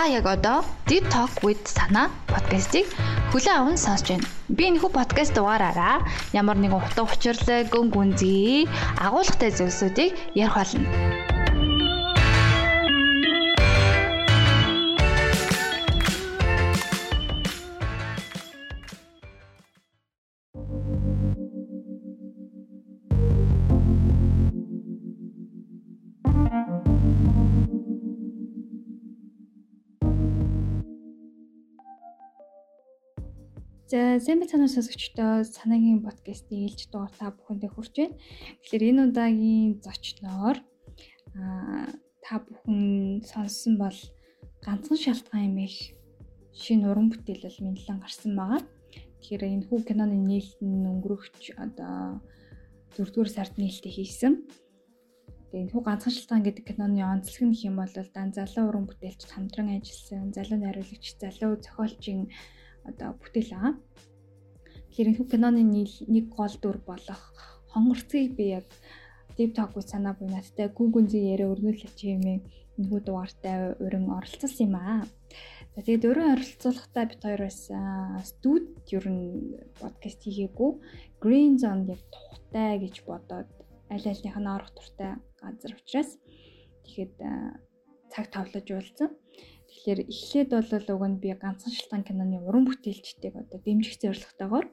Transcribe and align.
Та 0.00 0.06
яг 0.06 0.24
одоо 0.24 0.64
Deep 0.88 1.04
Talk 1.12 1.44
with 1.44 1.60
Sana 1.68 2.08
подкастыг 2.24 2.88
хүлээн 3.36 3.60
аван 3.60 3.76
сонсож 3.76 4.08
байна. 4.08 4.28
Би 4.48 4.72
энэ 4.72 4.80
хүү 4.80 4.96
подкаст 4.96 5.36
дугаараараа 5.36 6.00
ямар 6.32 6.56
нэгэн 6.56 6.80
утга 6.80 7.04
учирлаг, 7.04 7.68
гүн 7.68 7.92
гүнзгий, 7.92 8.64
агуулгатай 8.96 9.52
зүйлсүүдийг 9.52 10.16
ярих 10.32 10.56
болно. 10.56 11.29
За 33.90 34.22
сайн 34.22 34.38
байцгаана 34.38 34.70
сонсогчдоо 34.70 35.42
санаагийн 35.42 36.06
подкастын 36.06 36.62
ээлж 36.62 36.94
дугаар 36.94 37.10
та 37.10 37.34
бүхэндээ 37.34 37.70
хүрч 37.74 37.94
байна. 37.98 38.14
Тэгэхээр 38.62 38.86
энэ 38.86 39.02
удаагийн 39.10 39.82
зочноор 39.82 40.56
аа 41.34 41.90
та 42.22 42.38
бүхэн 42.38 43.26
сонссон 43.26 43.74
бол 43.82 43.98
ганцхан 44.62 44.94
шалтгаан 44.94 45.46
юм 45.50 45.58
их 45.66 45.74
шинэ 46.54 46.86
уран 46.86 47.10
бүтээл 47.10 47.42
бол 47.42 47.58
мэдлэн 47.66 47.98
гарсан 47.98 48.32
байгаа. 48.38 48.62
Тэгэхээр 49.18 49.42
энэ 49.58 49.66
хүү 49.66 49.78
киноны 49.82 50.16
нээлтэн 50.22 50.70
өнгөрөгч 50.86 51.42
одоо 51.58 52.22
4-р 52.94 53.26
сард 53.26 53.58
нээлттэй 53.58 53.90
хийсэн. 53.90 54.46
Тэгээ 55.50 55.62
энэ 55.66 55.72
хүү 55.74 55.82
ганцхан 55.82 56.14
шалтгаан 56.14 56.46
гэдэг 56.46 56.62
киноны 56.62 57.02
онцлог 57.02 57.42
нь 57.42 57.58
хэм 57.58 57.74
бол 57.74 57.90
дан 57.90 58.30
залуу 58.30 58.70
уран 58.70 58.86
бүтээлч 58.86 59.26
хамтран 59.34 59.82
ажилласан, 59.82 60.30
залуу 60.30 60.58
найруулагч, 60.62 61.18
залуу 61.18 61.58
зохиолчийн 61.58 62.30
одоо 62.90 63.10
бүтээл 63.20 63.52
байгаа. 63.54 63.74
Тэгэхээр 64.90 65.10
энэ 65.10 65.30
киноны 65.30 65.62
нэг 65.62 66.26
гол 66.34 66.54
дүр 66.60 66.78
болох 66.86 67.22
хонгорцгийг 67.72 68.34
би 68.38 68.46
яг 68.58 68.66
Deep 69.36 69.54
Talk 69.56 69.72
with 69.76 69.88
санаа 69.88 70.14
буй 70.18 70.28
надтай 70.28 70.68
гүн 70.68 70.90
гүнзгий 70.92 71.32
яриа 71.32 71.48
өргүүлж 71.54 71.96
хэмээн 71.96 72.42
энэхүү 72.76 73.00
дугаартай 73.06 73.56
урин 73.84 74.10
оролцсон 74.10 74.52
юм 74.66 74.74
аа. 74.76 75.04
За 75.72 75.80
тэгээд 75.86 76.06
өөрөө 76.08 76.28
оролцуулахдаа 76.34 77.04
бид 77.08 77.22
хоёр 77.24 77.42
бас 77.46 77.60
студ 78.30 78.66
ер 78.96 79.06
нь 79.06 79.54
подкаст 79.80 80.20
хийгээгүй 80.26 80.70
Green 81.22 81.54
Zone 81.62 81.88
яг 81.94 82.02
тухтай 82.12 82.82
гэж 82.82 82.94
бодоод 83.08 83.48
аль 83.92 84.06
альнийх 84.10 84.36
нь 84.40 84.52
орох 84.56 84.70
туртай 84.74 85.12
газар 85.40 85.72
учраас 85.78 86.10
тэгэхэд 86.84 87.14
цаг 88.12 88.26
товлож 88.34 88.66
уулзсан. 88.70 89.10
Тэгэхээр 89.70 90.00
эхлээд 90.10 90.50
бол 90.50 90.86
уг 90.94 91.02
нь 91.08 91.20
би 91.22 91.28
ганцхан 91.38 91.72
шалтгаан 91.72 92.04
киноны 92.06 92.38
уран 92.42 92.66
бүтээлчдийг 92.66 93.34
одоо 93.38 93.58
дэмжих 93.62 93.96
зорилготойгоор 94.02 94.66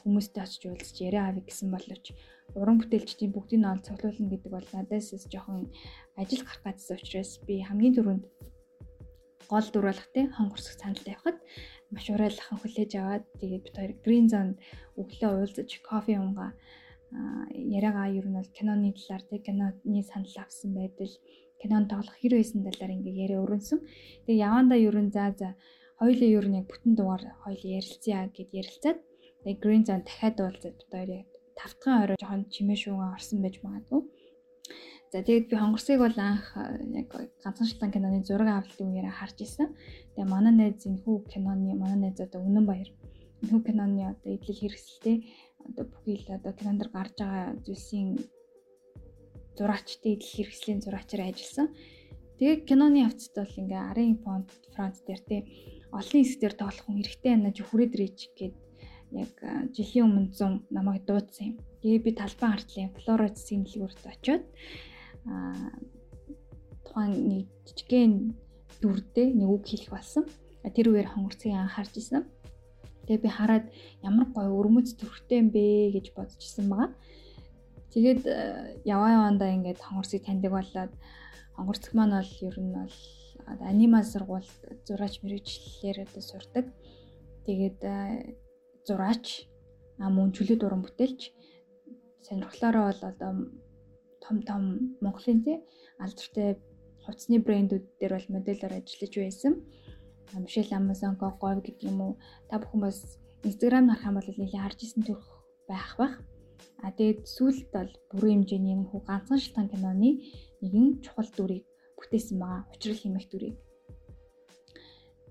хүмүүстэй 0.00 0.42
очиж 0.42 0.62
уулзч 0.64 0.96
яриа 1.04 1.28
авъя 1.28 1.44
гэсэн 1.44 1.68
боловч 1.68 2.16
уран 2.56 2.80
бүтээлчдийн 2.80 3.32
бүгдийг 3.36 3.60
нь 3.60 3.68
ол 3.68 3.84
цоглуулна 3.84 4.32
гэдэг 4.32 4.50
бол 4.52 4.68
надаас 4.72 5.12
жоохон 5.28 5.68
ажил 6.16 6.42
гарах 6.46 6.64
гэсэн 6.80 6.96
учраас 6.96 7.32
би 7.44 7.60
хамгийн 7.60 7.96
түрүүнд 8.00 8.24
гол 9.52 9.68
дүрлэх 9.72 10.08
те 10.12 10.28
хонгорсох 10.36 10.76
санал 10.80 11.04
тавихад 11.04 11.38
маш 11.92 12.06
урайлахын 12.12 12.58
хүлээж 12.60 12.92
аваад 13.00 13.24
тэгээд 13.40 13.64
бид 13.64 13.76
хоёр 13.76 13.92
Green 14.04 14.26
Zone 14.32 14.52
өглөө 15.00 15.30
уулзаж 15.32 15.70
кофе 15.88 16.20
унгаа. 16.20 16.52
Яриагаа 17.76 18.12
ер 18.12 18.26
нь 18.28 18.36
бол 18.36 18.50
киноны 18.56 18.92
талаар 18.92 19.24
те 19.30 19.36
киноны 19.46 20.00
санал 20.04 20.36
авсан 20.44 20.76
байдал 20.76 21.12
кинон 21.60 21.84
тоглох 21.92 22.16
хэр 22.18 22.34
байсан 22.38 22.62
талаар 22.66 22.92
ингээ 22.96 23.22
яриа 23.24 23.42
өрнсөн. 23.44 23.78
Тэгээ 24.24 24.44
явандаа 24.48 24.78
ерөн 24.88 25.08
за 25.16 25.24
за 25.40 25.48
хоёулаа 26.00 26.30
ер 26.38 26.46
нь 26.48 26.58
яг 26.60 26.66
бүтэн 26.70 26.92
дугаар 26.94 27.24
хоёул 27.42 27.64
ярилцъя 27.78 28.30
гэд 28.36 28.50
ярилцаад 28.60 28.98
тэгээ 29.42 29.60
Green 29.62 29.82
Zone 29.88 30.04
дахиад 30.06 30.36
уулзаад 30.40 30.78
одоо 30.86 31.02
яг 31.20 31.28
тавтхан 31.58 31.94
орой 32.02 32.16
жоохон 32.20 32.42
чимээ 32.54 32.78
шууган 32.82 33.14
орсон 33.16 33.38
байж 33.42 33.56
магадгүй. 33.64 34.02
За 35.12 35.18
тэгээд 35.26 35.48
би 35.50 35.56
хонгорсыг 35.58 35.98
бол 36.04 36.16
анх 36.20 36.46
яг 37.00 37.08
ганцхан 37.42 37.66
шилтан 37.68 37.90
киноны 37.90 38.20
зураг 38.28 38.48
авалтын 38.52 38.92
үеэр 38.92 39.08
харж 39.18 39.38
исэн. 39.42 39.68
Тэгээ 40.14 40.32
манай 40.34 40.52
найз 40.54 40.84
энэхүү 40.86 41.16
киноны 41.32 41.72
манай 41.82 41.98
найз 41.98 42.20
одоо 42.20 42.40
Үнэн 42.46 42.66
Баяр 42.68 42.90
энэхүү 43.40 43.60
киноны 43.66 44.02
одоо 44.12 44.30
эдлэл 44.36 44.60
хэрэгсэлтэй 44.60 45.16
одоо 45.66 45.84
бүхий 45.90 46.16
л 46.20 46.28
одоо 46.36 46.52
кинонд 46.58 46.82
гарч 46.92 47.14
байгаа 47.18 47.56
зүйлсийн 47.64 48.08
зураачтай 49.58 50.14
идэл 50.14 50.34
хэрэгслийн 50.34 50.80
зураачаар 50.82 51.34
ажилласан. 51.34 51.68
Тэгээ 52.38 52.64
киноны 52.70 53.02
явцад 53.02 53.34
бол 53.34 53.60
ингээ 53.60 53.82
арын 53.90 54.16
фонт 54.22 54.50
фронт 54.72 54.96
дээр 55.02 55.22
те 55.26 55.36
олон 55.90 56.22
хэсгээр 56.22 56.54
тоглох 56.54 56.86
хүн 56.86 57.02
хэрэгтэй 57.02 57.30
байна 57.34 57.50
жөхрөөд 57.50 57.92
ирэж 57.98 58.18
гээд 58.38 58.56
яг 59.18 59.34
жилийн 59.74 60.06
өмнө 60.06 60.30
100 60.36 60.70
намайг 60.70 61.02
дуудсан 61.08 61.44
юм. 61.50 61.56
Тэгээ 61.82 62.04
би 62.04 62.10
талбай 62.14 62.50
артлын 62.54 62.94
флора 62.94 63.28
засгийн 63.32 63.64
дэлгүүрт 63.64 64.04
очиод 64.06 64.44
аа 65.26 65.74
тухайн 66.84 67.12
нэг 67.30 67.46
жижигхэн 67.66 68.12
дүрдээ 68.80 69.28
нэг 69.34 69.48
үг 69.48 69.64
хэлэх 69.66 69.90
болсон. 69.90 70.24
Тэр 70.62 70.92
үеэр 70.92 71.08
хонгорцгийг 71.10 71.56
анхаарч 71.56 71.94
исэн. 71.96 72.28
Тэгээ 73.08 73.24
би 73.24 73.30
хараад 73.32 73.66
ямар 74.04 74.28
гоё 74.30 74.52
өрмөц 74.52 74.92
төрхтэй 75.00 75.40
юм 75.40 75.48
бэ 75.48 75.96
гэж 75.96 76.12
бодчихсон 76.12 76.68
байгаа. 76.68 76.92
Тэгээд 77.92 78.22
э, 78.28 78.36
яваа 78.84 79.10
явандаа 79.18 79.50
ингээд 79.56 79.80
хонгорцыг 79.80 80.24
таньдаг 80.24 80.52
болоод 80.52 80.92
хонгорцог 81.56 81.92
маань 81.94 82.16
бол 82.20 82.34
ер 82.44 82.56
нь 82.60 82.74
бол 82.76 82.96
анима 83.64 84.04
сургуульд 84.04 84.84
зураач 84.86 85.24
мэрэгчлэлээр 85.24 86.04
одоо 86.04 86.22
сурдаг. 86.22 86.66
Тэгээд 87.48 87.80
э, 87.80 88.36
зураач 88.86 89.48
мөн 89.98 90.30
чөлөөт 90.36 90.62
уран 90.62 90.82
бүтээлч 90.84 91.20
сонирхлоороо 92.28 92.84
бол 92.92 93.02
одоо 93.10 93.30
том 94.22 94.36
том 94.48 94.62
Монголын 95.00 95.40
тий 95.44 95.56
алдартай 95.98 96.60
хувцсны 97.04 97.40
брэндүүд 97.40 97.84
дээр 97.98 98.12
бол 98.14 98.28
модельээр 98.36 98.78
ажиллаж 98.78 99.12
байсан. 99.16 99.54
Мишель 100.36 100.76
Амазон, 100.76 101.16
Гогов 101.16 101.64
гэдэг 101.64 101.88
юм 101.88 102.00
уу. 102.04 102.12
Та 102.52 102.60
бүхэн 102.60 102.80
бас 102.84 103.18
Instagram 103.42 103.88
харах 103.88 104.04
юм 104.04 104.14
бол 104.20 104.28
нэлээд 104.28 104.60
харж 104.60 104.80
исэн 104.84 105.02
төрх 105.08 105.24
байх 105.64 105.96
бах. 105.96 106.14
А 106.84 106.94
тэгээд 106.96 107.20
сүүлд 107.34 107.66
бол 107.74 107.90
бүрэн 108.10 108.46
хэмжээний 108.46 108.76
хүү 108.90 109.00
ганцхан 109.08 109.40
шилтан 109.42 109.66
киноны 109.72 110.10
нэгэн 110.62 111.02
чухал 111.04 111.30
дүрийг 111.36 111.64
бүтээсэн 111.98 112.36
байгаа. 112.38 112.70
Учрал 112.72 113.00
хэмэх 113.02 113.26
дүрийг. 113.28 113.56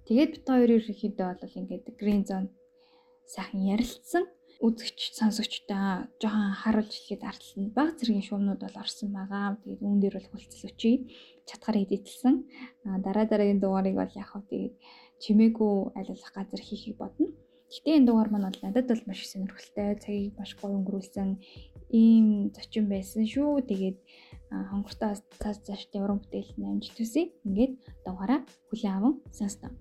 Тэгээд 0.08 0.32
бит 0.34 0.46
хоёр 0.48 0.70
ерөнхийдөө 0.78 1.28
бол 1.40 1.60
ингээд 1.60 1.86
Green 2.00 2.24
Zone 2.28 2.50
сайхан 3.28 3.62
ярилцсан 3.76 4.24
үзэгч 4.66 5.14
сонсогчтой 5.20 6.10
жоохон 6.22 6.54
харуулж 6.62 6.92
хэлэхэд 6.96 7.24
арталт 7.30 7.58
нь 7.62 7.74
баг 7.78 7.90
зэргийн 8.00 8.26
шуумнууд 8.26 8.62
бол 8.64 8.82
орсон 8.84 9.10
байгаа. 9.14 9.60
Тэгээд 9.62 9.82
үүн 9.86 10.00
дээр 10.02 10.16
бол 10.18 10.30
хүлцэл 10.32 10.70
өчий 10.70 10.96
чатгаар 11.48 11.78
эдэтэлсэн. 11.84 12.36
А 12.88 12.98
дараа 13.06 13.26
дараагийн 13.30 13.62
дугаарыг 13.62 13.96
бол 14.00 14.14
яг 14.18 14.30
хөө 14.32 14.44
тэгээд 14.50 14.76
чимээгүй 15.22 15.74
болох 15.94 16.32
газар 16.34 16.62
хийхийг 16.64 16.98
бодно. 16.98 17.28
Гэтэ 17.74 17.90
энэ 17.98 18.08
дугаар 18.08 18.30
маань 18.32 18.48
бол 18.48 18.64
надад 18.64 18.86
бол 18.90 19.04
маш 19.08 19.22
сонирхолтой, 19.28 20.00
цагийг 20.04 20.34
маш 20.40 20.52
гоё 20.60 20.76
өнгөрүүлсэн 20.80 21.30
ийм 21.92 22.28
зочин 22.56 22.86
байсан 22.92 23.24
шүү. 23.34 23.64
Тэгээд 23.70 23.98
хонгортоо 24.70 25.12
цаас 25.42 25.60
цаашдын 25.68 26.04
уран 26.04 26.20
бүтээл 26.22 26.52
амжилт 26.64 26.98
хүсье. 27.00 27.24
Ингээд 27.48 27.74
дугаараа 28.06 28.40
хүлээн 28.70 28.96
аван 28.98 29.14
сонсноо. 29.38 29.72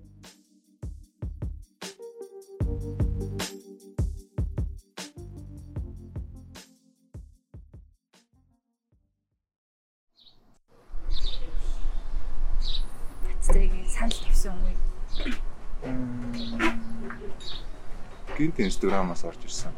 Инстаграмаас 18.65 19.25
орж 19.25 19.45
ирсэн. 19.45 19.73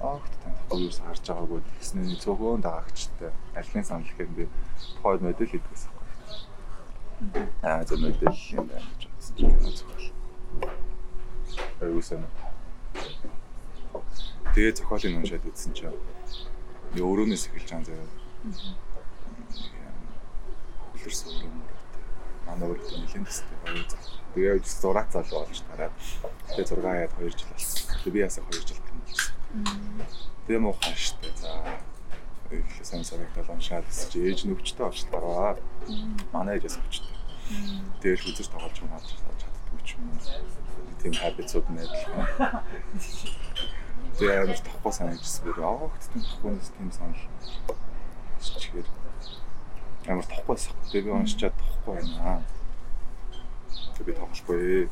Огт 0.00 0.32
танихгүй 0.42 0.86
юус 0.86 0.98
харж 1.02 1.24
байгаагүй 1.26 1.60
гэснээр 1.80 2.22
цөөхөн 2.22 2.62
дагагчтай 2.62 3.32
альны 3.58 3.82
санал 3.84 4.06
гэхэд 4.06 4.30
би 4.36 4.44
тухайд 4.96 5.20
мэдэл 5.20 5.50
хийдгээс 5.50 5.84
байхгүй. 5.90 7.44
Аа 7.66 7.84
зөв 7.84 7.98
мэдэл 8.00 8.38
юм 8.54 8.66
байна 8.70 8.88
гэж 8.96 9.02
бодсон 9.10 9.34
юм. 9.42 10.14
Аюусан. 11.80 12.24
Тэгээ 14.54 14.72
зохиолын 14.78 15.18
уншаад 15.20 15.44
үзсэн 15.50 15.72
чинь 15.74 15.92
өөрөөнөөс 16.96 17.44
эхэлж 17.50 17.70
байгаа 17.70 17.86
заяа. 17.86 18.08
Хөлөрсөн 20.94 21.34
юм. 21.44 21.54
Манай 22.46 22.66
өөртөө 22.70 22.98
нэлээд 23.04 23.26
зах 23.30 23.49
Тэгээ 24.34 24.62
зураац 24.62 25.10
залуу 25.12 25.44
болж 25.44 25.60
тараад 25.66 25.94
тэгээ 26.54 26.70
6 26.70 26.82
хаяад 26.86 27.12
2 27.18 27.30
жил 27.34 27.50
болсон. 27.50 27.82
Тэгээ 28.04 28.14
би 28.14 28.20
ясаа 28.22 28.44
2 28.46 28.62
жил 28.62 28.80
тэмүүлсэн. 28.86 29.34
Тэгээ 30.46 30.62
муухай 30.62 30.94
штэ. 30.94 31.28
За 31.40 31.50
их 32.50 32.66
сайн 32.82 33.04
санагдал 33.04 33.50
уншаад 33.50 33.86
чи 33.90 34.18
ээж 34.22 34.46
нөхчтэй 34.46 34.86
очиж 34.86 35.06
гараа. 35.10 35.58
Манай 36.32 36.58
ээжээс 36.58 36.78
өчтэй. 36.78 37.14
Тэгэл 38.02 38.22
хүзэж 38.22 38.46
тоглож 38.50 38.78
байгаа 38.78 39.02
чаддгүй 39.02 39.80
ч 39.86 39.98
юм 39.98 40.10
уу. 40.10 40.18
Тийм 41.02 41.14
хабицууд 41.14 41.66
найдлаа. 41.70 42.62
Тэгээ 44.18 44.42
амар 44.42 44.60
тохгүй 44.62 44.92
санагдчихсан 44.94 45.42
бүр 45.46 45.58
аваагт 45.62 46.02
тийм 46.10 46.22
тоххоноос 46.22 46.70
тийм 46.74 46.90
санал. 46.94 47.24
Чигээр 48.42 48.88
амар 50.06 50.26
тохгүй 50.26 50.54
байсан. 50.54 50.74
Тэгээ 50.90 51.06
би 51.06 51.10
уншчаад 51.14 51.54
тохгүй 51.54 51.94
байна. 51.98 52.42
Тэгээ 54.00 54.16
би 54.16 54.16
тоглохгүй. 54.16 54.88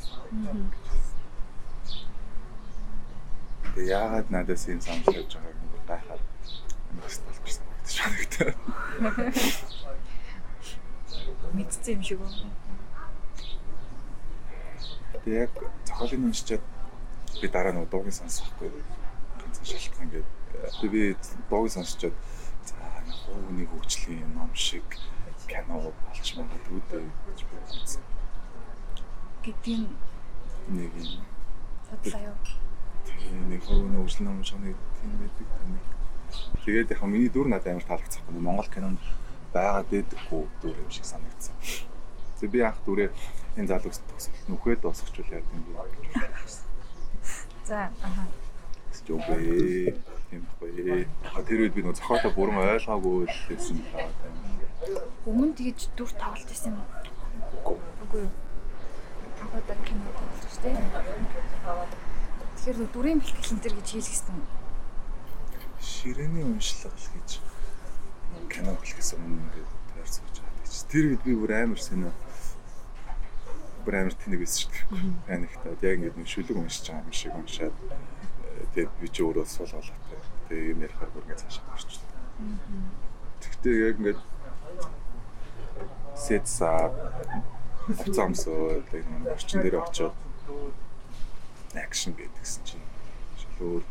Тэгээ 3.72 3.88
яагаад 3.88 4.28
надаас 4.28 4.68
ийм 4.68 4.84
санал 4.84 5.00
шалж 5.08 5.32
байгааг 5.32 5.56
нь 5.56 5.72
гайхаад 5.88 6.22
амар 6.92 7.08
сталчсан 7.08 7.64
санагдчихсан. 7.88 8.52
Мэдсэн 11.56 11.92
юм 11.96 12.02
шиг 12.04 12.20
байна. 12.20 12.52
Тэгээ 15.24 15.40
яг 15.48 15.52
зохиолын 15.88 16.28
уншчаад 16.28 16.64
би 17.40 17.46
дараа 17.48 17.72
нь 17.72 17.88
дуугийн 17.88 18.12
сонсохгүй. 18.12 18.68
Ганцхан 19.40 19.66
шалтгаан 19.72 20.04
ингээд 20.04 20.28
би 20.92 21.16
дуугийн 21.48 21.76
сонсчоод 21.80 22.16
за 22.68 22.76
хууны 23.24 23.64
хөгжлийн 23.72 24.36
ном 24.36 24.52
шиг 24.52 24.84
кино 25.48 25.80
болч 25.80 26.28
магадгүй 26.36 27.08
гэж 27.24 27.40
бодсон. 27.48 28.04
Гэдгийг 29.48 29.88
Нэг 30.68 30.92
юм 31.00 31.24
бодлоо 31.88 32.36
тийм 33.08 33.48
нэг 33.48 33.64
хууны 33.64 33.96
хөгжлийн 33.96 34.28
ном 34.28 34.44
шиг 34.44 34.60
нэг 34.60 34.76
тийм 35.00 35.12
байдаг 35.16 35.48
тань. 35.56 35.80
Тэгээд 36.64 36.92
яг 36.92 37.02
миний 37.08 37.32
дүр 37.32 37.48
надад 37.48 37.72
амар 37.72 37.88
таалагдсан. 37.88 38.28
Монгол 38.28 38.68
кинонд 38.68 39.00
байгаа 39.56 39.88
дэдэггүй 39.88 40.42
дүр 40.60 40.76
юм 40.84 40.90
шиг 40.92 41.08
санагдсан. 41.08 41.56
Тэгээ 42.36 42.52
би 42.52 42.60
анх 42.60 42.76
дүрээ 42.84 43.08
энэ 43.56 43.70
залуус 43.72 44.04
төгсөл 44.04 44.36
нүхэд 44.52 44.84
үл 44.84 45.32
яа 45.32 45.40
гэм 45.40 45.64
би. 45.64 45.72
За 47.64 47.88
аха. 48.04 48.28
Зүгээ. 49.08 49.96
Тийм 50.28 50.44
байхгүй. 50.44 51.08
А 51.24 51.40
тэр 51.40 51.64
үед 51.64 51.72
би 51.72 51.88
нөө 51.88 51.96
зохиолоо 51.96 52.36
бүрэн 52.36 52.60
ойлгоогүй 52.76 53.24
л 53.24 53.40
байсан 53.48 53.80
байгаа 53.96 54.12
тань. 54.20 54.36
Өмнө 55.24 55.56
тэгэж 55.56 55.88
дүр 55.96 56.12
тоглолт 56.12 56.48
байсан 56.52 56.76
юм 56.76 56.84
уу? 57.64 57.80
Үгүй 58.04 58.28
юу. 58.28 58.47
Таваад 59.38 59.70
кино 59.86 60.10
шүү 60.50 60.62
дээ. 60.62 60.76
Тэгэхээр 62.58 62.90
дүрийн 62.92 63.18
бэлтгэл 63.22 63.52
энэ 63.54 63.62
гэж 63.78 63.88
юм. 64.34 64.42
Ширээний 65.78 66.42
уншлага 66.42 66.98
гэж 67.14 67.30
кино 68.50 68.74
хэлхээс 68.74 69.14
өмнө 69.14 69.38
ингээд 69.46 69.70
байгаа 69.94 70.22
гэж. 70.26 70.36
Тэр 70.90 71.04
үед 71.14 71.22
би 71.22 71.32
бүр 71.38 71.52
амар 71.54 71.78
сэнэ 71.78 72.10
бүр 73.84 73.94
амар 74.02 74.14
тэнэг 74.18 74.42
байсан 74.42 74.58
шүү 74.58 74.72
дээ. 74.74 75.22
Паниктаад 75.28 75.80
яг 75.86 75.96
ингээд 76.02 76.28
шүлэг 76.28 76.56
уншиж 76.58 76.84
байгаа 76.90 77.06
юм 77.06 77.14
шиг 77.14 77.32
уншаад 77.38 77.76
тэгээд 78.74 78.92
би 78.98 79.06
ч 79.06 79.16
өөрөө 79.22 79.46
сул 79.46 79.70
болоотой. 79.70 80.20
Тэгээд 80.48 80.70
юм 80.74 80.82
ярихаар 80.82 81.10
бүр 81.14 81.24
ингээд 81.24 81.42
цаашаа 81.46 81.72
орчихсон. 81.78 82.10
Тэгтээ 83.38 83.76
яг 83.86 83.96
ингээд 84.02 84.20
сэтса 87.88 88.04
хуцаамсоо 88.04 88.82
тэгээд 88.90 89.08
нэг 89.08 89.32
орчин 89.32 89.62
дээр 89.62 89.76
очиод 89.80 90.14
акшн 91.74 92.12
гэдгсэн 92.12 92.62
чинь 92.64 92.84
шил 93.40 93.80
өөр 93.80 93.84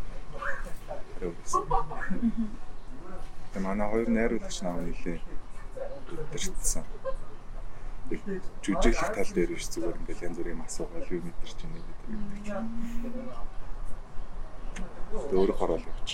хариу 1.17 1.33
байсан. 1.33 1.63
Тэгээд 3.53 3.65
манай 3.65 3.87
хоёр 3.89 4.09
найруулагч 4.09 4.57
наав 4.61 4.81
нилээ 4.85 5.17
өдөртсөн. 6.13 6.85
Жүжиглэх 8.61 9.11
тал 9.17 9.31
дээр 9.33 9.51
биш 9.57 9.65
зүгээр 9.73 9.97
ингээл 9.97 10.25
янз 10.29 10.37
бүрийн 10.37 10.61
асуугаал 10.61 11.11
юу 11.11 11.21
мэдэрч 11.25 11.57
байна 11.57 11.81
гэдэг 11.81 11.97
чинь. 12.45 12.65
Тэгээд 15.09 15.37
өөрөө 15.41 15.57
хороол 15.57 15.85
явууч. 15.89 16.11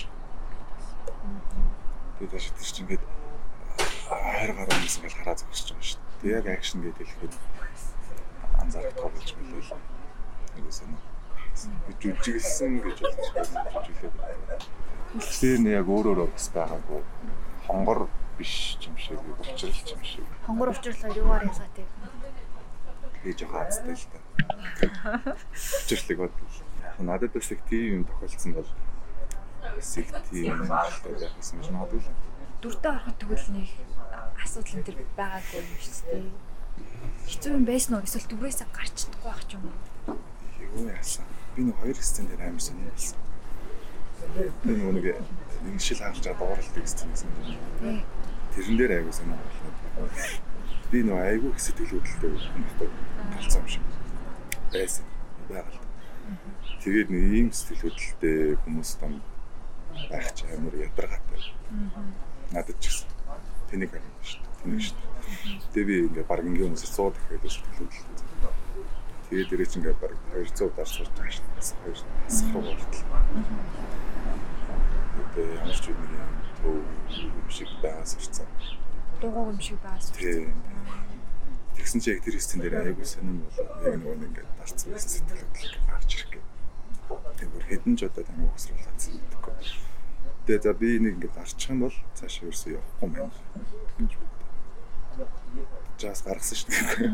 Тэгээд 2.16 2.32
тааш 2.32 2.46
тэр 2.48 2.64
чинь 2.64 2.84
ингээд 2.88 3.04
хайр 4.08 4.52
гараа 4.56 4.78
юмс 4.80 4.96
ингээл 4.98 5.18
хараа 5.20 5.36
зогсож 5.38 5.68
байгаа 5.70 5.84
шүү 5.84 6.00
дээ. 6.00 6.20
Тэгээд 6.20 6.48
яг 6.48 6.58
акшн 6.58 6.80
гэдэг 6.82 7.06
хэлэхэд 7.08 7.34
анзаарах 8.64 8.96
тоглож 8.98 9.30
билээ. 9.36 9.76
Би 11.86 11.94
жүжиглсэн 12.02 12.72
гэж 12.82 12.98
бодож 13.04 13.28
жүжиглээд. 13.86 14.66
Тэр 15.14 15.58
нэг 15.62 15.72
яг 15.78 15.88
өөрөөрөө 15.88 16.28
бас 16.34 16.48
байгаагүй. 16.50 17.02
Хонгор 17.68 18.00
биш 18.38 18.76
юм 18.82 18.96
шиг, 18.98 19.20
учралч 19.38 19.94
юм 19.94 20.02
шиг. 20.02 20.26
Хонгор 20.46 20.74
өвчлөлөө 20.74 21.14
юугаар 21.14 21.46
ялгаа 21.46 21.70
тий. 21.76 21.86
Би 23.22 23.30
жоохон 23.30 23.62
хацтай 23.62 23.94
л 23.94 24.04
та. 24.10 24.18
Учрлыг 25.86 26.18
бодлоо. 26.18 26.48
Яг 26.82 26.98
надад 26.98 27.32
бас 27.32 27.50
их 27.54 27.62
тийм 27.70 28.02
юм 28.02 28.04
тохиолдсон 28.10 28.52
бол 28.58 28.68
их 30.02 30.10
тийм 30.30 30.44
юм 30.50 30.66
болтой 30.66 31.14
яхасан 31.22 31.62
гэж 31.62 31.68
магадгүй 31.70 32.00
л. 32.02 32.10
Дүртээ 32.60 32.90
ороход 32.90 33.16
тэгвэл 33.22 33.48
нэг 33.54 33.68
асуудал 34.42 34.74
энэ 34.74 34.86
төр 34.90 34.98
байгаагүй 35.14 35.62
юм 35.62 35.78
шүү 35.78 35.94
дээ. 36.10 36.26
Хэцүү 37.28 37.52
юм 37.54 37.64
байсан 37.64 37.96
уу? 37.96 38.04
Эсвэл 38.04 38.28
дүрээсээ 38.28 38.68
гарч 38.72 38.94
чадахгүй 39.04 39.30
байх 39.30 39.44
ч 39.48 39.50
юм 39.56 39.64
уу? 39.68 40.18
Юу 40.60 40.88
яасан. 40.90 41.24
Би 41.56 41.62
нэг 41.64 41.76
хоёр 41.80 41.98
сцен 42.00 42.26
дээр 42.28 42.42
амар 42.44 42.62
сонир 42.62 42.90
болсон. 42.92 43.18
Би 44.64 44.72
нэг 44.72 45.18
нэг 45.64 45.80
шил 45.80 46.00
хаалж 46.00 46.24
байгаа 46.24 46.38
дууралтыг 46.40 46.86
сцен 46.88 47.08
гэсэн. 47.12 47.30
Тий. 47.80 48.00
Тэрэн 48.54 48.76
дээр 48.76 48.92
сонир 49.12 49.38
боллоо. 49.38 50.10
Би 50.90 50.98
айгуу 51.00 51.50
их 51.50 51.60
сэтгэл 51.60 51.98
хөдлөлтөй 51.98 52.30
байхгүй 52.32 52.88
талцсан 53.32 53.60
юм 53.62 53.68
шиг. 53.68 53.84
Байсан. 54.72 55.04
Байгаль. 55.48 55.80
Тэгээд 56.84 57.08
нэг 57.10 57.24
ийм 57.34 57.48
сэтгэл 57.52 57.82
хөдлөлтөй 57.88 58.56
хүмүүс 58.62 58.90
том 59.00 59.22
байх 60.10 60.28
ч 60.36 60.44
амар 60.52 60.74
ядаргаатай. 60.76 61.42
Надад 62.52 62.78
ч 62.78 62.84
гэсэн 62.92 63.08
тэнийг 63.70 63.90
харна 63.90 64.22
шүү 64.22 64.42
дээ. 64.42 64.54
Тэнийг 64.62 64.82
шүү 64.84 64.96
дээ. 65.00 65.13
Тэгээ 65.72 65.88
би 65.88 65.94
ингээ 66.08 66.24
баг 66.28 66.40
ингээ 66.44 66.66
хүмүүсээс 66.68 66.92
100 66.94 67.14
дахиад 67.14 67.42
сэтгэл 67.44 67.78
хөдлөлтөй. 67.78 68.52
Тэгээд 69.28 69.48
дээрээ 69.50 69.68
чи 69.70 69.76
ингээ 69.80 69.96
баг 69.98 70.12
200 70.32 70.68
удаа 70.68 70.86
сурч 70.86 71.10
байгаа 71.16 71.42
дээ. 71.42 71.76
Хоёр 71.82 71.98
сар 72.28 72.52
болтол. 72.54 73.02
Тэгээ 75.34 75.56
ямар 75.58 75.78
ч 75.78 75.84
юм 75.90 76.00
төв 76.62 76.78
юм 77.18 77.48
шиг 77.50 77.70
байгаа 77.82 78.06
сурцсан. 78.06 78.48
Дугуй 79.20 79.44
юм 79.52 79.60
шиг 79.60 79.78
байгаас. 79.82 80.12
Тэгсэн 81.74 82.00
чи 82.00 82.08
яг 82.14 82.22
тэр 82.22 82.36
хэсцэн 82.38 82.60
дээр 82.62 82.74
айгуу 82.80 83.04
сонирн 83.04 83.42
болоо. 83.42 83.66
Яг 83.82 83.94
нөгөө 83.98 84.16
нэг 84.22 84.28
ингээд 84.30 84.50
дарцсан 84.58 84.94
сэтгэл 84.94 85.42
хөдлөл 85.42 85.78
гарч 85.90 86.10
ирэх 86.14 86.30
гээ. 86.32 86.44
Тэгвэр 87.40 87.64
хэдэн 87.66 87.94
ч 87.98 88.00
удаа 88.06 88.24
тамиг 88.24 88.48
угсруулсан 88.54 89.12
гэдэггүй. 89.18 89.54
Тэгээ 90.44 90.62
за 90.62 90.72
би 90.76 90.88
нэг 91.00 91.14
ингээд 91.18 91.40
арчих 91.40 91.70
юм 91.72 91.80
бол 91.88 91.96
цаашаа 92.14 92.44
ерөөсөө 92.46 92.70
явахгүй 92.76 93.08
гэж 93.10 94.12
боддог. 94.14 94.33
Жаас 95.98 96.20
гаргасан 96.26 96.58
шүү 96.58 96.70
дээ. 96.70 97.10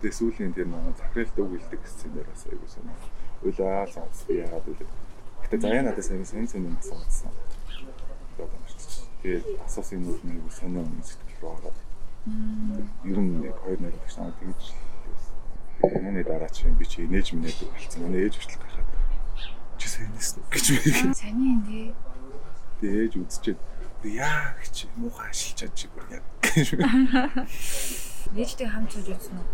Тэгээ 0.00 0.18
сүүлийн 0.18 0.52
тэр 0.52 0.68
нөгөө 0.68 0.94
захиралт 1.00 1.36
үг 1.40 1.50
хэлдэг 1.56 1.80
хэсцэн 1.80 2.10
дээр 2.12 2.28
бас 2.28 2.44
айгуу 2.46 2.68
сонирн. 2.68 3.02
Улаал 3.46 3.90
сонс 3.92 4.18
би 4.28 4.34
яагаад 4.44 4.66
үлээ. 4.68 4.90
Гэтэ 5.46 5.56
заяа 5.64 5.82
надад 5.86 6.04
сайн 6.04 6.24
сайн 6.28 6.46
сайн 6.46 6.68
юм 6.68 6.76
асуусан. 6.76 7.32
Тэгээд 9.22 9.44
асуусан 9.64 10.04
юм 10.04 10.20
нь 10.20 10.32
айгуу 10.36 10.52
сонирн 10.52 11.00
сэтгэл 11.00 11.40
рүү 11.40 11.52
ороод 11.56 11.78
ер 13.06 13.18
нь 13.22 13.32
нэг 13.40 13.56
хоёр 13.64 13.78
найраг 13.80 14.02
гэж 14.04 14.14
надад 14.20 14.38
тэгж 14.40 14.64
Миний 15.82 16.24
дараа 16.24 16.48
чи 16.48 16.68
би 16.68 16.84
чи 16.86 17.06
нээж 17.06 17.32
минээд 17.32 17.60
болцсон. 17.68 18.02
Манай 18.02 18.24
ээж 18.24 18.34
хүртэл 18.40 18.60
гахаад 18.64 18.88
чи 19.78 19.88
сайнээс 19.88 20.30
гэж 20.50 20.66
би. 20.72 21.14
Сайн 21.14 21.36
юм 21.36 21.60
дээ. 21.68 21.94
Би 22.80 22.86
ээж 22.88 23.12
үзчихэд 23.20 23.60
би 24.02 24.16
яа 24.20 24.54
гэж 24.60 24.86
муухай 24.96 25.30
ашиглчаад 25.30 25.72
чи 25.74 25.88
бүр 25.92 26.04
яа. 26.12 26.24
Нээжтэй 28.34 28.68
хамт 28.72 28.92
сууж 28.92 29.08
үзсэн 29.16 29.38
үү? 29.40 29.46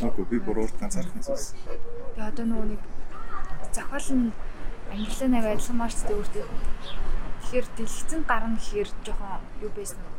Агүй 0.00 0.24
би 0.30 0.38
бүр 0.40 0.64
урд 0.64 0.76
ганцаарх 0.80 1.12
юм 1.12 1.22
зүс. 1.24 1.52
Тэгээ 2.16 2.28
одоо 2.32 2.44
нөгөө 2.48 2.66
нэг 2.72 2.82
зохиол 3.76 4.08
нь 4.16 4.32
англиар 4.90 5.30
нэг 5.30 5.44
адилхан 5.44 5.76
марч 5.76 5.96
дээ 6.08 6.16
өөртөө. 6.16 6.46
Тэгэхээр 7.40 7.66
дэлгэцэн 7.76 8.22
гарна 8.24 8.56
гэхээр 8.56 8.90
жоохон 9.04 9.42
юу 9.60 9.72
байсан 9.76 10.00
уу? 10.00 10.16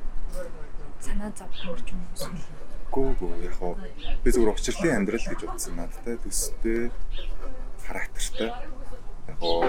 Санаа 1.01 1.31
зовхон 1.33 1.81
ч 1.81 1.89
юм 1.91 2.01
уу? 2.05 2.61
Гүү 2.91 3.09
гүү 3.17 3.33
яг 3.47 3.55
хоо 3.57 3.73
би 4.21 4.29
зүгээр 4.29 4.53
учирлын 4.53 4.95
амьдрал 5.01 5.27
гэж 5.31 5.41
утсан 5.49 5.73
надтай 5.79 6.15
төстэй 6.21 6.91
характертай. 7.87 8.49
Яг 9.31 9.37
хоо 9.41 9.65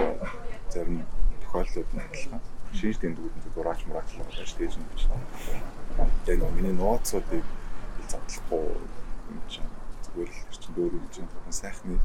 зарим 0.68 1.06
тохиолдлууд 1.40 1.90
нь 1.96 2.02
адилхан. 2.04 2.51
Шинж 2.72 2.96
тэмдгүүд 3.00 3.34
нь 3.36 3.52
зураач 3.54 3.80
мураач 3.86 4.08
л 4.12 4.24
байна 4.24 4.46
шүү 4.46 4.58
дээ 4.58 4.70
гэж. 4.72 5.02
Тэгээ 6.24 6.40
нөө 6.40 6.52
миний 6.56 6.74
нууцуудыг 6.76 7.44
хэл 7.44 8.10
задлахгүй 8.10 8.64
юм 9.32 9.40
чинь 9.48 9.70
зүгээр 10.04 10.30
л 10.32 10.58
чинь 10.60 10.74
дөөрөг 10.76 11.04
чинь 11.12 11.30
тохон 11.30 11.52
сайхны 11.52 11.96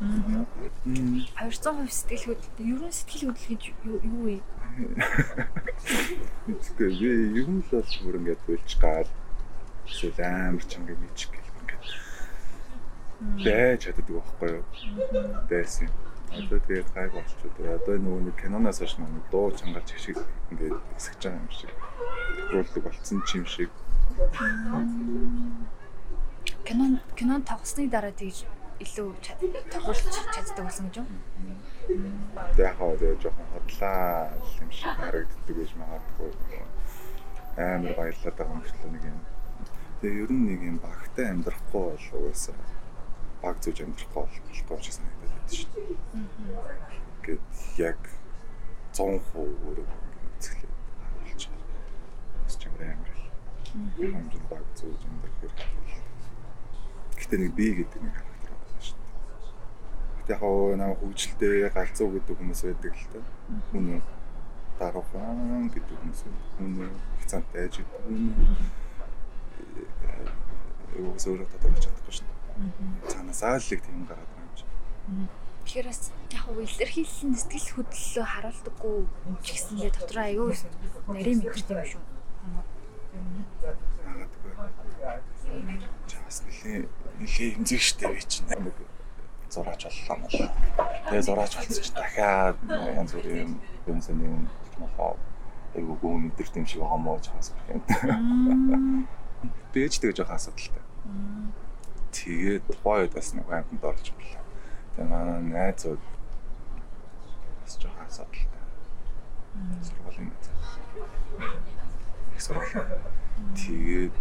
200% 0.00 1.86
сэтгэл 1.90 2.34
хөдлөлт. 2.34 2.58
Ерөн 2.58 2.90
сэтгэл 2.90 3.30
хөдлөл 3.30 3.50
гэж 3.54 3.62
юу 3.86 4.26
вэ? 4.26 4.36
Тэгэхгүй 6.50 6.90
би 6.98 7.08
ер 7.38 7.48
нь 7.48 7.62
л 7.62 7.70
бол 7.70 7.92
бүр 8.02 8.18
ингээд 8.18 8.42
бэлж 8.42 8.70
гал 8.82 9.08
эсвэл 9.86 10.18
амар 10.18 10.64
чанга 10.66 10.98
мич 10.98 11.30
гэл 11.30 11.50
ингээд 11.62 11.84
байж 13.46 13.80
чаддаг 13.86 14.08
байхгүй 14.10 14.50
юу? 14.50 14.64
Байсан. 15.46 15.88
Одоо 16.34 16.58
тэгээд 16.66 16.88
гайг 16.94 17.12
болчиход 17.14 17.54
одоо 17.62 17.94
нөгөө 18.02 18.22
нэг 18.26 18.36
киноноос 18.42 18.82
хойш 18.82 18.94
нөгөө 18.98 19.22
дуу 19.30 19.54
чангалж 19.54 19.90
шиг 19.94 20.18
ингээд 20.50 20.74
эсэж 20.98 21.20
байгаа 21.22 21.38
юм 21.38 21.50
шиг. 21.54 21.70
Тохиолдлог 22.50 22.84
болцсон 22.84 23.18
ч 23.22 23.30
юм 23.38 23.46
шиг. 23.46 23.70
Кинон 26.66 26.98
кинон 27.14 27.42
тоглосны 27.46 27.86
дараа 27.86 28.10
тэгж 28.10 28.50
илүү 28.82 29.08
тохиолж 29.70 30.02
чаддаг 30.34 30.66
болсон 30.66 30.90
гэж 30.90 30.96
юу? 30.98 31.08
Тэгээд 31.86 32.58
яг 32.58 32.74
хаа 32.82 32.98
тэгээд 32.98 33.22
жоохон 33.22 33.48
хотлаа 33.54 34.34
юм 34.58 34.70
шиг 34.74 34.90
харагддаг 34.98 35.54
гэж 35.54 35.70
магадгүй 35.78 36.30
амар 37.62 37.94
баярлаад 37.94 38.34
байгаа 38.34 38.58
юм 38.58 38.64
шиг 38.66 38.82
нэг 38.90 39.04
юм. 39.06 39.18
Тэгээ 40.02 40.22
ер 40.26 40.30
нь 40.34 40.46
нэг 40.50 40.60
юм 40.66 40.76
багтай 40.82 41.26
амьдрахгүй 41.30 41.82
бол 41.94 42.06
угаасаа 42.18 42.73
баг 43.44 43.60
зүүж 43.60 43.78
амьдрахгүй 43.84 44.24
болохгүй 44.24 44.78
ч 44.80 44.86
санагдаад 44.96 45.32
байдаг 45.36 45.52
шүү 45.52 45.68
дээ. 45.76 45.92
Гэт 47.24 47.44
яг 47.76 48.00
100% 48.96 49.36
өөрөө 49.36 49.88
цэглээ 50.40 50.72
харуулж 51.04 51.42
байгаа. 51.52 51.82
Бас 52.40 52.56
ч 52.56 52.62
амар 52.68 52.88
амар. 52.94 53.12
Хэмжээ 54.00 54.44
баг 54.48 54.64
зүүж 54.80 55.02
амьдрах 55.04 55.36
хэрэг. 55.44 55.60
Гэтэ 57.20 57.36
нэг 57.36 57.52
би 57.52 57.66
гэдэг 57.84 58.00
нэг 58.00 58.14
характер 58.16 58.52
байна 58.56 58.80
шүү 58.80 58.96
дээ. 58.96 59.12
Гэтэ 60.16 60.32
яг 60.32 60.78
наа 60.80 60.92
хөгжилтэй 60.96 61.68
галзуу 61.76 62.08
гэдэг 62.16 62.36
хүмүүс 62.40 62.60
байдаг 62.64 62.94
л 62.96 63.08
та. 63.12 63.20
Хүн 63.68 63.86
даруухан 64.80 65.68
гэдэг 65.68 65.96
хүмүүс 66.00 66.20
хүн 66.56 66.72
хцаантай 67.20 67.68
аж 67.68 67.74
гэдэг 67.76 68.00
хүн 68.08 68.24
юу 70.96 71.12
зөвөрөд 71.18 71.50
тодорхойлж 71.52 71.84
чадахгүй 71.84 72.14
шүү 72.14 72.26
дээ 72.26 72.33
Цаанаас 73.10 73.42
ааллыг 73.42 73.80
тийм 73.82 74.06
гараад 74.06 74.30
байгаа 74.30 74.46
юм 74.46 74.54
чи. 74.54 74.64
Тэгэхээр 75.64 75.86
бас 75.90 76.02
яг 76.30 76.44
уу 76.48 76.60
илэрхийлсэн 76.62 77.34
сэтгэл 77.34 77.74
хөдлөлөө 77.74 78.26
харуулдаггүй 78.30 78.96
ч 79.42 79.46
гэсэндээ 79.50 79.90
дотор 79.90 80.18
аягүй 80.22 80.54
нарийн 81.10 81.38
мэдэрч 81.42 81.68
юм 81.74 81.82
шүү. 81.90 82.02
Чаас 86.06 86.36
нэлээ 86.46 86.78
нэлээ 87.18 87.50
хэмзэг 87.58 87.80
штэ 87.82 88.06
би 88.12 88.22
чинь 88.22 88.46
нэг 88.46 88.76
зураач 89.50 89.82
боллоо 89.86 90.16
мөн. 90.22 90.30
Тэгээ 91.10 91.26
зураач 91.26 91.52
болсон 91.58 91.82
чи 91.82 91.92
дахиад 91.94 92.56
янз 92.70 93.12
бүрийн 93.14 93.50
юм 93.90 93.98
сэний 93.98 94.30
мохоо 94.78 95.18
айгуу 95.74 95.96
гоо 95.98 96.16
мэдэрт 96.22 96.54
юм 96.54 96.66
шиг 96.66 96.80
байгаа 96.86 97.00
мó 97.02 97.18
чаас 97.18 97.50
гэх 97.50 97.82
юм. 97.82 99.08
Бэж 99.74 99.92
тэгж 99.98 100.22
байгаа 100.22 100.38
асуудалтай. 100.38 100.84
Тэгээд 102.14 102.62
тухайн 102.70 103.02
үед 103.02 103.14
бас 103.18 103.34
нэг 103.34 103.50
амтнд 103.50 103.82
орж 103.82 104.06
ирлээ. 104.14 104.38
Тэгээ 104.94 105.10
манай 105.10 105.42
найзууд 105.50 106.02
бас 107.58 107.74
жоохон 107.74 108.06
асуудалтай. 108.06 108.62
Сургуулийн 109.82 110.30
найз. 110.30 110.46
Их 112.34 112.42
сургууль. 112.46 112.86
Тэгээд 113.58 114.14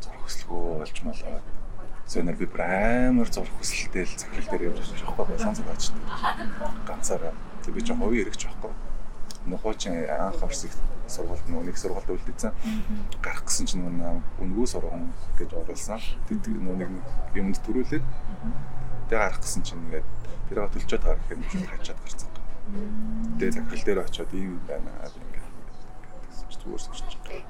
зурх 0.00 0.22
хөсөлгөө 0.24 0.64
болж 0.80 0.96
малаа. 1.04 1.40
Зөнөр 2.08 2.36
би 2.40 2.46
амар 2.64 3.28
зурх 3.28 3.52
хөсөлтэй 3.60 4.08
л 4.08 4.16
захирал 4.16 4.48
дээр 4.56 4.72
явж 4.72 4.88
байгаа 4.88 5.20
байхгүй 5.20 5.36
байсан 5.36 5.52
зураач. 5.52 5.84
Ганцаараа. 6.88 7.34
Тэг 7.60 7.76
би 7.76 7.84
жоохон 7.84 8.08
хувийн 8.08 8.24
хэрэгч 8.24 8.42
байхгүй. 8.48 8.72
Нухуучин 9.52 9.92
анх 10.08 10.40
орсыг 10.40 10.72
сургуульд 11.08 11.46
нөгөө 11.46 11.64
нэг 11.66 11.76
сургуульд 11.78 12.10
үлдээсэн. 12.10 12.52
Гарах 13.22 13.44
гэсэн 13.46 13.66
чинь 13.66 13.82
нөгөө 13.86 14.42
үнгүү 14.42 14.66
сургууль 14.66 15.10
гэж 15.38 15.50
оруулсан. 15.54 16.00
Тэг 16.26 16.46
нөгөө 16.46 16.76
нэг 16.82 16.90
юмд 17.38 17.56
төрүүлээд 17.62 18.04
тэг 19.10 19.18
гарах 19.18 19.40
гэсэн 19.40 19.62
чинь 19.62 19.82
ингээд 19.86 20.06
тэрийг 20.50 20.70
төлчөөд 20.74 21.02
гарах 21.06 21.30
юм 21.30 21.42
шиг 21.50 21.66
хачаад 21.70 22.00
гарцсан. 22.02 22.30
Тэгээ 23.38 23.54
захирал 23.54 23.84
дээр 23.86 24.00
очиод 24.02 24.30
ийм 24.34 24.58
юм 24.58 24.62
байна 24.66 24.90
ингээд 25.06 25.46
зүгээр 26.66 26.82
байгаа. 27.22 27.42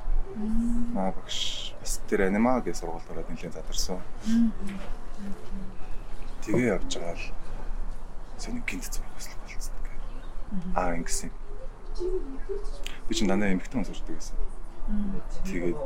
Маа 0.92 1.10
багш 1.16 1.72
бас 1.80 2.00
тэр 2.08 2.28
анима 2.28 2.60
гэж 2.60 2.76
сургуульд 2.84 3.08
ороод 3.08 3.28
нэлээд 3.32 3.56
задарсан. 3.56 4.00
Тэгээ 6.44 6.76
явж 6.76 6.92
байгаа 7.00 7.16
л 7.16 7.26
зөв 8.36 8.60
гинт 8.68 8.92
зурх 8.92 9.08
хөслөх 9.16 9.40
болсон. 9.40 9.74
Аа 10.76 10.92
ингэсэн 11.00 11.32
би 13.08 13.14
чинь 13.14 13.28
дандаа 13.28 13.52
эмхтэн 13.52 13.84
сонсдог 13.84 14.16
байсан. 14.16 14.36
Тэгээд 15.44 15.78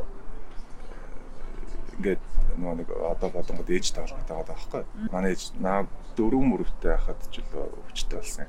ингээд 2.00 2.22
нөгөө 2.58 2.74
нэг 2.82 2.88
одоо 2.90 3.28
бодонгод 3.30 3.70
ээжтэй 3.70 4.02
холбоотой 4.02 4.36
байгаа 4.36 4.50
байхгүй. 4.50 4.82
Манай 5.12 5.32
ээж 5.32 5.54
наа 5.60 5.86
дөрөв 6.16 6.42
мөрөвтэй 6.42 6.90
байхад 6.96 7.20
ч 7.30 7.40
л 7.40 7.54
өвчтэй 7.54 8.18
болсон. 8.18 8.48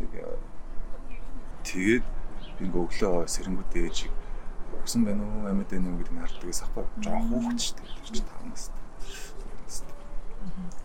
Нэг 0.00 0.12
тэгээд 1.68 2.04
би 2.58 2.62
ингээ 2.64 2.84
өглөө 2.86 3.28
сэрэнгүүд 3.28 3.72
ээжийг 3.74 4.14
өгсөн 4.80 5.02
байна 5.04 5.22
уу 5.22 5.46
амьд 5.50 5.70
байна 5.70 5.88
уу 5.92 5.98
гэдэг 6.00 6.14
нь 6.14 6.22
харддаг 6.24 6.48
гэсэн 6.48 6.68
байхгүй. 6.74 7.02
Жоо 7.04 7.20
хөөхч 7.28 7.60
шүү 7.62 7.76
дээ. 7.78 7.90
Тэр 7.94 8.10
чинь 8.14 8.28
таамаас. 8.30 8.64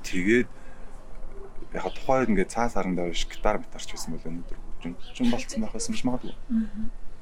Тэгээд 0.04 0.50
яг 1.74 1.86
тухайд 1.94 2.30
ингээ 2.30 2.48
цаас 2.50 2.74
харандаа 2.74 3.10
биш 3.10 3.26
гитар 3.30 3.62
метарч 3.62 3.90
байсан 3.94 4.14
бол 4.14 4.30
өнөдөр 4.30 4.69
хөгжин 4.80 5.32
болцсон 5.32 5.62
байх 5.64 5.74
байсан 5.76 5.94
биш 5.94 6.04
магадгүй. 6.08 6.36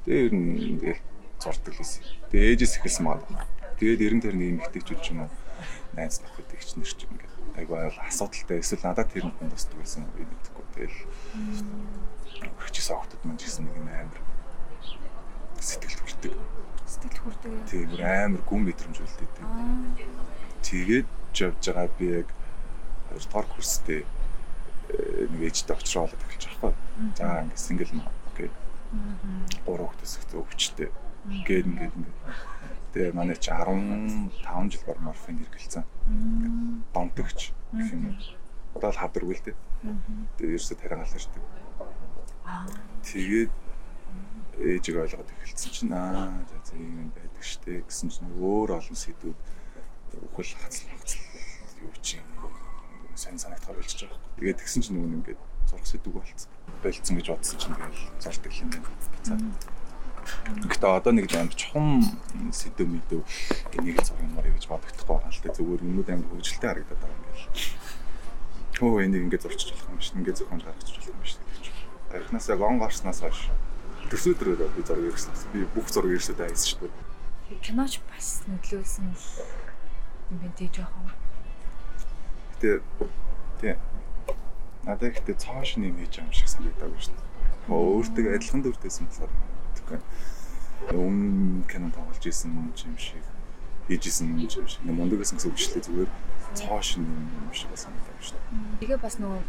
Тэгээ 0.06 0.24
ер 0.26 0.32
нь 0.34 0.46
ингээл 0.78 1.02
зурдаг 1.42 1.74
лээсэн. 1.74 2.02
Тэгээ 2.30 2.50
ээжээс 2.54 2.74
ихэлсэн 2.78 3.04
магадгүй. 3.06 3.36
Тэгээд 3.78 4.00
90 4.18 4.24
тэрний 4.24 4.48
эмэгтэйчүүд 4.54 5.00
ч 5.02 5.06
юм 5.14 5.26
уу 5.26 5.30
найз 5.98 6.22
нөхөд 6.22 6.54
их 6.54 6.62
ч 6.62 6.70
нэр 6.78 6.90
чинь 6.90 7.10
ингээд 7.10 7.34
айгүй 7.58 7.78
айл 7.78 7.98
асуудалтай 8.06 8.58
эсвэл 8.62 8.86
надад 8.86 9.10
тэр 9.10 9.26
хүн 9.26 9.50
тусдаг 9.50 9.78
байсан 9.78 10.06
би 10.14 10.22
мэдэхгүй. 10.22 10.66
Тэгэл 10.74 10.98
хөгжиж 12.62 12.86
огтод 12.94 13.22
мань 13.26 13.38
гэсэн 13.38 13.66
нэг 13.66 13.76
амар 13.82 14.20
сэтгэл 15.58 15.98
хүрдэг. 15.98 16.34
Сэтгэл 16.86 17.22
хүрдэг. 17.26 17.52
Тийм 17.66 17.90
амар 17.98 18.42
гүн 18.46 18.62
мэдрэмжүүлдэг. 18.70 19.30
Тэгээд 20.62 21.08
явж 21.34 21.62
байгаа 21.66 21.88
би 21.98 22.06
яг 22.22 22.28
хоёрдугаар 23.10 23.46
курстэй 23.50 24.02
нэг 24.88 25.42
ээжтэй 25.52 25.76
болоод 25.76 26.12
эхэлж 26.16 26.44
байгаа 26.48 26.72
байхгүй. 26.72 26.72
За 27.16 27.26
ингээд 27.44 27.60
сингл 27.60 27.92
маа 27.96 28.08
окей. 28.32 28.50
Гурав 29.66 29.88
хөтөсгт 29.92 30.32
өвчтэй. 30.34 30.88
Гээд 31.46 31.66
ингээд 31.68 31.94
ингээд. 31.96 32.18
Тэгээ 32.92 33.12
манай 33.12 33.36
чи 33.36 33.50
15 33.52 34.72
жил 34.72 34.84
бар 34.88 34.98
морфин 35.04 35.44
хэрэгэлсэн. 35.44 35.84
Донтогч 36.94 37.52
гэх 37.72 37.92
юм. 37.92 38.16
Одоо 38.74 38.90
л 38.90 39.00
хавдаргүй 39.00 39.36
л 39.36 39.44
дээ. 39.44 39.56
Тэгээ 40.40 40.56
ерөөсө 40.56 40.74
тариагаал 40.80 41.16
ирдэг. 41.20 41.44
Тэгээд 43.04 43.52
ээжийг 44.58 44.96
ойлгоод 44.98 45.30
эхэлсэн 45.30 45.70
чинь 45.70 45.94
аа 45.94 46.32
за 46.50 46.74
ийм 46.74 47.12
байдаг 47.14 47.44
штэ 47.44 47.86
гэсэн 47.86 48.10
чинь 48.10 48.32
өөр 48.42 48.74
олон 48.74 48.96
сэдвүүд 48.98 49.38
үхэл 50.34 50.58
хацал 50.58 50.90
хацал 50.98 51.22
юу 51.78 51.94
чинь 52.02 52.26
сайн 53.18 53.38
санагдахаар 53.38 53.82
болчихж 53.82 54.06
байгаа. 54.06 54.20
Тэгээд 54.38 54.58
тэгсэн 54.62 54.82
чинь 54.86 54.94
нөгөө 54.94 55.16
ингээд 55.18 55.40
зурх 55.66 55.86
сэдвэг 55.90 56.14
болцсон. 56.14 56.50
Болцсон 56.82 57.14
гэж 57.18 57.26
бодсон 57.34 57.56
чинь 57.58 57.74
тэгэл 57.74 58.02
зурдаг 58.22 58.52
юм 58.54 58.70
байна. 58.70 58.86
Гэхдээ 60.70 60.92
одоо 60.94 61.12
нэг 61.12 61.26
амар 61.34 61.56
чухам 61.58 62.04
сэдв 62.54 62.86
мэдэв 62.86 63.20
энийг 63.74 63.98
зурх 64.06 64.22
юмар 64.22 64.46
гэж 64.46 64.64
бодогдохгүй 64.70 65.14
байгаа 65.18 65.32
л 65.34 65.42
дээ. 65.42 65.56
Зүгээр 65.58 65.82
юмуд 65.82 66.08
амар 66.08 66.28
хөвгөлтэй 66.30 66.68
харагдаад 66.68 67.00
байгаа 67.02 67.18
юм 67.18 67.24
байна. 67.26 67.42
Хөө 68.78 69.02
энийг 69.02 69.22
ингээд 69.26 69.42
зурчих 69.42 69.74
болох 69.74 69.90
юм 69.90 70.00
шиг, 70.00 70.14
ингээд 70.22 70.38
зохион 70.38 70.60
гаргачих 70.62 70.94
болох 70.94 71.10
юм 71.10 71.24
шиг 71.26 71.40
гэж. 71.42 71.64
Архинасаа 72.14 72.56
гон 72.56 72.78
гарснаас 72.78 73.20
хойш 73.24 73.40
төсөөдрөө 74.14 74.54
би 74.78 74.82
зураг 74.86 75.04
ирсэн. 75.10 75.34
Би 75.52 75.66
бүх 75.74 75.90
зураг 75.90 76.14
ирсэд 76.14 76.38
айсан 76.38 76.68
шүү 76.70 76.86
дээ. 76.86 77.60
Киноч 77.64 77.98
бас 78.06 78.46
нөлөөлсөн 78.46 79.10
юм 80.30 80.36
байна 80.38 80.54
тий 80.54 80.70
жоохон 80.70 81.27
Гэтэ 82.58 82.82
тий. 83.60 83.76
Надад 84.82 85.14
ихтэй 85.14 85.34
цааш 85.38 85.78
нэм 85.78 85.94
хийж 85.94 86.18
байгаа 86.18 86.26
юм 86.26 86.34
шиг 86.34 86.48
санагдаад 86.50 86.90
байна 86.90 87.02
шүү 87.06 87.14
дээ. 87.14 87.70
Өөртөө 87.70 88.34
адилхан 88.34 88.62
дүртэйсэн 88.66 89.06
болохоор 89.06 89.32
тэгэхгүй. 89.78 89.98
Өмнө 90.90 91.62
кино 91.70 91.94
тоглож 91.94 92.24
исэн 92.26 92.50
юм 92.50 92.98
шиг 92.98 93.22
хийжсэн 93.86 94.34
юм 94.34 94.50
шиг 94.50 94.74
мундаг 94.82 95.22
гэсэн 95.22 95.38
үгшлээ 95.38 95.86
зүгээр 95.86 96.10
цааш 96.58 96.98
нэм 96.98 97.30
юм 97.46 97.54
шиг 97.54 97.70
санагдаад 97.78 98.10
байна 98.10 98.26
шүү 98.26 98.38
дээ. 98.42 98.80
Тэгээ 98.82 98.98
бас 99.06 99.14
нөгөө 99.22 99.40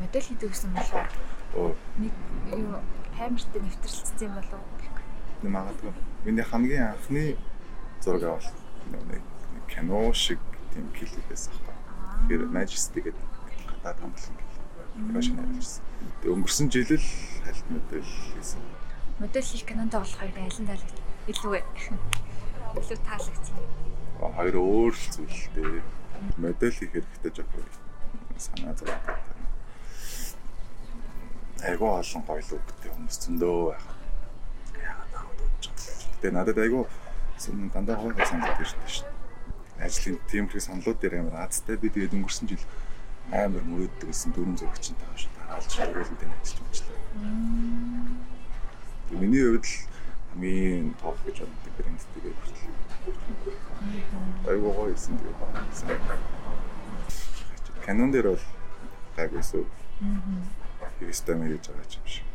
модель 0.00 0.24
хийдэг 0.24 0.48
гэсэн 0.48 0.70
болохоор 0.72 1.08
нэг 2.00 2.12
юу 2.48 2.80
хаймартай 3.12 3.60
нэвтрэлцсэн 3.60 4.24
юм 4.24 4.34
болов 4.40 4.60
уу? 4.64 5.52
Магадгүй. 5.52 5.92
Миний 6.24 6.46
хамгийн 6.48 6.96
анхны 6.96 7.36
зураг 8.00 8.24
авал 8.24 8.48
нэг 8.88 9.22
кино 9.68 10.12
шиг 10.16 10.40
тийм 10.72 10.88
клип 10.96 11.12
байсан 11.28 11.52
Тэгэхээр 12.24 12.50
Majesty 12.54 13.00
гэдэг 13.04 13.26
гадаад 13.82 13.98
хамтлан 14.00 14.36
фэшн 14.94 15.38
ажилласан. 15.42 15.84
Тэгээ 16.22 16.34
өнгөрсөн 16.34 16.68
жил 16.70 16.90
л 16.94 17.08
хальт 17.44 17.66
модель 17.68 18.06
хийсэн. 18.06 18.62
Модель 19.18 19.42
хийх 19.42 19.64
кинонд 19.66 19.92
болох 19.92 20.16
хоёр 20.18 20.38
аль 20.38 20.60
нь 20.62 20.68
таалагд 20.70 20.98
илүү 21.28 21.50
вэ? 21.50 21.60
Илүү 22.78 22.98
таалагдсан. 23.02 23.56
Хоёр 24.22 24.56
өөр 24.56 24.94
л 24.94 25.06
зүйлтэй. 25.14 25.82
Модель 26.38 26.78
хийх 26.78 26.92
хэрэгтэй 26.94 27.30
жоохон 27.34 27.66
санаа 28.38 28.74
байна. 28.74 29.18
Айгуу 31.64 31.90
олон 31.98 32.22
гоё 32.22 32.42
лүгтэй 32.44 32.90
хүмүүс 32.92 33.16
зөндөө 33.24 33.54
байх. 33.70 33.86
Яагаад 34.78 35.10
таавд 35.10 35.36
бодож 35.42 35.64
байгаа. 35.74 36.06
Гэтэ 36.14 36.28
надад 36.30 36.58
айгуу 36.58 36.84
дандаа 37.74 37.96
гоё 37.98 38.14
санагдаж 38.14 38.60
ирсэн 38.62 38.86
шүү 38.86 39.06
дээ. 39.06 39.13
Ажлын 39.80 40.18
тиймэрхүү 40.30 40.60
саналууд 40.62 40.98
дээр 41.00 41.18
амар 41.20 41.46
азтай 41.46 41.76
би 41.76 41.90
тэгээд 41.90 42.14
өнгөрсөн 42.14 42.46
жил 42.50 42.64
амар 43.32 43.64
мөрөөддөг 43.64 44.08
гэсэн 44.10 44.30
дөрөв 44.36 44.58
зурагчтай 44.60 45.06
хаш 45.10 45.26
тараалж 45.34 45.72
өрөөлөдөө 45.80 46.28
ажиллаж 46.44 46.78
байна. 46.84 47.04
Миний 49.10 49.42
хувьд 49.42 49.64
л 49.64 49.74
хамгийн 50.34 50.94
топ 51.00 51.16
гэж 51.24 51.36
боддог 51.46 51.72
брэнд 51.78 52.02
тэгээд 52.14 52.36
хүртэл. 52.42 52.74
Айгуу 54.50 54.72
гоё 54.74 54.94
юм 54.94 55.16
тэгээд. 55.18 55.38
Canon 57.86 58.10
дээр 58.10 58.28
бол 58.34 58.44
гайгүйсэн. 59.16 59.64
Хэвстэй 60.98 61.34
мэй 61.38 61.54
гэж 61.54 61.64
байгаа 61.70 61.86
юм 61.86 62.06
шиг. 62.10 62.26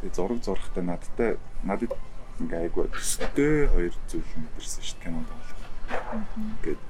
Тэгээд 0.00 0.16
зураг 0.16 0.40
зурхтаа 0.42 0.84
надтай 0.86 1.30
надад 1.66 1.92
ингээ 2.38 2.62
айгуу 2.70 2.86
төстэй 2.94 3.66
хоёр 3.74 3.94
зүйл 4.06 4.30
мэдэрсэн 4.38 4.82
шүү 4.86 4.96
дээ 4.96 5.02
Canon 5.02 5.24
тоглох. 5.26 5.41
Ингээд 5.92 6.80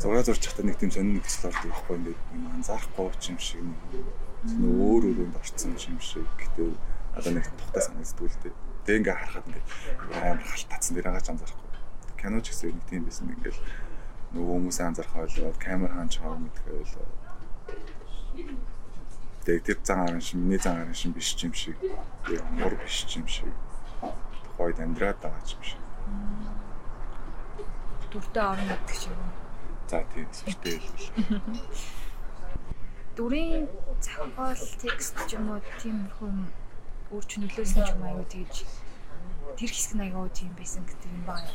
зураг 0.00 0.24
зурж 0.24 0.40
чадах 0.42 0.66
нэг 0.66 0.78
тийм 0.78 0.90
сонин 0.90 1.14
нөхцөл 1.16 1.48
ордог 1.48 1.70
байхгүй 1.70 1.96
ингээд 1.96 2.20
анзаарахгүй 2.54 3.08
ч 3.20 3.24
юм 3.32 3.38
шиг 3.38 3.62
нэг 3.62 3.80
өөр 4.60 5.02
өөрөнд 5.08 5.38
орцсон 5.40 5.72
юм 5.78 6.00
шиг 6.02 6.26
гэтээ 6.36 6.70
одоо 7.16 7.32
нэг 7.32 7.46
тухтай 7.46 7.82
санагддаг 7.82 8.26
л 8.26 8.40
дээ. 8.42 8.54
Тэгээ 8.84 9.00
ингээ 9.00 9.16
харахад 9.16 9.46
ингээ 9.48 9.64
амар 10.18 10.44
халт 10.44 10.68
татсан 10.68 10.92
дээр 10.94 11.08
агаач 11.08 11.26
анзаарахгүй. 11.30 11.70
Кино 12.18 12.38
ч 12.42 12.46
гэсэн 12.50 12.74
нэг 12.74 12.86
тийм 12.90 13.02
байсан 13.06 13.30
ингээл 13.30 13.60
нөгөө 14.34 14.54
хүмүүсээ 14.58 14.86
анзаарах 14.90 15.16
ойлоо 15.22 15.52
камер 15.62 15.90
хаан 15.94 16.10
чаав 16.10 16.36
мэдэх 16.42 16.66
ойлоо. 16.68 17.06
Тэгээ 19.46 19.62
тэр 19.62 19.78
зан 19.86 20.00
арын 20.04 20.20
шин 20.20 20.42
миний 20.42 20.58
зан 20.58 20.82
арын 20.82 20.96
шин 20.96 21.12
биш 21.14 21.38
юм 21.38 21.54
шиг. 21.54 21.78
Тэгээ 22.26 22.42
мөр 22.58 22.74
биш 22.82 23.06
юм 23.14 23.28
шиг. 23.30 23.54
Тухайд 24.44 24.82
амьдраад 24.82 25.18
байгаа 25.22 25.38
юм 25.38 25.62
шиг. 25.62 25.80
Дүртэй 28.14 28.44
орно 28.46 28.78
гэдэг 28.78 28.94
шиг. 28.94 29.18
За 29.90 29.98
тийм 30.14 30.28
сүртэй 30.30 30.78
хэлбэл. 30.78 31.42
Дүрийн 33.18 33.66
зохиол 33.98 34.62
текст 34.78 35.18
ч 35.26 35.34
юм 35.34 35.50
уу 35.50 35.60
тиймэрхүү 35.82 36.30
өөрч 37.10 37.30
нөлөөсөн 37.42 37.82
ч 37.82 37.90
юм 37.90 38.02
аюу 38.06 38.22
тэгж 38.30 38.62
тэр 39.58 39.70
хэсэг 39.70 39.94
нь 39.98 40.04
аягаа 40.06 40.30
тийм 40.30 40.50
байсан 40.58 40.82
гэдэг 40.86 41.10
юм 41.10 41.22
байна. 41.26 41.50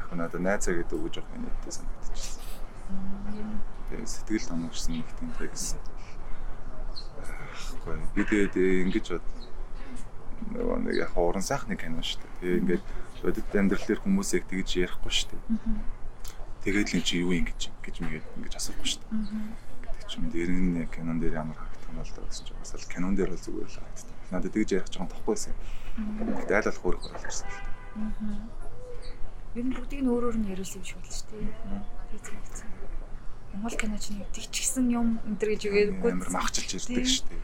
Яг 0.00 0.08
надад 0.16 0.40
найзаа 0.40 0.74
гэдэг 0.80 0.96
үг 0.96 1.12
жоох 1.12 1.28
нэттэй 1.36 1.72
санагдчихсан. 1.76 2.44
Тэгээ 3.88 4.08
сэтгэл 4.08 4.48
томорсон 4.48 4.92
нэг 5.00 5.08
тийм 5.16 5.30
текст. 5.36 5.76
Ахгүй 7.72 7.96
би 8.16 8.22
тэгээд 8.24 8.56
ингэж 8.56 9.06
бод 9.16 9.26
нөгөө 10.48 10.78
нэг 10.88 10.96
яг 10.96 11.12
уран 11.16 11.44
сайхны 11.44 11.76
кино 11.76 12.00
шүү 12.00 12.20
дээ. 12.20 12.32
Тэгээ 12.40 12.60
ингээд 12.60 12.84
бодит 13.20 13.52
амьдрал 13.52 13.84
дээр 13.84 14.00
хүмүүс 14.00 14.30
яг 14.36 14.44
тэгж 14.48 14.70
ярихгүй 14.80 15.12
шүү 15.12 15.28
дээ. 15.36 15.42
Тэгээд 16.64 16.88
л 16.96 17.04
чи 17.04 17.14
юу 17.20 17.32
ингэж 17.36 17.60
гэж 17.84 17.96
мэгээд 18.00 18.26
ингэж 18.40 18.54
асуухгүй 18.56 18.88
шүү 18.88 19.00
дээ. 19.04 19.12
Гэдэг 19.84 20.08
чинь 20.08 20.32
дээр 20.32 20.50
нь 20.50 20.88
кинон 20.88 21.18
дээр 21.20 21.40
ямар 21.40 21.56
харагдах 21.56 21.88
юм 21.92 22.00
бол 22.00 22.28
гэсэн 22.28 22.44
чинь 22.48 22.60
бас 22.60 22.72
л 22.72 22.88
кинон 22.88 23.14
дээр 23.16 23.30
бол 23.32 23.44
зүгээр 23.44 23.68
л 23.68 23.76
харагддаг. 23.76 24.16
Надад 24.32 24.52
тэгж 24.56 24.70
ярих 24.72 24.88
жоохон 24.88 25.12
тоххойсэн. 25.12 25.54
Тэгтээ 25.96 26.56
айл 26.56 26.68
болох 26.68 26.84
өөрөө 26.88 27.12
болсон 27.20 27.46
л 27.48 27.56
дээ. 27.60 28.60
Ер 29.58 29.64
нь 29.66 29.74
бүгдийг 29.74 30.00
нь 30.04 30.10
өөр 30.10 30.24
өөр 30.30 30.36
нь 30.40 30.50
яриулсан 30.52 30.80
юм 30.80 30.86
шиг 30.86 31.00
л 31.04 31.10
шүү 31.10 31.28
дээ. 31.36 32.20
Зэнэгцэн. 32.24 32.70
Монгол 33.50 33.76
кино 33.76 33.98
ч 33.98 34.14
нэг 34.14 34.30
тэгчгсэн 34.30 34.86
юм 34.94 35.18
энэ 35.26 35.42
гэж 35.42 35.62
үгээдгүй. 35.66 36.10
Амар 36.14 36.30
махчилж 36.30 36.70
ирдэг 36.78 37.06
шүү 37.08 37.26
дээ. 37.26 37.42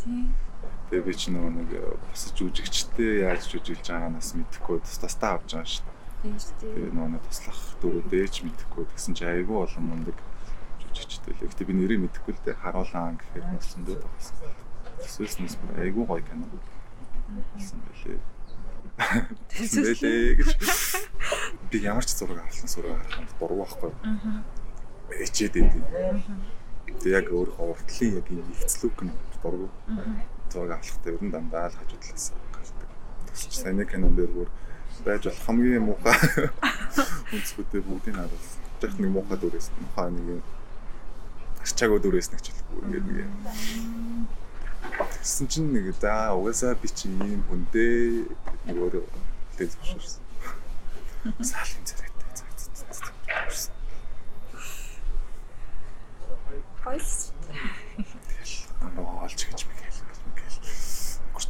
Тийм. 0.00 0.47
Тэгээ 0.88 1.04
би 1.04 1.12
ч 1.12 1.28
нөгөө 1.28 1.52
нэг 1.52 1.70
босож 2.00 2.38
үжигчтэй 2.40 3.20
яаж 3.28 3.44
үжилж 3.52 3.84
байгаанаас 3.84 4.32
мэдэхгүй 4.32 4.80
тустастаа 4.80 5.36
авч 5.36 5.60
байгаа 5.60 5.68
шүү 5.68 5.84
дээ. 5.84 6.32
Дээ. 6.32 6.72
Тэгээ 6.72 6.92
нөгөө 6.96 7.10
нэг 7.12 7.22
туслах 7.28 7.60
дөрөв 7.84 8.06
дээч 8.08 8.34
мэдэхгүй 8.48 8.84
тэгсэн 8.96 9.12
чи 9.12 9.24
айгүй 9.28 9.56
олон 9.68 9.84
мундаг 9.84 10.16
жүжигчтэй 10.80 11.32
л. 11.36 11.44
Гэтэ 11.44 11.68
би 11.68 11.72
нэрийг 11.76 12.00
мэдэхгүй 12.08 12.32
л 12.32 12.40
дээ 12.40 12.56
харуулан 12.56 13.20
гэхээр 13.20 13.44
болсон 13.52 13.80
дөө 13.84 13.96
багсан. 14.00 14.36
Тэсвэснээс 15.04 15.54
бүр 15.60 15.76
айгүй 15.76 16.04
гоё 16.08 16.24
кино. 16.24 16.48
Болсон 17.52 17.78
байлээ. 17.84 18.20
Тэсвэс 19.52 20.00
байлээ 20.00 20.40
гэж. 20.40 20.50
Би 21.68 21.76
ямар 21.84 22.08
ч 22.08 22.16
зураг 22.16 22.48
авсан 22.48 22.64
зураг 22.72 22.96
харахад 22.96 23.36
дургу 23.36 23.60
байхгүй. 23.60 23.92
Аа. 24.08 24.40
Эчээд 25.20 25.54
идэв. 25.60 25.84
Тэгээ 26.96 27.12
яг 27.12 27.26
өөрөө 27.28 27.76
уртлын 27.76 28.16
яг 28.24 28.26
ийм 28.32 28.48
ихцлүүк 28.56 29.04
нь 29.04 29.12
дургу. 29.44 29.68
Аа 29.92 30.37
зураг 30.52 30.80
авахтай 30.80 31.12
ер 31.12 31.22
нь 31.22 31.30
дандаа 31.30 31.68
л 31.68 31.76
хажуу 31.76 31.98
талаас 32.00 32.32
гардаг. 32.52 32.88
Сайн 33.34 33.84
кинон 33.86 34.14
дээр 34.16 34.32
бүр 34.32 34.48
байж 35.04 35.22
болох 35.24 35.44
хамгийн 35.46 35.84
муухай 35.84 36.16
үнцгүүдээ 37.34 37.82
бүгдийг 37.84 38.16
харуулсан. 38.16 38.62
Жах 38.80 38.96
нэг 38.98 39.10
муухай 39.12 39.38
дүрээс 39.38 39.68
муухай 39.76 40.08
нэг 40.10 40.42
арчаагүй 41.62 42.00
дүрээс 42.00 42.28
нэг 42.32 42.40
ч 42.40 42.46
бүр 42.72 42.82
ингээд 42.88 43.06
нэг. 43.12 43.28
Тэгсэн 44.98 45.46
чинь 45.52 45.70
нэг 45.76 45.92
за 46.00 46.32
угаасаа 46.32 46.74
би 46.80 46.88
чи 46.88 47.12
ийм 47.12 47.44
хүндээ 47.46 48.32
нэг 48.66 48.76
өөрөө 48.76 49.04
хэлж 49.58 49.72
зөвшөөрсөн. 49.76 50.24
Саалын 51.44 51.84
царайтай 51.84 52.30
цаа. 52.34 52.48
Хойс. 56.82 57.32
Тэгэл 57.98 58.54
олж 58.96 59.40
гэж 59.44 59.60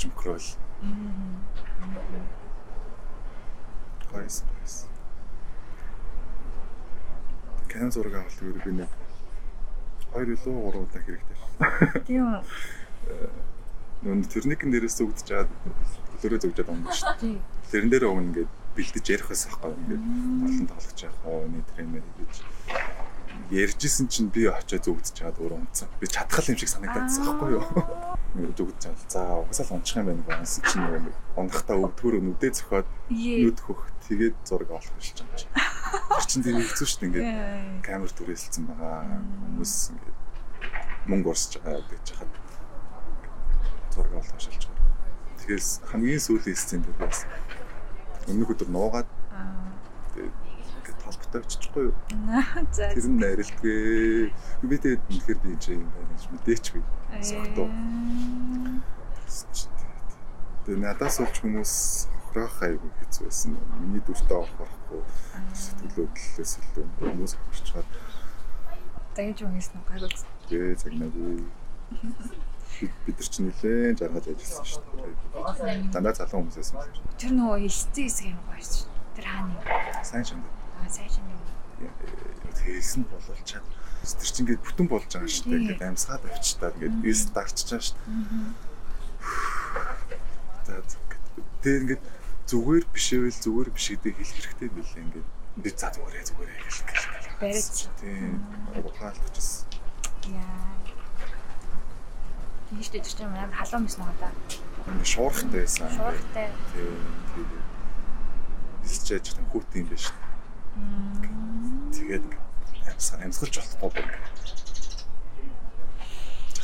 би 0.08 0.14
микрол. 0.14 0.40
Гайс 4.12 4.44
гайс. 4.60 4.86
Canon 7.68 7.90
зураг 7.90 8.14
авалт 8.14 8.42
юу 8.42 8.54
би 8.64 8.72
нэг 8.72 8.88
2 10.14 10.24
илүү 10.24 10.56
3 10.72 10.80
удаа 10.80 11.02
хэрэгтэй. 11.04 11.36
Тийм 12.06 12.24
үү. 12.32 12.40
Нүн 14.02 14.24
тэрникэн 14.24 14.72
дээрээс 14.72 14.96
зүгдэж 14.96 15.24
чаад 15.28 15.48
төлөрөө 16.22 16.40
зүгжээд 16.40 16.68
байгаа 16.72 16.80
юм 16.80 16.88
шүү 16.88 17.12
дээ. 17.20 17.36
Тэрэн 17.68 17.90
дээр 17.92 18.08
өгнө 18.08 18.24
ингээд 18.32 18.50
бэлдэж 18.72 19.04
ярих 19.12 19.28
байсан 19.28 19.52
байхгүй 19.52 19.76
ингээд 19.76 20.04
олон 20.48 20.66
тоглож 20.72 20.98
явах 21.04 21.22
оо 21.28 21.44
нэг 21.44 21.64
тренер 21.76 22.04
гэж 22.16 22.34
ярьжсэн 23.50 24.06
чинь 24.08 24.32
би 24.32 24.48
очиод 24.48 24.88
зүгдэж 24.88 25.12
чаад 25.12 25.36
өөрөө 25.36 25.60
унтсан. 25.60 25.88
Би 26.00 26.06
чадхал 26.08 26.48
юм 26.48 26.56
шиг 26.56 26.72
санагдчихсан 26.72 27.24
байхгүй 27.28 27.50
юу? 27.52 27.64
Нэг 28.38 28.52
зүгд 28.56 28.78
чал. 28.80 28.96
За 29.08 29.20
угсаал 29.42 29.78
унчих 29.78 29.96
юм 29.98 30.06
байна 30.06 30.42
гэсэн 30.42 30.62
чинь 30.68 30.86
нэг 30.86 31.14
унгахтаа 31.36 31.76
өвдгөр 31.78 32.14
нүдээ 32.22 32.52
зөхиод 32.54 32.88
нүд 33.10 33.58
хөх 33.60 33.90
тэгээд 34.06 34.36
зураг 34.46 34.70
авах 34.70 34.90
гэж 34.98 35.06
байгаа 35.18 35.28
юм 35.28 35.38
чи. 35.38 35.46
Тэр 35.48 36.26
чинь 36.28 36.44
тийм 36.44 36.56
хэцүү 36.62 36.86
шүү 36.88 37.00
дээ 37.00 37.08
ингээд 37.08 37.30
камер 37.86 38.10
түрээсэлсэн 38.14 38.64
байгаа. 38.68 38.98
Хүмүүс 39.42 39.74
ингээд 39.92 40.18
мөнгө 41.08 41.28
урсж 41.32 41.52
байгаа 41.58 41.82
гэж 41.88 42.06
хахад 42.14 42.32
зураг 43.92 44.12
авах 44.16 44.40
шалж 44.40 44.62
байгаа. 44.68 44.86
Тэгээс 45.42 45.68
хамгийн 45.88 46.22
сүүлийн 46.22 46.58
сцен 46.58 46.82
дээр 46.84 46.98
бас 47.02 47.24
өмнөх 48.28 48.52
өдөр 48.52 48.68
нуугаад 48.68 49.08
тэгээд 50.14 50.98
толботой 51.04 51.40
очихгүй 51.40 51.84
юу. 51.88 51.94
За. 52.76 52.92
Тэр 52.92 53.06
нь 53.08 53.20
найралтгүй. 53.20 54.32
Би 54.68 54.76
тэгээд 54.76 55.02
үнэхээр 55.08 55.38
энэ 55.48 55.84
юм 55.84 55.90
байна 55.92 56.12
гэж 56.12 56.24
мэдээчгүй. 56.32 56.82
Согтоо. 57.22 57.68
Тэгээ 60.64 60.80
надаас 60.84 61.16
олж 61.24 61.36
хүмүүс 61.40 61.72
хохрох 62.12 62.56
айгүй 62.62 62.90
хэцүү 63.00 63.24
байсан. 63.26 63.56
Миний 63.80 64.02
дүртээ 64.04 64.36
авахгүй 64.36 65.02
сэтгэлөөдлөөс 65.56 66.52
илүү 66.60 66.86
хүмүүс 67.00 67.32
хурцгаад 67.40 67.88
дагж 69.18 69.42
өгсөн 69.42 69.82
нь 69.82 69.86
гайгүй. 69.88 70.10
Тэгээ 70.46 70.78
загнаагүй. 70.78 71.42
Бид 73.02 73.16
нар 73.18 73.26
ч 73.26 73.34
нэлээд 73.42 73.98
жаргаж 73.98 74.26
ажилласан 74.30 74.66
шүү 74.70 74.82
дээ. 74.94 75.90
Дандаа 75.90 76.14
залуу 76.14 76.38
хүмүүс 76.46 76.56
байсан. 76.62 76.86
Тэр 77.18 77.32
нөгөө 77.34 77.58
хэлсэн 77.66 77.90
хэсэг 77.98 78.26
юм 78.30 78.38
гоё 78.46 78.62
шүү. 78.62 78.86
Тэр 79.18 79.26
хааны. 79.26 79.58
Сайн 80.06 80.24
шанд. 80.28 80.46
Аа 80.78 80.86
сайн 80.86 81.10
шанд. 81.10 81.26
Тэгсэн 82.54 83.02
болол 83.10 83.42
чад. 83.42 83.66
Тэр 84.16 84.30
чинь 84.30 84.42
ингээд 84.46 84.64
бүтэн 84.64 84.86
болж 84.88 85.10
байгаа 85.12 85.28
шүү 85.28 85.44
дээ. 85.50 85.60
Ингээд 85.60 85.82
амьсгаад 85.84 86.24
авчтаад 86.24 86.76
ингээд 86.78 87.28
дарчиж 87.34 87.68
байгаа 87.68 87.84
шүү 87.84 87.98
дээ. 90.68 90.80
Тэгээд 91.60 91.82
ингээд 91.82 92.04
зүгээр 92.48 92.84
бишээвэл 92.94 93.42
зүгээр 93.44 93.68
биш 93.74 93.86
гэдэг 93.92 94.14
хэлэх 94.16 94.38
хэрэгтэй 94.38 94.70
билээ 94.72 95.02
ингээд 95.04 95.28
би 95.58 95.70
за 95.74 95.88
зүгээрээ 95.92 96.24
зүгээрээ 96.30 96.60
гэх. 96.64 97.04
Бариад. 97.38 97.76
Тийм. 98.00 98.40
Ухаалтчихсан. 98.86 99.66
Яа. 100.32 100.72
Шүү 102.72 102.92
дээ. 102.94 103.04
Тэр 103.04 103.14
чинь 103.16 103.26
амар 103.28 103.52
халуун 103.52 103.84
байсан 103.84 104.02
байгаа 104.06 104.30
да. 104.30 104.30
Ингээд 104.88 105.12
шуурхтай 105.12 105.60
байсан. 105.60 105.90
Шуурхтай. 105.92 106.46
Тийм. 106.72 106.96
Тийм. 107.34 107.68
гарч 109.08 109.24
яаж 109.24 109.28
их 109.32 109.48
хүүтэн 109.52 109.80
юм 109.80 109.88
биш. 109.88 110.04
Амьсгал 112.98 113.22
амьсгалж 113.22 113.54
болохгүй 113.62 113.90
бүр. 113.94 114.10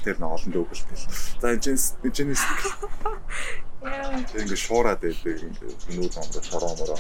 Тэр 0.03 0.17
нэг 0.19 0.31
олон 0.35 0.51
дөө 0.51 0.67
хөлтэй. 0.67 0.99
За 1.39 1.55
энэ 1.55 1.63
чинь 1.63 2.35
Яа. 3.85 4.27
Тэг 4.27 4.43
ингээ 4.43 4.59
шуураад 4.59 4.99
байдаг 4.99 5.39
нүүд 5.95 6.15
ондоо 6.19 6.43
шороо 6.43 6.75
мороо. 6.75 6.99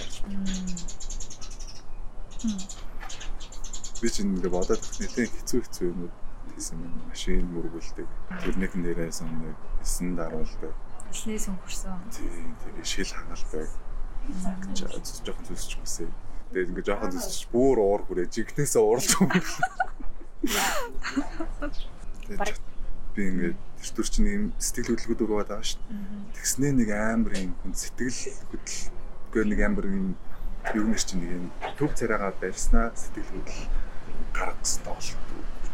Би 3.98 4.08
чинь 4.14 4.38
ингээ 4.38 4.54
бодоод 4.54 4.82
нэлээд 5.02 5.32
хэцүү 5.34 5.60
хэцүү 5.66 5.86
юм 5.90 6.14
хийсэн 6.54 6.78
юм. 6.78 6.94
Машин 7.10 7.44
мөргүүлдэг. 7.50 8.08
Нэрээс 8.54 9.18
нэг 9.26 9.58
9 9.82 10.14
даруулдаг. 10.14 10.72
Эснээ 11.10 11.42
сүнхэрсэн. 11.42 11.98
Тийм 12.14 12.54
тэгээ 12.62 12.86
шил 12.86 13.10
хагалдаг. 13.10 13.68
Жохон 15.26 15.44
зүсч 15.48 15.74
хүсээ. 15.82 16.10
Тэгээд 16.52 16.70
ингээ 16.74 16.88
жохон 16.88 17.12
зүсч 17.14 17.48
бүр 17.48 17.78
уур 17.80 18.02
хүрээ. 18.04 18.28
Жигнэсээ 18.28 18.82
уурч 18.82 19.10
юм. 19.20 19.30
Би 23.14 23.22
ингээ 23.30 23.52
тэр 23.54 23.90
төр 23.94 24.08
чинь 24.08 24.28
ийм 24.28 24.44
сэтгэл 24.58 24.96
хөдлөлгүүд 24.96 25.24
өрөөд 25.24 25.48
байгаа 25.52 25.64
шүү 25.64 25.80
дээ. 25.80 26.34
Тэгснээ 26.36 26.72
нэг 26.72 26.90
амар 26.92 27.32
юм 27.36 27.52
хүн 27.62 27.72
сэтгэл 27.72 28.20
хөдлөлгөө 28.50 29.44
нэг 29.48 29.60
амар 29.64 29.86
юм 29.88 30.06
юу 30.72 30.84
нэр 30.88 31.02
чинь 31.04 31.20
нэг 31.22 31.30
юм 31.36 31.46
төв 31.76 31.92
царайгаа 31.92 32.32
барьснаа 32.40 32.92
сэтгэл 32.96 33.28
хөдлөл 33.28 33.68
гаргасан 34.32 34.82
тоглолт 34.88 35.04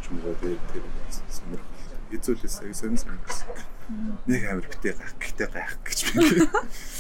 ч 0.01 0.05
юм 0.11 0.17
уу. 0.27 0.35
Тэгээд 0.43 0.63
тэр 0.75 0.85
сонирх 1.31 1.67
эзүүлээс 2.11 2.57
сонир 2.75 2.99
сонир 2.99 3.23
нэг 4.27 4.43
амир 4.47 4.67
битээ 4.67 4.95
гах 4.95 5.15
гэхдээ 5.19 5.49
гах 5.51 5.75
гэж 5.87 5.99
би. 6.15 6.47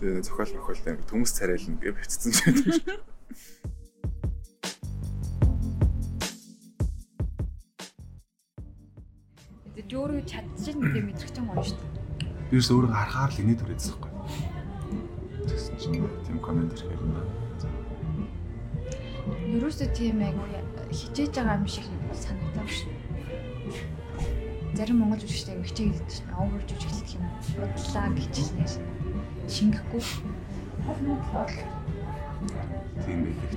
Тэгээ 0.00 0.24
зохиол 0.24 0.56
мохиол 0.56 0.80
амир 0.88 1.04
төмс 1.04 1.28
царайлна 1.36 1.76
гэж 1.76 1.92
битцсэн 1.92 2.32
ч 2.32 2.40
гэдэг. 2.40 3.04
Тэгээд 9.76 9.92
өөрөө 9.92 10.24
чадчихна 10.24 10.88
гэдэг 10.88 11.04
мэдрэх 11.04 11.32
чинь 11.36 11.44
гоё 11.52 11.60
шүү 11.60 11.76
дээ. 11.76 11.92
Ерөөс 12.48 12.70
өөрөө 12.72 12.92
харахаар 12.96 13.28
л 13.28 13.40
инээд 13.44 13.60
түрээдсэн 13.60 13.92
байхгүй. 14.00 14.12
Тэгсэн 15.52 15.76
чинь 15.76 16.00
тийм 16.24 16.38
комент 16.40 16.72
ирэхээр 16.72 17.04
юм 17.04 17.12
байна. 17.20 17.36
Ерөөсөө 19.52 19.88
тийм 19.92 20.24
айгу 20.24 20.48
хичээж 20.96 21.36
байгаа 21.36 21.60
юм 21.60 21.68
шиг 21.68 21.84
санагдав 22.16 22.64
шүү 22.72 22.88
зарим 24.80 25.04
монгол 25.04 25.20
жүжигчтэй 25.20 25.60
хичээл 25.60 25.92
гэдэг 25.92 26.08
чинь 26.08 26.32
овер 26.40 26.62
жүжиглэх 26.64 27.12
юм 27.20 27.24
бодлаа 27.60 28.08
гэчихлээ 28.16 28.99
шингэхгүй 29.56 30.02
тийм 33.04 33.20
байх 33.34 33.54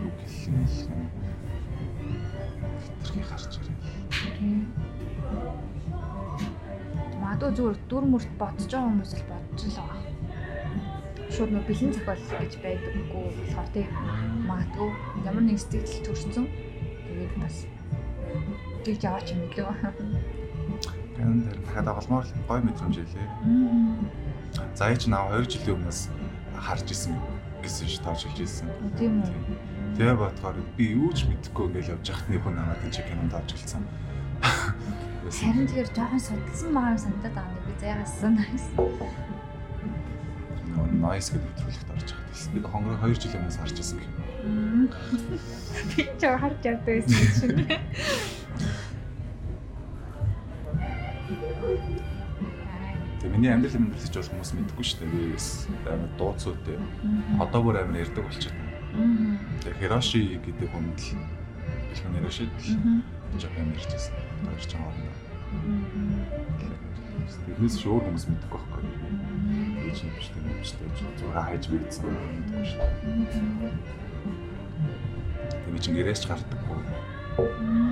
юу 0.00 0.10
гэх 0.20 0.34
юм 0.46 0.64
хитрхи 2.84 3.20
харж 3.28 3.52
ирээ 3.58 3.76
Мадуу 7.20 7.50
зүгээр 7.56 7.78
дүр 7.90 8.04
мөрт 8.06 8.30
бодож 8.38 8.70
байгаа 8.70 8.86
хүмүүс 8.86 9.12
л 9.18 9.24
бодож 9.30 9.62
л 9.66 9.76
байгаа. 9.76 10.00
Шууд 11.34 11.50
нөө 11.52 11.64
бэлэн 11.66 11.92
зохиол 11.92 12.22
гэж 12.38 12.52
байдаггүй 12.62 13.24
болохоор 13.34 13.68
тийм 13.74 13.90
магадгүй 14.46 14.90
ямар 15.26 15.44
нэг 15.44 15.58
сэтгэл 15.58 16.06
төрсөн. 16.06 16.46
Тэгээд 16.46 17.34
бас 17.42 17.56
тэгж 18.86 19.02
аваач 19.10 19.28
юм 19.34 19.40
лөө. 19.58 19.74
Тэн 21.18 21.42
дээр 21.42 21.58
дахиад 21.66 21.88
олмоор 21.98 22.26
гой 22.48 22.60
мэдрэмж 22.62 22.96
илээ. 23.02 23.26
За 24.76 24.92
яа 24.92 24.96
чи 25.00 25.08
наа 25.08 25.32
2 25.32 25.48
жилийн 25.48 25.80
өмнөөс 25.80 26.12
харж 26.52 26.92
исэн 26.92 27.16
гэсэн 27.64 27.88
ш 27.88 27.96
тоожлж 28.04 28.36
исэн. 28.44 28.68
Тийм 29.00 29.24
үү. 29.24 29.56
Тэгээ 29.96 30.20
бодохоор 30.20 30.60
би 30.76 30.92
юу 30.92 31.16
ч 31.16 31.24
мэдэхгүй 31.24 31.72
ингээл 31.72 31.96
явж 31.96 32.12
нэг 32.28 32.44
хүн 32.44 32.60
намайг 32.60 32.84
энэ 32.84 33.08
кинонд 33.08 33.32
тоожлцсан. 33.32 33.88
Харин 35.32 35.64
тэгэхээр 35.64 35.88
жоохон 35.96 36.20
судалсан 36.20 36.70
байгаа 36.76 36.92
юм 36.92 37.00
санагдаад 37.00 37.34
байгаа 37.40 37.56
юм 37.56 37.64
би 37.64 37.72
зайгасан 37.80 38.32
nice. 38.36 38.68
Nice 41.00 41.28
гэдэг 41.32 41.48
нэвтрүүлэгт 41.56 41.90
орж 41.96 42.08
байгаа 42.12 42.28
гэсэн. 42.36 42.52
Би 42.52 42.60
хонгороо 42.60 43.00
2 43.00 43.16
жилийн 43.16 43.40
өмнөөс 43.48 43.56
харж 43.64 43.76
исэн 43.80 43.96
гэх. 43.96 44.12
Би 45.96 46.04
ч 46.04 46.22
харж 46.28 46.60
явдаг 46.68 47.00
байсан 47.00 47.24
чинь. 47.32 47.64
миний 53.36 53.52
амьдрал 53.52 53.76
амьдрал 53.76 54.00
гэж 54.00 54.16
бол 54.16 54.32
хүмүүс 54.32 54.50
мэдгүй 54.56 54.80
шүү 54.80 54.98
дээ. 55.04 55.12
Би 55.12 55.36
амар 55.92 56.08
дууцуутай. 56.16 56.80
Одоо 57.36 57.60
бүр 57.60 57.76
амар 57.84 58.00
ярддаг 58.00 58.24
болчихсон. 58.24 58.56
Тэгээ 59.60 59.76
Хироши 59.76 60.40
гэдэг 60.40 60.72
хүн 60.72 60.88
л 60.88 61.20
бэлхэн 61.92 62.12
нэрэ 62.16 62.32
шид 62.32 62.48
л 62.56 63.36
жоох 63.36 63.52
юм 63.60 63.76
ярьжсэн. 63.76 64.16
Тэгж 64.40 64.72
байгаа 64.72 65.04
юм. 65.04 65.12
Тэрнээс 67.44 67.76
шүүр 67.76 68.08
хүмүүс 68.08 68.24
мэдгүй 68.24 68.56
байхгүй. 68.56 68.88
Ээж 69.84 69.98
юм 70.00 70.16
шүү 70.16 70.32
дээ. 70.32 70.48
Мөвчтэй 70.56 70.88
зураг 71.20 71.44
хайж 71.44 71.64
мэдсэн 71.68 72.08
мэдгүй 72.08 72.64
шүү 72.64 72.80
дээ. 72.80 73.76
Тэгээ 75.60 75.84
чинь 75.84 75.96
гэрээс 76.00 76.20
ч 76.24 76.32
гардаггүй. 76.32 76.80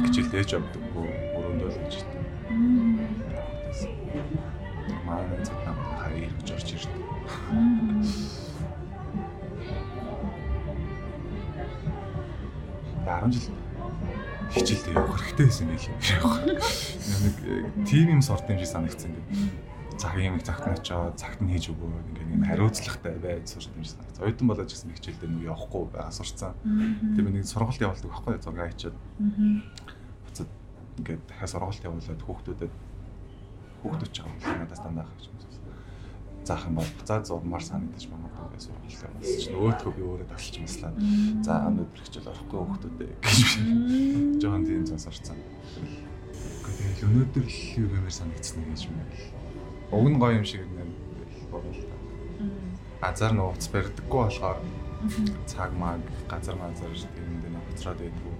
Хичээлдээ 0.08 0.44
ч 0.48 0.50
явдаггүй. 0.56 1.08
Өрөөндөө 1.36 1.68
л 1.68 1.80
гэж 1.84 2.00
дээ. 2.00 2.83
10 13.24 13.32
жил 13.32 13.56
хичээлдээ 14.52 14.94
явах 14.94 15.18
хэрэгтэй 15.18 15.46
байсан 15.48 15.66
байх 15.68 15.84
юм 15.88 16.00
шиг 16.00 16.22
байна. 16.22 16.52
Нэг 17.24 17.36
э, 17.42 17.84
тийм 17.88 18.06
юм 18.12 18.22
сорд 18.22 18.46
юм 18.50 18.58
шиг 18.60 18.68
санагдсан 18.68 19.10
гэдэг. 19.16 19.98
Цаг 19.98 20.14
юм 20.20 20.36
их 20.36 20.44
цагт 20.44 20.66
очоод 20.68 21.16
цагт 21.16 21.40
нь 21.40 21.50
хийж 21.50 21.72
өгөө 21.72 21.88
ингээд 21.88 22.34
юм 22.34 22.44
хариуцлагатай 22.44 23.16
байж 23.18 23.48
сурсан 23.48 23.72
юм 23.74 23.84
шиг 23.84 23.96
санагдсан. 23.96 24.22
Оюутан 24.28 24.46
болоод 24.46 24.68
ч 24.68 24.72
гэсэн 24.76 24.94
хичээлдээ 24.94 25.30
нүг 25.32 25.44
явахгүй 25.48 25.82
байгаа 25.88 26.12
сурцсан. 26.12 26.52
Тэр 27.16 27.24
би 27.24 27.30
нэг 27.32 27.46
сургалт 27.48 27.80
явуулдаг 27.80 28.10
байхгүй 28.12 28.38
зурга 28.44 28.68
хийчихэд. 28.68 28.96
Буцаад 30.28 30.50
ингээд 31.00 31.22
дахиад 31.24 31.50
сургалт 31.50 31.82
явуулаад 31.82 32.22
хүүхдүүдэд 32.22 32.72
хүүхдүүд 33.82 34.12
ч 34.12 34.16
юм 34.20 34.30
надаас 34.44 34.82
дандаа 34.82 35.08
авах 35.08 35.16
гэж 35.18 35.26
байна 35.32 35.53
Заах 36.44 36.66
юм 36.68 36.76
бол 36.76 36.90
за 37.08 37.24
зурмаар 37.24 37.64
санагдаж 37.64 38.04
магадгүй 38.12 38.48
гэж 38.52 38.62
сургалт 38.68 39.00
явуулсан 39.04 39.40
чинь 39.40 39.56
өөдгөө 39.56 39.92
би 39.96 40.02
өөрөө 40.04 40.28
тасалж 40.28 40.56
маслаа. 40.60 40.92
За 41.40 41.52
өнөөдөр 41.68 42.00
хичээл 42.04 42.30
орохгүй 42.32 42.58
хүүхдүүдээ 42.60 43.12
гэж 43.24 43.38
жоохон 44.44 44.64
тийм 44.68 44.84
цаас 44.84 45.08
орцсон. 45.08 45.38
Гэхдээ 46.64 47.08
өнөөдөр 47.08 47.44
л 47.48 47.60
юу 47.80 47.88
гэмээр 47.88 48.12
санагдсан 48.20 48.60
гэж 48.68 48.80
юм 48.88 48.96
байл. 49.00 49.24
Уг 49.96 50.06
нь 50.12 50.20
гоё 50.20 50.36
юм 50.36 50.44
шиг 50.44 50.68
нэг 50.68 50.90
бодлоо. 51.48 51.96
Азар 53.00 53.32
нөө 53.32 53.56
уц 53.56 53.64
барьдаггүй 53.72 54.20
болохоор 54.28 54.60
цаг 55.46 55.72
маг 55.76 56.00
газар 56.28 56.56
мазар 56.56 56.92
тийм 56.92 57.40
дэ 57.40 57.48
нөхцраад 57.52 57.98
байдгүй 58.00 58.34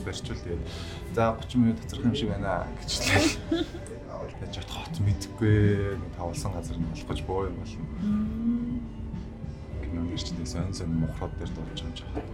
барьчвал 0.00 0.40
тэгээд 0.40 0.62
за 1.12 1.36
30 1.36 1.54
минут 1.60 1.80
цацрах 1.84 2.04
юм 2.08 2.14
шиг 2.14 2.28
байна 2.32 2.66
гэжлээ. 2.80 3.66
Тэгээд 4.40 4.54
жот 4.56 4.70
хот 4.72 4.96
мэдхгүй 5.04 5.98
тавлсан 6.16 6.52
газар 6.56 6.78
нь 6.80 6.88
болох 6.88 7.08
гэж 7.10 7.20
боо 7.28 7.46
юм 7.50 7.56
болно. 7.60 7.84
Кинон 9.84 10.08
дэрчдээ 10.08 10.46
сон 10.48 10.72
сон 10.72 10.90
мохроод 11.04 11.36
дээр 11.36 11.52
дуулж 11.52 11.80
байгаа 11.84 11.84
юм 11.84 11.96
жаа. 12.00 12.24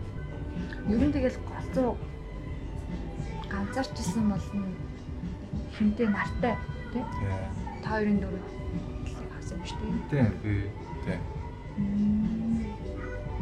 Ер 0.89 1.03
нь 1.03 1.13
тэгэл 1.13 1.39
голцоо 1.43 1.97
ганцаарчсан 3.51 4.31
болно 4.31 4.67
хинтээ 5.75 6.09
нартай 6.09 6.55
тий. 6.93 7.05
Та 7.83 7.89
хоёрын 7.99 8.21
дөрөв 8.23 8.45
хавсан 9.35 9.59
юм 9.59 9.65
шүү 9.67 9.79
дээ. 9.83 10.07
Тий 10.11 10.27
би 10.43 10.53
тий. 11.05 11.19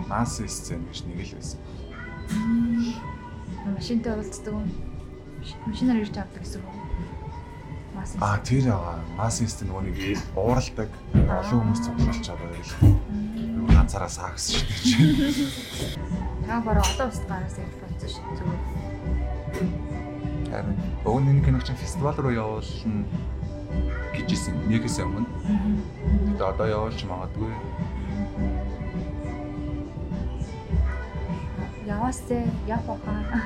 Мас 0.08 0.38
сцен 0.38 0.86
гэж 0.88 1.04
нэг 1.06 1.20
л 1.26 1.34
байсан 1.36 1.60
машинтай 3.74 4.12
уулздаг 4.14 4.54
юм. 4.54 4.70
Машинаар 5.66 6.00
ирж 6.02 6.16
авдаг 6.16 6.42
гэсэн 6.42 6.60
үг. 6.62 6.76
Мас. 7.94 8.16
Аа 8.20 8.38
тэр 8.44 8.70
аа. 8.70 9.00
Мас 9.16 9.40
нөгөө 9.40 9.82
нэг 9.88 9.96
ууралдаг 10.36 10.90
олон 11.14 11.58
хүмүүс 11.64 11.80
цуглуулж 11.82 12.26
байгаа 12.28 12.48
байл. 12.52 12.72
Юу 13.56 13.66
ганцаараа 13.66 14.10
саагс 14.12 14.52
шүү 14.52 14.62
дээ. 14.62 16.06
Та 16.46 16.60
бараа 16.60 16.84
одоо 16.84 17.08
ус 17.08 17.20
гараас 17.26 17.56
ирэх 17.58 17.80
болсон 17.82 18.08
шүү 18.10 18.22
зүгээр. 18.36 18.62
Харин 20.52 20.76
өвн 21.08 21.30
энэ 21.32 21.44
киноч 21.44 21.68
фестивал 21.74 22.16
руу 22.20 22.30
явуулна 22.30 23.08
гэжсэн 24.14 24.54
нэгээс 24.68 25.00
өмнө. 25.02 25.26
Тэгээд 26.36 26.40
одоо 26.40 26.66
явуулж 26.66 27.00
магадгүй. 27.02 27.52
Яваасаа 31.96 32.44
явах 32.68 33.00
хаа 33.08 33.40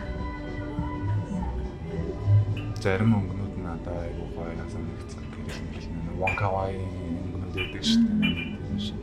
зарим 2.82 3.12
өнгөнүүд 3.14 3.54
нь 3.62 3.70
одоо 3.76 3.94
айгуу 4.02 4.26
гоё 4.34 4.66
санагдсан 4.74 5.22
мэрэл 5.30 5.86
нэг 5.94 6.16
Вонкавай 6.18 6.74
өнгөнүүд 6.82 7.54
байдаг 7.54 7.84
шүү 7.86 8.02
дээ. 8.02 8.98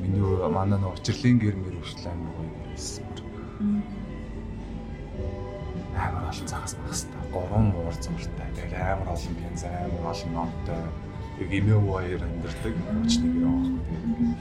Миний 0.00 0.24
манай 0.56 0.78
нэг 0.80 0.88
учрлын 0.96 1.36
гэр 1.36 1.56
мэр 1.60 1.76
өвчлээ 1.76 2.12
амар 2.16 2.32
гоё 2.38 2.50
байсан. 2.64 3.04
Амар 6.00 6.24
олон 6.32 6.46
цагаас 6.48 6.74
багстай. 6.80 7.22
Гурван 7.28 7.76
уур 7.76 7.96
зуртай. 8.00 8.48
Тэгэл 8.56 8.80
амар 8.80 9.08
олон 9.12 9.34
гинз 9.36 9.62
амар 9.68 10.16
олон 10.16 10.30
номтой. 10.32 10.80
Тэг 11.36 11.52
имээ 11.52 11.80
хоёр 11.84 12.20
амьдэрдэг. 12.24 12.72
Юм 12.72 13.52
аах. 13.52 13.68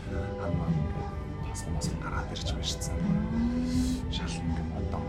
Тэгээд 0.07 0.39
хамаа 0.39 0.94
бас 1.75 1.87
гараад 2.03 2.31
ирж 2.35 2.49
байшсан. 2.51 2.97
Шал 4.11 4.35
ингээд 4.35 4.69
одоо. 4.81 5.01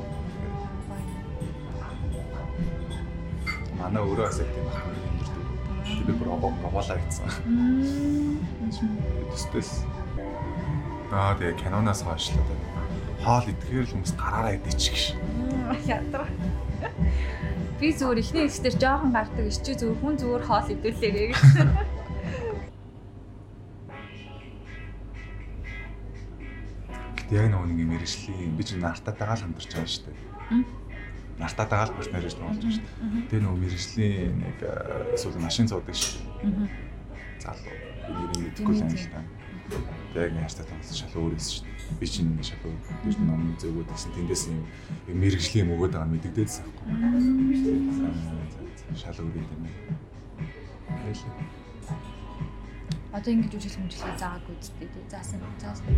Манай 3.80 4.02
өөрөө 4.02 4.26
бас 4.30 4.38
тийм 4.38 4.66
ах 4.70 4.78
амьдэрдэг. 4.86 5.44
Би 6.06 6.12
бүр 6.14 6.28
роболаа 6.36 6.98
гэсэн. 7.02 7.26
Тэстэс. 9.32 9.82
Аа 11.10 11.34
тэгээ 11.34 11.58
киноноос 11.58 12.02
хойш 12.06 12.30
л 12.30 12.40
одоо 12.42 12.76
хоол 13.26 13.50
идэхээр 13.50 13.84
л 13.86 13.92
хүмүүс 13.96 14.14
гараараа 14.14 14.54
идэж 14.54 14.82
гэж. 14.86 15.04
Ядраа. 15.90 16.30
Би 17.82 17.90
зүгээр 17.90 18.22
ихний 18.22 18.44
ихсдэр 18.46 18.78
жоохон 18.78 19.10
гардаг 19.10 19.50
ич 19.50 19.58
чи 19.66 19.74
зүгээр 19.74 19.98
хүн 19.98 20.14
зүгээр 20.20 20.44
хоол 20.46 20.68
идүүлээрээ 20.70 21.26
гэж. 21.34 21.40
Гэтэ 27.26 27.42
яг 27.42 27.50
нэг 27.50 27.74
нэг 27.74 27.90
мэрэгжлийн 27.90 28.54
би 28.54 28.62
ч 28.62 28.78
нартатайгаа 28.78 29.34
л 29.34 29.50
хамтарч 29.50 29.66
байгаа 29.74 29.90
шүү 29.90 30.06
дээ. 30.06 30.62
Нартатайгаа 31.42 31.90
л 31.90 31.98
партнер 31.98 32.22
гэж 32.22 32.38
болж 32.38 32.54
байгаа 32.54 32.70
шүү 32.70 32.86
дээ. 32.86 33.26
Тэгээ 33.26 33.42
нөгөө 33.42 33.62
мэрэгжлийн 33.66 34.46
нэг 34.46 34.62
эсвэл 35.10 35.42
машин 35.42 35.66
цуудаг 35.66 35.90
шүү 35.90 36.22
дээ. 36.22 36.70
Залуу 37.42 37.74
би 38.06 38.14
нэрийг 38.14 38.46
мэдэхгүй 38.46 38.74
юм 38.78 38.94
л 38.94 39.10
та. 39.10 39.26
Тэгээ 40.14 40.38
нартатай 40.38 40.70
тоглосон 40.70 40.94
шал 41.02 41.18
өөрөөс 41.18 41.48
шүү 41.50 41.66
дээ. 41.66 41.98
Би 41.98 42.06
чинь 42.06 42.30
шал 42.46 42.62
өөр 42.62 43.18
ном 43.26 43.42
зөөгөөд 43.58 43.90
гэсэн 43.90 44.14
тэндээс 44.14 44.46
юм 44.46 44.62
мэрэгжлийн 45.10 45.66
юм 45.66 45.74
өгөөд 45.74 45.98
байгаа 45.98 46.14
мэддэгдээсэн 46.14 46.62
байхгүй. 46.62 46.94
Шал 48.94 49.18
өөр 49.18 49.34
юм. 49.34 49.66
Хэлээ. 50.94 51.66
Одоо 53.18 53.30
ингэж 53.34 53.52
үжил 53.58 53.74
хэмжлээ 53.82 54.14
заагаагүй 54.14 54.54
үстэй 54.62 54.86
тий. 54.94 55.02
Заасан 55.10 55.42
заасан. 55.58 55.90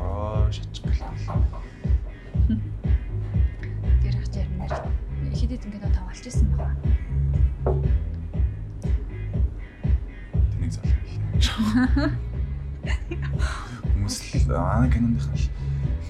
Аа 0.00 0.48
шатчих 0.52 0.84
гэлээ. 0.84 1.10
Тэр 4.02 4.14
их 4.16 4.26
ярмаар 4.32 4.72
хэд 5.32 5.50
хэдэн 5.52 5.72
кино 5.72 5.88
тавалж 5.92 6.24
исэн 6.26 6.48
байна. 6.56 6.76
Тэнийг 10.52 10.72
залуу. 10.72 12.12
Хүмүүс 13.92 14.16
л 14.46 14.52
аа 14.56 14.86
киноных 14.88 15.26
л 15.26 15.50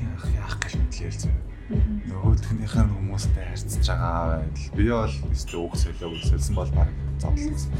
яах 0.03 0.27
яах 0.37 0.57
гэж 0.61 0.73
мэдлээ 0.79 1.11
л 1.11 1.21
зөө. 1.23 1.35
Нөгөөдхнийхээ 1.73 2.85
хүмүүстэй 2.85 3.45
харьцаж 3.49 3.87
байгаа 3.89 4.45
байдал. 4.45 4.77
Би 4.77 4.85
бол 4.93 5.17
өстө 5.33 5.57
өөх 5.57 5.75
солиог 5.81 6.13
өсөлсөн 6.21 6.55
бол 6.57 6.71
баг 6.77 6.89
гэсэн. 7.23 7.73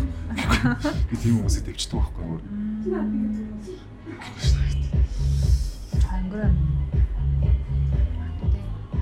Би 1.11 1.15
тийм 1.21 1.35
хүмүүсийг 1.43 1.65
төвчдөг 1.69 1.99
байхгүй 2.01 2.25
юу? 2.25 2.41
Анграм. 6.33 6.57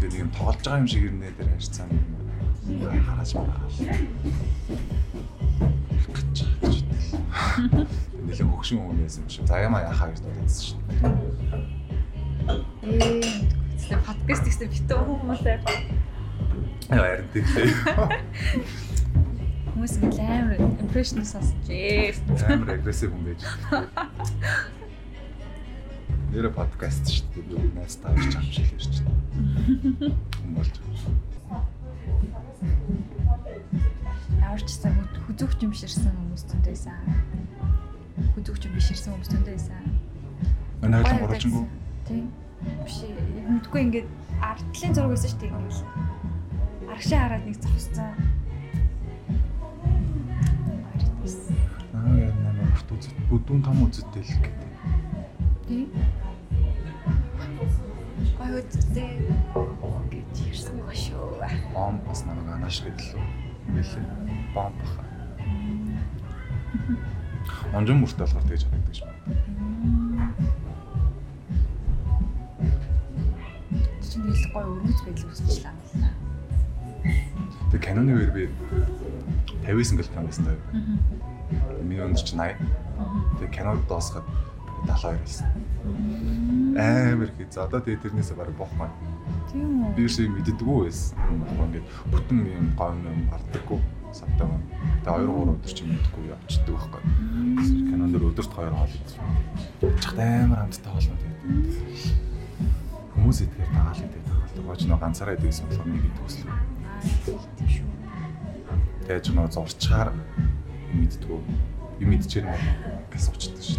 Тэгээ 0.03 0.11
нэг 0.11 0.19
юм 0.19 0.31
тоглож 0.35 0.59
байгаа 0.67 0.83
юм 0.83 0.89
шиг 0.91 1.03
ирнэ 1.07 1.31
дээр 1.39 1.51
харьцаа 1.55 1.87
юм. 1.87 2.03
Хараач 3.07 3.31
байгаа. 3.39 3.71
Нэлээ 8.27 8.47
хөгшин 8.51 8.83
хүн 8.83 8.99
байсан 8.99 9.23
юм 9.23 9.31
шиг. 9.31 9.47
За 9.47 9.63
ямаа 9.63 9.87
яхаа 9.87 10.11
гэж 10.11 10.27
бодсон 10.27 10.59
шүү 10.59 10.83
дээ. 10.91 11.07
Ээ, 12.99 13.23
тэгсэн 13.79 14.03
подкаст 14.03 14.45
гэсэн 14.51 14.67
битүү 14.75 14.99
хүмүүсээ 15.07 15.59
Яа 16.91 17.07
ярь 17.15 17.23
тэглээ. 17.31 17.71
хүмүүс 19.71 19.95
ингэ 20.03 20.19
амар 20.19 20.59
импрешн 20.83 21.23
сонсож 21.23 21.71
ээ. 21.71 22.11
Амар 22.51 22.75
агрессив 22.75 23.15
хүн 23.15 23.23
байж. 23.23 23.47
Нэр 26.31 26.47
подкаст 26.55 27.11
шүү 27.11 27.27
дээ. 27.35 27.59
Би 27.59 27.59
нас 27.75 27.99
тааж 27.99 28.39
авч 28.39 28.63
хэлж 28.63 28.87
шүү 28.87 29.03
дээ. 29.03 30.15
Хүн 30.15 30.51
болж. 30.55 30.75
Аварч 34.39 34.69
цаа 34.71 34.95
хүзүүгч 35.27 35.59
юм 35.67 35.75
ширсэн 35.75 36.15
хүмүүс 36.15 36.47
зөндөөсэн. 36.47 36.95
Хүзүүгч 38.39 38.63
юм 38.63 38.75
биширсэн 38.79 39.11
хүмүүс 39.11 39.31
зөндөөсэн. 39.35 39.85
Манай 40.83 41.03
хоёрын 41.03 41.21
гурванчгүй. 41.27 41.67
Тийм. 42.07 42.25
Биш 42.87 42.97
мэдгүй 43.51 43.81
ингээд 43.91 44.09
артлын 44.39 44.95
зураг 44.95 45.11
байсан 45.11 45.31
шүү 45.35 45.41
дээ 45.43 45.51
ингээд. 45.51 45.79
Аргашаа 46.95 47.21
хараад 47.27 47.45
нэг 47.47 47.57
зогсцоо. 47.59 48.11
Аа 51.91 52.07
яа 52.23 52.31
нэмэр 52.39 52.71
урт 52.71 52.89
үзэт. 52.95 53.19
Бүдүүн 53.35 53.67
том 53.67 53.83
үзэттэй 53.83 54.23
л 54.23 54.39
гэдэг. 54.47 54.70
Тийм. 55.71 55.87
Гой 58.35 58.59
үттэй. 58.59 59.23
Гэж 60.11 60.35
ирсэн 60.51 60.83
байгаа 60.83 60.99
шүү. 60.99 61.47
Бом 61.71 62.03
бас 62.09 62.27
намайг 62.27 62.51
анааш 62.57 62.83
гэдлээ. 62.83 63.23
Мэлээ. 63.71 64.03
Бом 64.51 64.75
баха. 64.75 65.07
Онжин 67.71 68.03
мөртөө 68.03 68.27
болохоор 68.27 68.51
тэгж 68.51 68.67
харагддаг 68.67 68.95
шүү. 68.99 69.15
Чинь 74.11 74.27
нэг 74.27 74.43
гой 74.51 74.67
өргөж 74.75 74.99
юм 75.07 75.15
байна. 75.63 76.11
Тэгээ 77.71 77.87
киноны 77.87 78.19
үеэр 78.19 78.35
би 78.35 78.51
59 79.71 80.03
гэл 80.03 80.11
таа. 80.19 80.27
Миний 81.87 82.03
өнд 82.03 82.19
чи 82.19 82.35
80. 82.35 82.59
Тэгээ 83.39 83.55
кинод 83.55 83.87
доосоход 83.87 84.27
72 84.87 85.19
байсан. 85.21 85.47
Амар 86.77 87.31
их. 87.39 87.53
За 87.53 87.65
одоо 87.65 87.81
тэгээ 87.81 88.03
тэрнээсээ 88.05 88.37
бараг 88.37 88.57
бохмаа. 88.57 88.91
Тийм 89.53 89.85
үү. 89.85 89.95
Би 89.97 90.09
шиг 90.09 90.31
мэддэггүй 90.31 90.79
байсан. 90.87 91.19
Ингээд 91.61 91.87
бүтэн 92.13 92.39
юм 92.47 92.67
гом 92.79 93.03
юм 93.05 93.21
бардаггүй 93.29 93.81
савтаа. 94.13 94.61
Тэгээ 95.05 95.27
2 95.27 95.31
3 95.31 95.55
өдөр 95.55 95.73
чи 95.75 95.83
мэддэггүй 95.87 96.25
явчихдаг 96.31 96.75
байхгүй. 96.79 97.03
Кинон 97.91 98.11
дээр 98.13 98.25
өдөрт 98.31 98.53
2 98.55 98.71
хоол 98.71 98.95
идэж. 98.95 99.11
Чахтай 100.01 100.45
амар 100.45 100.61
амттай 100.67 100.91
хоол 100.93 101.09
мод 101.11 101.23
гэдэг. 101.25 102.31
Хүмүүс 103.15 103.39
идэхээр 103.45 103.71
дагаал 103.75 104.03
идэх 104.05 104.25
тагаал. 104.27 104.65
Гооч 104.67 104.83
нөө 104.87 104.99
ганцаараа 105.01 105.35
идэх 105.35 105.51
болохоор 105.51 105.89
нэг 105.91 106.05
идэх 106.07 106.27
үслээ. 106.27 106.57
Тийм 107.59 107.69
шүү. 107.71 107.89
Тэгээ 109.07 109.23
ч 109.25 109.29
нөө 109.35 109.47
зурчаар 109.51 110.09
мэддэггүй. 110.95 111.70
Би 112.01 112.09
мэдчихээр 112.09 112.49
мод 112.49 113.13
гэж 113.13 113.21
суучдаг 113.29 113.61
шүү. 113.61 113.77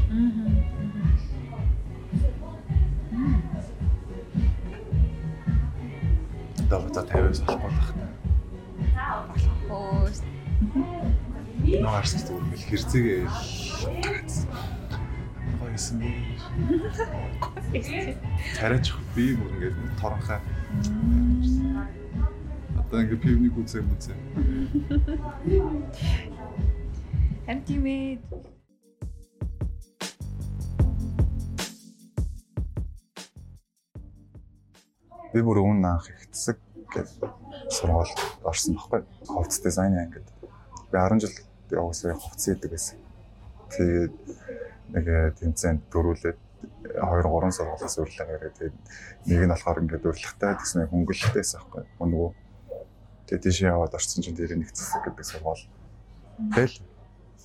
За 6.70 6.78
50-аас 6.78 7.42
болохгүй 7.50 7.72
байх. 7.74 7.90
Оо. 9.74 10.06
Нөө 11.66 11.94
арс 11.98 12.14
зүгээр 12.22 12.46
мэл 12.46 12.66
хэрцээгээ 12.70 13.26
гоёсэн 15.58 15.98
би. 15.98 16.14
Царайч 18.54 18.94
би 19.18 19.34
бүр 19.34 19.50
ингээд 19.58 19.78
торонхай. 19.98 20.40
Одоо 22.78 23.02
ингээд 23.02 23.24
пивник 23.26 23.58
үзээ 23.58 23.82
мүзээ. 23.82 24.18
Харин 27.46 27.64
тийм 27.66 27.86
ээ. 27.90 28.22
Би 35.34 35.42
бүр 35.42 35.62
өмнө 35.64 35.90
анх 35.90 36.06
ихцэг 36.12 36.60
гэж 36.94 37.10
сургуульд 37.74 38.20
орсон 38.46 38.78
байхгүй. 38.78 39.02
Ховц 39.26 39.58
дизайн 39.64 39.98
ангид. 39.98 40.28
Би 40.92 40.98
10 41.00 41.24
жил 41.24 41.34
явуулсан 41.72 42.14
ховц 42.20 42.46
хийдэг 42.46 42.78
байсан. 42.78 43.02
Тэгээд 43.74 44.14
нэг 44.94 45.06
тэмцээнд 45.42 45.90
дөрүүлээд 45.90 46.40
2 46.94 47.26
3 47.26 47.58
сургуулиас 47.58 47.98
урьлаа 47.98 48.28
гараад 48.28 48.56
тэгээд 48.60 48.78
нэг 49.26 49.40
нь 49.42 49.54
болохоор 49.56 49.82
ингээд 49.82 50.06
урьдлагатай 50.06 50.54
гэсэн 50.62 50.92
хөнгөлөлтөөс 50.94 51.52
байхгүй. 51.58 51.84
Нөгөө 52.06 52.30
тэгээд 53.32 53.44
тийш 53.50 53.58
яваад 53.66 53.98
орсон 53.98 54.22
чинь 54.22 54.38
дээр 54.38 54.60
нэг 54.60 54.76
цэсэг 54.76 55.10
гэдэг 55.10 55.26
сургууль. 55.26 55.66
Тэгэл 56.54 56.91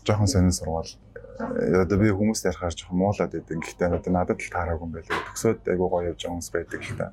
жоохон 0.07 0.31
сонин 0.31 0.55
сургууль. 0.55 0.95
Одоо 1.37 1.99
би 2.01 2.09
хүмүүст 2.15 2.49
ярихаар 2.49 2.73
жоохон 2.73 2.97
муулаад 2.97 3.33
байдаг. 3.35 3.59
Гэхдээ 3.61 3.93
одоо 3.93 4.13
надад 4.15 4.41
л 4.41 4.55
таараагүй 4.55 4.87
юм 4.87 4.93
байлээ. 4.95 5.27
Төгсөөд 5.35 5.69
айгуу 5.69 5.89
гоё 5.91 6.09
явж 6.15 6.21
байгаа 6.23 6.33
хүмүүс 6.33 6.51
байдаг 6.55 6.81
л 6.81 6.97
та. 6.97 7.13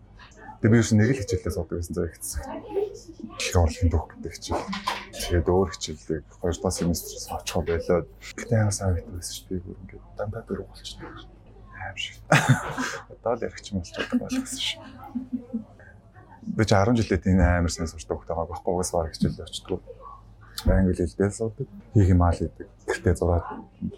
Тэгээ 0.64 0.72
би 0.72 0.80
юусэн 0.80 0.98
нэг 1.02 1.10
л 1.12 1.20
хичээлээ 1.20 1.54
суудаг 1.60 1.78
гэсэн 1.84 1.96
зэрэг 1.98 2.14
хэцүү. 2.16 2.42
дэлхийн 3.36 3.60
урлагийн 3.60 3.92
түүх 3.92 4.08
гэдэг 4.16 4.32
хичээл. 4.32 4.68
Тэгээд 5.12 5.48
өөр 5.52 5.70
хичээлийг 5.76 6.24
2 6.40 6.64
дахь 6.64 6.78
семестрээс 6.78 7.28
очихоо 7.36 7.64
болоод 7.68 8.08
гэтээ 8.40 8.62
ямар 8.64 8.72
сайн 8.72 8.96
гэдэг 8.96 9.12
байсан 9.12 9.34
шүү 9.36 9.48
дээ. 9.50 9.76
Ингээд 9.84 10.04
дандаа 10.16 10.44
дөрөв 10.48 10.68
болчихсон. 10.72 11.04
Аим 11.84 11.98
шиг. 12.00 12.16
Одоо 13.12 13.34
л 13.36 13.44
ярих 13.44 13.60
юм 13.68 13.84
болж 13.84 13.92
байгаа 13.92 14.20
болгосон 14.24 14.62
шүү. 14.64 14.80
Би 16.44 16.64
ч 16.64 16.72
10 16.72 16.96
жилээд 16.96 17.28
энэ 17.28 17.44
амар 17.60 17.74
сайн 17.74 17.92
сурдаг 17.92 18.18
хөлтэй 18.24 18.36
байгаа 18.36 18.52
байхгүй 18.56 18.72
угаас 18.72 18.92
баг 18.96 19.12
хичээлд 19.12 19.44
очтгоо. 19.44 19.80
Англи 20.66 20.94
хэлдээ 20.96 21.30
суудаг. 21.32 21.68
Хийх 21.94 22.10
юм 22.10 22.22
аа 22.24 22.32
л 22.32 22.46
идэг. 22.46 22.68
Гэтээ 22.88 23.16
зураад 23.20 23.46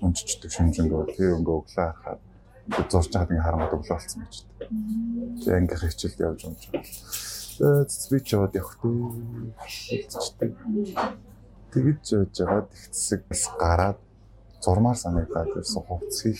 унччихдаг 0.02 0.52
шүнжэнгөө 0.52 1.02
тэр 1.16 1.36
өнгө 1.38 1.54
өглөө 1.62 1.74
харахад 1.76 2.22
зурж 2.90 3.10
байгаад 3.14 3.32
ингээ 3.32 3.46
харангууд 3.46 3.76
өглөө 3.78 3.96
болсон 3.96 4.22
гэж. 4.26 4.36
Тэгээ 5.46 5.62
ингээ 5.62 5.80
хичээлд 5.86 6.26
явж 6.26 6.40
юм 6.50 6.56
чинь 6.58 6.74
би 8.12 8.18
ч 8.26 8.28
яваад 8.34 8.54
явах 8.58 8.76
тий. 8.82 10.50
Тэгэж 11.72 12.04
явж 12.12 12.36
цэсэг 12.92 13.22
бас 13.30 13.44
гараад 13.60 14.00
зурмаар 14.66 14.98
санагдаад 14.98 15.54
ирсэн 15.56 15.84
хувцсыг 15.86 16.40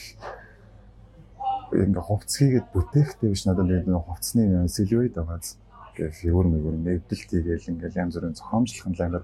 ингээ 1.72 2.04
хувцс 2.04 2.36
хийгээд 2.40 2.68
бүтээхтэй 2.74 3.30
биш 3.30 3.46
надад 3.46 3.68
нэг 3.70 3.86
хувцсны 3.86 4.68
сэлвэд 4.70 5.16
байгааз 5.16 5.58
ингээ 5.94 6.12
фигур 6.12 6.48
мэгүр 6.50 6.76
нэгдэлт 6.84 7.30
хийгээл 7.32 7.70
ингээ 7.72 7.96
янз 7.96 8.16
бүрийн 8.16 8.36
зохиомжлох 8.36 8.88
нь 8.90 9.00
амар 9.02 9.24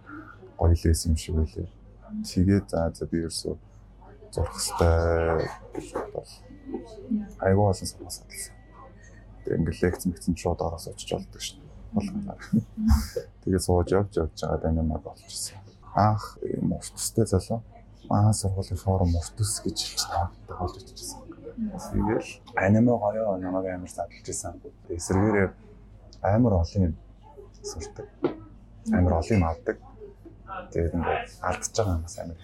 гоё 0.62 0.78
лээс 0.78 1.10
юм 1.10 1.18
шиг 1.18 1.36
байлээ. 1.42 1.70
Тэгээд 2.22 2.70
за 2.70 2.94
за 2.94 3.06
би 3.10 3.26
ерөөсөө 3.26 3.56
зурх 4.30 4.54
хэвээр 4.62 5.50
гэж 5.74 5.88
бодвол 5.98 6.34
айгуу 7.42 7.66
олон 7.74 7.88
санаа 7.90 8.14
садлсан. 8.14 8.54
Тэгээ 9.42 9.58
ингээ 9.58 9.82
лекц 9.82 10.06
мэгцэн 10.06 10.36
шууд 10.38 10.62
ороос 10.62 10.86
очиж 10.86 11.10
олдог 11.18 11.42
шин 11.42 11.66
болгоноор. 11.98 12.42
Тэгээ 13.42 13.62
сууж 13.66 13.90
явж 13.90 14.14
явж 14.22 14.38
байгаа 14.38 14.60
данимаа 14.62 15.02
болчихсон. 15.02 15.58
Анх 15.98 16.38
юм 16.46 16.78
устстай 16.78 17.26
залуу 17.26 17.66
маа 18.06 18.34
сургуулийн 18.34 18.78
форум 18.78 19.18
устс 19.18 19.66
гэж 19.66 19.78
хэлж 19.82 20.04
таавтай 20.14 20.56
болж 20.62 20.76
очижсэн. 20.78 21.20
Тэгэл 21.90 22.30
аниме 22.56 22.94
гоё 22.94 23.38
намайг 23.42 23.66
амар 23.74 23.90
задлж 23.90 24.30
исэн. 24.30 24.62
Эсвэргээрээ 24.90 25.50
амар 26.22 26.54
олон 26.62 26.82
юм 26.86 26.96
сурдаг. 27.64 28.08
Амар 28.94 29.14
олон 29.20 29.38
юм 29.38 29.44
авдаг. 29.50 29.78
Тэгээд 30.72 30.96
ингээд 30.96 31.30
алдчихж 31.48 31.76
байгаа 31.78 31.96
юм 31.96 32.06
амар 32.06 32.38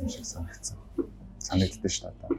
юм 0.00 0.08
шиг 0.08 0.24
санагдсан. 0.26 0.76
Санагддээ 1.48 1.92
шүү 1.92 2.10
дээ. 2.10 2.30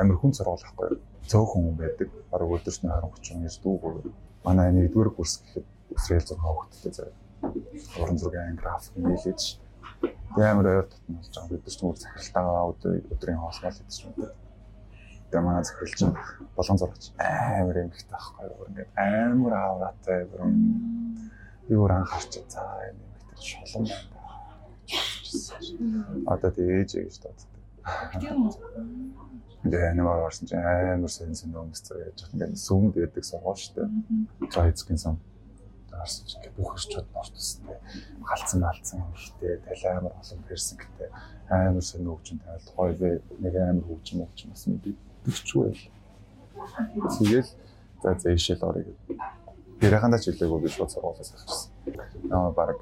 Амар 0.00 0.16
хүн 0.20 0.32
сургууль 0.36 0.66
ахгүй. 0.66 1.00
Цөөхөн 1.30 1.62
хүн 1.64 1.76
байдаг. 1.80 2.08
Бараг 2.30 2.50
өдөрт 2.54 2.82
нь 2.84 2.92
20 2.92 3.10
30 3.20 3.44
гэж 3.44 3.56
дүүгөө 3.64 3.94
манай 4.46 4.70
нэгдүгээр 4.72 5.10
курс 5.16 5.42
гэхэд 5.42 5.66
Израиль 5.96 6.28
зураг 6.28 6.46
хөвгттэй 6.46 6.92
заяа. 6.92 7.14
Уран 8.00 8.18
зургийн 8.18 8.56
график 8.60 8.94
нээлж 8.96 9.58
амар 10.36 10.66
ойр 10.66 10.86
татна 10.86 11.16
болж 11.16 11.34
байгаа. 11.34 11.48
Бид 11.50 11.66
ч 11.72 11.80
мөр 11.82 11.96
захиралтаагаа 11.96 12.64
өдрийн 13.12 13.40
хоосмол 13.40 13.72
хийж 13.72 13.96
байна. 14.04 14.34
Тэгээ 15.30 15.42
манай 15.42 15.64
захирал 15.64 15.98
чинь 15.98 16.14
болгон 16.56 16.78
зурагч 16.78 17.04
амар 17.18 17.76
юм 17.82 17.90
ихтэй 17.90 18.12
байхгүй 18.12 18.44
юу. 18.46 18.66
Ингээд 18.68 18.90
амар 18.94 19.54
аавраатай 19.56 20.20
бүрэн 20.30 20.52
би 21.68 21.74
бүр 21.74 21.92
анхаарч 21.92 22.32
за 22.48 22.62
юм 22.88 22.98
ихтэй 23.18 23.44
шолон 23.66 23.84
байна. 23.90 24.16
Одоо 26.26 26.50
тэгээ 26.50 26.80
ээж 26.82 26.90
гэж 26.94 27.16
боддог. 27.22 27.50
Тэгээ 29.66 29.98
нэг 29.98 30.06
орсон 30.06 30.46
чинь 30.46 30.62
амар 30.62 31.10
сайн 31.10 31.34
хүмүүс 31.34 31.82
заяа 31.82 32.06
яаж 32.06 32.20
ингээд 32.30 32.54
сүмд 32.54 32.94
байдаг 32.94 33.24
сургууль 33.26 33.58
шүү 33.58 33.74
дээ. 33.74 33.88
За 34.54 34.68
эцгийн 34.70 34.98
сан 34.98 35.18
орсон 35.90 36.26
чинь 36.26 36.38
ингээд 36.38 36.56
бүх 36.56 36.70
орчууд 36.78 37.06
орт 37.18 37.32
төстэй. 37.34 37.78
Халцсан 38.22 38.60
малцсан 38.62 39.02
ихтэй 39.10 39.58
талай 39.66 39.92
амар 39.98 40.14
олон 40.22 40.40
персэн 40.46 40.78
гэдэг 40.78 41.10
амар 41.50 41.82
сайн 41.82 42.06
хөгжин 42.06 42.38
тавилт 42.46 42.70
гоё 42.78 42.94
бэ 42.94 43.10
нэг 43.42 43.54
амар 43.58 43.86
хөгжин 43.90 44.22
хөгжин 44.22 44.50
бас 44.54 44.64
мэдээч 44.70 45.50
байл. 45.58 45.82
Тэгэл 47.18 47.50
за 48.22 48.30
ишэл 48.30 48.62
орё 48.62 48.82
гэдэг. 48.86 49.18
Тэрхандаа 49.80 50.20
ч 50.20 50.32
хэлээгүй 50.32 50.60
би 50.62 50.68
шууд 50.68 50.90
сургуулиас 50.90 51.32
авчихсан. 51.32 51.70
Аа 52.32 52.50
баг 52.50 52.78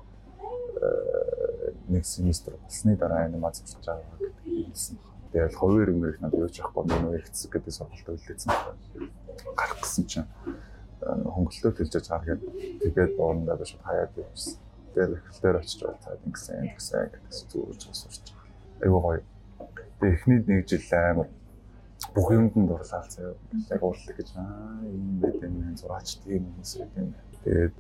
э, 0.83 1.73
нэг 1.89 2.05
семестр 2.07 2.55
болсны 2.61 2.97
дараа 2.97 3.25
анимац 3.27 3.63
сурч 3.63 3.87
байгаа 3.87 4.17
гэдэг 4.19 4.71
хэлсэн 4.71 4.99
Тэгэл 5.35 5.59
хувийн 5.59 5.83
иргэнэрх 5.83 6.21
надад 6.23 6.47
юу 6.47 6.47
ч 6.47 6.63
явахгүй 6.63 6.87
миний 6.87 7.19
хэрэгцэг 7.19 7.51
гэдэг 7.51 7.75
сонголт 7.75 8.07
үлдээсэн 8.07 8.55
байна. 8.55 9.11
Гарах 9.59 9.83
гэсэн 9.83 10.05
чинь 10.07 10.31
хөнгөлөлтөө 11.03 11.73
төлж 11.75 11.93
яаж 11.99 12.07
гаргаад 12.07 12.43
тэгээд 12.87 13.13
дуурандаа 13.19 13.59
биш 13.59 13.75
хаяад 13.83 14.15
явсан. 14.15 14.55
Тэгээд 14.95 15.11
эхлэлээр 15.19 15.59
очиж 15.59 15.81
байгаа 15.83 16.23
ингэсэн 16.23 16.55
ингэсэн 16.71 17.11
гэсэн 17.19 17.47
зүрж 17.51 17.83
сурч 17.99 18.25
байгаа. 18.31 18.55
Айгуу 18.87 19.01
гоё. 19.03 19.23
Тэгээд 19.99 20.15
эхний 20.15 20.39
нэг 20.47 20.71
жил 20.71 20.87
амар 21.03 21.29
бүх 22.15 22.29
юмд 22.31 22.55
нь 22.55 22.69
дурлал 22.71 23.07
заяа. 23.11 23.35
Яг 23.71 23.83
уурлаг 23.83 24.17
гэж 24.17 24.29
аа 24.39 24.81
юм 24.87 25.19
байт 25.21 25.43
энэ 25.43 25.75
зураач 25.75 26.09
тийм 26.23 26.47
хүмүүс 26.47 26.73
байт 26.79 26.95
юм. 26.99 27.11
Тэгээд 27.43 27.75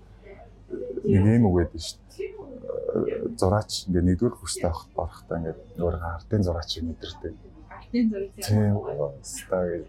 нэг 1.06 1.24
юм 1.38 1.46
үг 1.48 1.54
байдаг 1.58 1.80
шүү 1.80 1.98
дээ. 2.10 3.38
Зураач 3.38 3.72
ингээ 3.86 4.04
нэгдүгээр 4.04 4.34
курстай 4.34 4.70
авахд 4.70 4.90
барахтаа 4.98 5.38
ингээ 5.38 5.54
нөгөө 5.78 6.02
артын 6.02 6.42
зураачийг 6.42 6.84
мэдэрдэг. 6.90 7.34
Артын 7.70 8.06
зураг. 8.10 8.30
Тийм 8.42 8.74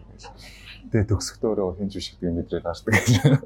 гэж. 0.06 0.22
Тэгээ 0.90 1.10
төгсөхдөө 1.10 1.48
өөрөө 1.50 1.76
хинж 1.82 1.92
биш 1.98 2.08
гэдэг 2.14 2.36
мэдрээд 2.38 2.66
гардаг. 2.66 2.94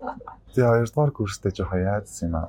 Тэгээ 0.52 0.70
хоёрдугаар 0.70 1.12
курстэй 1.16 1.52
жоохон 1.56 1.80
яадсан 1.80 2.28
юм 2.28 2.36
аа. 2.36 2.48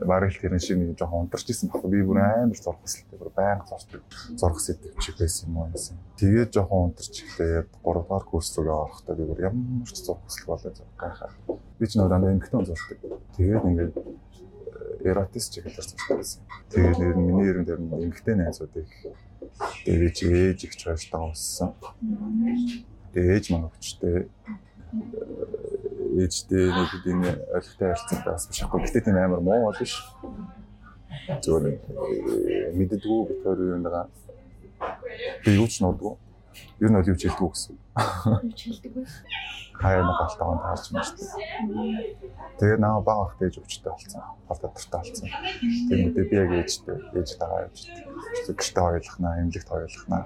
Бараг 0.00 0.34
л 0.34 0.40
тэрэн 0.42 0.58
шиг 0.58 0.78
нэг 0.78 0.98
жоохон 0.98 1.30
унтарч 1.30 1.46
исэн 1.50 1.70
баг. 1.70 1.86
Би 1.86 2.02
бүр 2.02 2.18
амар 2.18 2.58
зурх 2.58 2.82
хүсэлтэй 2.82 3.18
бүр 3.18 3.30
байнга 3.30 3.66
зурдаг. 3.70 4.02
Зурх 4.34 4.58
сэтгэв 4.58 4.98
чиг 4.98 5.14
байсан 5.18 5.46
юм 5.48 5.56
уу 5.62 5.70
гэсэн. 5.70 5.96
Тэгээд 6.18 6.50
жоохон 6.50 6.90
унтарч 6.90 7.14
ихлээр 7.22 7.64
3 7.70 8.02
дугаар 8.02 8.24
курс 8.26 8.50
рүү 8.58 8.74
орохдоо 8.74 9.14
би 9.14 9.24
бүр 9.24 9.40
ямар 9.54 9.86
ч 9.86 10.02
зурх 10.02 10.18
хүсэл 10.26 10.50
болоод 10.50 10.78
гайхаа. 10.98 11.30
Би 11.78 11.86
ч 11.86 11.92
дандаа 11.94 12.34
эмгтэн 12.34 12.66
зурдаг. 12.66 12.98
Тэгээд 13.38 13.64
ингээд 13.70 13.94
эротис 15.04 15.46
чиглэлээр 15.54 15.86
зурдаг 15.86 16.16
байсан. 16.18 16.42
Тэгээд 16.74 16.98
нэр 16.98 17.14
нь 17.14 17.26
миний 17.30 17.52
дээр 17.54 17.80
нь 17.80 17.94
эмгтэн 18.10 18.38
найзуудыг 18.42 18.88
тэгээд 19.86 20.14
чи 20.18 20.24
ээж 20.26 20.58
их 20.66 20.74
чойртойгоо 20.74 21.30
уссан. 21.30 21.70
Тэгээд 23.14 23.30
ээж 23.30 23.44
маань 23.52 23.68
өвчтэй 23.70 24.26
ээжтэй 26.14 26.64
нэг 26.70 26.88
хэдийн 26.90 27.20
ойлгохтой 27.54 27.88
харилцаатай 27.90 28.32
бас 28.32 28.46
биш 28.46 28.60
аахгүй. 28.62 28.80
Гэтэ 28.86 29.04
тийм 29.04 29.18
амар 29.18 29.42
муу 29.42 29.60
бол 29.66 29.78
биш. 29.78 29.94
Зөвхөн 31.42 31.78
мэддэггүй 32.78 33.18
битэр 33.28 33.58
юу 33.74 33.80
нэг 33.82 33.94
би 35.44 35.50
юу 35.58 35.66
ч 35.66 35.82
нуудгүй. 35.82 36.14
Юу 36.80 36.88
нь 36.90 36.96
юу 36.98 37.16
ч 37.18 37.26
хэлдэггүй 37.26 37.50
гэсэн. 37.50 37.74
Юу 38.46 38.54
ч 38.54 38.60
хэлдэг 38.70 38.92
вэ? 38.94 39.02
Хаяа 39.74 40.06
нэг 40.06 40.16
галтаанд 40.22 40.62
таарч 40.62 40.84
шүү 40.86 41.02
дээ. 41.18 42.14
Тэгээ 42.58 42.78
наа 42.78 43.02
баг 43.02 43.18
ах 43.18 43.34
дээж 43.42 43.58
өвчтэй 43.58 43.90
болсон. 43.90 44.22
Гал 44.46 44.60
дотортой 44.62 45.00
болсон. 45.02 45.28
Тэгээд 45.90 46.30
би 46.30 46.36
яг 46.38 46.50
ээжтэй 46.62 46.98
ээж 47.18 47.28
тагаа 47.42 47.66
явж. 47.66 47.90
Гэртээ 48.46 48.84
хойлохнаа, 48.86 49.38
эмнэлэгт 49.42 49.68
хойлохнаа. 49.70 50.22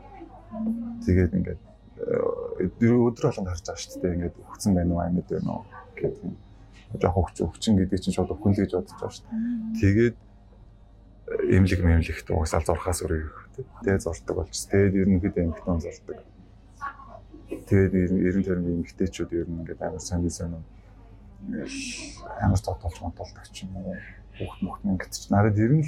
Тэгээд 1.05 1.33
ингээд 1.33 1.61
өдөр 1.99 3.25
болгонд 3.29 3.49
харж 3.51 3.65
байгаа 3.67 3.83
шүү 3.83 4.01
дээ. 4.03 4.15
Ингээд 4.15 4.37
өгцөн 4.39 4.73
байна 4.75 4.93
уу, 4.95 5.03
амьд 5.03 5.29
байна 5.29 5.51
уу 5.51 5.65
гэдэг 5.99 6.25
юм. 6.25 6.37
Жохо 6.99 7.21
хөвч 7.21 7.37
өвчин 7.45 7.75
гэдэг 7.77 8.01
чинь 8.01 8.15
шууд 8.15 8.33
өхөн 8.33 8.53
л 8.55 8.61
гэж 8.63 8.73
бодож 8.73 8.95
байгаа 8.97 9.13
шүү 9.13 9.27
дээ. 9.29 9.81
Тэгээд 9.81 10.17
эмнэлэг 11.29 11.81
мэмлэгт 11.85 12.29
угсаал 12.33 12.65
зурхаас 12.65 13.05
өрөөх 13.05 13.49
тий. 13.55 13.65
Тэгээд 13.85 14.05
зурдаг 14.05 14.37
болчихсон. 14.37 14.71
Тэгээд 14.73 14.95
ерөнхийдөө 14.97 15.43
эмгтэн 15.45 15.81
зурдаг. 15.85 16.19
Тэгээд 17.69 17.93
ерөн 18.29 18.45
тэрний 18.45 18.75
эмгтээчүүд 18.81 19.31
ер 19.37 19.47
нь 19.49 19.59
ингээд 19.61 19.81
амар 19.85 20.01
сайн 20.01 20.25
сайн. 20.31 20.65
Амар 22.41 22.61
цогтолж 22.61 22.97
монтолдог 23.05 23.45
ч 23.53 23.69
юм 23.69 23.77
уу. 23.77 23.97
Хүүхд 24.41 24.61
мөхт 24.65 24.83
ингээд 24.89 25.13
ч 25.13 25.29
надад 25.29 25.57
ер 25.61 25.73
нь 25.77 25.85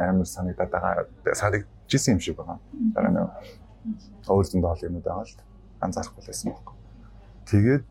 амар 0.00 0.24
санагдаад 0.24 0.70
байгаа 0.72 1.04
санагдчихсэн 1.36 2.16
юм 2.16 2.20
шиг 2.24 2.36
байгаа. 2.40 2.58
Дараа 2.96 3.12
нь 3.12 3.20
өөрсөнд 4.28 4.64
ол 4.64 4.86
юмуд 4.86 5.04
байгаа 5.04 5.26
л 5.26 5.36
анзаарахгүй 5.80 6.24
байсан 6.26 6.52
байхгүй. 6.52 6.76
Тэгээд 7.50 7.84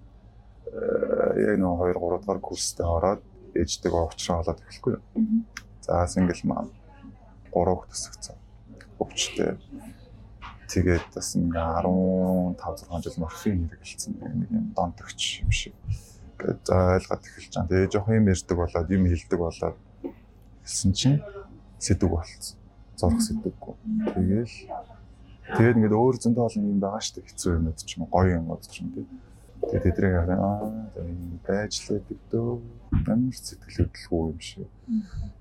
яг 0.69 1.55
нэг 1.57 1.69
2 1.81 1.97
3 1.97 2.21
дугаар 2.21 2.39
курстэй 2.39 2.85
ороод 2.85 3.21
ээжтэйгээ 3.57 4.01
уучраа 4.05 4.37
болоод 4.39 4.61
эхлэхгүй. 4.61 4.95
За 5.81 6.05
сингл 6.07 6.41
мам 6.45 6.69
3 7.51 7.73
хөх 7.73 7.89
төсөгцөн. 7.89 8.37
Өвчтэй. 9.01 9.57
Тэгээд 10.69 11.05
бас 11.15 11.33
ингээ 11.33 11.65
15 11.81 12.61
6 12.61 13.03
жил 13.03 13.17
морфин 13.17 13.69
хэрэгэлсэн 13.73 14.13
нэг 14.21 14.49
юм 14.53 14.65
донтогч 14.77 15.41
юм 15.41 15.49
шиг. 15.49 15.73
Ингээд 16.37 16.69
ойлгоод 16.69 17.25
эхэлж 17.25 17.53
байгаа. 17.57 17.69
Тэгээ 17.73 17.89
жоох 17.89 18.09
юм 18.13 18.29
ярьдаг 18.29 18.57
болоод 18.57 18.89
юм 18.93 19.03
хэлдэг 19.09 19.39
болоод 19.41 19.77
хэлсэн 20.61 20.91
чинь 20.93 21.19
сэдв 21.81 22.05
болцсон. 22.13 22.57
Зурх 22.99 23.21
сэдвгүй. 23.23 23.73
Тэгээл 24.13 24.55
тэгээд 25.55 25.77
ингээд 25.77 25.99
өөр 25.99 26.15
зөндөө 26.23 26.45
олон 26.45 26.69
юм 26.69 26.79
байгаа 26.83 27.01
шүү 27.01 27.15
дээ. 27.15 27.27
Хэцүү 27.29 27.51
юмуд 27.57 27.77
ч 27.79 27.89
юм 27.97 28.03
гоё 28.09 28.29
юмуд 28.37 28.63
ч 28.69 28.75
юм 28.81 28.87
тий. 28.93 29.05
Тэгээд 29.69 29.85
тэдрийг 29.85 30.15
аа 30.29 30.69
байж 31.45 31.73
л 31.83 31.97
байдаг 31.97 32.19
дөө 32.31 32.49
Амар 32.89 33.29
сэтгэл 33.33 33.85
хөдлөлгүй 33.85 34.33
юм 34.33 34.39
шиг. 34.41 34.65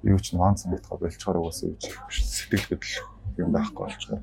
Юу 0.05 0.19
ч 0.21 0.37
нуан 0.37 0.57
санагдах 0.57 1.01
болчоор 1.01 1.41
угаасаа 1.41 1.73
юу 1.73 1.81
ч 1.81 1.97
сэтгэл 2.21 2.69
хөдлөх 2.69 3.09
юм 3.41 3.53
байхгүй 3.57 3.89
болчоор. 3.89 4.21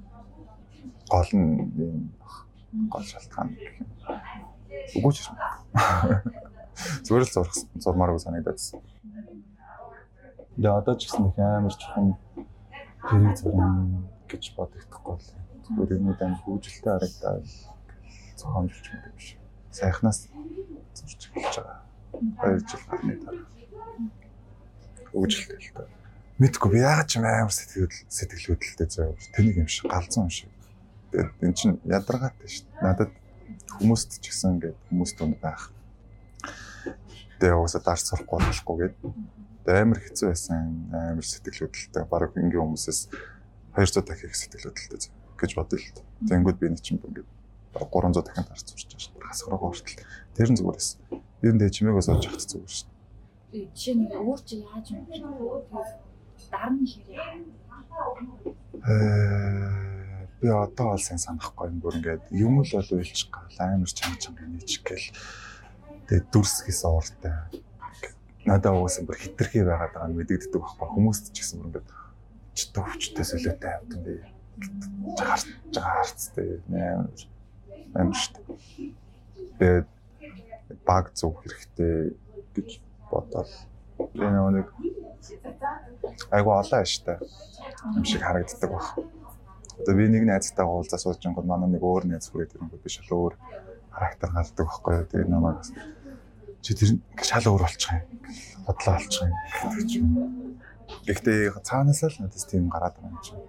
Гол 1.09 1.29
нь 1.33 1.73
юм 1.73 2.13
гол 2.89 3.01
шалтгаан 3.01 3.57
гэх 3.57 3.81
юм. 3.81 3.89
Үгүй 5.01 5.11
ч 5.17 5.25
юм. 5.25 5.41
Зүгээр 7.01 7.25
л 7.25 7.33
зурх 7.33 7.49
зурмааргүй 7.81 8.21
санагдаад. 8.21 8.61
Тэгээ 8.61 10.69
одоо 10.69 10.93
ч 11.01 11.09
гэсэн 11.09 11.25
их 11.25 11.41
амар 11.41 11.73
чухам 11.73 12.13
тэрийг 13.09 13.41
зурна 13.41 13.89
гэж 14.29 14.53
бодогдохгүй 14.53 15.17
л. 15.17 15.44
Зүгээр 15.65 15.97
юм 15.97 16.13
дан 16.13 16.37
хөвжөлтэй 16.45 16.93
харагдаад 16.93 17.45
зохиомжлж 18.37 18.85
юм 18.93 19.01
биш. 19.17 19.33
Сайхнаас 19.73 20.29
зурж 20.93 21.21
эхэлж 21.33 21.55
байгаа. 21.57 21.79
2 22.45 22.69
жил 22.69 22.83
гарны 22.85 23.13
дараа. 23.17 23.45
Хөвжөлтэй 25.09 25.57
л 25.57 25.73
та. 25.73 25.89
Мэдгүй 26.37 26.69
би 26.69 26.77
яагаад 26.85 27.09
ч 27.09 27.17
амар 27.17 27.49
сэтгэл 27.49 27.89
сэтгэл 28.11 28.47
хөдлөлтэй 28.53 28.87
заяа. 28.93 29.17
Тэнийг 29.33 29.57
юм 29.65 29.69
шиг 29.71 29.89
галзуу 29.89 30.27
юм 30.27 30.29
шиг. 30.29 30.51
Тэгээд 31.09 31.41
эн 31.41 31.53
чинь 31.57 31.81
ядаргаатай 31.81 32.45
шүү 32.45 32.67
дээ. 32.69 32.83
Надад 32.85 33.11
хүмүүст 33.81 34.21
ч 34.21 34.29
гэсэн 34.29 34.61
ингээд 34.61 34.77
хүмүүст 34.93 35.17
үн 35.23 35.33
байх. 35.41 35.73
Тэгээ 37.41 37.57
уусаа 37.57 37.81
дарж 37.81 38.05
сурахгүй 38.05 38.37
болохгүй 38.37 38.75
гэдэг 38.85 39.11
амар 39.65 39.99
хэцүү 39.99 40.29
байсан 40.29 40.93
амар 40.93 41.25
сэтгэл 41.25 41.65
хөдлөлтэй 41.65 42.03
баг 42.05 42.31
ингийн 42.37 42.61
хүмүүсээс 42.61 43.09
200 43.73 44.05
дахин 44.05 44.29
их 44.29 44.37
сэтгэл 44.37 44.69
хөдлөлтэй 44.69 45.14
гэж 45.39 45.51
бодъё 45.55 45.77
л 45.79 45.93
та. 45.95 46.01
Тэнгүүд 46.29 46.57
би 46.59 46.67
нэг 46.71 46.81
чинь 46.81 46.99
ингээд 46.99 47.29
300 47.75 48.23
дахин 48.23 48.45
дарц 48.47 48.67
сурч 48.71 48.89
байгаа 48.91 49.11
дээ. 49.15 49.27
Хасгараа 49.29 49.59
хүртэл. 49.59 49.99
Тэр 50.35 50.49
нь 50.51 50.57
зүгээр 50.59 50.77
байсан. 50.79 50.99
Ер 51.43 51.53
нь 51.53 51.61
чимээгөө 51.75 52.03
сууж 52.03 52.23
явах 52.25 52.43
зүгээр 52.43 52.73
шүү 52.75 52.87
дээ. 53.51 53.67
Жишээ 53.75 53.95
нь 53.95 54.07
өөр 54.11 54.39
чи 54.47 54.55
яаж 54.63 54.87
юм 54.91 55.03
бэ? 55.07 55.15
Дарны 56.51 56.85
хэрэг. 56.87 57.47
Э 58.85 59.95
би 60.41 60.51
одоо 60.51 60.93
бол 60.93 61.01
сайн 61.01 61.19
санахгүй 61.19 61.71
юм 61.71 61.79
бүр 61.81 61.97
ингээд 61.97 62.23
юм 62.29 62.61
л 62.61 62.69
бол 62.69 62.91
уйлчих 62.93 63.31
гал 63.33 63.57
амар 63.57 63.89
чанга 63.89 64.19
чанга 64.21 64.45
нийчих 64.45 64.83
гээл 64.85 65.09
тэгээ 66.05 66.27
дүрсгээс 66.29 66.81
ууртай 66.85 67.33
надад 68.45 68.77
угаасаа 68.77 69.07
бүр 69.07 69.17
хитрхи 69.17 69.65
байгаад 69.65 69.93
байгаа 69.95 70.09
нь 70.11 70.17
мэдэгддэг 70.19 70.61
байхгүй 70.61 70.87
хүмүүст 70.91 71.33
ч 71.33 71.41
гэсэн 71.41 71.57
бүр 71.57 71.67
ингээд 71.71 71.89
чөтө 72.53 72.79
хүчтэй 72.83 73.25
солиотой 73.25 73.71
авдаг 73.73 73.99
би 74.05 74.13
гарч 75.19 75.45
байгаа 75.73 75.95
харцтай 75.99 76.49
нээр 76.71 76.97
амар 77.95 78.17
шүү 78.19 78.33
дээ 79.59 79.83
тэгээд 79.83 79.87
баг 80.85 81.05
зүг 81.13 81.35
хэрэгтэй 81.41 82.15
гэж 82.55 82.69
бодоод 83.11 83.51
энэ 84.15 84.39
нэг 84.57 84.67
айгу 86.31 86.51
олон 86.51 86.81
аштай 86.81 87.17
юм 87.95 88.05
шиг 88.05 88.21
харагддаг 88.21 88.71
баг. 88.71 88.85
Одоо 89.79 89.95
би 89.95 90.07
нэг 90.07 90.23
найзтайгаа 90.25 90.75
уулзаа 90.75 90.99
сууж 90.99 91.19
байгаа 91.19 91.43
манай 91.43 91.69
нэг 91.69 91.83
өөр 91.83 92.03
найз 92.07 92.29
хүрээд 92.29 92.55
ирэнгүүт 92.55 92.83
би 92.83 92.89
шал 92.89 93.11
өөр 93.11 93.33
характер 93.91 94.29
гардаг 94.31 94.65
байхгүй. 94.67 94.95
Тэгээд 95.11 95.29
намайг 95.31 95.59
чи 96.63 96.71
тэр 96.75 96.89
шал 97.23 97.45
өөр 97.51 97.63
болчих 97.63 97.91
юм. 97.91 98.03
Бодлоо 98.65 98.95
олчих 98.95 99.23
юм. 99.99 100.15
Гэхдээ 101.07 101.51
цаанаасаа 101.63 102.09
л 102.09 102.19
надад 102.23 102.45
тийм 102.47 102.69
гараад 102.71 102.95
байгаа 102.95 103.11
юм 103.11 103.19
чинь. 103.23 103.43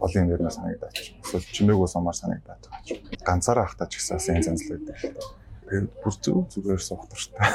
Олон 0.00 0.22
юм 0.24 0.30
ярина 0.34 0.50
санагдаач. 0.50 1.14
Эсвэл 1.22 1.46
чимээгөө 1.54 1.88
сумаар 1.88 2.16
санагдаад 2.18 2.62
байгаа 2.66 2.82
ч. 2.84 3.00
Ганцаараа 3.22 3.64
ахтаа 3.66 3.86
ч 3.88 3.98
гэсэн 3.98 4.18
сайн 4.18 4.42
занзлаад 4.42 4.82
байдаг 4.84 4.96
л 4.98 5.14
та. 5.14 5.22
Тэгээд 5.64 5.86
бүр 6.02 6.14
зүг 6.18 6.44
зүгээр 6.52 6.82
суух 6.82 7.04
туртай. 7.08 7.48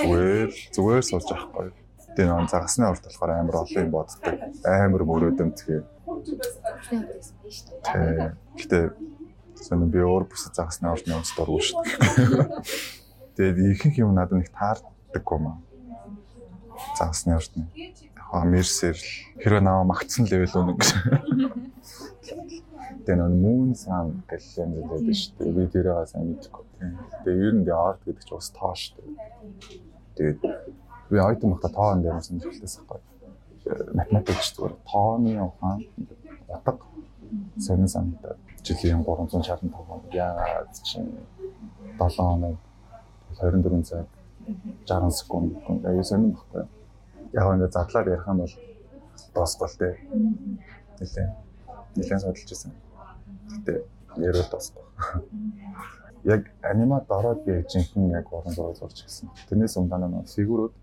Зүгээр 0.00 0.50
зүгээр 0.72 1.04
сууж 1.04 1.28
авахгүй. 1.28 1.70
Тэгээ 2.16 2.30
нэг 2.32 2.48
загасны 2.48 2.88
урд 2.88 3.04
болохоор 3.04 3.32
амар 3.36 3.56
олон 3.62 3.82
юм 3.82 3.90
боддог. 3.92 4.22
Амар 4.64 5.02
мөрөөдөмтгий. 5.02 5.82
Гэтэ 8.56 8.78
Сонин 9.62 9.90
би 9.94 10.02
өөр 10.02 10.26
бүсэд 10.26 10.58
загасны 10.58 10.90
орны 10.90 11.14
онц 11.14 11.30
дургүй 11.38 11.62
шүү 11.62 11.82
дээ. 11.86 11.94
Тэгээд 13.38 13.58
ихэнх 13.78 13.96
юм 14.02 14.10
надад 14.16 14.42
нэг 14.42 14.50
таардаг 14.50 15.22
юм 15.22 15.44
аа. 15.54 15.58
Загасны 16.98 17.36
орны. 17.36 17.64
Аа 18.32 18.44
мерсэр 18.44 18.96
л 18.96 19.06
хэрэг 19.42 19.62
наваа 19.62 19.84
магтсан 19.84 20.24
левел 20.26 20.56
үнэ 20.60 20.72
гэж. 20.76 20.88
Тэгээд 23.02 23.18
нөө 23.18 23.32
мөн 23.42 23.74
сан 23.74 24.22
гэлэн 24.30 24.70
зүйлээд 24.78 25.16
шүү 25.16 25.32
дээ. 25.38 25.56
Би 25.56 25.64
тэрээ 25.74 26.06
сайн 26.06 26.26
мэдэхгүй. 26.32 26.64
Тэгээд 27.24 27.44
ер 27.46 27.54
нь 27.58 27.66
арт 27.68 28.00
гэдэг 28.06 28.24
чинь 28.24 28.36
бас 28.38 28.48
тоо 28.54 28.72
шүү 28.72 28.94
дээ. 28.96 29.10
Тэгээд 30.16 30.40
би 31.10 31.16
айтем 31.18 31.50
багта 31.52 31.68
тоон 31.68 32.02
дээр 32.02 32.16
юмсан 32.16 32.40
хэлээс 32.40 32.78
ахгүй. 32.80 33.00
Математикч 33.92 34.46
зүгээр 34.54 34.74
тооны 34.86 35.32
ухаан 35.42 35.80
утга 36.48 36.72
сонин 37.58 37.88
санагдаад 37.88 38.38
жилийн 38.62 39.04
365 39.04 39.72
хоног 39.72 40.04
яагаад 40.14 40.72
чинь 40.82 41.10
7 41.98 42.16
хоног 42.16 42.56
24 43.40 43.82
цаг 43.82 44.06
60 44.86 45.10
секунд 45.10 45.86
аюу 45.86 46.04
сонирн 46.04 46.36
баггүй. 46.36 46.66
Яг 47.32 47.46
ингээд 47.54 47.72
задлаад 47.72 48.08
ярих 48.08 48.28
юм 48.28 48.38
бол 48.42 48.54
дуусгүй 49.34 49.68
л 49.68 49.78
дээ. 49.80 49.94
Нилээ. 51.00 51.28
Нилээ 51.96 52.18
судалж 52.18 52.50
ирсэн. 52.52 52.72
Гэтэ 53.52 53.72
ярил 54.16 54.48
дуусгүй. 54.50 54.84
Яг 56.24 56.42
анимат 56.62 57.10
ороод 57.10 57.44
би 57.44 57.62
жинхэнэ 57.66 58.18
яг 58.18 58.32
уран 58.32 58.54
зураг 58.54 58.76
зурж 58.76 59.04
гисэн. 59.04 59.30
Тэрнээс 59.48 59.76
өмнө 59.76 60.22
нь 60.22 60.28
фигурууд 60.28 60.74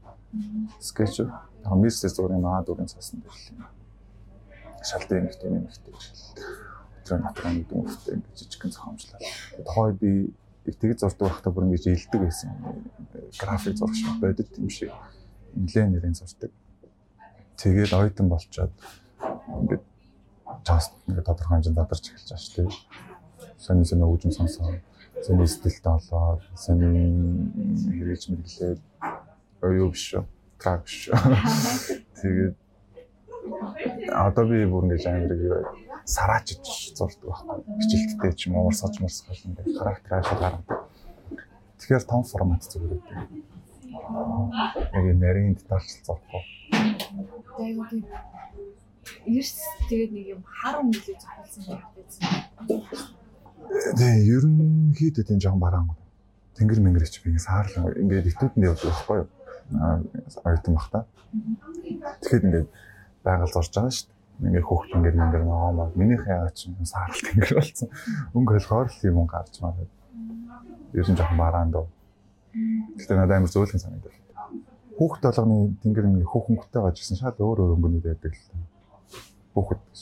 скетч 0.80 1.22
мисс 1.76 2.02
зургийн 2.02 2.42
наа 2.42 2.64
дүрийн 2.64 2.88
цасан 2.88 3.22
дээр 3.24 3.36
л. 3.36 3.68
Шалтын 4.84 5.28
нөхтэй 5.28 5.50
нөхтэй 5.50 5.94
өдрөө 7.10 7.26
натраа 7.26 7.54
нэг 7.54 7.68
хүмүүстэй 7.70 8.14
ингэж 8.16 8.38
жижигхэн 8.38 8.72
зохиомжлоо. 8.72 9.20
Тухайд 9.66 9.98
би 10.00 10.12
тэгж 10.78 11.00
зурдаг 11.02 11.28
байхдаа 11.30 11.52
бүр 11.54 11.66
ингэж 11.66 11.86
илдэг 11.88 12.22
байсан. 12.22 12.50
График 13.40 13.78
зурагч 13.78 14.04
бодит 14.22 14.52
юм 14.58 14.70
шиг 14.70 14.92
нэлээд 15.56 15.90
нэрийн 15.90 16.16
зурдаг. 16.16 16.52
Тэгээд 17.58 17.94
ойтон 17.94 18.30
болчоод 18.30 18.74
ингээд 19.48 19.84
част 20.64 20.94
нэг 21.08 21.24
тодорхой 21.26 21.58
хэмжээнд 21.58 21.80
задарч 21.80 22.06
эхэлж 22.12 22.30
байгаа 22.30 22.44
шүү 22.44 22.56
дээ. 22.56 22.70
Сони 23.58 23.86
сони 23.86 24.04
өгжин 24.04 24.32
сонсоо. 24.32 24.80
Сони 25.26 25.48
стилтэй 25.48 25.94
болоод 25.94 26.42
сони 26.56 26.88
хэрэгж 27.90 28.24
мэдлээд 28.30 28.80
оюу 29.62 29.90
биш 29.92 30.04
шүү. 30.14 30.24
Трак 30.60 30.88
шүү. 30.88 31.16
Тэгээд 32.22 32.56
одоо 34.14 34.44
би 34.46 34.66
бүр 34.66 34.84
ингэж 34.88 35.06
амар 35.08 35.34
юу 35.36 35.89
сараачж 36.10 36.66
зурдаг 36.98 37.30
байхгүй. 37.30 37.58
Хичээлттэй 37.86 38.34
ч 38.34 38.42
юм 38.50 38.58
уу 38.58 38.74
урсгаж 38.74 38.98
мурсгаж 38.98 39.46
ингээд 39.46 39.78
характер 39.78 40.12
ашиг 40.18 40.40
гаргадаг. 40.42 40.90
Тэгэхээр 41.78 42.04
том 42.10 42.24
формат 42.26 42.66
зүгээр 42.66 42.98
үү. 42.98 43.04
Яг 44.98 45.06
нарийн 45.22 45.54
детальчл 45.54 46.02
зурхгүй. 46.02 46.42
Тэгээд 47.62 48.10
ерс 49.30 49.54
тэгээд 49.90 50.12
нэг 50.18 50.26
юм 50.34 50.42
хар 50.50 50.82
өнгөлөө 50.82 51.18
зохиолсон 51.22 51.64
байсан. 51.94 52.22
Тэгээ 53.70 54.34
ерөнхийдөө 54.34 55.24
тийм 55.30 55.40
жоохон 55.40 55.62
бараан. 55.62 55.94
Тэнгэр 56.58 56.82
мэнгэрч 56.82 57.22
би 57.22 57.38
саарлаа 57.38 57.94
ингээд 57.94 58.34
итүүдэнд 58.34 58.66
явдаг 58.66 58.90
байхгүй 58.90 59.18
юу? 59.22 59.30
Аа 59.78 60.02
ойтон 60.50 60.74
бах 60.74 60.90
та. 60.90 61.06
Тэгэхэд 62.26 62.46
ингээд 62.50 62.68
байгаль 63.22 63.54
зурж 63.54 63.70
байгаа 63.78 63.94
шүү 63.94 64.10
дээ 64.10 64.19
ингээ 64.40 64.64
хөөхт 64.64 64.96
ингээ 64.96 65.20
ингээ 65.20 65.44
ногоо 65.44 65.72
маа 65.76 65.92
минийх 66.00 66.24
яагаад 66.24 66.56
ч 66.56 66.72
юм 66.72 66.80
сааралт 66.88 67.28
ингээ 67.36 67.60
болсон. 67.60 67.88
Өнгө 68.32 68.54
болохоор 68.56 68.88
л 68.88 69.04
юм 69.04 69.28
гарч 69.28 69.60
маа. 69.60 69.76
Ер 70.96 71.04
нь 71.04 71.18
жоохон 71.20 71.36
бараан 71.36 71.70
дөө. 71.76 71.88
Гэтэ 72.96 73.14
надад 73.20 73.44
амар 73.44 73.52
зөөлхөн 73.52 73.84
санагдав. 73.84 74.16
Хүүхд 74.96 75.22
толгоны 75.28 75.76
тэнгэр 75.84 76.08
ингээ 76.08 76.32
хөөхөнгөтэй 76.32 76.82
гаж 76.82 76.96
гисэн 76.96 77.20
шал 77.20 77.36
өөр 77.36 77.60
өөр 77.68 77.76
өнгөнүүд 77.76 78.06
байдаг 78.08 78.32
л. 78.32 78.48
Хүүхд 79.54 79.80
гэж. 79.84 80.00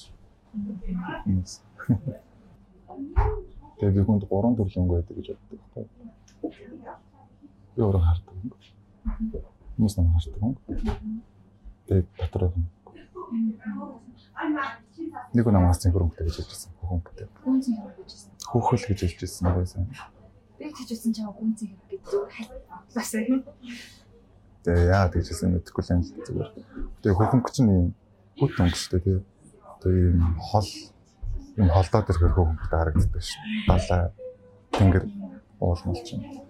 Тэгээ 3.81 3.95
би 3.97 4.01
хүнд 4.05 4.23
гурван 4.29 4.53
төрлийн 4.53 4.85
өнгө 4.85 5.01
байдаг 5.01 5.15
гэж 5.17 5.27
боддог 5.33 5.57
байхгүй. 5.57 5.85
Би 7.73 7.79
өөрөө 7.81 8.03
хардаг. 8.05 8.35
Хүмүүс 9.77 9.93
намайг 9.97 10.13
хардаг. 10.17 10.57
Тэгээ 11.89 12.05
доторх 12.21 12.53
нь 12.57 12.69
Нэг 15.33 15.45
намаас 15.49 15.81
зин 15.81 15.91
хөрөнгөтэй 15.91 16.25
гэж 16.29 16.35
хэлжсэн. 16.37 16.71
Хөрөнгөтэй. 16.81 17.27
Гүнзгий 17.41 17.75
хэрэг 17.77 17.97
гэж 17.97 18.09
хэлсэн. 18.13 18.31
Хөөхөл 18.47 18.85
гэж 18.85 18.99
хэлжсэн 19.01 19.45
байсан. 19.49 19.83
Би 20.57 20.65
хэлжсэн 20.69 21.11
чам 21.13 21.33
гүнзгий 21.33 21.73
хэрэг 21.73 21.89
гэж 21.89 22.01
зөв 22.05 22.23
хайлтаасаа 22.29 23.21
юм. 23.25 23.41
Тэгээ 24.63 24.87
яа 24.93 25.07
гэж 25.09 25.25
хэлсэн 25.25 25.49
мэдэхгүй 25.57 25.83
л 25.83 25.93
юм 25.97 26.01
зүгээр. 26.05 26.49
Тэгээ 27.01 27.17
хөрөнгө 27.17 27.51
чинь 27.51 27.71
юм 27.73 27.87
хөт 28.37 28.55
өнгөстэй 28.61 29.01
тий. 29.01 29.17
Тэгээ 29.81 30.05
юм 30.13 30.37
хол 30.37 30.69
юм 31.57 31.69
холдоод 31.73 32.09
ирэхээр 32.13 32.35
хөрөнгөтэй 32.37 32.77
харагддаг 32.77 33.23
шүү. 33.25 33.41
Далаа 33.65 34.01
тэнгэр 34.77 35.05
уулмал 35.59 36.01
чинь. 36.05 36.45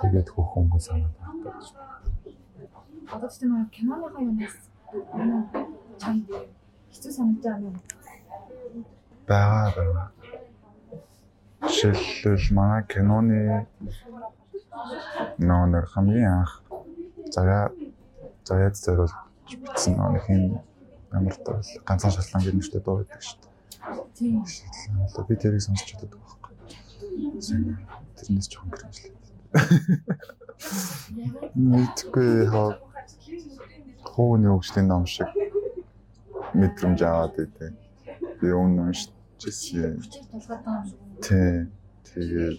Тэгээд 0.00 0.28
хөх 0.32 0.48
хөнгөн 0.56 0.80
санаад 0.80 1.14
байна. 1.20 1.36
Одоо 3.12 3.28
ч 3.28 3.44
нэг 3.44 3.68
киноныхаа 3.70 4.24
юунаас 4.24 4.56
чанд 6.02 6.24
хэцүү 6.92 7.12
санагдаж 7.12 7.56
байна. 7.62 7.80
Бага 9.28 9.72
бага. 9.76 10.04
Жишээлбэл 11.66 12.54
манай 12.54 12.82
киноны 12.86 13.66
нөө 15.38 15.84
хамгийн 15.92 16.32
анх 16.40 16.52
заяа 17.34 17.72
заяад 18.44 18.74
зориулж 18.76 19.12
бичсэн 19.48 19.94
юм 19.96 20.62
ямар 21.12 21.34
тоо 21.44 21.60
ганцхан 21.88 22.12
шатлан 22.12 22.42
гэдэг 22.42 22.58
нэртэй 22.60 22.80
дуу 22.82 22.96
байдаг 22.98 23.22
шүү 23.22 23.38
дээ. 23.40 23.52
Тийм. 24.16 24.44
Би 25.28 25.34
тэрийг 25.36 25.62
сонсч 25.62 25.84
чаддаг 25.86 26.10
байхгүй. 26.18 26.52
Тэрнээс 28.16 28.48
жоохон 28.50 28.70
гэрэмжлээ. 28.74 29.12
Мэдгүй 31.54 32.30
хаа 32.52 32.68
хууны 34.04 34.48
хөгжлийн 34.50 34.86
ном 34.88 35.06
шиг 35.06 35.28
мэдрэмж 36.60 37.00
аваад 37.04 37.34
идэв. 37.44 37.74
Би 38.40 38.48
өмнө 38.52 38.80
уншижсэн. 38.88 40.00
Тий. 41.22 41.68
Тэгээд 42.16 42.58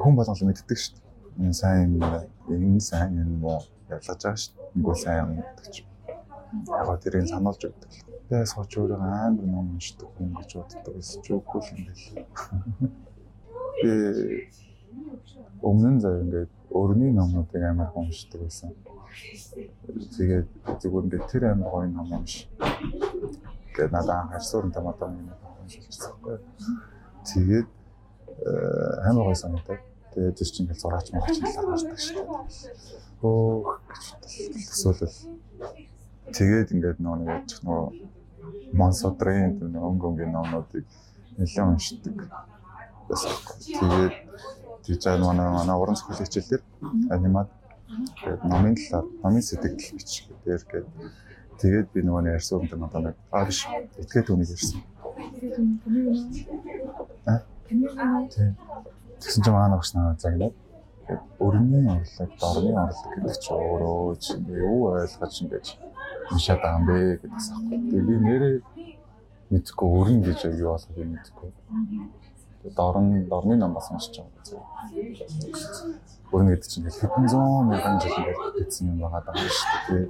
хүн 0.00 0.14
болгоо 0.16 0.36
мэддэг 0.48 0.78
шүү 0.78 0.96
дээ. 0.96 1.04
Энэ 1.44 1.52
сайн 1.60 1.80
юм 1.84 1.94
байна. 2.00 2.28
Энэ 2.48 2.80
сайн 2.80 3.12
юм 3.20 3.44
уу? 3.44 3.60
Ялгаж 3.92 4.20
байгаа 4.22 4.40
шүү 4.40 4.52
дээ. 4.56 4.72
Үгүй 4.78 4.96
сайн 5.02 5.20
юм 5.20 5.30
гэдэг 5.44 5.66
чинь. 5.74 5.90
Яг 6.70 6.88
тэрийг 7.02 7.28
сануулж 7.28 7.62
өгдөг. 7.68 7.90
Би 8.28 8.36
сууч 8.48 8.72
өөрөө 8.78 9.00
амар 9.04 9.46
ном 9.52 9.66
уншдаг 9.76 10.08
хүн 10.16 10.32
гэж 10.38 10.50
боддог 10.56 10.94
ч 11.02 11.26
үгүй 11.34 11.60
юм 11.72 11.80
байл. 11.84 12.04
Би 13.82 13.92
өмнө 15.60 15.90
нь 15.92 16.00
зав 16.00 16.14
ингээд 16.22 16.53
өрний 16.74 17.12
номнуудыг 17.14 17.62
амар 17.62 17.90
уншдаг 17.94 18.40
байсан. 18.42 18.74
Тэгээд 20.18 20.48
зүгээр 20.82 21.04
ингээд 21.06 21.30
тэр 21.30 21.44
амар 21.54 21.70
гоё 21.70 21.88
ном 21.88 22.12
унш. 22.12 22.50
Ингээд 23.70 23.92
надад 23.94 24.30
харьцуулан 24.34 24.72
тамаатай 24.74 25.08
юм 25.08 25.30
уншчихсан. 25.62 26.12
Тэгээд 27.30 27.68
э, 28.42 29.08
амар 29.08 29.30
гоё 29.30 29.38
санагдав. 29.38 29.78
Тэгээд 30.14 30.34
тэр 30.34 30.48
чинь 30.50 30.66
ингээд 30.66 30.82
зураач 30.82 31.06
маач 31.14 31.38
хардаг 31.38 31.98
шүү 31.98 32.26
дээ. 32.26 32.42
Хөөх 33.22 33.68
гэж 33.86 34.04
төсөөлөл. 34.66 35.18
Тэгээд 36.34 36.72
ингээд 36.74 36.98
нөө 36.98 37.14
нэг 37.22 37.28
яачих 37.30 37.62
нөө 37.62 37.82
Монсодрын 38.74 39.62
өнгөнгийн 39.62 40.34
номнуудыг 40.34 40.84
нэлээд 41.38 41.70
уншдаг. 41.70 42.18
Тэгээд 43.08 44.14
байгаа 44.86 45.26
манай 45.26 45.48
манай 45.50 45.76
уран 45.76 45.96
зохиолын 45.96 46.26
хичээл 46.26 46.50
дээр 46.50 46.62
анимат 47.14 47.48
тэгээд 48.20 48.42
номын 48.52 48.74
талаар 48.76 49.06
номын 49.22 49.42
сэтгэл 49.42 49.76
бичих 49.96 50.26
дээр 50.44 50.62
гээд 50.70 50.86
тэгээд 51.60 51.86
би 51.92 52.00
нөгөө 52.02 52.22
нэг 52.24 52.36
ярьсан 52.38 52.60
юм 52.60 52.80
надад 52.80 53.02
нэг 53.04 53.16
аа 53.32 53.44
биш 53.48 53.60
этгээд 54.02 54.32
үнийг 54.32 54.50
ярьсан. 54.54 54.80
Тэгсэн 59.20 59.42
чинь 59.44 59.54
манай 59.54 59.78
надад 59.78 60.20
загнаад 60.20 60.54
өрний 61.38 61.84
орлог, 61.94 62.30
дорны 62.40 62.72
орлог 62.84 63.12
гэдэг 63.14 63.36
чи 63.44 63.50
өөрөө 63.52 64.16
чинь 64.24 64.46
юу 64.48 64.78
ойлгож 64.96 65.34
ингэж 65.42 65.66
уншаад 66.32 66.60
байгаа 66.60 66.78
юм 66.80 66.86
бэ 66.88 66.96
гэдэгс 67.20 67.48
аахгүй. 67.52 67.78
Тэгээ 67.88 68.08
би 68.08 68.14
нэрээ 68.24 68.56
мэдхгүй 69.52 69.88
өрн 70.00 70.20
гэж 70.24 70.40
юу 70.64 70.72
болохыг 70.72 71.08
мэдхгүй 71.12 71.50
дорн 72.76 73.28
дорны 73.28 73.56
ном 73.56 73.74
бас 73.74 73.90
уншиж 73.90 74.20
байгаа. 74.20 74.64
Бүрэн 76.30 76.48
гэдэг 76.48 76.68
чинь 76.68 76.88
хэдэн 76.88 77.28
зуун 77.28 77.68
мянган 77.68 78.00
жил 78.00 78.16
бүтээсэн 78.16 78.88
юм 78.90 78.98
байгаа 79.04 79.22
даа 79.26 79.36
шүү 79.36 79.80
дээ. 79.88 80.04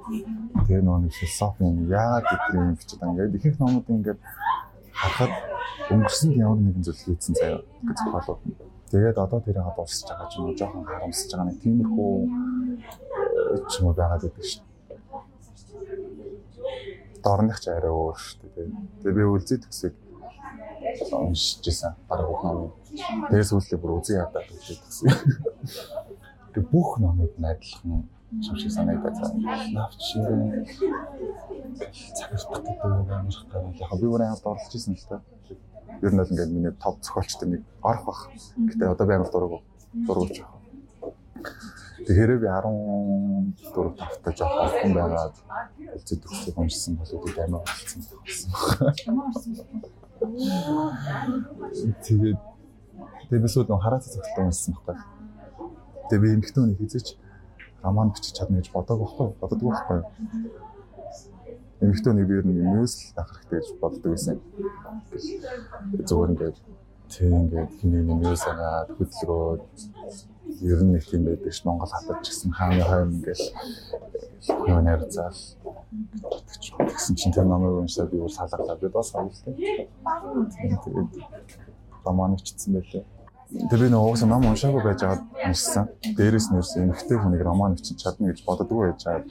Тэгээ 0.65 0.81
нөгөө 0.81 1.01
нэг 1.03 1.13
философийн 1.13 1.75
яагаад 1.91 2.25
гэдэг 2.25 2.55
юм 2.55 2.73
бичиж 2.79 2.97
байгаа. 2.99 3.11
Ингээд 3.13 3.35
ихэнх 3.35 3.59
номууд 3.59 3.87
ингээд 3.91 4.19
харахад 4.95 5.33
өнгөрсөнд 5.91 6.35
ямар 6.39 6.59
нэгэн 6.63 6.83
зүйл 6.85 7.01
хийсэн 7.03 7.33
заяа 7.35 7.59
гэж 7.83 7.97
зохиолууд. 7.99 8.41
Тэгээд 8.91 9.17
одоо 9.19 9.39
тэрийг 9.43 9.67
дуусч 9.75 10.07
байгаа 10.07 10.27
ч 10.31 10.33
юм 10.39 10.45
уу 10.47 10.55
жоохон 10.55 10.85
харамсаж 10.87 11.29
байгаа 11.31 11.47
нэг 11.51 11.59
тиймэрхүү 11.59 12.13
э, 12.23 13.57
ч 13.69 13.71
юм 13.81 13.85
уу 13.91 13.95
байгаад 13.99 14.23
байдаг 14.23 14.45
шүү 14.45 14.63
дээ. 14.63 14.99
Дорных 17.25 17.57
ч 17.59 17.65
арай 17.67 17.91
өөр 17.91 18.15
шүү 18.15 18.39
дээ. 18.55 18.71
Тэгээ 19.03 19.17
би 19.17 19.23
үлзий 19.27 19.59
төгсөг 19.59 19.93
уншиж 21.11 21.67
исэн. 21.67 21.93
Бараг 22.09 22.27
бүх 22.29 22.43
ном. 22.43 22.73
Дээрс 23.31 23.51
үлдээ 23.53 23.79
бүр 23.79 23.99
үзий 23.99 24.17
ядаад 24.17 24.47
үзээд 24.51 24.81
гэсэн. 24.83 25.07
Тэг 26.53 26.63
бүх 26.71 26.99
номууд 26.99 27.33
нь 27.37 27.45
адилхан 27.45 27.91
юм 27.91 28.55
шиг 28.55 28.71
санагдаад 28.71 29.15
байна. 29.19 29.63
Навч 29.73 29.99
шингэн 30.11 30.65
цагтдаг 32.15 32.63
гэдэг 32.63 33.11
амарх 33.11 33.41
гэх 33.51 33.81
яг 33.81 33.99
би 33.99 34.07
өөрөө 34.07 34.27
хамт 34.29 34.45
оролцож 34.45 34.75
исэн 34.75 34.95
л 34.95 35.07
та. 35.09 35.21
Ер 36.01 36.11
нь 36.11 36.19
бол 36.19 36.31
ингээд 36.31 36.51
миний 36.51 36.73
топ 36.75 36.99
зохиолчтой 37.03 37.47
нэг 37.49 37.61
орох 37.81 38.05
бах. 38.05 38.21
Гэтэ 38.57 38.91
одоо 38.91 39.05
би 39.07 39.13
амар 39.15 39.31
дургу 39.31 39.61
дургуулж 40.07 40.37
байгаа. 40.39 40.55
Тэгэхээр 42.05 42.31
би 42.37 42.47
14 42.47 43.97
тавтай 43.97 44.33
жоох 44.37 44.55
охин 44.67 44.93
байгаад 44.93 45.35
үлцэд 45.95 46.19
төгсөж 46.21 46.55
уншсан 46.59 46.93
бол 46.99 47.11
үүд 47.17 47.37
амар 47.39 47.63
болсон 47.65 48.01
байсан. 48.21 48.51
Тэгээд 52.05 52.39
тэгээд 53.27 53.43
би 53.43 53.49
сууд 53.51 53.67
хараа 53.67 53.99
цэцэгтэй 53.99 54.43
унссан 54.45 54.73
байхгүй. 54.85 54.95
Тэгээд 56.09 56.23
би 56.23 56.29
эмхтэн 56.39 56.63
үнийг 56.63 56.79
хийзэж 56.79 57.07
роман 57.83 58.09
бичиж 58.15 58.33
чадна 58.37 58.57
гэж 58.63 58.71
бодоагүй 58.71 59.07
байхгүй 59.11 59.27
боддоггүй 59.41 59.69
байхгүй. 59.71 59.99
Эмхтэн 61.83 62.11
үнийг 62.15 62.27
би 62.29 62.35
ер 62.39 62.45
нь 62.47 62.63
мюзл 62.63 63.01
авах 63.19 63.43
хэрэгтэй 63.43 63.59
гэж 63.59 63.69
боддог 63.83 64.11
байсан. 64.15 64.37
Зүгээр 66.07 66.31
ингээд 66.31 66.57
тийм 67.11 67.31
ингээд 67.43 67.71
хинээ 67.79 68.03
мюзл 68.07 68.49
аваад 68.55 68.89
хөдөлгөөд 68.95 69.61
ер 70.61 70.79
нь 70.83 70.91
нэг 70.93 71.03
тийм 71.09 71.25
байдаг 71.25 71.53
ш 71.53 71.65
Монгол 71.65 71.89
хатад 71.89 72.21
ч 72.23 72.31
гэсэн 72.31 72.51
хааны 72.51 72.83
хойм 72.83 73.09
ингээл 73.19 73.45
нөө 74.65 74.81
найрцаал 74.85 75.39
Тэгсэн 76.79 77.15
чинь 77.15 77.33
тэр 77.33 77.45
намайг 77.45 77.79
уншаад 77.79 78.11
би 78.11 78.19
бол 78.19 78.29
салгалаа. 78.29 78.75
Би 78.75 78.87
бас 78.87 79.15
авалтай. 79.15 79.53
Тэгээд 79.55 81.11
роман 82.03 82.35
бичсэн 82.35 82.73
байлээ. 82.75 83.03
Тэр 83.69 83.79
би 83.79 83.87
нөгөө 83.93 84.09
уусаа 84.11 84.27
ном 84.27 84.45
уншаагүй 84.49 84.83
байж 84.83 84.99
байгаад 85.03 85.23
уншсан. 85.47 85.85
Дээрээс 86.17 86.47
нэрс 86.51 86.75
эмхтэй 86.81 87.17
хүнийг 87.19 87.43
роман 87.45 87.75
бичих 87.75 87.97
чадна 87.97 88.31
гэж 88.31 88.43
боддоггүй 88.43 88.91
байж 88.91 89.03
байгаа. 89.05 89.23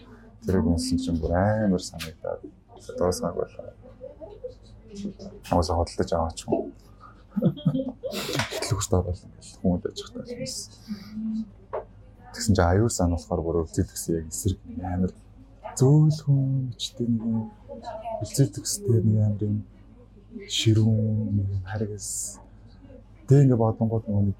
Тэрийг 0.46 0.66
уншсан 0.66 0.98
чинь 0.98 1.20
бүр 1.20 1.32
амар 1.36 1.82
санагдаад 1.82 2.40
дуусгааг 2.98 3.34
байлаа. 3.36 3.74
Уусаа 5.52 5.76
хөдөлж 5.76 6.12
аваач 6.12 6.40
Хөтлөхтэй 8.04 9.00
болно 9.00 9.28
гэж 9.36 9.46
хүмүүд 9.60 9.84
ажих 9.88 10.08
таа 10.12 10.24
юм. 10.28 11.46
Тэгсэн 12.34 12.54
чинь 12.54 12.68
аюул 12.68 12.92
сан 12.92 13.10
болохоор 13.14 13.40
бүр 13.42 13.56
өвдөд 13.64 13.88
гэсэн 13.88 14.12
яг 14.18 14.26
эсрэг 14.28 14.58
амар 14.82 15.12
зөөлхөн 15.78 16.74
ичтэй 16.76 17.06
нэг 17.08 17.48
төгстэй 18.54 19.00
нэг 19.00 19.18
амар 19.24 19.42
юм 19.48 19.56
ширүүн 20.50 21.64
харгас 21.64 22.38
тэг 23.28 23.44
ингээ 23.44 23.62
бодонгууд 23.62 24.04
нөгөө 24.06 24.24
нэг 24.28 24.38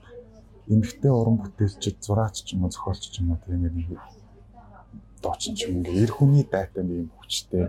эмхтэй 0.74 1.12
уран 1.12 1.38
бүтээлчд 1.40 1.98
зураач 2.04 2.44
ч 2.44 2.54
юм 2.54 2.64
уу 2.64 2.72
зохиолч 2.74 3.02
ч 3.08 3.20
юм 3.20 3.32
уу 3.32 3.40
ингээ 3.48 3.72
нэг 3.72 3.88
доочин 5.22 5.54
ч 5.56 5.68
юм 5.68 5.80
ингээ 5.80 6.04
эр 6.04 6.12
хүний 6.12 6.44
дайтай 6.44 6.84
нэг 6.84 7.08
юм 7.08 7.10
хүчтэй 7.16 7.64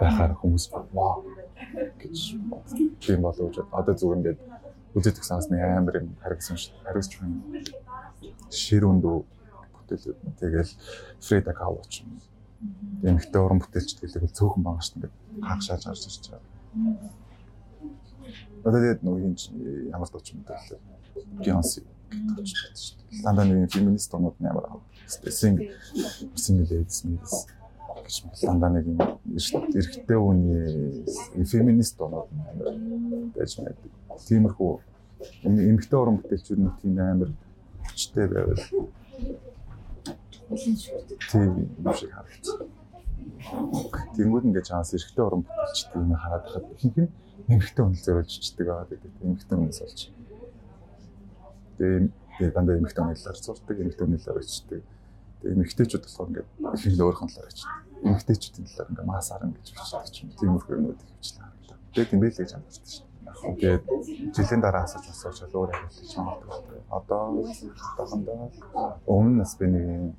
байхаар 0.00 0.32
хүмүүс 0.40 0.64
вау 0.96 1.24
гэж 2.00 2.16
тийм 3.00 3.20
болов 3.22 3.52
гэж. 3.52 3.66
Одоо 3.70 3.94
зүгээр 3.94 4.18
ингээд 4.18 4.40
үзэж 4.94 5.16
нэг 5.50 5.60
амар 5.62 5.96
юм 6.02 6.08
харгасан 6.22 6.56
шүү 6.60 6.76
хариуцч 6.84 7.12
юм 7.20 7.32
ширүүндүү 8.52 9.16
бүтээлүүд 9.74 10.18
тэгэл 10.40 10.72
Фреда 11.20 11.52
Кало 11.56 11.82
ч 11.88 12.04
юм 12.04 12.20
эмэгтэй 13.02 13.40
уран 13.42 13.60
бүтээлч 13.62 13.98
хэлээл 13.98 14.36
цөөхөн 14.36 14.62
байгаа 14.62 14.84
шүү 14.86 15.00
дээ. 15.02 15.12
Хагшааж 15.42 15.82
гарч 15.88 16.02
ирж 16.06 16.26
байгаа. 16.30 16.50
Тэгээд 18.62 19.00
нөгөө 19.02 19.20
юм 19.26 19.34
ямар 19.90 20.08
ч 20.08 20.14
очсон 20.14 20.36
мэт 20.38 20.50
л 20.54 20.78
Бейонсе 21.42 21.82
гэдэг 21.82 22.38
очсон 22.38 22.68
шүү 22.78 22.96
нэг 23.48 23.72
феминист 23.72 24.10
тонууд 24.12 24.36
ямар 24.38 24.64
аа. 24.70 24.80
Синг 25.10 25.58
сингл 26.38 26.70
эйдс 26.70 27.02
мэдээс 27.02 27.61
дандаа 28.42 28.70
нэг 28.70 28.86
юм 28.86 28.98
эрэгтэй 29.00 30.18
хүний 30.18 31.44
феминист 31.46 32.00
амар 32.00 32.26
байж 33.34 33.52
байдаг. 33.58 33.90
Тиймэрхүү 34.28 34.72
эмэгтэй 35.44 35.98
уран 35.98 36.18
бүтээлчүүд 36.18 36.60
нь 36.60 36.72
тийм 36.82 36.98
амар 36.98 37.30
хүчтэй 37.86 38.26
байвал 38.26 38.62
тийм 41.30 41.50
юм 41.78 41.94
шиг 41.94 42.10
харагдсан. 42.12 42.68
Тэнгүүд 44.16 44.44
ингээд 44.48 44.68
чаас 44.68 44.94
эрэгтэй 44.94 45.24
уран 45.24 45.42
бүтээлчтэй 45.46 45.98
юм 46.02 46.12
хараад 46.14 46.44
хахад 46.46 46.66
ихэнх 46.76 46.98
нь 46.98 47.10
эмэгтэй 47.48 47.82
хүн 47.84 47.96
зориулж 47.96 48.30
чичдэг 48.30 48.66
байгаа 48.66 48.86
гэдэг. 48.90 49.12
Эмэгтэй 49.22 49.56
хүнээс 49.56 49.80
олж. 49.82 50.00
Тэгээ 51.78 52.50
дандаа 52.54 52.78
эмэгтэй 52.78 53.02
хүнэлээр 53.02 53.38
зурдаг, 53.42 53.76
эмэгтэй 53.82 54.04
хүнэлээр 54.06 54.38
очдөг. 54.42 54.82
Тэгээ 55.40 55.54
эмэгтэйчүүд 55.56 56.04
болохоор 56.06 56.28
ингээд 56.30 56.48
ихэнх 56.76 57.02
өөрхөн 57.02 57.28
талаар 57.30 57.50
очдөг. 57.50 57.91
Эмэгтэйчүүдийн 58.02 58.66
талаар 58.66 58.90
ингээд 58.90 59.10
масаар 59.10 59.42
ингэж 59.46 59.68
бичдэг 59.72 60.10
ч 60.12 60.16
юм. 60.22 60.28
Тиймэрхүү 60.38 60.74
юмнууд 60.76 61.00
хөвчлээ 61.02 61.42
харагдаа. 61.42 61.78
Тэгээд 61.92 62.10
тийм 62.10 62.20
байлээ 62.22 62.42
гэж 62.42 62.52
ханддаг 62.52 62.74
шүү 62.74 62.84
дээ. 62.86 63.56
Тэгээд 63.58 63.84
жилийн 64.34 64.62
дараа 64.62 64.82
асууж 64.84 65.06
асууж 65.08 65.38
өөр 65.54 65.70
хийж 65.72 66.12
магадгүй. 66.18 66.80
Одоо 66.90 67.22
тохондоо 67.96 68.50
өмнө 69.06 69.36
нас 69.42 69.52
би 69.58 69.66
нэг 69.66 70.14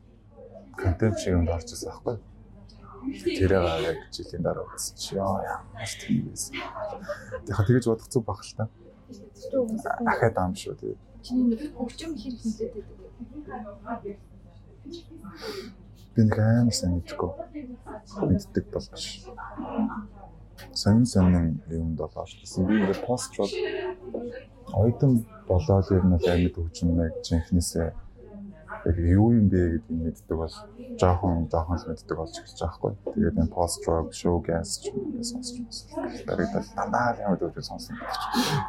контент 0.80 1.18
шиг 1.20 1.36
юмд 1.36 1.50
орж 1.52 1.68
ирсэн 1.72 1.90
байхгүй. 1.92 2.18
Тэрээ 3.38 3.64
яг 3.90 4.00
жилийн 4.16 4.44
дараа 4.44 4.66
бас 4.68 4.96
чи 4.96 5.16
яа 5.16 5.40
ямар 5.44 5.92
тийм 6.02 6.32
байсан. 6.32 6.56
Тэгэхээр 7.46 7.68
тэгэж 7.68 7.86
бодох 7.88 8.10
зүг 8.10 8.24
баг 8.24 8.40
л 8.40 8.56
та. 8.58 8.66
Ахаад 10.08 10.36
аам 10.40 10.56
шүү 10.56 10.76
тэгээд 10.80 11.02
чиний 11.24 11.56
нэг 11.56 11.72
хөгжим 11.80 12.12
хэр 12.20 12.36
их 12.36 12.44
нөлөөтэй 12.44 12.84
байдаг. 12.84 14.20
Би 16.14 16.22
нэг 16.24 16.38
амар 16.40 16.74
сайн 16.74 16.94
мэдгүй. 16.98 17.32
Мэддэг 18.30 18.66
болгош. 18.74 19.06
Сонин 20.74 21.06
сонин 21.06 21.62
юмд 21.70 21.98
бол 21.98 22.14
орчихсон. 22.16 22.68
Би 22.68 22.78
ингээд 22.78 23.06
пост 23.06 23.34
руу 23.38 23.50
оюутан 24.74 25.26
болоод 25.48 25.88
ер 25.92 26.04
нь 26.06 26.14
амьд 26.14 26.56
хөгжмийг 26.58 27.14
жинхнээсээ 27.26 27.90
яг 28.86 28.98
юу 28.98 29.32
юм 29.32 29.48
бэ 29.50 29.80
гэдгийг 29.80 30.02
мэддэг 30.04 30.38
бол 30.38 30.56
жоохон 31.00 31.48
жоохон 31.52 31.78
л 31.78 31.88
мэддэг 31.88 32.18
болж 32.18 32.34
эхэлж 32.36 32.60
байгаа 32.60 32.76
хгүй. 32.76 32.94
Тэгээд 33.14 33.40
энэ 33.42 33.56
пост 33.56 33.82
rock 33.88 34.10
show 34.12 34.36
gas 34.44 34.82
ч 34.82 34.92
юм 34.92 35.24
сонсч 35.24 35.64
байна. 35.94 36.20
Дарагдал 36.28 36.68
дандаа 36.76 37.14
л 37.16 37.24
ямар 37.24 37.40
дөрөв 37.40 37.64
сонсон. 37.64 37.96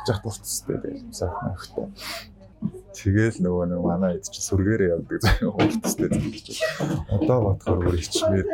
Жах 0.06 0.20
дуртастай 0.22 0.76
байл. 0.78 1.02
Сайхан 1.10 1.54
ихтэй. 1.56 1.86
Тэгэл 2.94 3.38
нөгөө 3.42 3.64
нэг 3.74 3.80
манай 3.82 4.12
эд 4.16 4.30
чи 4.30 4.40
сүргээрээ 4.40 4.94
явдаг 4.94 5.18
заяа 5.20 5.50
хууртастай 5.50 6.08
гэж. 6.08 6.46
Одоо 7.10 7.38
бодохоор 7.42 7.90
өөр 7.90 7.98
ичмээр 7.98 8.46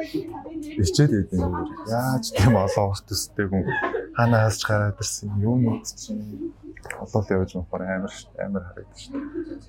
ичээд 0.81 1.13
идэв 1.29 1.45
юм. 1.45 1.55
Яаж 1.87 2.33
тийм 2.33 2.57
олон 2.57 2.89
урт 2.89 3.05
төстэй 3.05 3.47
хүн 3.47 3.69
ханаас 4.17 4.57
ч 4.57 4.65
гараад 4.65 4.97
ирсэн 4.97 5.37
юм 5.45 5.61
уу 5.69 5.85
чинь 5.85 6.57
олол 6.97 7.27
явж 7.37 7.51
мөхөр 7.61 7.83
амар 7.85 8.13
амар 8.41 8.65
харагдаж 8.65 9.01
шүү. 9.05 9.21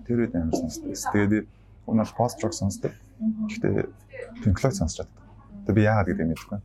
Тэр 0.08 0.18
үед 0.24 0.34
амар 0.40 0.56
сонсдог. 0.56 0.96
Тэгээд 0.96 1.48
Унаал 1.86 2.14
пост 2.16 2.44
рок 2.44 2.54
сонсдог. 2.54 2.92
Гэхдээ 3.50 3.90
Floyd 4.56 4.76
сонсч 4.78 5.02
чаддаг. 5.02 5.18
Тэгээ 5.66 5.76
би 5.76 5.82
яагаад 5.82 6.08
гэдэг 6.08 6.28
мэдэхгүй. 6.30 6.60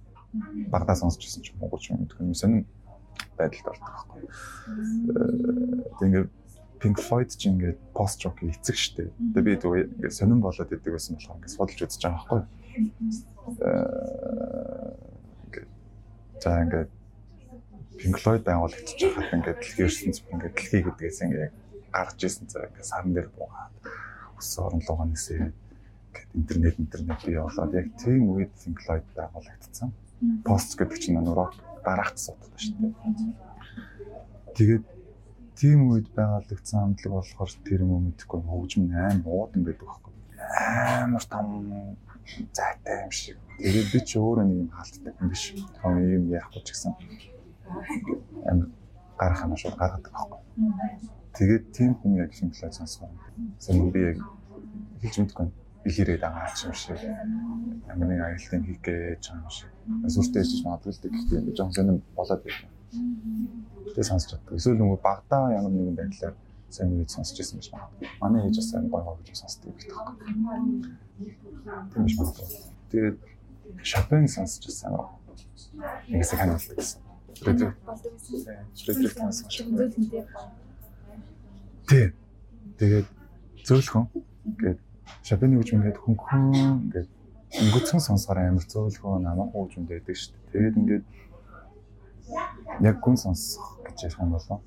Багадаа 0.68 0.96
сонсчихсон 0.96 1.42
ч 1.42 1.50
юм 1.56 1.64
уу 1.64 1.80
ч 1.80 1.90
юм 1.90 2.04
мэдгүй. 2.04 2.34
Сонин 2.36 2.62
байдалд 3.34 3.66
ордог 3.72 3.90
байхгүй. 3.90 4.20
Тэгээ 5.96 6.06
ингээд 6.06 6.28
Pink 6.86 7.02
Floyd 7.02 7.34
ч 7.34 7.50
ингээд 7.50 7.82
пост 7.90 8.22
рок 8.22 8.38
эцэг 8.46 8.78
штэ. 8.78 9.10
Тэгээ 9.10 9.42
би 9.42 9.58
тэгээ 9.58 9.90
ингээд 9.98 10.14
сонин 10.14 10.38
болоод 10.38 10.70
идэг 10.70 10.94
байсан 10.94 11.18
болохоор 11.18 11.42
ингээд 11.42 11.54
судалж 11.58 11.82
үзэж 11.82 12.02
байгаа 12.06 12.22
байхгүй. 12.22 12.46
Ингээд 15.50 15.66
за 16.38 16.62
ингээд 16.62 16.90
Pink 17.98 18.16
Floyd 18.22 18.46
байгуулагдчих 18.46 19.18
хахад 19.18 19.34
ингээд 19.34 19.58
дэлхийн 19.58 19.90
ертөнц 19.90 20.18
ингээд 20.30 20.54
дэлхий 20.54 20.82
гэдгээс 20.86 21.18
ингээд 21.26 21.54
гарч 21.90 22.18
ирсэн 22.22 22.46
цаа 22.46 22.70
ингээд 22.70 22.86
сарн 22.86 23.10
дээр 23.10 23.34
буугаад 23.34 23.74
өссөн 24.38 24.62
орон 24.62 24.82
руугаа 24.86 25.10
нисээ 25.10 25.50
гэд 26.14 26.30
интернет 26.38 26.78
интернет 26.78 27.18
бий 27.26 27.34
болоод 27.34 27.74
яг 27.74 27.90
тийм 27.98 28.30
үед 28.30 28.54
Pink 28.62 28.78
Floyd 28.78 29.02
байгуулагдсан. 29.18 29.90
Post 30.46 30.78
гэдэг 30.78 31.02
чинь 31.02 31.18
нуруу 31.18 31.50
дараахт 31.82 32.22
судалдаг 32.22 32.62
дээ. 32.62 32.94
Тэгээд 34.54 34.86
тийм 35.60 35.78
үед 35.90 36.08
байгуулагдсан 36.16 36.80
амтлаг 36.84 37.12
болохоор 37.16 37.52
тэр 37.64 37.80
юм 37.84 38.12
мэдэхгүй 38.12 38.40
хөгжим 38.44 38.84
аим 38.92 39.20
уудан 39.24 39.62
байдаг 39.64 39.86
байхгүй. 39.88 40.12
Амар 41.02 41.24
том 41.24 41.46
зайтай 42.52 42.96
юм 43.04 43.12
шиг. 43.12 43.36
Тэгээд 43.58 43.88
би 43.92 43.98
ч 44.04 44.10
өөрөө 44.20 44.44
нэг 44.44 44.58
юм 44.62 44.70
хаалттай 44.76 45.12
юм 45.20 45.28
биш. 45.32 45.44
том 45.80 45.92
юм 45.96 46.24
яахгүй 46.38 46.62
ч 46.62 46.68
гэсэн 46.72 46.92
амар 48.50 48.68
гарах 49.18 49.42
юм 49.44 49.56
шиг 49.56 49.74
гаргадаг 49.80 50.12
байхгүй. 50.12 50.40
Тэгээд 51.36 51.64
тийм 51.72 51.92
хүн 51.96 52.12
яг 52.20 52.32
симплай 52.34 52.72
сонсгоо. 52.72 53.08
Сайн 53.58 53.90
би 53.90 54.00
яг 54.12 54.18
хэлж 55.00 55.16
мэдгүй 55.24 55.46
бэлэрээ 55.84 56.18
дагаа 56.20 56.52
юм 56.52 56.74
шиг. 56.74 57.00
Ямар 57.88 58.08
нэг 58.08 58.20
аялалтын 58.20 58.64
хийх 58.66 58.80
гэж 58.84 59.24
юм 59.32 59.48
шиг. 59.48 59.70
Сүртэй 60.04 60.42
хийж 60.44 60.60
магадгүй 60.64 60.92
л 60.92 61.00
гэхдээ 61.00 61.40
би 61.46 61.50
жоон 61.56 61.72
сонирн 61.72 62.02
болоод 62.16 62.42
байна. 62.44 62.75
Тэгээд 62.90 64.08
сонсч 64.10 64.30
чаддаг. 64.30 64.56
Эсвэл 64.56 64.78
нөгөө 64.78 64.98
багтаа 65.02 65.52
ямар 65.52 65.72
нэгэн 65.72 65.96
байдлаар 65.96 66.34
сайн 66.70 66.92
үед 66.98 67.10
сонсч 67.10 67.40
ирсэн 67.40 67.58
биш 67.58 67.70
магадгүй. 67.72 68.08
Манай 68.20 68.46
ээж 68.46 68.56
бас 68.60 68.68
сайн 68.70 68.86
гоё 68.90 69.16
гэж 69.22 69.36
сонсдог 69.38 69.72
гэх 69.74 69.90
тоххой. 69.90 70.14
Тийм 71.92 72.02
биш 72.04 72.16
магадгүй. 72.18 72.48
Тэгээд 72.90 73.16
Шопен 73.82 74.28
сонсч 74.28 74.62
ирсэн. 74.66 74.92
Ингэсэг 76.08 76.38
ханилдаг 76.38 76.76
гэсэн. 76.76 77.00
Фредерик. 77.40 77.76
Фредерик 78.84 79.14
сонсч 79.18 79.60
ирсэн. 79.60 79.90
Тий. 81.86 82.12
Тэгээд 82.78 83.06
зөөлхөн 83.66 84.04
ингээд 84.46 84.78
Шопены 85.22 85.56
хөгжим 85.56 85.78
ингээд 85.80 85.98
хөнгөн 86.02 86.42
ингээд 86.90 87.08
өнгөцгөн 87.62 88.02
сонсохоор 88.02 88.38
амар 88.42 88.66
зөөлхөн 88.66 89.22
намайг 89.22 89.54
байдаг 89.88 90.16
шүү 90.18 90.34
дээ. 90.34 90.50
Тэгээд 90.52 90.76
ингээд 90.80 91.04
яг 92.80 92.96
гүн 93.00 93.16
сонсох 93.16 93.80
гэж 93.86 94.02
ярих 94.04 94.20
юм 94.20 94.30
болоо. 94.30 94.60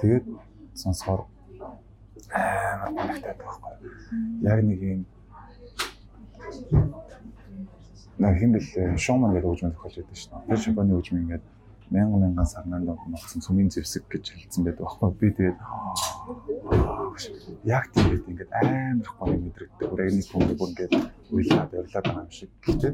Тэгээд 0.00 0.24
сонсохоор 0.74 1.26
амар 2.30 2.90
гонхтой 2.96 3.34
байхгүй. 3.34 3.74
Яг 4.42 4.58
нэг 4.64 4.80
юм 4.82 5.00
нэг 8.18 8.38
хин 8.38 8.52
бэл 8.52 8.98
шоуман 8.98 9.32
гэдэг 9.32 9.48
хөгжмөд 9.48 9.74
тохиолж 9.74 9.96
байдаг 9.96 10.16
шүү 10.16 10.30
дээ. 10.30 10.46
Тэр 10.48 10.60
Шопены 10.62 10.94
хөгжим 10.94 11.18
ингээд 11.22 11.44
мянган 11.92 12.20
мянган 12.20 12.46
сарнанд 12.46 12.88
ногсон 13.12 13.42
цөмийн 13.44 13.70
зэвсэг 13.70 14.04
гэж 14.08 14.24
хэлсэн 14.32 14.64
байдаг 14.64 14.84
байхгүй 14.86 15.10
би 15.20 15.28
тэгээд 15.36 15.58
яг 17.64 17.84
тэгээд 17.92 18.24
ингээд 18.30 18.50
амар 18.52 19.04
их 19.04 19.12
гоё 19.18 19.36
мэдрэгддэг 19.36 19.92
үрэг 19.92 20.12
нэг 20.16 20.26
хүн 20.30 20.42
бүр 20.56 20.70
ингээд 20.72 20.92
уйлаад 21.34 21.70
явлаад 21.76 22.04
байгаа 22.06 22.24
юм 22.24 22.30
шиг 22.32 22.50
гэхдээ 22.64 22.92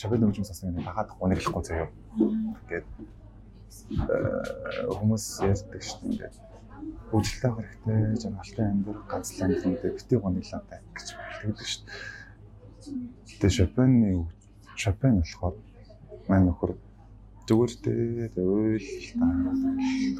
шабын 0.00 0.24
хөгжим 0.24 0.46
сасан 0.48 0.74
нэг 0.74 0.84
багаад 0.86 1.08
унаглахгүй 1.20 1.62
заяа 1.64 1.88
ингээд 2.62 2.86
хүмүүс 4.96 5.24
ярьдаг 5.52 5.82
шүү 5.82 5.98
дээ 6.18 6.30
хөгжөлтэй 7.10 7.50
хэрэгтэй 7.56 7.98
жаргалтай 8.22 8.66
амьдар 8.72 8.98
ганцлан 9.10 9.50
амьдтай 9.52 9.90
бити 9.96 10.14
гониглаа 10.16 10.62
таа 10.68 10.80
гэж 10.96 11.08
хэлдэг 11.40 11.68
шүү 11.72 11.82
дээ 11.86 13.40
тэгээ 13.40 13.56
шопены 13.56 14.10
шопен 14.82 15.14
болохоор 15.20 15.54
маань 16.28 16.46
нөхөр 16.48 16.72
зүгээр 17.46 17.72
дээ 18.34 18.46
уйл 18.46 18.88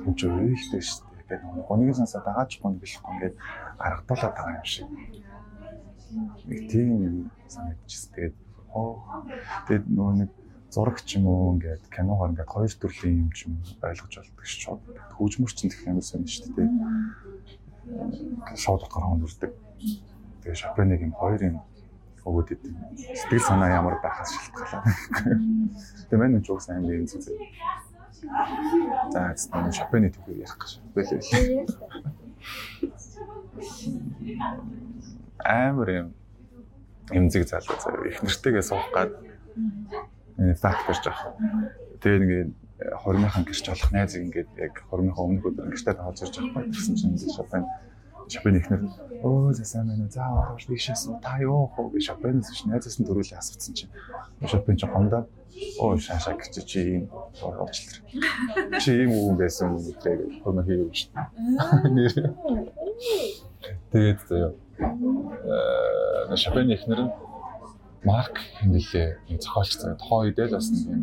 хэмж 0.04 0.20
уйлтэй 0.26 0.82
шүү 0.82 1.06
дээ. 1.06 1.22
Тэгээд 1.28 1.42
гоныг 1.68 1.94
сонсоод 1.96 2.24
дагааж 2.26 2.50
гоныг 2.60 2.80
болохгүй 2.82 3.10
ингээд 3.14 3.34
гаргадуулаад 3.78 4.34
байгаа 4.36 4.58
юм 4.58 4.66
шиг. 4.66 4.86
Нэг 6.48 6.60
тийм 6.70 6.88
юм 7.08 7.16
санагдчихс. 7.48 8.10
Тэгээд 8.14 8.34
оо 8.74 9.04
тэгээд 9.68 9.86
нөгөө 9.88 10.14
нэг 10.20 10.30
зураг 10.72 11.04
ч 11.04 11.20
юм 11.20 11.28
уу 11.28 11.52
ингээд 11.54 11.84
киногоор 11.92 12.32
ингээд 12.32 12.48
хоёр 12.48 12.72
төрлийн 12.72 13.28
юм 13.28 13.30
ч 13.36 13.44
юм 13.44 13.60
ойлгож 13.84 14.14
болдог 14.16 14.46
ш 14.48 14.52
чод. 14.64 14.80
Хөгжмөр 15.20 15.52
чинь 15.52 15.68
гэх 15.68 15.84
юм 15.84 16.00
сонь 16.00 16.24
шүү 16.24 16.56
дээ. 16.56 16.70
Шууд 18.56 18.88
утгаар 18.88 19.04
хондурдаг. 19.12 19.52
Тэгээд 20.40 20.60
Шопеныг 20.64 21.00
юм 21.04 21.12
хоёр 21.12 21.40
юм 21.44 21.56
өгөөд 22.24 22.56
идэв. 22.56 22.72
Сэтгэл 23.20 23.44
санаа 23.44 23.68
ямар 23.68 24.00
байхаас 24.00 24.32
шалтгаалаад. 24.32 24.88
Тэгээ 26.08 26.20
мань 26.22 26.40
нь 26.40 26.44
ч 26.44 26.48
угсаа 26.48 26.80
амар 26.80 26.96
юм 26.96 27.04
зүг. 27.04 27.20
За 29.12 29.36
зөвхөн 29.36 29.76
Шопены 29.76 30.08
төвийг 30.08 30.48
ярих 30.48 30.56
гэж 30.56 30.80
байлээ. 30.96 31.20
Амар 35.44 35.90
юм 35.90 36.08
эмзэг 37.10 37.48
залуу 37.48 37.78
заяа. 37.82 38.06
Их 38.06 38.22
нэртэйгээ 38.22 38.62
суух 38.62 38.86
гад 38.94 39.10
факт 40.60 40.86
гэж 40.86 41.02
аах. 41.10 41.34
Тэгээ 42.02 42.20
ингээд 42.22 42.50
хормынхан 43.02 43.44
гэрч 43.44 43.66
болох 43.68 43.92
найзыг 43.92 44.22
ингээд 44.26 44.50
яг 44.58 44.74
хормынхан 44.90 45.24
өмнөх 45.24 45.46
өдөр 45.46 45.70
гэрчтэй 45.70 45.94
тааж 45.94 46.18
ирж 46.22 46.36
байгаа. 46.38 46.70
Тэгсэн 46.70 46.94
чинь 46.98 47.18
Шопен 47.18 47.64
Шопен 48.28 48.56
ихнэр 48.58 48.82
өө 49.22 49.54
сайн 49.62 49.86
байна 49.86 50.04
уу? 50.06 50.10
За 50.10 50.26
ороош 50.26 50.66
тийшээс 50.66 51.02
та 51.22 51.38
юу 51.42 51.70
хөө 51.74 51.94
гэж 51.94 52.02
Шопенээс 52.10 52.50
биш 52.50 52.62
найзаас 52.66 52.96
нь 52.98 53.06
төрүүлээ 53.06 53.38
асуусан 53.38 53.74
чинь 53.74 53.92
Шопен 54.50 54.76
ч 54.78 54.86
гомдоод 54.86 55.26
өө 55.78 55.98
шаашаа 56.00 56.34
гэж 56.38 56.54
чи 56.66 56.80
ийм 56.80 57.04
уучлаар. 57.42 57.98
Чи 58.82 58.90
ийм 59.04 59.10
үг 59.14 59.38
байсан 59.38 59.76
юм 59.76 59.82
гэдэг 59.84 60.42
хөрмө 60.42 60.62
хийв 60.66 60.90
гэж. 60.90 60.98
Тэгээд 63.92 64.20
заяа. 64.26 64.52
Э 64.82 66.36
Шопен 66.36 66.70
ихнэр 66.70 67.00
нь 67.06 67.12
Марк 68.04 68.36
хэмнэлээ 68.58 69.08
нэг 69.30 69.38
зохиолч 69.42 69.78
заяа 69.78 70.00
тохоо 70.00 70.26
идэл 70.26 70.58
бас 70.58 70.68
нэг 70.74 70.84
юм 70.90 71.02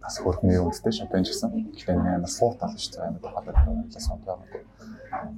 бас 0.00 0.16
хөрхний 0.20 0.60
үндтэй 0.60 0.92
ч 0.92 0.98
гэсэн. 1.08 1.72
Гэхдээ 1.72 1.96
амар 1.96 2.28
суутал 2.28 2.76
шүү 2.76 2.92
дээ. 3.00 3.06
Амар 3.08 3.56
байгаа 3.56 4.00
сууд 4.00 4.22
байгаа. 4.28 4.60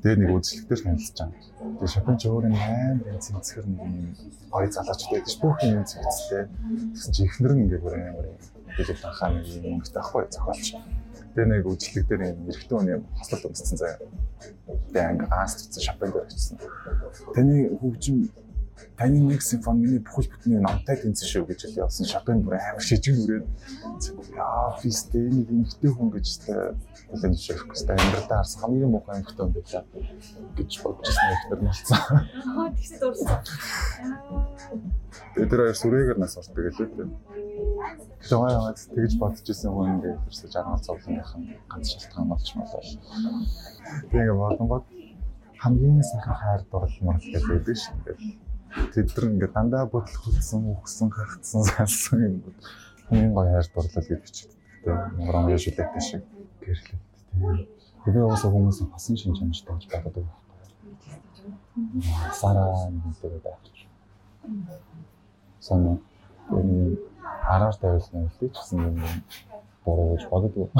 Тэгээ 0.02 0.18
нэг 0.18 0.30
үзлэгтэр 0.34 0.80
танилцж 0.82 1.14
байгаа. 1.14 1.38
Тэгээ 1.78 1.94
шампань 1.94 2.18
ч 2.18 2.22
өөр 2.26 2.44
амар 2.50 3.06
энэ 3.06 3.22
цэнцгэр 3.22 3.66
нэг 3.70 3.80
юм 3.86 3.96
гоё 4.50 4.68
залууч 4.74 5.02
байдаг 5.10 5.30
ш. 5.30 5.36
Бүх 5.38 5.58
юм 5.62 5.84
цэнцтэй. 5.86 6.44
Тэгсэн 6.90 7.12
чи 7.14 7.22
ихнэр 7.22 7.52
нь 7.54 7.62
ингээ 7.70 7.80
бүр 7.82 7.94
амар 8.02 8.26
билэг 8.74 8.98
танхаа 8.98 9.30
нэг 9.30 9.46
юм 9.62 9.78
таахгүй 9.78 10.26
зохиолч. 10.26 10.66
Тэгээ 11.32 11.48
нэг 11.48 11.66
үзлэг 11.66 12.04
дээр 12.08 12.22
юм 12.32 12.48
эрэгтэй 12.52 12.76
хүний 12.76 12.98
хослол 13.16 13.48
өмссөн 13.48 13.78
заяа. 13.80 13.98
Тэгээ 14.92 15.08
анги 15.08 15.24
ааст 15.32 15.58
цэцэн 15.64 15.82
шампань 15.82 16.12
дээр 16.12 16.28
очсон. 16.28 16.58
Таны 17.32 17.56
хөгжим 17.80 18.28
таны 18.96 19.18
нэг 19.20 19.42
симфони 19.42 19.86
миний 19.86 19.98
бүхэл 19.98 20.28
бүтний 20.28 20.60
номтой 20.60 20.96
тэнцэн 21.00 21.26
шүү 21.26 21.46
гэж 21.48 21.60
хэлээ 21.64 21.82
явсан 21.82 22.06
шопен 22.06 22.44
бүр 22.44 22.60
амар 22.60 22.84
шижиг 22.84 23.16
нүрээд 23.16 23.46
яа 24.36 24.76
фистэ 24.78 25.18
нэг 25.18 25.48
эмхтэй 25.48 25.90
хүн 25.90 26.10
гэж 26.12 26.26
хэлэн 27.10 27.32
жишээхгүй 27.32 27.76
сте 27.76 27.96
амьдралдаа 27.96 28.44
харсан 28.44 28.60
хамгийн 28.62 28.92
муухай 28.92 29.16
эмхтэй 29.18 29.42
хүн 29.42 29.54
байлаа 29.56 29.84
гэж 30.56 30.70
бодож 30.84 31.08
ирсэн 31.08 31.32
ихтер 31.32 31.58
болсон. 31.64 31.98
Аа 32.52 32.68
тэгсээ. 32.76 33.40
Тэгээд 35.34 35.50
тэр 35.50 35.60
хоёр 35.64 35.78
сүрээгээр 35.80 36.18
нас 36.20 36.36
ордог 36.36 36.62
гэлээ 36.62 37.08
Тэгвэл 38.22 38.52
яагаад 38.52 38.78
тэгж 38.94 39.12
бодож 39.18 39.46
ирсэн 39.46 39.70
хүн 39.72 39.90
ингээд 39.96 40.22
тэрсээ 40.26 40.50
жаргал 40.54 40.82
зовлонгийнхан 40.86 41.42
ганц 41.70 41.86
шалтгаан 41.90 42.28
болж 42.30 42.48
молоо. 42.56 42.82
Тэгээ 44.10 44.34
бодонгод 44.42 44.84
хамгийн 45.62 46.02
сайхан 46.02 46.36
хайр 46.40 46.62
дурлал 46.70 47.04
мөрөл 47.06 47.30
гэдэг 47.32 47.50
байдаг 47.50 47.76
шүү 47.78 47.98
дээ 48.06 48.18
тэд 48.72 49.08
нар 49.16 49.24
ингээд 49.32 49.52
дандаа 49.52 49.86
бодол 49.86 50.16
хөдсөн, 50.24 50.64
үхсэн, 50.72 51.10
хагцсан, 51.12 51.62
салсан 51.64 52.18
юм 52.24 52.36
бол 52.40 52.56
хамгийн 53.08 53.32
гоё 53.36 53.52
хайр 53.52 53.68
дурлал 53.74 54.06
гэж 54.08 54.20
бичдэг. 54.24 54.50
Нурам 55.18 55.48
яш 55.52 55.64
үлээтэй 55.68 56.00
шиг 56.00 56.24
гэрлээ. 56.64 56.98
Тэгээ 58.04 58.24
уусаа 58.24 58.50
хүмүүс 58.50 58.80
басан 58.88 59.16
шинж 59.16 59.38
чанартай 59.38 59.76
гэж 59.76 59.86
боддог 59.92 60.24
байхгүй. 60.24 60.42
Сараа 62.32 62.88
нэгтэй 62.88 63.40
байх. 63.44 63.60
Соно 65.60 66.00
энэ 66.60 66.96
хараар 67.46 67.76
тавилсан 67.76 68.28
л 68.28 68.36
ч 68.38 68.40
гэсэн 68.52 68.78
юм 68.86 68.96
буруу 69.84 70.16
гэж 70.16 70.22
боддог. 70.30 70.70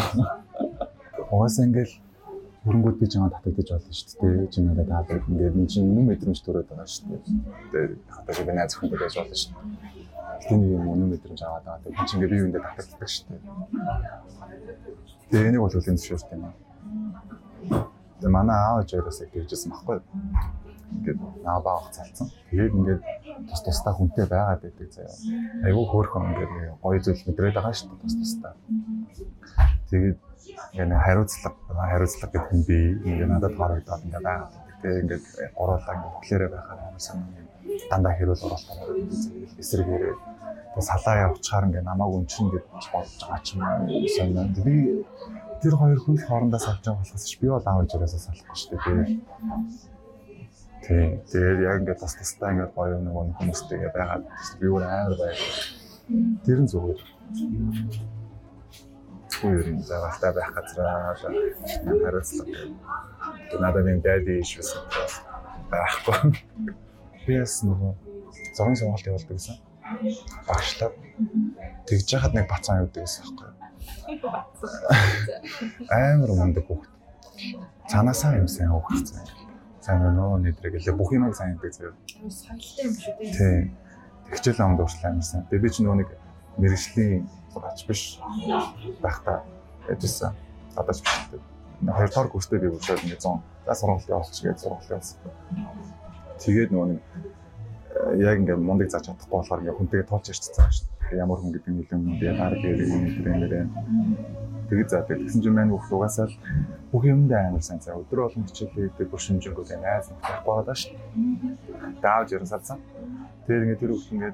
Угаасаа 1.33 1.67
ингээл 1.67 1.95
хөрөнгөд 2.65 2.97
би 3.01 3.07
чамаа 3.11 3.31
татагдаж 3.35 3.69
болно 3.75 3.93
шүү 3.93 4.21
дээ. 4.23 4.47
Чи 4.53 4.59
надад 4.63 4.89
таадаг 4.89 5.27
ингээд 5.29 5.59
энэ 5.59 5.71
чинь 5.73 5.91
үнэн 5.91 6.07
мэдрэмж 6.07 6.39
төрөөд 6.47 6.69
байгаа 6.71 6.87
шүү 6.87 7.07
дээ. 7.11 7.21
Тэгээд 7.73 7.93
хатаа 8.15 8.47
би 8.47 8.53
найз 8.55 8.73
өхөндөө 8.79 8.99
байж 9.03 9.15
болно 9.19 9.37
шүү 9.43 9.51
дээ. 9.53 9.67
Гэтэ 10.43 10.55
нэг 10.57 10.71
юм 10.71 10.87
үнэн 10.95 11.09
мэдрэмж 11.11 11.41
аваад 11.43 11.65
байгаа. 11.67 11.83
Тэгээд 11.83 12.07
чи 12.07 12.15
ингээд 12.17 12.33
би 12.33 12.41
юундээ 12.43 12.63
татагддаг 12.63 13.11
шүү 13.11 13.27
дээ. 13.27 13.41
Тэгээд 15.31 15.49
энийг 15.51 15.63
бол 15.63 15.75
үлийн 15.75 15.99
зөвшөөрт 15.99 16.33
юм 16.35 16.43
аа. 16.47 16.55
Тэгээд 18.23 18.37
манай 18.37 18.57
аав 18.63 18.79
ээжээс 18.87 19.19
тэгжсэн 19.35 19.71
баггүй. 19.75 19.99
Ингээд 20.97 21.19
наа 21.45 21.59
баах 21.61 21.89
цалцсан. 21.97 22.29
Тэгээд 22.51 22.77
ингээд 22.79 23.03
тус 23.49 23.61
тустай 23.65 23.93
хүнтэй 23.95 24.27
байгаад 24.29 24.61
байдаг 24.63 24.89
заяа. 24.93 25.17
Айгүй 25.67 25.85
хөөрхөн 25.89 26.29
ингээд 26.31 26.53
гоё 26.83 26.99
зүйл 27.01 27.23
мэдрээд 27.27 27.57
байгаа 27.57 27.75
шүү 27.77 27.89
дээ 27.91 28.03
тус 28.03 28.17
тустай. 28.21 28.53
Тэгээд 29.91 30.19
ингээ 30.73 31.05
хариуцлага 31.07 31.87
хариуцлага 31.93 32.33
гэдэг 32.33 32.53
нь 32.57 32.67
би 32.69 32.79
ингээ 33.09 33.29
надад 33.33 33.55
харагдаад 33.59 34.05
ингээ 34.07 34.23
байгаа. 34.27 34.49
Тэгээ 34.83 35.01
ингээд 35.03 35.25
гуруулаа 35.57 35.95
ингээ 35.97 36.13
бүхлээрээ 36.15 36.51
байхаар 36.53 36.81
амар 36.87 37.03
сайн 37.03 37.21
юм 37.23 37.53
дандаа 37.91 38.13
хэрүүл 38.17 38.47
оролтоо 38.47 38.77
эсрэгээрээ 39.63 40.15
тэгээ 40.73 40.89
салаа 40.91 41.17
явчихаар 41.27 41.67
ингээ 41.69 41.85
намайг 41.87 42.13
өнчин 42.19 42.47
гэж 42.53 42.65
бодож 42.93 43.23
байгаа 43.23 43.41
ч 43.45 43.49
юм 43.55 43.63
сонь. 44.15 44.35
Би 44.67 44.77
тэр 45.63 45.75
хоёр 45.81 45.99
хүн 46.03 46.17
хоорондоо 46.27 46.61
салж 46.61 46.83
байгаа 46.83 47.01
болохоос 47.01 47.37
би 47.41 47.49
бол 47.49 47.67
аав 47.69 47.81
ээжээс 47.85 48.15
салахгүй 48.25 48.57
шүү 48.59 48.71
дээ. 48.83 49.92
Тий. 50.83 51.21
Тэгээд 51.31 51.61
яг 51.63 51.77
ингээд 51.83 52.01
тас 52.03 52.15
тастаа 52.19 52.51
ингээд 52.53 52.75
гоё 52.75 52.99
нэг 52.99 53.15
хүмүүстэйгээ 53.39 53.93
байгаад 53.95 54.25
би 54.59 54.67
өөр 54.67 54.83
амар 54.83 55.15
байгаад 55.15 55.83
тэр 56.43 56.59
нь 56.63 56.71
зүгээр 56.71 57.01
хүн 59.43 59.59
ер 59.59 59.69
нь 59.75 59.83
заваатай 59.83 60.33
байх 60.35 60.51
газраа 60.55 61.15
хариуцлага. 61.15 62.51
Тэгээ 63.51 63.63
надад 63.63 63.87
энэ 63.91 64.03
daddy 64.07 64.35
issues 64.43 64.71
байхгүй. 65.71 66.43
Бис 67.27 67.63
нөгөө 67.67 67.93
зургийн 68.57 68.79
сонголт 68.79 69.07
явуулдаг 69.07 69.35
гэсэн. 69.39 69.57
Багшлаа. 70.47 70.91
Тэгж 71.87 72.09
яхад 72.17 72.35
нэг 72.35 72.47
бацаан 72.51 72.83
явдаг 72.83 73.03
гэсэн 73.07 73.23
байхгүй. 73.23 73.51
Амар 75.91 76.31
мундаг 76.39 76.65
хүүхд. 76.67 76.91
Цаанаасаа 77.91 78.39
юм 78.39 78.49
сайн 79.83 79.99
хүүхд. 79.99 80.15
Сайн 80.15 80.17
нөө 80.17 80.39
нэтрэг 80.47 80.75
лээ 80.79 80.95
бүх 80.95 81.11
юмыг 81.13 81.35
сайн 81.35 81.59
хийдэг 81.59 81.73
заяа. 81.75 81.95
Соёлтой 82.31 82.85
юм 82.87 82.95
шүү 82.95 83.15
дээ. 83.19 83.35
Тийм. 83.35 83.63
Тэгчэл 84.31 84.63
амд 84.63 84.81
уршлаа 84.81 85.11
юмсан. 85.13 85.43
Тэгээ 85.51 85.63
би 85.63 85.71
ч 85.71 85.77
нөгөө 85.83 85.99
нэг 85.99 86.11
мэрэгжлийн 86.57 87.27
сураач 87.53 87.81
биш 87.87 88.03
байхдаа 89.03 89.43
яжсэн. 89.91 90.33
Одоо 90.79 90.95
ч 90.95 91.01
биш. 91.03 91.13
Хоёр 91.83 92.11
дахь 92.15 92.31
курстэй 92.31 92.59
би 92.63 92.71
өчөөд 92.71 93.03
ингээ 93.03 93.19
100 93.19 93.43
за 93.67 93.75
сургалт 93.75 94.09
явуулчих 94.09 94.45
гэж 94.47 94.59
сургалт 94.63 94.91
явуулсан. 94.91 95.19
Тэгээд 96.39 96.71
нөгөө 96.71 96.89
нэг 96.95 97.01
э, 97.03 98.23
яг 98.23 98.37
ингээ 98.39 98.57
мундаг 98.57 98.89
зааж 98.91 99.11
чадахгүй 99.11 99.35
болохоор 99.35 99.63
ингээ 99.67 99.79
хүнтэйгээ 99.79 100.09
туулж 100.11 100.27
ярьчихсан 100.31 100.71
шүү 100.71 100.87
дээ. 100.87 100.92
Ямар 101.13 101.39
хүн 101.41 101.53
гэдэг 101.53 101.71
нь 101.71 101.79
нөлөө 101.81 101.99
би 102.21 102.27
гар 102.33 102.55
гэрээ 102.57 102.89
юм 102.89 103.05
тренерээ. 103.21 103.67
Тэгээд 104.69 104.89
за 104.89 105.05
тэгсэн 105.05 105.41
чинь 105.45 105.57
маань 105.57 105.73
бүх 105.73 105.87
угаасаа 105.93 106.27
л 106.33 106.37
бүх 106.93 107.05
юмд 107.05 107.33
амар 107.33 107.61
сайн 107.61 107.81
цаа 107.85 108.01
өдөр 108.01 108.25
болгон 108.25 108.49
хичээлээ 108.49 108.89
гэдэг 108.97 109.09
бүр 109.13 109.21
шинжэнгүүд 109.21 109.71
найз 109.85 110.09
байгаа 110.25 110.65
даа 110.65 110.77
шүү. 110.79 110.97
Даавж 112.01 112.29
ярсалсан. 112.33 112.79
Тэгээд 113.45 113.65
ингээ 113.65 113.81
тэр 113.81 113.93
бүх 113.93 114.09
ингээ 114.09 114.33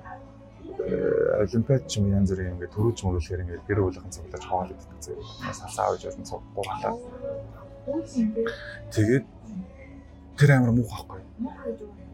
Э, 0.78 1.42
олимпиад 1.42 1.88
ч 1.90 1.98
юм 1.98 2.06
янз 2.14 2.30
бүрийн 2.30 2.54
ингээд 2.54 2.70
төрүүлж 2.70 2.98
мөрүүлэхээр 3.02 3.42
ингээд 3.42 3.66
гэр 3.66 3.80
бүлийнхэн 3.82 4.14
цуглаж 4.14 4.44
хоол 4.46 4.70
иддэг 4.70 5.00
зэрэг. 5.02 5.26
Салсаа 5.58 5.86
авч 5.90 6.02
явсан 6.06 6.24
цуггүй 6.28 6.64
халаа. 6.70 6.94
Тэгээд 8.94 9.26
тэр 10.38 10.50
амар 10.54 10.72
муухай 10.78 11.02
байхгүй. 11.02 11.22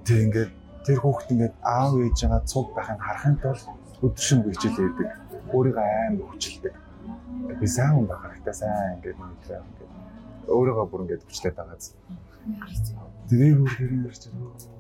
Тэг 0.08 0.18
ингээд 0.24 0.52
тэр 0.86 0.98
хүүхэд 1.04 1.32
ингээд 1.34 1.54
аав 1.60 1.92
ээжигээ 1.92 2.42
цуг 2.48 2.66
байхыг 2.72 3.00
харахын 3.04 3.36
тулд 3.42 3.64
өдөр 4.02 4.24
шөнө 4.26 4.50
хичээлээ 4.50 4.88
идэг. 4.90 5.08
Өөрийгөө 5.54 5.86
амар 6.08 6.26
хүчилдэг. 6.32 6.74
Би 7.60 7.66
сайн 7.68 7.92
хүн 7.94 8.06
байх 8.08 8.22
хэрэгтэй 8.24 8.54
сайн 8.54 8.98
ингээд 8.98 9.18
мэдрээ 9.20 9.60
ингээд 9.60 9.92
өөрийгөө 10.50 10.86
бүр 10.90 11.02
ингээд 11.04 11.26
хүчлээд 11.28 11.56
байгаа 11.58 11.78
зү. 11.78 11.92
Тэгээ 13.28 13.54
бүр 13.56 13.70
хэрэг 13.72 14.04
ярьж 14.08 14.22
байгаа. 14.28 14.74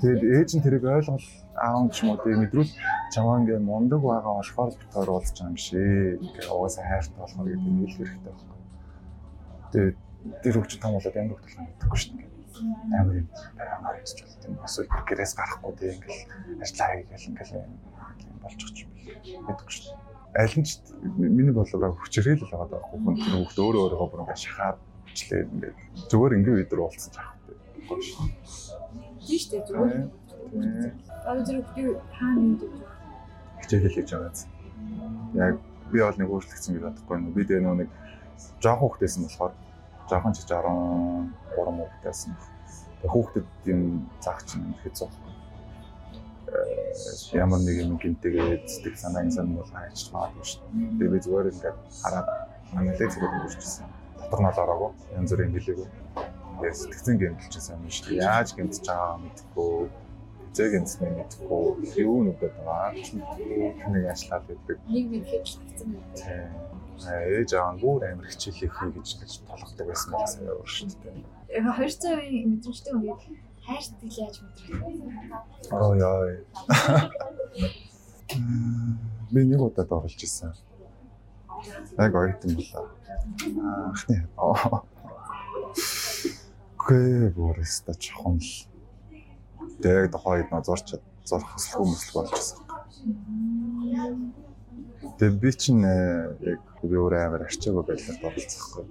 Тэгээд 0.00 0.22
ээж 0.36 0.50
нь 0.56 0.64
тэрийг 0.64 0.84
ойлгол 0.84 1.26
аав 1.56 1.88
ч 1.88 1.96
юм 2.04 2.08
уу 2.12 2.20
тэгээ 2.20 2.42
мэдрүүл 2.44 2.72
чамаа 3.14 3.40
ингээ 3.40 3.60
мундаг 3.64 4.00
байгаа 4.04 4.34
болохоор 4.40 4.70
битгаар 4.76 5.10
уулзч 5.10 5.36
байгаа 5.40 5.52
юм 5.52 5.56
шээ. 5.56 6.20
Ингээ 6.20 6.52
угаасаа 6.52 6.84
хайртай 6.84 7.20
болохоор 7.20 7.48
гэдэг 7.48 7.72
нь 7.72 7.80
хэлэх 7.80 7.96
хэрэгтэй 7.96 8.32
байхгүй. 8.32 8.60
Тэгээд 9.72 9.96
тэр 10.44 10.54
хөвч 10.60 10.72
том 10.80 10.92
болоод 10.94 11.16
ямар 11.16 11.36
хөтөл 11.40 11.60
мэдэхгүй 11.64 11.98
шүү 12.00 12.12
дээ. 12.18 12.33
Амар 12.98 13.16
юм 13.20 13.28
амар 13.58 13.96
хэлж 13.98 14.18
болт 14.22 14.42
юм. 14.46 14.58
Эсвэл 14.64 14.88
гэрээс 15.08 15.32
гарахгүй 15.34 15.72
тэгээ 15.74 15.94
ингээл 15.98 16.22
ажиллаа 16.62 16.88
хийгээл 16.94 17.28
ингээл 17.30 17.54
юм 17.58 17.72
болчих 18.42 18.70
юм 18.82 18.90
мэдэхгүй 19.46 19.72
шүү. 19.74 19.94
Аль 20.34 20.56
нь 20.58 20.66
ч 20.66 20.70
миний 21.18 21.54
бодлоор 21.54 21.94
хүчрэл 21.98 22.42
л 22.42 22.50
байгаа 22.50 22.68
байхгүй. 22.74 22.98
Хүн 22.98 23.16
тэр 23.18 23.34
хөвгт 23.38 23.58
өөрөө 23.58 23.82
өөрөөгөө 23.84 24.08
бүр 24.10 24.22
ингээ 24.26 24.42
шахаад 24.44 24.78
ичлээ 25.14 25.42
ингээд 25.46 25.76
зүгээр 26.10 26.36
ингээ 26.38 26.54
бид 26.58 26.70
нар 26.70 26.82
уулзсан 26.82 27.10
ч 27.14 27.16
аахгүй. 27.22 27.54
Тийм 29.24 29.38
шүү 29.38 29.62
зүгээр 29.68 30.24
Одоо 30.54 31.44
зэрэг 31.44 31.66
би 31.74 31.82
хаана 32.14 32.40
юм 32.40 32.54
гэж 32.60 32.70
хичээл 33.64 33.94
хийж 33.96 34.10
байгаа 34.12 34.32
зү. 34.36 34.46
Яг 35.34 35.54
би 35.90 35.98
бол 36.04 36.18
нэг 36.20 36.28
өөрчлөгдсөн 36.30 36.72
гэж 36.74 36.82
бодохгүй 36.84 37.16
нөө. 37.18 37.34
Би 37.34 37.42
дэ 37.48 37.58
нөө 37.64 37.74
нэг 37.80 37.90
жоохон 38.62 38.88
хүүхдээсэн 38.92 39.24
болохоор 39.24 39.52
жоохон 40.08 40.32
ч 40.36 40.44
13 40.44 41.32
хүүхдээсэн. 41.54 42.32
Тэгээ 43.00 43.12
хүүхдэд 43.12 43.46
юм 43.72 43.82
заах 44.20 44.42
чинь 44.48 44.74
хэцүү. 44.82 45.08
Ямар 47.34 47.60
нэг 47.60 47.76
юм 47.82 47.98
гинтэйгээ 47.98 48.64
зүтг 48.68 48.96
санааг 48.96 49.32
сан 49.32 49.56
бол 49.56 49.68
хайч 49.68 50.12
магадгүй 50.12 50.46
шүү 50.46 50.62
дээ. 50.70 50.98
Би 50.98 51.04
би 51.12 51.18
зүгээр 51.24 51.50
ингээд 51.52 51.78
хараад 52.02 52.28
анализ 52.76 53.00
хийгээд 53.00 53.34
өнгөрчихсэн. 53.34 53.86
Дотор 54.20 54.40
нь 54.40 54.48
ороогүй. 54.48 54.90
Янз 55.18 55.30
бүрийн 55.32 55.52
хэлээгүй. 55.56 55.88
Тэгээд 56.60 56.78
сэтгцэн 56.80 57.16
гэмтэлчихсэн 57.18 57.74
юм 57.74 57.90
шүү 57.90 58.06
дээ. 58.06 58.22
Яаж 58.22 58.48
гэмтэж 58.54 58.84
байгаа 58.86 59.18
мэдэхгүй 59.24 59.74
зэг 60.54 60.72
энэсний 60.78 61.10
мэдхгүй 61.10 61.66
юу 62.06 62.18
нүдэд 62.22 62.54
байгаа. 62.62 62.94
Тэнийг 62.94 64.06
ажиллаад 64.06 64.44
байдаг. 64.46 64.78
Нэг 64.86 65.06
мэдхэд. 65.10 65.46
Тийм. 66.14 66.73
Ээж 67.02 67.50
аав 67.58 67.74
нь 67.74 67.80
бүр 67.82 68.02
амар 68.06 68.28
хичээлээ 68.30 68.70
хий 68.70 68.90
гэж 68.94 69.08
гэж 69.18 69.32
толгодог 69.48 69.86
байсан 69.90 70.10
байсан 70.14 70.40
шүү 70.62 70.94
дээ. 71.02 71.26
200-ийн 71.58 72.46
мэдрэмжтэй 72.54 72.92
үнээр 72.94 73.18
хайрт 73.66 73.98
яаж 74.02 74.36
мэдрэх? 74.42 74.80
Оо 75.74 75.92
яа. 75.98 76.38
Би 79.32 79.40
нэг 79.44 79.60
удаад 79.60 79.90
оролж 79.90 80.20
исэн. 80.22 80.54
Яг 81.98 82.14
ойтон 82.14 82.52
болоо. 82.58 82.86
Анхны. 83.90 84.16
Гэ 86.84 87.32
бүрээс 87.34 87.76
та 87.86 87.94
чхон 87.96 88.38
л. 88.38 88.52
Тэг 89.82 90.12
дохойд 90.12 90.52
нөө 90.52 90.62
зурч 90.62 91.00
зурх 91.24 91.48
хөсөлгөө 91.56 91.86
мөслөг 91.88 92.14
болж 92.14 92.32
исэн. 92.36 92.58
Тэгээ 95.18 95.40
би 95.40 95.50
чинь 95.52 95.84
э, 95.84 96.34
яг 96.42 96.60
би 96.82 96.96
өөрөө 96.96 97.20
амар 97.26 97.42
арчаагүй 97.46 97.84
байдлаар 97.88 98.28
оролцохгүй. 98.28 98.84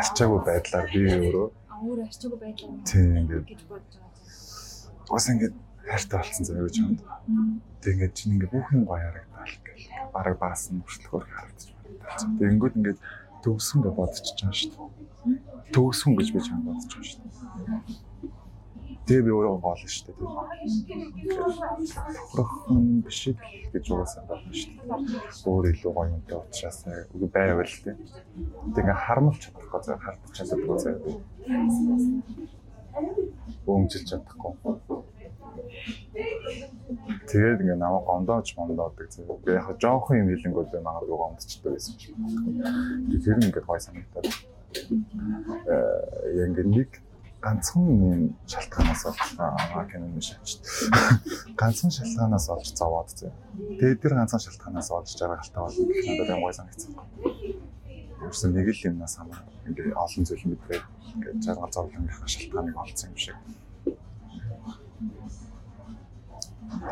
Арчаагүй 0.00 0.40
байдлаар 0.48 0.86
би 0.92 1.00
өөрөө 1.08 1.46
өөр 1.80 1.98
арчаагүй 2.04 2.38
байдлаар 2.44 2.84
тийм 2.84 3.10
ингээд 3.20 3.48
бас 5.08 5.26
ингээд 5.32 5.54
хайртай 5.88 6.18
болсон 6.20 6.44
заяа 6.44 6.64
гэж 6.66 6.76
юм. 6.84 6.92
Тэг 7.80 7.92
ингээд 7.94 8.14
чинь 8.16 8.32
ингээд 8.36 8.52
бүх 8.52 8.68
юм 8.76 8.84
гоё 8.84 9.00
харагдал 9.00 9.56
гэх. 9.64 9.80
Бараг 10.12 10.36
баасан 10.42 10.84
мөрчлөхөр 10.84 11.24
харагдаж 11.24 11.68
байна. 11.72 12.36
Тэгэнгүүт 12.40 12.74
ингээд 12.78 13.00
төгсөн 13.44 13.78
гэж 13.84 13.94
бодчихж 13.96 14.38
байгаа 14.40 14.58
шүү 14.60 14.70
дээ. 14.76 15.38
Төгсөн 15.72 16.12
гэж 16.18 16.28
би 16.34 16.40
чам 16.44 16.60
бодож 16.68 16.92
байгаа 16.92 17.08
шүү 17.08 17.20
дээ. 17.24 18.09
Тэгээ 19.10 19.26
би 19.26 19.32
өөрөө 19.34 19.58
гол 19.58 19.74
шүү 19.74 20.06
дээ. 20.06 20.22
Тохирох 22.30 22.52
биш 23.02 23.34
л 23.34 23.42
гэж 23.74 23.84
угаасаа 23.90 24.22
байна 24.30 24.54
шүү 24.54 24.70
дээ. 24.70 24.86
Өөр 25.50 25.64
илүү 25.74 25.90
гоё 25.98 26.14
юмтай 26.14 26.38
уучраас 26.38 26.78
үгүй 27.10 27.30
байвал 27.34 27.74
дээ. 27.90 27.98
Тэгээ 28.70 29.02
харамлж 29.02 29.38
чадахгүй 29.42 29.80
заа 29.82 29.98
хардж 29.98 30.30
чадахгүй 30.30 30.78
заа. 30.78 30.94
Бөөмжилж 33.66 34.06
чадахгүй. 34.14 34.54
Тэгээд 37.26 37.66
ингээ 37.66 37.82
намайг 37.82 38.06
гондооч 38.06 38.54
мондоодаг 38.54 39.10
заа. 39.10 39.26
Би 39.42 39.58
яг 39.58 39.74
жоохон 39.74 40.22
юм 40.22 40.30
хэлэнгүүд 40.38 40.70
би 40.70 40.78
магадгүй 40.86 41.18
гондчдаг 41.18 41.74
байсан 41.74 41.98
юм. 41.98 42.14
Тэр 43.10 43.42
нь 43.42 43.46
ингээ 43.50 43.66
гой 43.66 43.80
санагдаад. 43.82 44.26
Э 45.66 46.46
ингээ 46.46 46.70
нэг 46.70 47.09
ганцхан 47.40 47.84
юм 47.88 48.22
шалтгаанаас 48.46 49.02
олж 49.08 49.20
аа 49.38 49.84
киноны 49.88 50.20
шатч. 50.20 50.60
Ганцхан 51.56 51.90
шалтгаанаас 51.90 52.46
олж 52.52 52.68
зовоод 52.76 53.08
зөө. 53.16 53.32
Тэгээд 53.80 54.00
тэр 54.02 54.14
ганцхан 54.20 54.40
шалтгаанаас 54.44 54.90
олж 54.92 55.08
жаргалтай 55.16 55.60
гэх 55.88 56.06
надад 56.08 56.30
юм 56.36 56.42
гой 56.44 56.52
санагдсан. 56.52 56.92
Юусэн 58.20 58.52
нэг 58.52 58.68
л 58.68 58.84
юмнаас 58.92 59.16
хамаа 59.16 59.40
ингээ 59.64 59.96
олон 59.96 60.24
зүйл 60.28 60.44
мэдээ 60.52 60.80
ингээ 61.16 61.40
жаргал 61.40 61.72
зовлонгийнхаа 61.72 62.28
шалтгааныг 62.28 62.76
олцсон 62.76 63.08
юм 63.08 63.16
шиг. 63.16 63.36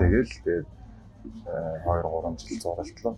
Тэгэл 0.01 0.33
тэгээд 0.33 0.67
2 1.85 2.03
3 2.09 2.41
жил 2.41 2.61
зуралтлаа. 2.65 3.15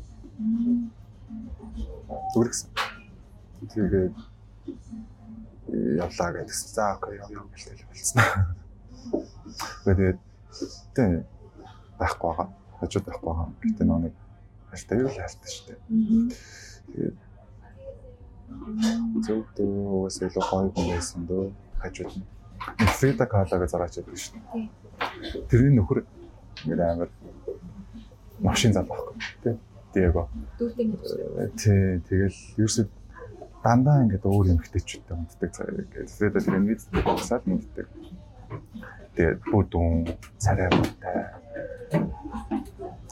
Зүрхсэн. 2.34 2.70
Тэгээд 3.70 4.14
явлаа 5.70 6.30
гэдэгс. 6.34 6.74
За 6.74 6.94
окей 6.94 7.18
яв 7.18 7.30
яв 7.30 7.46
гэлтэл 7.54 7.86
болсон. 7.88 8.22
Тэгээд 9.84 10.18
тийм 10.94 11.24
байхгүй 11.98 12.28
байгаа. 12.30 12.48
Хажууд 12.80 13.04
байхгүй 13.06 13.26
байгаа. 13.28 13.48
Гэтэ 13.62 13.84
нэг 13.84 14.14
хайртай 14.70 14.98
юу 14.98 15.08
л 15.08 15.18
хайртай 15.18 15.50
шүү 15.50 15.64
дээ. 15.68 15.78
Тэгээд 16.90 17.18
зөв 19.26 19.40
дөөс 19.56 20.16
илүү 20.26 20.44
гоё 20.50 20.68
хүн 20.74 20.86
байсан 20.90 21.20
дөө 21.30 21.44
хажууд 21.82 22.14
нь. 22.18 22.26
Фрида 22.98 23.26
Кала 23.26 23.56
гэж 23.62 23.70
зараач 23.70 23.94
байдаг 23.98 24.18
шүү 24.18 24.34
дээ. 24.36 25.46
Тэрний 25.48 25.74
нөхөр 25.78 26.04
ингээд 26.66 26.80
амар 26.82 27.10
машин 28.40 28.72
зам 28.72 28.86
байхгүй 28.90 29.14
тий. 29.42 29.56
Диего. 29.94 30.28
Дүүртэй 30.58 30.86
гэж. 30.86 31.02
Тий, 31.58 31.98
тэгэл 32.06 32.38
ерөөсөд 32.62 32.88
дандаа 33.64 34.02
ингээд 34.04 34.24
өөр 34.24 34.46
эмгтээчүүдтэй 34.56 35.16
унтдаг 35.16 35.50
ингээд 35.52 36.08
Фреда 36.16 36.40
тэр 36.40 36.56
инвизтэй 36.56 37.02
багсаад 37.04 37.44
мэддэг. 37.44 37.86
Тэгээд 39.16 39.40
бүдүүн 39.52 39.96
царайтай. 40.40 41.36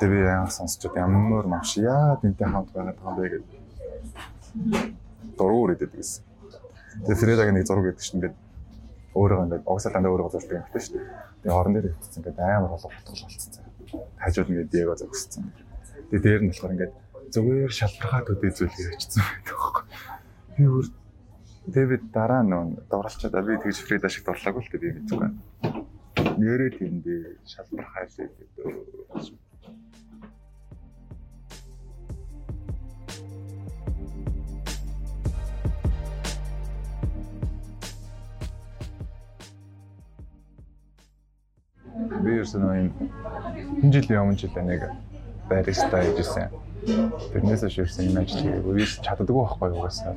Тэр 0.00 0.08
би 0.08 0.18
яа 0.24 0.48
сонсчод 0.48 0.96
ямар 0.96 1.44
маш 1.44 1.76
яа 1.76 2.16
тэнтэй 2.22 2.48
хамт 2.48 2.72
байгаад 2.72 2.96
байгаа 2.96 3.12
юм 3.12 3.16
бэ 3.20 3.28
гэдэг. 3.28 3.60
Дургуур 5.36 5.76
идэв 5.76 5.92
гэсэн. 5.92 6.24
Тэгээд 7.04 7.20
Фредагийн 7.20 7.56
нэг 7.60 7.68
зураг 7.68 7.84
гэдэг 7.92 8.00
чинь 8.00 8.16
ингээд 8.16 8.36
өөрөө 9.18 9.44
ингээд 9.44 9.68
угсаал 9.68 9.94
дандаа 9.94 10.12
өөрөө 10.16 10.32
зурдаг 10.32 10.56
юм 10.56 10.64
хэвчээ 10.64 10.84
шүү 10.86 10.96
дээ. 10.96 11.06
Тэгээд 11.44 11.56
хорон 11.58 11.74
дээр 11.76 11.86
хэвчсэн 11.92 12.20
ингээд 12.24 12.38
амар 12.40 12.72
болоо 12.72 12.88
хутгал 12.88 13.20
болцсон. 13.20 13.64
Хажууд 14.16 14.48
ингээд 14.48 14.72
Диего 14.72 14.96
зогссон. 14.96 15.44
Тэгээд 16.08 16.24
дээр 16.24 16.40
нь 16.40 16.50
болохоор 16.50 16.72
ингээд 16.72 16.94
зүгээр 17.34 17.72
шалбархаа 17.72 18.22
төдий 18.24 18.52
зүйл 18.54 18.72
хийчихсэн 18.72 19.20
байдаг 19.20 19.56
байхгүй. 19.58 19.84
Би 20.58 20.66
өөр 20.66 20.86
Дэвид 21.70 22.10
дараа 22.10 22.42
нөө 22.42 22.82
дурлалчаад 22.90 23.46
би 23.46 23.54
тэгж 23.62 23.78
Фрида 23.86 24.10
шиг 24.10 24.26
дурлаагүй 24.26 24.62
л 24.66 24.70
дээ 24.74 24.82
би 24.82 24.90
мэдгүй. 24.98 25.30
Нэрээ 26.42 26.70
тийм 26.74 26.98
би 27.04 27.14
шалбархаа 27.46 28.10
л 28.10 28.16
гэдэг. 28.18 29.38
би 42.24 42.30
ерөөсөө 42.34 42.60
юм 42.60 42.90
энэ 43.82 43.92
жилийн 43.94 44.20
өмнө 44.22 44.40
жилээ 44.42 44.64
нэг 44.66 44.82
бариста 45.48 46.02
хийжсэн. 46.02 46.50
Тэрнээс 46.88 47.62
ерөөсөө 47.68 48.04
юм 48.08 48.16
ажил 48.22 48.40
хийгээгүй. 48.42 48.72
Би 48.78 48.84
чаддаггүй 49.04 49.44
байхгүй 49.44 49.70
угаасаа. 49.76 50.14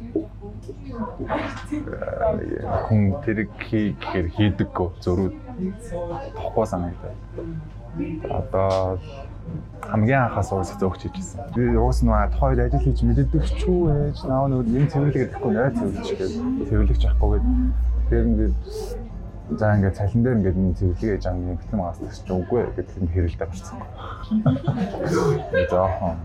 Хүн 2.88 3.02
тэр 3.26 3.38
хийхээр 3.68 4.28
хийдэггүй 4.36 4.88
зөрүүд 5.04 5.36
тохгүй 6.38 6.66
санагдаад. 6.72 7.18
Одоо 8.32 9.00
хамгийн 9.84 10.22
анхаас 10.32 10.52
уус 10.56 10.72
зөөгч 10.80 11.02
хийжсэн. 11.12 11.52
Би 11.56 11.76
уус 11.76 12.00
нөө 12.06 12.32
тохойд 12.32 12.60
ажил 12.64 12.84
хийж 12.86 13.00
мэддэг 13.04 13.44
ч 13.44 13.68
үү 13.68 14.14
ээж 14.16 14.18
наав 14.30 14.48
нөө 14.48 14.64
юм 14.70 14.86
цэвэрлэгээд 14.88 15.32
гэхгүй 15.36 15.52
ной 15.52 15.70
цэвэрлэж 15.76 16.08
гээд 16.16 16.34
цэвэрлэгч 16.70 17.04
авахгүйгээд 17.10 17.46
тэр 18.08 18.24
ингээд 18.32 18.56
за 19.58 19.76
ингээд 19.76 19.96
цалин 19.96 20.24
дээр 20.24 20.38
ингээд 20.38 20.58
нэг 20.58 20.78
цэвэрлэгээ 20.78 21.20
жаа 21.22 21.34
нэг 21.36 21.60
битэн 21.60 21.80
магаас 21.80 22.24
ч 22.24 22.30
үгүй 22.32 22.62
гэдэг 22.76 22.98
юм 23.00 23.08
хэрэлдэ 23.12 23.46
гарсан. 23.46 23.78
Заахан. 25.72 26.18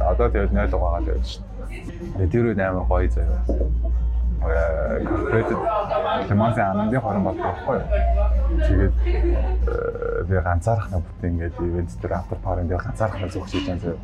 Одоо 0.00 0.28
тэгэл 0.32 0.52
0 0.52 0.72
угаагаад 0.72 1.06
байж 1.08 1.26
шин. 1.28 1.44
Тэр 2.32 2.44
үед 2.48 2.60
амар 2.60 2.86
гоё 2.88 3.08
заяа. 3.12 3.44
Корпоратив 4.38 5.58
Лимансын 6.30 6.64
анхны 6.64 7.00
хорон 7.00 7.24
болдог 7.24 7.44
байхгүй. 7.44 7.78
Тэгээд 8.64 8.96
би 10.28 10.34
ганцаарх 10.40 10.86
нэг 10.92 11.02
бүтэн 11.04 11.28
ингээд 11.34 11.60
ивент 11.60 11.92
дээр 12.00 12.14
автор 12.16 12.38
парен 12.38 12.68
дээр 12.68 12.82
ганцаарх 12.82 13.18
нэг 13.20 13.32
зөвхөн 13.34 13.52
хийж 13.52 13.66
байгаа. 13.68 13.98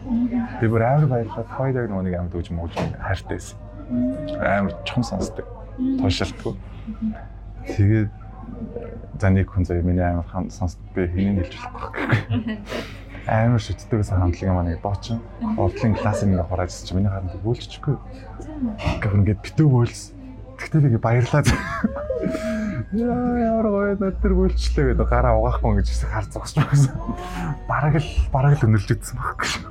Би 0.61 0.67
бүр 0.69 0.83
амар 0.83 1.09
баярлаад 1.09 1.49
хоёрыг 1.57 1.89
нэг 1.89 2.15
амар 2.19 2.33
дүүж 2.35 2.51
мууж 2.51 2.75
хайртай 2.75 3.39
байсан. 3.39 3.59
Амар 4.43 4.75
чом 4.85 5.03
сонсдог. 5.07 5.47
Тушилтгүй. 5.79 6.55
Тэгээд 7.69 8.11
за 9.21 9.31
нэг 9.31 9.49
хүн 9.49 9.65
заяа 9.65 9.85
миний 9.85 10.05
амар 10.05 10.27
хам 10.29 10.51
сонсдог 10.51 10.85
би 10.95 11.09
хэнийг 11.09 11.49
хэлж 11.49 11.65
болохгүй. 11.73 12.59
Амар 13.25 13.63
шүтдэгээс 13.63 14.13
хамтлагын 14.13 14.55
маань 14.55 14.71
нэг 14.77 14.83
доочин 14.85 15.23
урдлын 15.57 15.97
класс 15.97 16.23
нэг 16.29 16.45
хурааж 16.45 16.73
чи 16.75 16.93
миний 16.93 17.09
харанд 17.09 17.33
бөөлчихгүй. 17.41 17.97
Гэхдээ 19.01 19.17
ингээд 19.17 19.41
битүү 19.41 19.69
бөөлс. 19.71 20.13
Тэгтээ 20.61 20.93
би 20.93 21.01
баярлаа. 21.01 21.43
Яа 22.95 23.33
яар 23.41 23.67
гоё 23.67 23.97
тэр 23.97 24.33
бөөлчлээ 24.37 24.93
гэдэг 24.93 25.09
гараа 25.09 25.41
угаахгүй 25.41 25.81
гэж 25.81 25.89
хэсэг 25.89 26.11
хар 26.13 26.27
зогсож 26.29 26.63
байсан. 26.69 26.95
Бараг 27.67 27.97
л 27.99 28.11
бараг 28.29 28.61
л 28.61 28.67
өнөрлж 28.69 28.93
идсэн 28.93 29.17
байхгүй 29.19 29.49
шүү. 29.49 29.65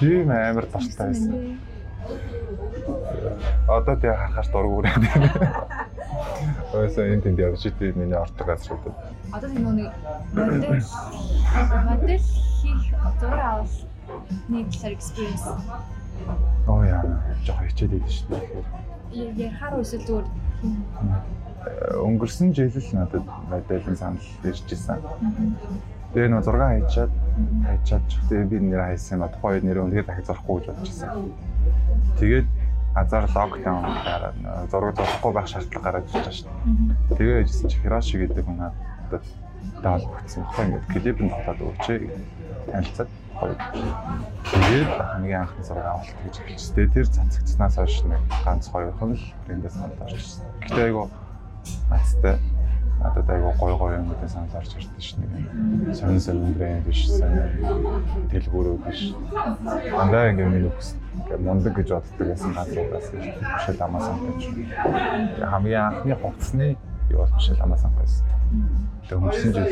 Тийм 0.00 0.32
амар 0.32 0.66
дуртай 0.66 1.12
байсан. 1.12 1.60
Одоо 3.68 3.94
тэгээ 3.96 4.16
харахаар 4.16 4.48
дургуураа. 4.52 4.96
Ойсоо 6.74 7.04
энэ 7.04 7.22
тэнд 7.22 7.38
явж 7.38 7.62
идэв 7.66 7.96
миний 7.96 8.18
ордог 8.18 8.46
газруудад. 8.46 8.94
Одоо 9.32 9.48
тийм 9.50 9.66
нэг 9.74 9.92
модель 10.32 10.84
модель 11.86 12.18
хийх 12.18 12.82
зураг 13.20 13.40
авах 13.40 13.74
нэг 14.48 14.66
талаар 14.70 14.94
experience. 14.94 15.46
Оо 16.66 16.84
яа, 16.84 17.02
жоо 17.44 17.56
хичээд 17.66 17.98
идэв 17.98 18.10
шүү 18.10 18.28
дээ. 18.30 18.64
Ярахаар 19.34 19.80
үсэл 19.80 20.04
зүгээр 20.06 20.26
өнгөрсөн 22.00 22.54
жил 22.54 22.72
л 22.72 22.90
надад 22.94 23.26
моделийн 23.50 23.96
санал 23.96 24.26
ирж 24.44 24.66
исэн. 24.70 25.02
Тэгээ 26.14 26.30
нөө 26.32 26.42
6 26.42 26.58
хайчаад 26.58 27.12
хайчаад 27.66 28.04
тэгээ 28.28 28.46
би 28.50 28.56
нэр 28.70 28.82
хайсан 28.82 29.20
ба 29.20 29.28
тухайн 29.28 29.60
үед 29.60 29.64
нэрээ 29.66 29.84
үнэхээр 29.84 30.06
дахиж 30.08 30.26
зурхгүй 30.26 30.56
гэж 30.58 30.66
бодож 30.70 30.88
исэн. 30.90 31.08
Тэгээд 32.18 32.48
азар 32.94 33.24
локдаун 33.30 33.86
гараад 34.04 34.36
зураг 34.70 34.96
зурхгүй 34.96 35.32
байх 35.32 35.46
шаардлага 35.46 35.84
гараад 35.84 36.04
ирж 36.04 36.14
байгаа 36.14 36.34
шүү 36.34 36.50
дээ. 36.50 37.16
Тэгээ 37.16 37.40
яжсэн 37.46 37.70
чи 37.70 37.78
Хироши 37.78 38.18
гэдэг 38.18 38.44
хүн 38.44 38.58
надад 38.58 39.24
даалгдсан 39.82 40.42
багтаа 40.42 40.64
ингээд 40.66 40.86
клип 40.90 41.18
нь 41.22 41.30
тоглоод 41.30 41.60
өгчээ 41.70 41.98
танилцаад. 42.70 43.10
Тэгээд 44.50 44.90
хамгийн 44.90 45.40
анхны 45.40 45.62
зураг 45.64 45.86
авалт 45.86 46.18
гэж 46.26 46.34
хэлжтэй 46.44 46.86
тэр 46.90 47.06
цацагцснаас 47.06 47.76
хойш 47.78 48.02
нэг 48.04 48.20
ганц 48.44 48.68
хоёрхан 48.68 49.14
л 49.14 49.24
брэндээс 49.46 49.74
санал 49.78 50.02
орчихсон. 50.04 50.44
Гэхдээ 50.60 50.84
айгу 50.90 51.08
нацтай 51.88 52.36
надад 53.00 53.30
айгу 53.30 53.54
гой 53.56 53.74
гой 53.78 53.92
юмудын 53.96 54.28
санал 54.28 54.58
орж 54.60 54.76
ирсэн 54.76 55.00
ш 55.00 55.16
нэг 55.16 55.94
сонин 55.96 56.20
сонин 56.20 56.52
брэнд 56.52 56.84
биш 56.84 57.08
сонин 57.08 57.48
дэлгүүрүүд 58.28 58.82
биш. 58.84 59.14
Дандаа 59.32 60.30
ингээд 60.34 60.52
миний 60.52 60.68
хүс 60.74 60.98
ингээд 61.20 61.42
мундаг 61.44 61.74
гэж 61.76 61.88
боддог 61.92 62.26
байсан 62.28 62.50
газруудаас 62.56 63.06
бишэл 63.12 63.82
амаа 63.84 64.00
санаж. 64.00 64.42
Хамгийн 65.52 65.84
анхны 65.84 66.14
хувцсны 66.16 66.68
юу 67.10 67.18
бол 67.22 67.34
бишэл 67.36 67.60
амаа 67.60 67.78
байсан. 68.00 68.26
Тэгээ 69.06 69.18
өнгөрсөн 69.20 69.52
жил 69.54 69.68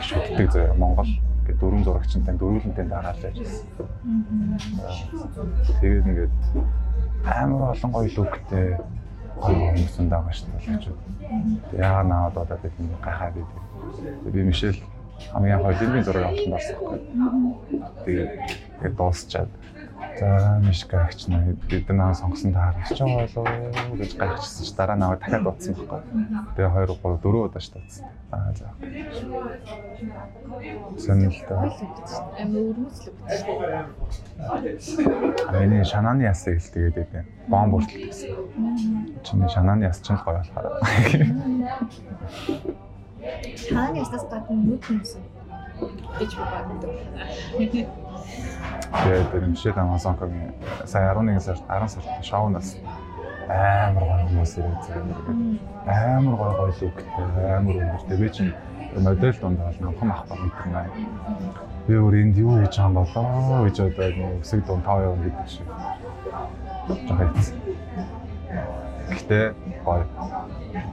шүтдэг 0.00 0.48
заяа 0.52 0.74
Монгол 0.74 1.10
гэ 1.46 1.52
дөрвөн 1.60 1.84
зурагчтай 1.84 2.34
дөрвөлөнтэй 2.36 2.86
дагаалж 2.88 3.22
ажилласан. 3.24 3.66
Тэгээд 5.80 6.08
ингээд 6.08 6.34
амар 7.24 7.74
олон 7.74 7.90
гоё 7.92 8.08
лүктэй 8.16 8.66
хүмүүсэнд 9.40 10.10
байгаа 10.10 10.34
шүү 10.34 10.48
дээ. 10.50 11.80
Яагаад 11.80 12.08
наваад 12.08 12.36
одоо 12.36 12.58
бид 12.62 12.74
гайхаад 13.04 13.36
идэв. 13.36 14.32
Би 14.32 14.42
Мишель 14.42 14.80
хамгийн 15.32 15.54
анх 15.56 15.64
холимпийн 15.66 16.04
зураг 16.04 16.24
авсан 16.28 16.50
байсан 16.54 16.76
байхгүй. 16.76 16.98
Тэгээд 18.04 18.30
тэгээд 18.80 18.96
дуусчаад 18.96 19.50
За 20.20 20.60
мишка 20.60 21.04
агч 21.06 21.26
наа 21.28 21.56
бид 21.70 21.88
наа 21.88 22.12
сонгосон 22.14 22.52
таарч 22.52 22.92
байгаа 22.92 23.24
болов 23.34 23.48
гэж 23.96 24.12
гайхчихсан 24.20 24.64
чи 24.66 24.72
дараа 24.76 24.96
нь 24.96 25.04
аваа 25.04 25.16
дахиад 25.16 25.46
утсан 25.48 25.72
байхгүй. 25.72 26.00
Тэгээ 26.56 26.70
2 26.76 27.00
3 27.00 27.24
4 27.24 27.40
удаа 27.48 27.60
ш 27.64 27.68
татсан. 27.72 28.04
Аа 28.28 28.52
за. 28.52 28.68
Сонирхолтой. 31.00 31.72
Амин 32.36 32.64
өрмөцлөг. 32.68 33.16
Миний 35.56 35.84
шанааны 35.88 36.22
яс 36.28 36.44
хэлтэйгээд 36.44 36.96
байдیں۔ 37.00 37.24
Бомб 37.48 37.72
хүртэл 37.80 38.04
гэсэн. 38.12 38.36
Чиний 39.24 39.48
шанааны 39.48 39.88
яс 39.88 40.04
чинь 40.04 40.20
гоё 40.20 40.44
болохоор. 40.44 40.68
Шанааны 43.20 43.98
ясаас 44.00 44.24
гадна 44.30 44.56
нүд 44.56 44.84
юмсан 44.88 45.22
гэж 46.18 46.30
боддог. 46.40 46.94
Тэгээд 48.90 49.46
Мишель 49.48 49.76
Амазонкогийн 49.76 50.54
сая 50.86 51.12
11 51.14 51.40
сард 51.40 51.62
10 51.68 51.88
сард 51.88 52.24
шоунаас 52.24 52.76
амар 53.48 54.04
гоё 54.08 54.24
хүмүүс 54.28 54.52
ирээд 54.58 54.80
зэрэг 54.86 55.04
амар 55.84 56.34
гоё 56.40 56.52
гоё 56.58 56.72
лүктэй 56.80 57.56
амар 57.56 57.76
өнөртэй 57.82 58.16
би 58.16 58.28
чинь 58.30 58.52
модель 58.96 59.38
донд 59.40 59.58
бол 59.58 59.78
намхан 59.80 60.10
ах 60.10 60.24
баг 60.28 60.38
мэдэрнэ. 60.40 60.82
Би 61.86 61.94
өөр 61.94 62.14
энд 62.22 62.36
юу 62.38 62.56
хийж 62.60 62.76
байгаа 62.78 63.04
болоо 63.04 63.64
гэж 63.66 63.76
одоо 63.80 64.08
нэг 64.16 64.40
өсөг 64.42 64.60
дунд 64.66 64.84
тоо 64.84 64.98
явна 65.02 65.22
гэдэг 65.24 65.48
шиг. 65.48 65.68
Жохоо. 66.88 67.28
Гэтэ 69.10 69.54
гоё 69.84 70.04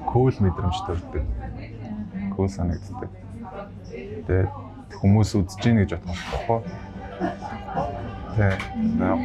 кул 0.09 0.35
мэдрэмж 0.39 0.77
төрдөг. 0.87 1.25
Кул 2.37 2.49
санагддаг. 2.53 3.09
Тэгээд 3.89 4.49
хүмүүс 5.01 5.33
үзэж 5.41 5.59
гин 5.63 5.81
гэж 5.81 5.97
бодох 5.97 6.21
байхгүй 6.31 6.61
Тэ 8.37 8.53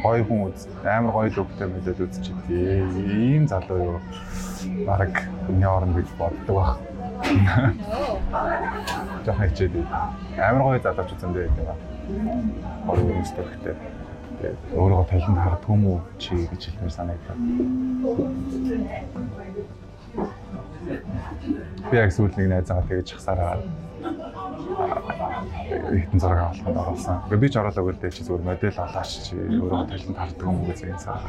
гоё 0.01 0.25
хүн 0.25 0.49
үз 0.49 0.65
амар 0.81 1.13
гоё 1.13 1.29
лүгтэй 1.29 1.67
мэдээд 1.69 2.01
үзчихээ. 2.01 2.81
Ийм 3.13 3.45
залуу 3.45 3.77
юу 3.77 4.01
баг 4.89 5.13
хүний 5.45 5.69
орн 5.69 5.93
гэж 5.93 6.09
боддог 6.17 6.55
баг. 6.57 6.81
Жохон 9.21 9.45
хичээд 9.45 9.77
амар 10.33 10.63
гоё 10.65 10.81
залууч 10.81 11.13
үзэндээ 11.13 11.45
гэдэг 11.45 11.65
ба. 11.69 11.75
Гоё 12.89 13.05
гэхдээ 13.13 13.75
тэгээд 14.41 14.59
өөрийгөө 14.81 15.05
харддаг 15.45 15.69
юм 15.69 15.83
уу 15.85 16.01
чи 16.17 16.33
гэж 16.33 16.61
хэлмээр 16.73 16.97
санагдав. 16.97 17.37
Би 20.83 21.95
яг 21.97 22.11
сүүл 22.11 22.35
нэг 22.37 22.47
найзаагаа 22.51 22.87
тэгж 22.89 23.15
хасаараа 23.15 23.63
хитэн 25.93 26.19
зураг 26.19 26.39
авалтанд 26.39 26.77
оруулсан. 26.77 27.17
Гэхдээ 27.23 27.43
би 27.43 27.49
ч 27.49 27.55
оруулаагүй 27.59 27.93
л 27.93 28.01
дээ 28.01 28.11
чи 28.11 28.23
зүгээр 28.23 28.43
модель 28.47 28.79
олооч 28.83 29.11
чи 29.23 29.35
өөрөө 29.37 29.81
талент 29.87 30.17
харддаг 30.17 30.47
юм 30.47 30.57
гэж 30.67 30.79
энэ 30.83 30.99
цаа. 31.03 31.21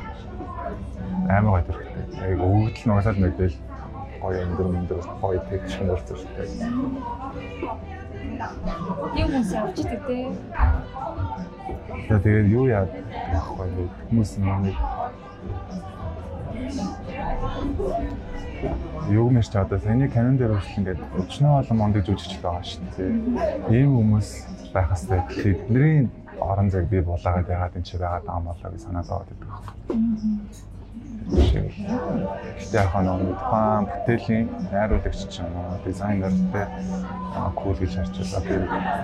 Амар 1.31 1.53
гоё 1.55 1.65
төрхтэй. 1.69 2.05
Яг 2.31 2.41
өвгдөл 2.43 2.87
нугасаад 2.89 3.19
модель 3.23 3.57
гоё 4.23 4.39
өндөр 4.43 4.67
өндөр 4.75 5.01
гоё 5.23 5.41
тэгч 5.49 5.69
шингуул 5.71 6.03
зэрэгтэй. 6.09 6.49
Юм 9.15 9.29
хүмүүс 9.31 9.51
явж 9.55 9.77
идэг 9.85 10.01
те. 10.09 10.19
Тэгээд 12.09 12.47
юу 12.51 12.65
яа 12.67 12.87
байхгүй 13.31 13.69
хүмүүс 14.11 14.31
нэг 14.43 14.75
юу 19.11 19.31
мэрч 19.31 19.55
одоо 19.57 19.79
саяны 19.79 20.09
канон 20.09 20.37
дээр 20.37 20.53
хүртэл 20.57 20.79
ингээд 20.81 21.01
өчнөө 21.21 21.53
олон 21.61 21.79
мондөг 21.79 22.05
жүжигч 22.09 22.41
байгаа 22.41 22.65
шүү 22.65 22.85
дээ. 22.97 23.13
Ийм 23.77 23.91
хүмүүс 23.97 24.29
байх 24.75 24.91
хэвээр 24.91 25.23
тэдний 25.31 26.09
орон 26.41 26.71
зайг 26.71 26.89
би 26.89 27.01
булаагаад 27.01 27.49
ягаад 27.49 27.77
энэ 27.77 27.85
ч 27.85 27.97
байгаад 27.97 28.25
байгаа 28.25 28.39
юм 28.41 28.47
болоо 28.49 28.71
гэж 28.73 28.81
санаа 28.83 29.05
зовоод 29.05 29.29
байдаг 29.29 29.49
байхгүй. 29.49 29.97
Гэтэ 32.59 32.77
яг 32.77 32.93
нэг 33.01 33.39
тухайн 33.41 33.85
бүтээлийн 33.89 34.47
найруулагч 34.73 35.21
ч 35.33 35.35
юм 35.41 35.53
уу 35.57 35.79
дизайнертэй 35.85 36.67
кул 37.57 37.77
гэж 37.81 37.93
харж 37.97 38.15
байгаа. 38.19 38.43
Тэр 38.49 38.63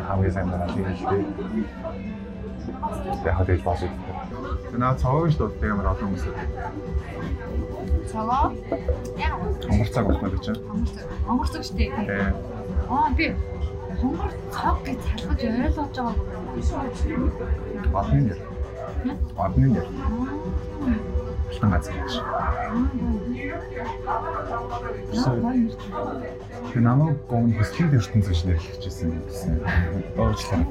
хамгийн 0.09 0.35
сайн 0.35 0.49
дараа 0.51 0.69
тийм 0.75 0.85
л 2.61 2.75
дээ. 3.21 3.29
Яг 3.31 3.37
хадаж 3.37 3.61
босоод. 3.65 3.95
Наа 4.77 4.95
цаавж 4.95 5.35
дууддаг 5.37 5.69
ямар 5.69 5.87
олон 5.93 6.09
хүмүүс 6.11 6.25
цагаа. 8.11 8.53
Хонгор 9.69 9.89
цаг 9.95 10.05
байна 10.07 10.29
гэж 10.31 10.43
чинь. 10.45 10.61
Хонгор 11.27 11.49
цаг 11.49 11.63
шүү 11.65 11.77
дээ. 11.77 11.91
Тий. 12.11 12.25
Аа 12.91 13.09
би 13.17 13.27
хонгор 14.01 14.31
цаг 14.55 14.77
гэж 14.85 14.99
залгаж 15.07 15.41
ойлгож 15.45 15.95
байгаа. 15.97 16.15
Адны 18.01 18.21
нэр. 18.29 18.41
Адны 19.37 19.67
нэр. 19.75 19.87
Алтан 21.51 21.71
газар 21.71 21.95
гэж. 21.95 22.13
Тэр 26.73 26.83
намайг 26.83 27.17
гон 27.29 27.53
хөслийн 27.59 27.95
ертөнц 27.95 28.27
гэж 28.29 28.41
нэрлэжсэн 28.47 29.09
юм 29.11 29.23
гэсэн. 29.29 29.55
Доочлаа. 30.17 30.63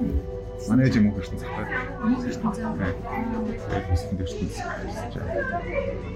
Манай 0.68 0.86
ээж 0.88 0.96
юм 1.00 1.08
уу 1.08 1.20
ертөнц 1.22 1.42
захтай. 1.42 1.66
Тэгээд 3.70 3.86
хөслийн 3.90 4.20
ертөнц. 4.24 4.56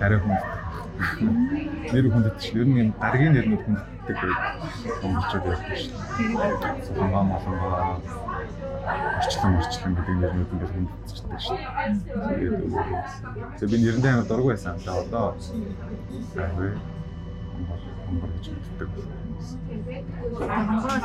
Арай 0.03 0.19
хүн 0.19 0.35
нэр 1.93 2.05
хүндэт 2.11 2.37
чинь 2.41 2.59
ер 2.59 2.67
нь 2.67 2.79
юм 2.83 2.89
даргийн 2.99 3.33
нэрнүүд 3.33 3.63
хүндэтдэг 3.63 4.17
байг 4.19 4.39
монголчууд 5.03 5.45
ярьдаг 5.47 5.77
шүү 5.79 5.95
дээ. 5.95 6.83
Сулмаа 6.83 7.23
малангаа 7.23 8.01
орчлон 9.21 9.53
орчлон 9.61 9.93
гэдэг 9.95 10.15
нэрнүүд 10.19 10.51
ингээд 10.53 10.73
хүндэтдэг 10.75 11.39
шүү 11.39 11.57
дээ. 11.57 11.93
Тэгээд 13.57 13.71
би 13.71 13.77
нэрэндээ 13.79 14.11
амар 14.13 14.27
дург 14.27 14.45
байсан. 14.51 14.75
Одоо 14.83 15.27
аюу 16.35 16.75
монгол 18.11 18.31
гэж 18.35 18.45
мэддэг 18.51 18.89
болсон. 18.91 19.22
Л 19.73 19.79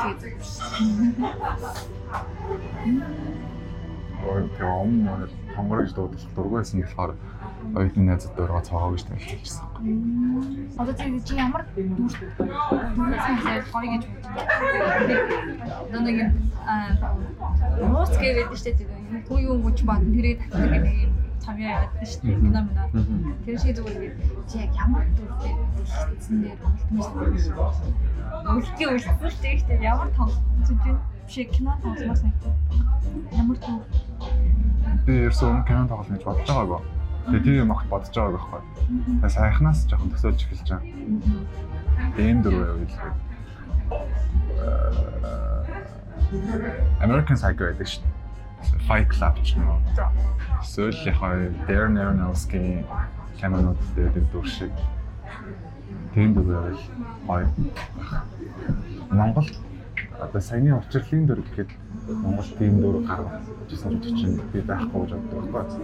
гэдэг. 0.05 0.35
Ой, 4.29 4.43
тийм 4.59 5.09
хонгор 5.57 5.83
гэж 5.83 5.93
дуудах 5.95 6.21
дург 6.35 6.53
байсан 6.53 6.83
болохоор 6.83 7.14
оюутны 7.75 8.03
найзад 8.05 8.39
өөрөө 8.39 8.62
цагаа 8.66 8.91
гэж 8.93 9.03
тайлбарлажсэн. 9.09 9.64
Одоо 10.79 10.95
тийм 10.95 11.23
чи 11.25 11.35
ямар 11.39 11.62
дүр 11.75 11.87
дүрсээ 11.97 13.62
гоё 13.73 13.89
гэж. 13.95 14.05
Одоо 15.89 16.01
нэг 16.03 16.16
юм 16.19 17.91
нууц 17.93 18.12
гэвэд 18.19 18.53
штэ 18.59 18.73
тийм 18.79 18.91
юу 19.39 19.57
гүч 19.62 19.83
бат 19.87 20.03
тэрийг 20.03 20.39
татдаг 20.43 20.71
гэдэг 20.71 20.95
юм 21.07 21.18
тамьяа 21.49 21.88
яадаг 21.88 22.05
штэ 22.05 22.28
кино 22.28 22.61
мна. 22.68 22.84
Тэр 23.44 23.57
шиг 23.57 23.72
зүгээр 23.80 24.12
чи 24.44 24.57
яг 24.61 24.72
ямар 24.76 25.05
дүртэй 25.16 25.53
хэлсэн 25.80 26.36
дээр 26.44 26.61
үлдмэс. 26.61 27.09
Үлдээ 28.53 28.88
үлдсэн 28.92 29.32
штэ 29.32 29.49
ихтэй 29.57 29.80
ямар 29.80 30.12
том 30.12 30.28
зүж 30.68 30.76
биш 31.24 31.36
кино 31.57 31.72
тогломоор 31.80 32.20
санагдав. 32.20 32.53
Ямар 33.32 33.57
дүр 33.64 33.80
би 35.09 35.12
ерөөсөө 35.24 35.64
кино 35.64 35.88
тоглоно 35.88 36.12
гэж 36.12 36.24
бодож 36.28 36.49
байгаагүй. 36.53 36.80
Тэгээ 37.32 37.44
тийм 37.44 37.57
юм 37.64 37.72
ахт 37.72 37.88
бодож 37.88 38.12
байгаа 38.12 38.36
байхгүй. 38.36 38.61
Тэгээ 39.09 39.32
сайхнаас 39.32 39.80
жоохон 39.88 40.12
төсөөлж 40.12 40.40
эхэлж 40.44 40.68
байгаа. 40.68 40.84
Эм 42.20 42.38
дөрөв 42.44 42.61
байв 42.61 42.92
л. 42.92 43.16
American 47.01 47.36
Psycho 47.40 47.64
гэдэг 47.72 47.88
шүү 47.88 48.05
дээ. 48.05 48.18
Fight 48.87 49.09
Club 49.09 49.35
ч 49.43 49.57
юм 49.57 49.69
уу. 49.69 49.81
Эсвэл 50.63 50.97
яг 51.07 51.21
Darren 51.69 51.97
Aronofsky 51.99 52.85
кинонууд 53.41 53.79
дээр 53.95 54.25
дүр 54.33 54.47
шиг. 54.47 54.73
тийм 56.15 56.35
дүр 56.35 56.45
байвал 56.45 56.79
гоё. 57.27 57.47
Монгол 59.11 59.49
одоо 60.21 60.41
саяны 60.41 60.75
учрлын 60.75 61.27
дүр 61.27 61.41
гэхэд 61.47 61.71
Монгол 62.09 62.51
тийм 62.59 62.81
дүр 62.83 62.97
гаргаж 63.07 63.45
ирсэн 63.71 64.01
ч 64.03 64.05
чинь 64.19 64.41
би 64.53 64.61
байхгүй 64.67 65.07
гэж 65.07 65.13
боддог 65.15 65.51
байхгүй. 65.55 65.83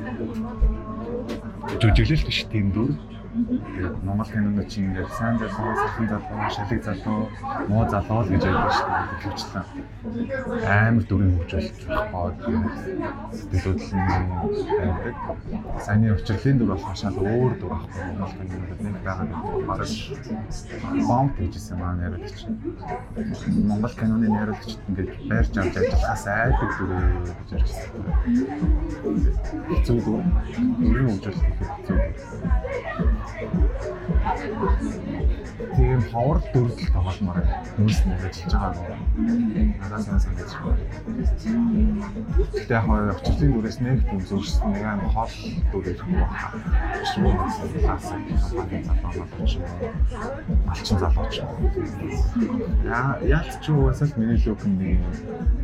Жүжиглэл 1.81 2.27
биш 2.27 2.41
тийм 2.51 2.67
дүр 2.75 2.91
Тэгээд 3.35 3.99
Монгол 4.07 4.31
кинонд 4.31 4.69
чинь 4.71 4.95
ингээд 4.95 5.11
сайн 5.11 5.35
залуу, 5.43 5.75
сайхан 5.75 6.07
залуу, 6.07 6.51
шалэг 6.55 6.81
залуу, 6.87 7.27
муу 7.67 7.83
залуу 7.91 8.23
л 8.23 8.31
гэж 8.31 8.47
ярьдаг 8.47 8.71
шүү 8.79 8.87
дээ. 8.95 9.11
Хөвчлэн 9.27 9.67
амар 10.71 11.03
дүрийн 11.03 11.35
хөгжүүлж 11.43 11.79
байхгүй 12.15 12.55
сэтгэлүүд 13.35 13.81
нь 13.91 14.07
байдаг. 14.79 15.15
Саяны 15.83 16.15
учрлын 16.15 16.59
дүр 16.63 16.71
болохоор 16.79 16.95
шал 16.95 17.19
өөр 17.19 17.53
дүр 17.59 17.75
байхгүй. 17.75 18.07
Монгол 18.07 18.39
кинонд 18.39 18.81
нэг 18.87 18.97
байгаа 19.03 19.27
гэдэг 19.27 19.67
бараг 19.67 19.91
бомб 21.11 21.35
гэжсэн 21.35 21.75
маань 21.83 22.07
яриад 22.07 22.31
чинь. 22.39 22.55
Монгол 23.67 23.95
киноны 23.99 24.27
найруулагчид 24.31 24.79
ингээд 24.95 25.11
байрч 25.27 25.55
авч 25.59 25.75
ажиллахаас 25.75 26.25
айдаг 26.31 26.71
дүрээ 26.79 27.03
гэж 27.19 27.51
ярьсан. 27.59 27.91
Хэцүү 29.75 29.99
дүр. 30.07 30.23
Дүрийн 30.79 31.19
гэхэд 31.19 31.35
хэцүү 31.59 31.99
тийм 35.77 36.01
ховор 36.13 36.39
тогломоор 36.53 37.45
нүүс 37.79 38.01
нь 38.07 38.15
ажиллаж 38.15 38.53
байгаа 38.53 38.73
нь 39.19 39.75
надад 39.81 40.03
сайн 40.05 40.21
санагдаж 40.21 40.53
байна. 40.63 40.83
Гэтэ 42.55 42.75
яг 42.75 42.85
хоёр 42.87 43.11
очилтын 43.15 43.51
дүрээс 43.55 43.79
нэг 43.81 43.99
тийм 44.09 44.21
зөвшсөн 44.29 44.71
нэг 44.73 44.85
аим 44.85 45.03
хол 45.15 45.33
дүр 45.73 45.85
ирэх 45.91 46.07
байна. 46.07 46.49
Шууд 47.11 47.39
классик 47.83 48.23
компани 48.39 48.79
залуунууд 48.87 49.33
ч 49.49 49.53
малчин 50.67 50.99
залууч. 51.03 51.37
Яа 52.87 53.19
яалт 53.23 53.55
ч 53.63 53.67
уусаа 53.71 54.09
миний 54.17 54.39
лук 54.47 54.63
нэг 54.65 55.01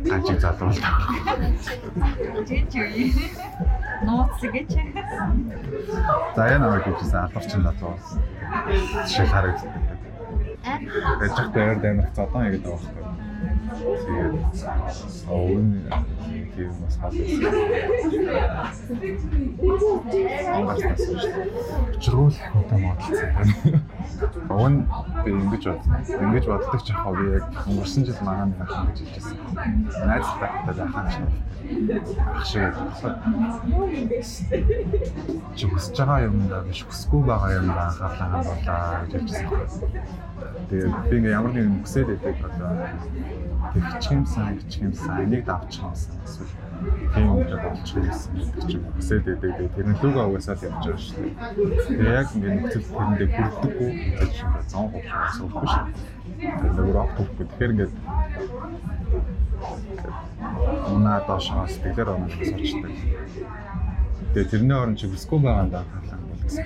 гажиг 0.07 0.39
залуу 0.39 0.69
л 0.71 0.79
таа. 0.79 0.99
Жиж 2.47 2.73
юу? 2.75 2.89
Нууц 4.05 4.39
гэж. 4.41 4.71
За 6.35 6.43
энэ 6.49 6.65
аваад 6.65 6.85
гэжсэн 6.85 7.21
алдарчин 7.51 7.63
залуу. 7.63 7.97
Жишээ 9.07 9.25
харагддаг. 9.25 9.71
Тэгэж 10.63 11.37
яг 11.37 11.53
дээр 11.53 11.79
дэмэх 11.81 12.09
зодон 12.15 12.43
яг 12.45 12.53
гэдэг 12.53 12.71
байхгүй. 12.71 13.10
Тэгээд 13.81 14.35
оон 15.29 15.67
тийм 16.53 16.71
бас 16.85 16.95
дээ. 17.01 17.39
Учиргуул 21.97 22.37
хөтө 22.53 22.75
модалцсан. 22.77 23.81
Уун 24.49 24.75
би 25.25 25.29
ингэж 25.33 25.63
бодсон. 25.65 25.93
Ингэж 26.21 26.45
боддог 26.45 26.81
ч 26.85 26.93
яг 26.93 27.05
би 27.17 27.25
яг 27.33 27.45
өнгөрсөн 27.65 28.05
жил 28.05 28.21
магаан 28.21 28.53
нэг 28.53 28.61
ахын 28.69 28.85
гэж 28.93 28.97
хэлжсэн. 29.01 29.37
Найзтай 30.05 30.49
ахын 30.85 31.05
ч 31.09 31.17
ах 32.37 32.45
шиг 32.45 32.73
чи 35.55 35.65
хүсэж 35.69 35.97
байгаа 35.97 36.25
юм 36.27 36.37
даа 36.49 36.61
биш 36.67 36.83
хүсэхгүй 36.83 37.21
байгаа 37.23 37.51
юм 37.59 37.67
даа 37.71 37.87
анхаарлаа 37.89 38.29
хандуулаа 38.29 39.05
гэж 39.07 39.25
хэлсэн. 39.29 39.47
Тэгээд 40.69 40.95
би 41.09 41.15
ингээ 41.17 41.37
ямар 41.37 41.51
нэгэн 41.53 41.81
хүсээд 41.83 42.07
байдаг 42.09 42.35
одоо 42.47 42.71
тэгчих 43.73 44.11
юмсан 44.11 44.57
гिच 44.57 44.73
юмсан 44.81 45.15
энийг 45.23 45.43
давчих 45.45 45.83
юмсан 45.83 46.15
эсвэл 46.25 46.61
тийм 47.13 47.27
олчих 47.31 47.97
юмсан 48.01 48.31
гэдэг 48.35 48.63
чинь 48.69 48.85
хүсээд 48.95 49.23
байдаг. 49.25 49.51
Тэгээд 49.57 49.75
тэр 49.75 49.87
нь 49.87 49.99
лүгөө 50.01 50.25
угаасаа 50.27 50.55
л 50.57 50.65
явж 50.65 50.81
байгаа 50.81 50.97
шүү 50.97 51.17
дээ. 51.21 51.33
Тэгээд 51.87 52.17
яг 52.17 52.27
ингээ 52.35 52.53
нөхцөл 52.57 52.87
тэрэндээ 52.89 53.29
хүрдэггүй 53.31 53.91
гэж 54.17 54.33
зон 54.71 54.85
хувьч 54.91 55.09
асуухгүй 55.11 55.67
шүү. 55.71 55.85
Тэгээд 56.41 56.75
нөгөө 56.77 56.93
рок 56.97 57.11
төрхгүй. 57.17 57.45
Тэгэхээр 57.45 57.73
ингээ 57.73 57.89
унаа 60.91 61.19
доошоос 61.27 61.73
тэглэр 61.83 62.09
оноо 62.15 62.29
сочдаг. 62.31 62.93
Тэгээ 64.33 64.51
тэрний 64.51 64.77
орон 64.77 64.95
чи 64.97 65.05
хүсэхгүй 65.07 65.39
байгаандаа 65.43 65.83
анхаарлаа 65.85 66.17
хандуул 66.17 66.41
гэсэн. 66.41 66.65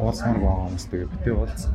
Уулсмар 0.00 0.38
байгаа 0.40 0.64
хүмүүс 0.66 0.86
тэгээ 0.90 1.12
битээ 1.12 1.34
уулзсан. 1.38 1.72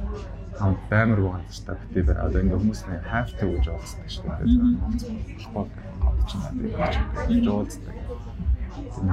Хамт 0.60 0.80
баймар 0.90 1.20
ч 1.52 1.62
та 1.66 1.76
битээ 1.76 2.04
бай. 2.08 2.16
Одоо 2.16 2.40
ингээ 2.42 2.60
хүмүүс 2.60 2.82
нэг 2.88 3.02
have 3.12 3.32
to 3.40 3.46
гэж 3.52 3.66
уулздаг 3.70 4.10
шүү 4.12 4.24
дээ. 4.24 4.48
Болохгүй 5.52 6.26
чинь 6.30 6.42
надад 6.44 7.28
гэж 7.28 7.46
уулздаг. 7.52 7.96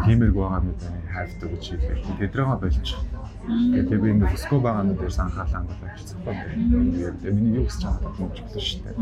Химэрг 0.07 0.34
байгаа 0.38 0.62
мэт 0.62 0.82
have 1.14 1.32
to 1.40 1.47
гэж 1.51 1.64
хэлдэг. 1.70 1.99
Тэдрээгээ 2.18 2.59
болж 2.62 2.76
Тэгээд 3.43 3.90
би 3.90 4.09
ингээ 4.14 4.30
хүсэхгүй 4.30 4.61
байгаа 4.62 4.86
нь 4.86 4.95
дээр 4.95 5.14
анхаалаа 5.18 5.66
хандуулж 5.66 6.03
цахгүй. 6.07 6.34
Тэгээд 6.55 7.34
миний 7.34 7.59
юу 7.59 7.66
хүсэж 7.66 7.82
байгааг 7.90 8.14
нь 8.14 8.22
бодлоо 8.22 8.62
шүү 8.62 8.80
дээ. 8.86 8.95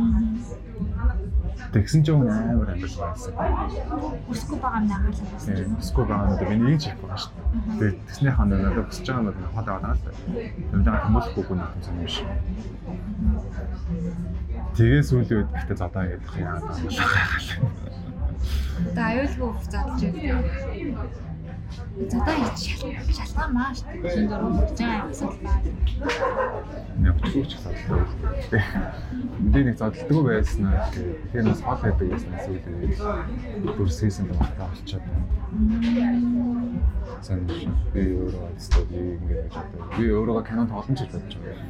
Тэгсэн 1.76 2.00
чинь 2.00 2.24
амар 2.24 2.72
амар 2.72 2.72
байсан. 2.80 3.36
Хүсэхгүй 4.32 4.58
байгаа 4.64 4.80
нь 4.80 4.88
анхаалаа 4.96 5.20
хандуулсан. 5.20 5.76
Хүсэхгүй 5.76 6.04
байгаа 6.08 6.32
нь 6.32 6.56
миний 6.56 6.78
ч 6.80 6.88
хийхгүй 6.88 7.04
байна 7.04 7.20
шүү 7.20 7.32
дээ. 7.36 7.44
Тэгээд 7.76 7.96
тэгснийх 8.08 8.38
нь 8.40 8.48
надад 8.48 8.88
хүсэж 8.88 9.06
байгаа 9.12 9.28
нь 9.28 9.52
хол 9.52 9.68
аваад 9.68 9.84
байгаа 9.84 9.92
л. 9.92 10.08
Тэгвэл 10.72 11.04
хүмүүлэхгүй 11.04 11.44
гүн 11.44 11.60
юм 11.60 12.00
юм 12.00 12.08
шиг. 12.08 12.28
Тэгээ 14.72 15.02
сүүлийн 15.04 15.36
үед 15.36 15.52
ихтэй 15.52 15.76
зодоо 15.76 16.04
ядах 16.08 16.34
юм 16.40 16.48
аа. 16.48 16.64
Одоо 18.88 19.04
аюулгүй 19.04 19.50
задлж 19.68 20.00
байна. 20.00 21.29
Зодоо 22.10 22.34
шалтгаан 23.16 23.50
маш 23.54 23.78
тийм 23.86 24.26
дөрөв 24.30 24.50
болж 24.56 24.70
байгаа 24.78 25.10
асуудал 25.10 25.40
байна. 25.44 25.68
Нэг 27.02 27.14
өчгөөч 27.20 27.52
асуудал. 27.56 28.10
Энд 29.40 29.56
нэг 29.68 29.76
зодтолдгүй 29.78 30.24
байсан 30.26 30.66
аа. 30.66 30.90
Тэгэхээр 30.90 31.46
бас 31.50 31.60
хол 31.66 31.80
байдаг 31.84 32.06
байсан 32.10 32.32
эсвэл 32.38 32.64
бүр 33.76 33.88
сийсэн 33.98 34.26
багтаа 34.30 34.66
болчиход 34.70 35.04
байна. 35.06 35.26
Сан 37.26 37.40
би 37.46 38.02
өөрөө 38.18 38.42
өөртөө 38.50 38.82
ингэж 39.14 39.40
боддог. 39.54 39.80
Би 39.96 40.04
өөрөө 40.10 40.42
кино 40.48 40.62
тоглоом 40.66 40.94
ч 40.98 41.00
бодож 41.06 41.34
байгаа. 41.38 41.66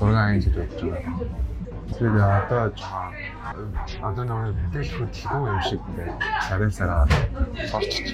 6 0.00 0.16
ангиж 0.24 0.46
бодож 0.56 0.80
байгаа. 0.88 1.49
Тэгээд 1.90 2.16
одоо 2.22 2.62
жоохон 2.78 3.14
одоо 4.06 4.24
нэг 4.24 4.54
бүтээл 4.58 4.90
хөдөлгөөн 4.94 5.50
юм 5.50 5.60
шиг 5.66 5.80
ингээд 5.88 6.18
сарын 6.46 6.72
сараа 6.78 7.04
сорчиж. 7.70 8.06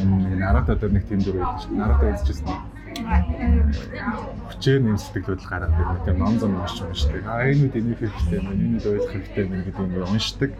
Энэ 0.00 0.36
Наруто 0.42 0.74
дээр 0.74 0.92
нэг 0.92 1.04
дүр 1.08 1.36
байдаг 1.38 1.60
шүү. 1.62 1.72
Наруто 1.78 2.04
үзчихсэн. 2.12 2.77
Хүчээр 2.98 4.80
нэм 4.82 4.98
сэтгэлүүд 4.98 5.42
гараад 5.46 5.74
ирнэ. 5.78 6.02
Тэгээ 6.02 6.18
ном 6.18 6.34
зам 6.38 6.58
уншиж 6.58 6.82
уншдаг. 6.82 7.22
А 7.30 7.46
энэ 7.46 7.62
үед 7.68 7.76
энийг 7.78 7.98
хэрэгтэй 8.02 8.38
юм, 8.42 8.50
энэ 8.50 8.74
үед 8.78 8.86
ойлгох 8.90 9.12
хэрэгтэй 9.12 9.42
юм 9.46 9.52
гэдэг 9.62 9.78
ингээд 9.78 10.10
уншдаг. 10.10 10.50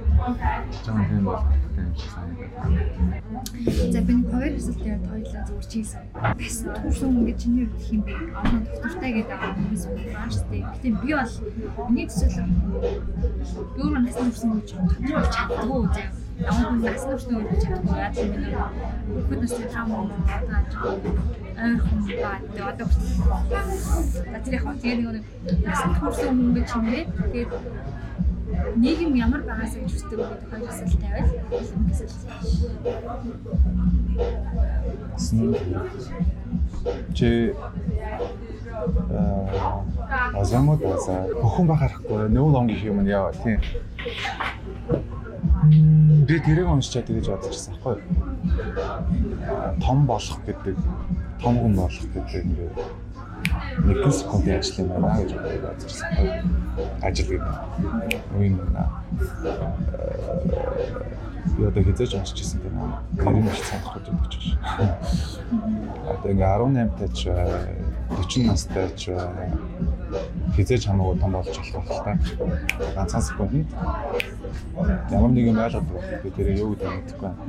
Жаахан 0.84 1.06
тийм 1.08 1.24
бол 1.26 1.42
тийм 1.74 1.90
шиг 1.98 2.10
санагдав. 2.14 2.50
За 3.92 4.00
би 4.06 4.14
хоёр 4.30 4.52
асуулт 4.54 4.82
яриад 4.86 5.06
хоёлаа 5.10 5.42
зүгээр 5.48 5.66
чийсэн. 5.72 6.02
Басан 6.14 6.68
төрсөн 6.78 7.10
хүн 7.10 7.24
гэж 7.26 7.38
чиний 7.42 7.66
хувьд 7.66 7.84
хэм? 7.88 8.02
Одоо 8.38 8.60
доктортай 8.62 9.10
гэдэг 9.18 9.38
хүмүүс 9.42 9.82
байна 9.88 10.30
шүү 10.30 10.46
дээ. 10.50 10.62
Гэтэ 10.68 10.88
би 11.02 11.10
бол 11.18 11.34
миний 11.90 12.06
төсөөлөл 12.06 12.54
би 13.74 13.80
өөрөө 13.82 14.02
насны 14.04 14.22
төрсөн 14.30 14.48
хүн 14.50 14.62
гэж 14.62 15.26
чаддгүй 15.34 15.86
заяа 15.94 16.27
ямар 16.38 16.66
хүн 16.70 16.80
насны 16.82 17.10
хүртний 17.12 17.36
үед 17.38 17.62
чадахгүй. 17.62 17.96
Яа 17.98 18.10
тийм 18.14 18.30
нэг 18.38 18.54
хүүхэд 19.08 19.40
насны 19.42 19.66
таам 19.74 19.88
одоо 19.94 20.92
ойрхон 21.58 22.00
ба 22.06 22.32
тэгээ 22.46 22.70
одоо 22.72 22.86
за 22.88 24.38
тэр 24.44 24.54
яг 24.54 24.66
тэгээ 24.82 24.96
нэг 24.98 25.24
насны 25.66 25.92
хүрсэн 25.98 26.30
хүн 26.38 26.50
гэж 26.56 26.70
бэ? 26.78 27.00
Тэгээд 27.32 27.50
нийгэм 28.76 29.14
ямар 29.14 29.42
байгаасаа 29.42 29.80
гэж 29.82 29.92
хүсдэг 29.92 30.18
гэдэг 30.18 30.48
хоёр 30.50 30.68
асуулт 30.68 30.94
тавиал 31.02 31.28
чи 37.14 37.28
а 40.34 40.44
замод 40.44 40.80
баса 40.80 41.14
бүхэн 41.42 41.66
бахарахгүй 41.66 42.28
нүүл 42.32 42.58
он 42.60 42.66
гэх 42.68 42.82
юм 42.88 43.06
яа 43.06 43.32
тийм 43.42 43.60
Би 46.28 46.38
тэрийг 46.38 46.68
уншчаад 46.70 47.06
тэгэж 47.08 47.26
бодчихсан 47.28 47.74
аахгүй. 47.74 47.96
Том 49.82 50.06
болох 50.06 50.38
гэдэг, 50.46 50.76
том 51.42 51.54
хүн 51.58 51.74
болох 51.74 52.06
гэдэг 52.14 52.44
ингээд 52.46 52.78
нэгэн 53.86 54.12
секундын 54.12 54.58
ажил 54.58 54.78
юм 54.82 54.88
байна 54.94 55.18
гэж 55.18 55.30
бодчихсан 55.34 56.08
аахгүй. 56.14 56.30
Ажил 57.02 57.28
гэдэг. 57.32 57.54
Үн 58.38 58.54
би 61.56 61.64
одоо 61.66 61.82
хизээж 61.82 62.14
уншижсэн 62.14 62.60
тийм 62.62 62.78
аа. 62.78 63.02
Нэрийг 63.18 63.54
ч 63.56 63.62
санах 63.66 63.94
гэж 63.98 64.06
бодож 64.14 64.44
байна. 64.78 64.94
Одоо 66.12 66.30
ингээ 66.32 66.50
18 66.54 66.98
таач 66.98 67.18
40 67.26 68.46
настай 68.46 68.88
ч 68.94 69.10
хизээж 70.56 70.82
хамаагүй 70.88 71.16
том 71.20 71.32
болж 71.32 71.56
болох 71.58 71.90
л 71.90 72.04
та. 72.04 72.12
Ганцхан 72.96 73.22
секундэд 73.22 73.68
ямар 75.10 75.30
нэг 75.30 75.44
юм 75.50 75.56
байгаа. 75.56 75.82
Би 76.22 76.30
тэр 76.30 76.48
юу 76.56 76.72
гэдэг 76.72 76.88
мэдэхгүй 76.88 77.28
байна. 77.28 77.42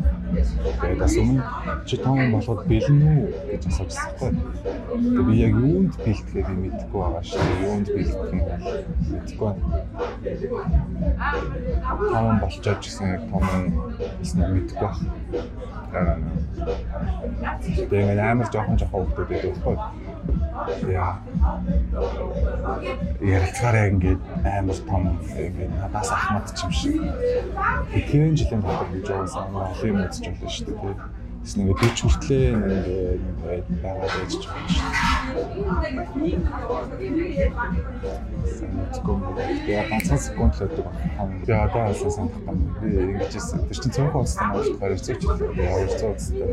Тэгээд 0.81 0.99
бас 0.99 1.15
өмнө 1.15 1.43
чи 1.87 1.95
том 1.97 2.17
болоход 2.33 2.61
бэлэн 2.67 2.99
үү 2.99 3.21
гэж 3.51 3.63
асуужсан 3.69 4.05
байхгүй. 4.19 4.31
Тэгээд 4.99 5.27
би 5.29 5.35
яг 5.39 5.53
юунд 5.55 5.93
бэлтгэхээ 6.03 6.43
би 6.49 6.53
мэдэхгүй 6.63 6.99
байгаа 6.99 7.23
шүү 7.23 7.39
дээ. 7.39 7.63
Юунд 7.69 7.87
бэлтгэх 7.95 8.33
нь 8.33 8.43
мэдэхгүй 9.09 9.47
байна. 9.47 9.63
Том 12.11 12.39
болчоод 12.43 12.79
ч 12.79 12.85
гэсэн 12.89 13.07
яг 13.15 13.23
том 13.31 13.43
гэсэн 14.19 14.39
мэдэхгүй 14.53 14.89
байна. 14.89 16.21
Тэгээд 17.89 18.19
амар 18.19 18.47
жоохон 18.51 18.77
жоохон 18.77 19.05
хүмүүс 19.09 19.27
байдаг 19.29 19.53
байхгүй. 19.57 19.77
Яа. 20.89 21.13
Ярилцгаараа 23.21 23.85
ингээд 23.91 24.21
амар 24.45 24.79
том 24.87 25.03
ингээд 25.35 25.71
надаас 25.79 26.09
ахмад 26.11 26.45
ч 26.55 26.63
юм 26.63 26.71
шиг. 26.71 26.95
Хэдхэн 27.93 28.35
жилийн 28.37 28.61
дотор 28.61 28.89
гэж 28.93 29.07
амар 29.09 29.71
олон 29.73 29.87
юм 29.89 29.97
байна 30.01 30.13
шүү 30.13 30.65
дээ. 30.67 31.18
Тэс 31.43 31.53
нэг 31.55 31.71
би 31.79 31.87
ч 31.95 32.03
хүртлээ 32.03 32.51
ингээд 32.51 32.87
ингээд 33.23 33.67
байгаад 33.79 34.11
байж 34.11 34.31
ч 34.35 34.43
байна 34.51 34.67
шүү 34.69 34.83
дээ. 34.91 35.09
Тэгээ 39.63 39.87
ганцхан 39.89 40.19
секунд 40.19 40.53
л 40.59 40.63
өгдөг 40.67 40.85
байна. 40.85 41.39
Тэгээ 41.47 41.63
одоо 41.63 41.83
асаа 41.87 42.11
санахгүй. 42.11 42.55
Би 42.83 42.87
ингэжсэн. 43.15 43.59
Тэр 43.71 43.77
чинь 43.79 43.95
цөөхөн 43.95 44.19
улстай 44.19 44.47
нууж 44.51 44.67
барьцаач 44.83 45.21
л 45.23 45.31
200 45.31 46.11
улстай. 46.11 46.51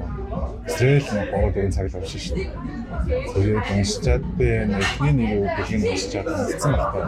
Израиль 0.71 1.11
нэг 1.17 1.27
3 1.35 1.51
дөрвөн 1.55 1.75
цаг 1.75 1.87
л 1.91 1.99
авшин 1.99 2.21
шүү 2.23 2.37
дээ. 2.37 2.51
Тэгээд 3.35 3.67
уншичаад 3.75 4.25
би 4.39 4.49
эхний 4.71 5.15
нэг 5.19 5.31
үг 5.43 5.51
хэлийг 5.67 5.83
уншичаад 5.91 6.27
унтсан 6.31 6.73
байхгүй. 6.79 7.05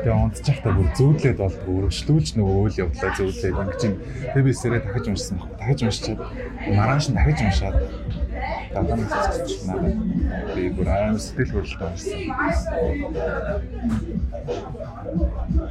Тэгээ 0.00 0.16
унтчихтаа 0.16 0.72
бүр 0.72 0.88
зүүдлээд 0.96 1.38
болдгоо 1.40 1.74
өргөжлүүлж 1.84 2.28
нөгөө 2.40 2.56
үйл 2.64 2.80
явдлаа 2.88 3.10
ингэж 3.52 3.80
юм. 3.84 3.94
Тэгээ 4.32 4.46
би 4.48 4.52
сэрээ 4.56 4.80
дахиж 4.80 5.06
уншсан 5.12 5.36
байхгүй. 5.36 5.56
Дахиж 5.60 5.80
уншичаад 5.84 6.20
маргааш 6.72 7.06
нь 7.12 7.16
дахиж 7.20 7.38
уншаад 7.44 7.76
дадаа 8.72 8.96
нь 8.96 9.06
цэцчихнаа. 9.10 9.78
Би 10.54 10.62
бүр 10.70 10.88
аим 10.88 11.18
сэтгэл 11.18 11.52
хөдлөлтөй 11.58 11.88
уншсан. 11.90 12.18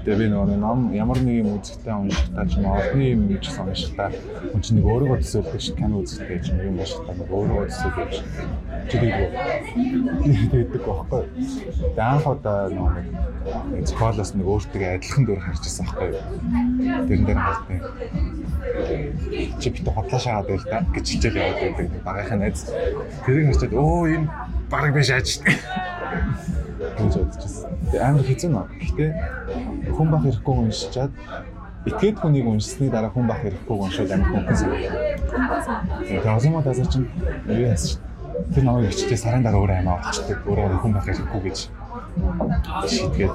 Тэгээ 0.03 0.19
би 0.19 0.27
нөгөө 0.31 0.57
ном 0.59 0.79
ямар 0.91 1.19
нэг 1.23 1.35
юм 1.43 1.49
үзэхтэй 1.59 1.95
уншихтаа 1.95 2.45
ч 2.49 2.53
орны 2.59 3.03
юм 3.15 3.21
гэж 3.31 3.43
уншихтаа 3.55 4.09
хүн 4.51 4.61
чинь 4.63 4.77
нэг 4.79 4.85
өөрийгөө 4.91 5.19
төсөөлдөг 5.23 5.61
шүү 5.63 5.75
кино 5.79 5.95
үзэхтэй 6.03 6.39
ч 6.43 6.45
юм 6.51 6.79
уншихтаа 6.79 7.15
нэг 7.15 7.29
өөрийгөө 7.31 7.67
төсөөлөж 7.71 8.13
чи 8.89 8.95
дийгөө 8.99 9.29
тэгдэг 10.51 10.83
байхгүй. 10.83 11.23
Тэгээ 11.95 12.03
анх 12.03 12.25
удаа 12.27 12.67
нэг 12.67 13.85
зохиолоос 13.87 14.31
нэг 14.35 14.47
өөртөө 14.47 14.87
адилхан 14.99 15.23
дүр 15.23 15.39
харж 15.39 15.63
ирсэн 15.63 15.85
байхгүй. 15.87 16.11
Тэрэн 17.07 17.25
дээр 17.27 17.39
халтны 17.39 17.77
чи 19.59 19.69
бит 19.69 19.87
хотлоо 19.87 20.19
шаагаад 20.19 20.47
байл 20.47 20.63
та 20.63 20.83
гэж 20.93 21.05
хичээл 21.09 21.39
яваад 21.39 21.59
байдаг 21.77 22.03
багийнхаа 22.03 22.37
найз. 22.37 22.65
Тэрийг 23.25 23.45
харчаад 23.53 23.73
өө 23.73 24.05
энэ 24.15 24.27
баг 24.69 24.93
биш 24.93 25.09
штэ. 25.09 25.51
гэж 26.99 27.13
бодчихсон. 27.19 27.71
Тэгээ 27.91 28.03
амар 28.03 28.25
хэцүү 28.25 28.49
нөө. 28.51 28.65
Гэхдээ 28.79 29.11
хүн 29.95 30.07
бах 30.11 30.23
ирэхгүй 30.27 30.55
уншичаад 30.55 31.11
итгээд 31.87 32.17
хүнийг 32.19 32.47
уншсны 32.47 32.87
дараа 32.91 33.11
хүн 33.11 33.27
бах 33.27 33.41
ирэхгүй 33.43 33.77
уншаад 33.79 34.11
амар 34.11 34.29
хүн 34.29 34.55
санагдав. 34.55 34.95
Тэгээ 36.07 36.35
озомо 36.35 36.61
дасар 36.63 36.87
чинь 36.87 37.07
юу 37.47 37.63
яасан 37.67 38.01
тэр 38.53 38.63
намайг 38.63 38.91
ичтэй 38.91 39.17
сарын 39.17 39.43
дараа 39.43 39.59
өөрөө 39.63 39.79
амаа 39.79 39.99
олчдаг. 39.99 40.37
Өөрөө 40.47 40.79
хүн 40.83 40.93
бах 40.95 41.07
ирэхгүй 41.07 41.41
гэж 41.47 41.57
шийдгээд 42.89 43.33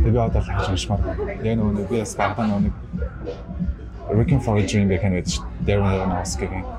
тэгээ 0.00 0.14
би 0.16 0.18
одоо 0.18 0.42
хаж 0.42 0.66
уншмаар. 0.72 1.00
Яг 1.44 1.56
нөгөө 1.56 1.88
би 1.88 1.96
бас 2.00 2.16
багтаа 2.16 2.46
нөгөө 2.48 2.72
Working 4.08 4.40
for 4.40 4.56
a 4.56 4.64
Dream 4.64 4.88
гэх 4.88 5.04
нэг 5.04 5.28
Darren 5.68 5.84
Aronofsky-гийн 5.84 6.77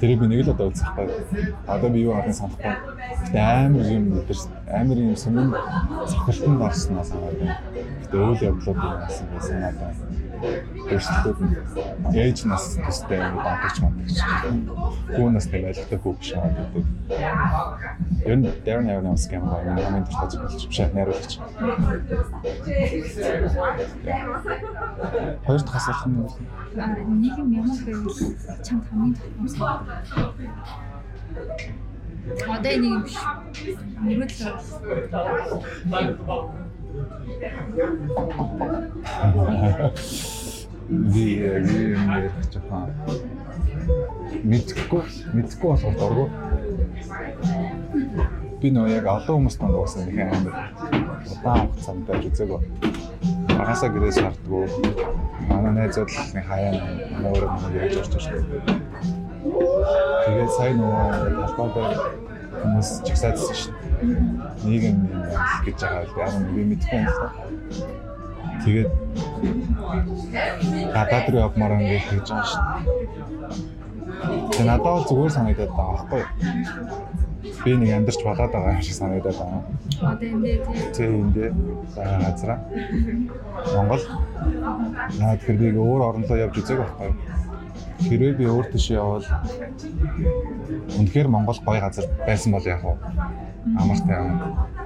тэрийг 0.00 0.20
би 0.20 0.26
нэг 0.26 0.40
л 0.46 0.52
одоо 0.54 0.68
үзэх 0.70 0.90
байхгүй. 0.96 1.54
Одоо 1.66 1.88
би 1.90 2.00
юу 2.02 2.14
ахын 2.16 2.32
санахгүй. 2.32 2.74
Гэтэ 3.26 3.40
амар 3.40 3.86
юм 3.90 4.04
өдр 4.18 4.36
амар 4.70 4.98
юм 4.98 5.16
сүмэн 5.16 5.48
цохилтон 6.10 6.58
дарснаа 6.58 7.04
санаад 7.04 7.36
байна. 7.40 7.60
Гэтэ 8.02 8.16
үйл 8.16 8.46
явдлууд 8.50 8.78
юм 8.80 9.04
асан 9.06 9.26
байсан 9.34 9.56
надад. 9.60 9.94
Өөрсдөө 10.36 11.32
ээж 12.12 12.44
нас 12.50 12.64
төстэй 12.76 13.20
юм 13.20 13.36
дагч 13.40 13.76
мандагч. 13.80 14.18
Хүү 15.16 15.28
нас 15.32 15.46
нэг 15.52 15.62
айлтай 15.70 15.98
хүү 15.98 16.12
биш 16.20 16.30
аа 16.36 16.48
гэдэг. 16.52 16.84
Ер 18.26 18.36
нь 18.36 18.44
Darren 18.66 18.90
Aronofsky 18.92 19.34
юм 19.40 19.44
байна. 19.48 20.04
Дуртай 20.04 20.28
зүйл 20.28 20.44
болж 20.44 20.62
биш 20.68 20.78
найруулагч. 20.92 21.32
Хоёр 25.46 25.60
дахь 25.64 25.78
асуулт 25.80 26.04
нь 26.06 26.12
нэг 27.22 27.34
юм 27.40 27.48
ямар 27.56 27.78
байвал 27.86 28.18
чамд 28.66 28.84
хамгийн 28.90 29.14
том. 29.16 29.24
Одоо 32.54 32.74
нэг 32.76 32.92
юм 32.92 33.02
биш. 33.06 33.16
Мөрөдөл 34.04 34.52
би 40.88 41.24
би 41.66 41.78
ярих 42.06 42.34
жоохон 42.52 42.90
мэдхгүй 44.44 45.02
мэдхгүй 45.34 45.68
болохоор 45.70 45.96
дургу 46.00 46.24
би 48.60 48.68
нөө 48.74 48.86
яг 48.94 49.06
олон 49.10 49.34
хүмүүс 49.36 49.56
танд 49.60 49.74
уусан 49.76 50.02
нэг 50.06 50.18
амар 50.26 50.56
удаан 51.32 51.66
хугацаанд 51.66 52.02
байж 52.08 52.22
үзээгүй 52.30 52.60
багасаа 53.58 53.90
гэрээс 53.94 54.18
хардггүй 54.22 54.64
манай 55.48 55.72
найзууд 55.74 56.10
л 56.10 56.34
нэг 56.36 56.44
хаяа 56.50 56.72
манай 57.12 57.30
өөрөө 57.34 57.50
манай 57.54 57.72
яаж 57.82 57.94
орж 58.00 58.12
ирсэн 58.16 58.46
тэгээд 60.24 60.50
сайн 60.56 60.76
нөгөө 60.80 61.04
талбайд 61.56 61.98
хүмүүс 62.62 62.88
чагсаадсан 63.06 63.56
шүү 63.60 63.72
дээ 63.74 63.85
нийгэм 64.66 64.96
гэж 65.64 65.78
байгаа 65.80 66.26
яг 66.26 66.34
би 66.54 66.62
мэдгүй 66.70 66.98
юм 67.00 67.08
та 67.16 67.26
тэгээд 68.64 68.90
гадаад 70.96 71.26
руу 71.30 71.40
явмаар 71.46 71.72
ингээд 71.80 72.04
хийж 72.08 72.26
байгаа 72.30 72.50
шүү 72.50 72.62
дээ. 72.66 72.84
Тэгээд 74.50 74.68
надад 74.70 75.06
зүгээр 75.08 75.36
санагдаад 75.36 75.72
байгаа 75.76 75.94
байхгүй 75.96 76.22
би 77.64 77.76
нэг 77.76 77.90
амьдарч 77.96 78.20
болоод 78.22 78.52
байгаа 78.52 78.74
юм 78.74 78.82
шиг 78.82 78.94
санагдаад 78.94 79.38
байна. 79.38 79.62
Одоо 80.10 80.28
энэ 80.28 80.42
дээр 80.44 80.60
тийм 80.94 81.12
энэ 81.34 81.50
байгаа 81.96 82.18
газараа. 82.26 82.58
Монгол. 83.74 84.04
Наад 85.18 85.40
тэр 85.42 85.56
би 85.56 85.68
өөр 85.74 86.02
орнолоо 86.08 86.38
явж 86.38 86.54
үзег 86.58 86.78
байхгүй. 86.78 87.10
Хэрвээ 88.06 88.32
би 88.38 88.44
өөр 88.46 88.66
тийш 88.70 88.86
явбал 88.94 89.26
үнэхээр 90.98 91.28
Монгол 91.28 91.58
гоё 91.66 91.80
газар 91.80 92.06
байсан 92.26 92.52
бол 92.52 92.66
яг 92.66 92.84
уу 92.84 92.96
амартай 93.74 94.20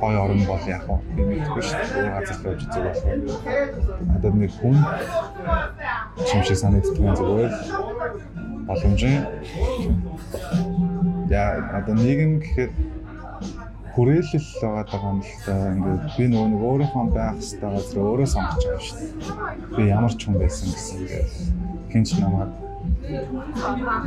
гоё 0.00 0.18
орн 0.24 0.42
бол 0.48 0.64
яг 0.66 0.84
би 1.16 1.22
мэдгүй 1.28 1.62
шүү 1.62 1.80
дээ. 1.92 2.08
Газар 2.16 2.38
явж 2.48 2.62
үзег 2.64 2.84
болохоор 2.88 3.18
надад 4.08 4.34
нэг 4.40 4.52
хүн 4.60 4.76
шиг 6.24 6.56
санагддаг 6.56 7.16
зүгээр 7.18 7.52
боломжийн 8.68 9.22
яа 11.28 11.50
одоо 11.78 11.94
нийгэм 11.94 12.32
гэхэд 12.40 12.72
хүрээлэл 13.92 14.48
байгаа 14.62 15.10
юм 15.12 15.20
л 15.20 15.32
да 15.46 15.54
ингээд 15.74 16.02
би 16.16 16.24
нөгөө 16.30 16.48
нэг 16.50 16.62
өөрийнхөө 16.70 17.06
байх 17.12 17.36
хэвээр 17.36 17.74
газар 17.74 17.98
өөрөө 18.00 18.28
сонгож 18.32 18.64
байгаа 18.64 18.84
шүү 18.86 18.98
дээ. 18.98 19.76
Би 19.76 19.82
ямар 19.90 20.12
ч 20.14 20.20
хүн 20.24 20.36
байсан 20.40 20.66
гэсэн 20.72 20.96
ингээд 21.00 21.30
хинч 21.92 22.08
намайг 22.22 22.50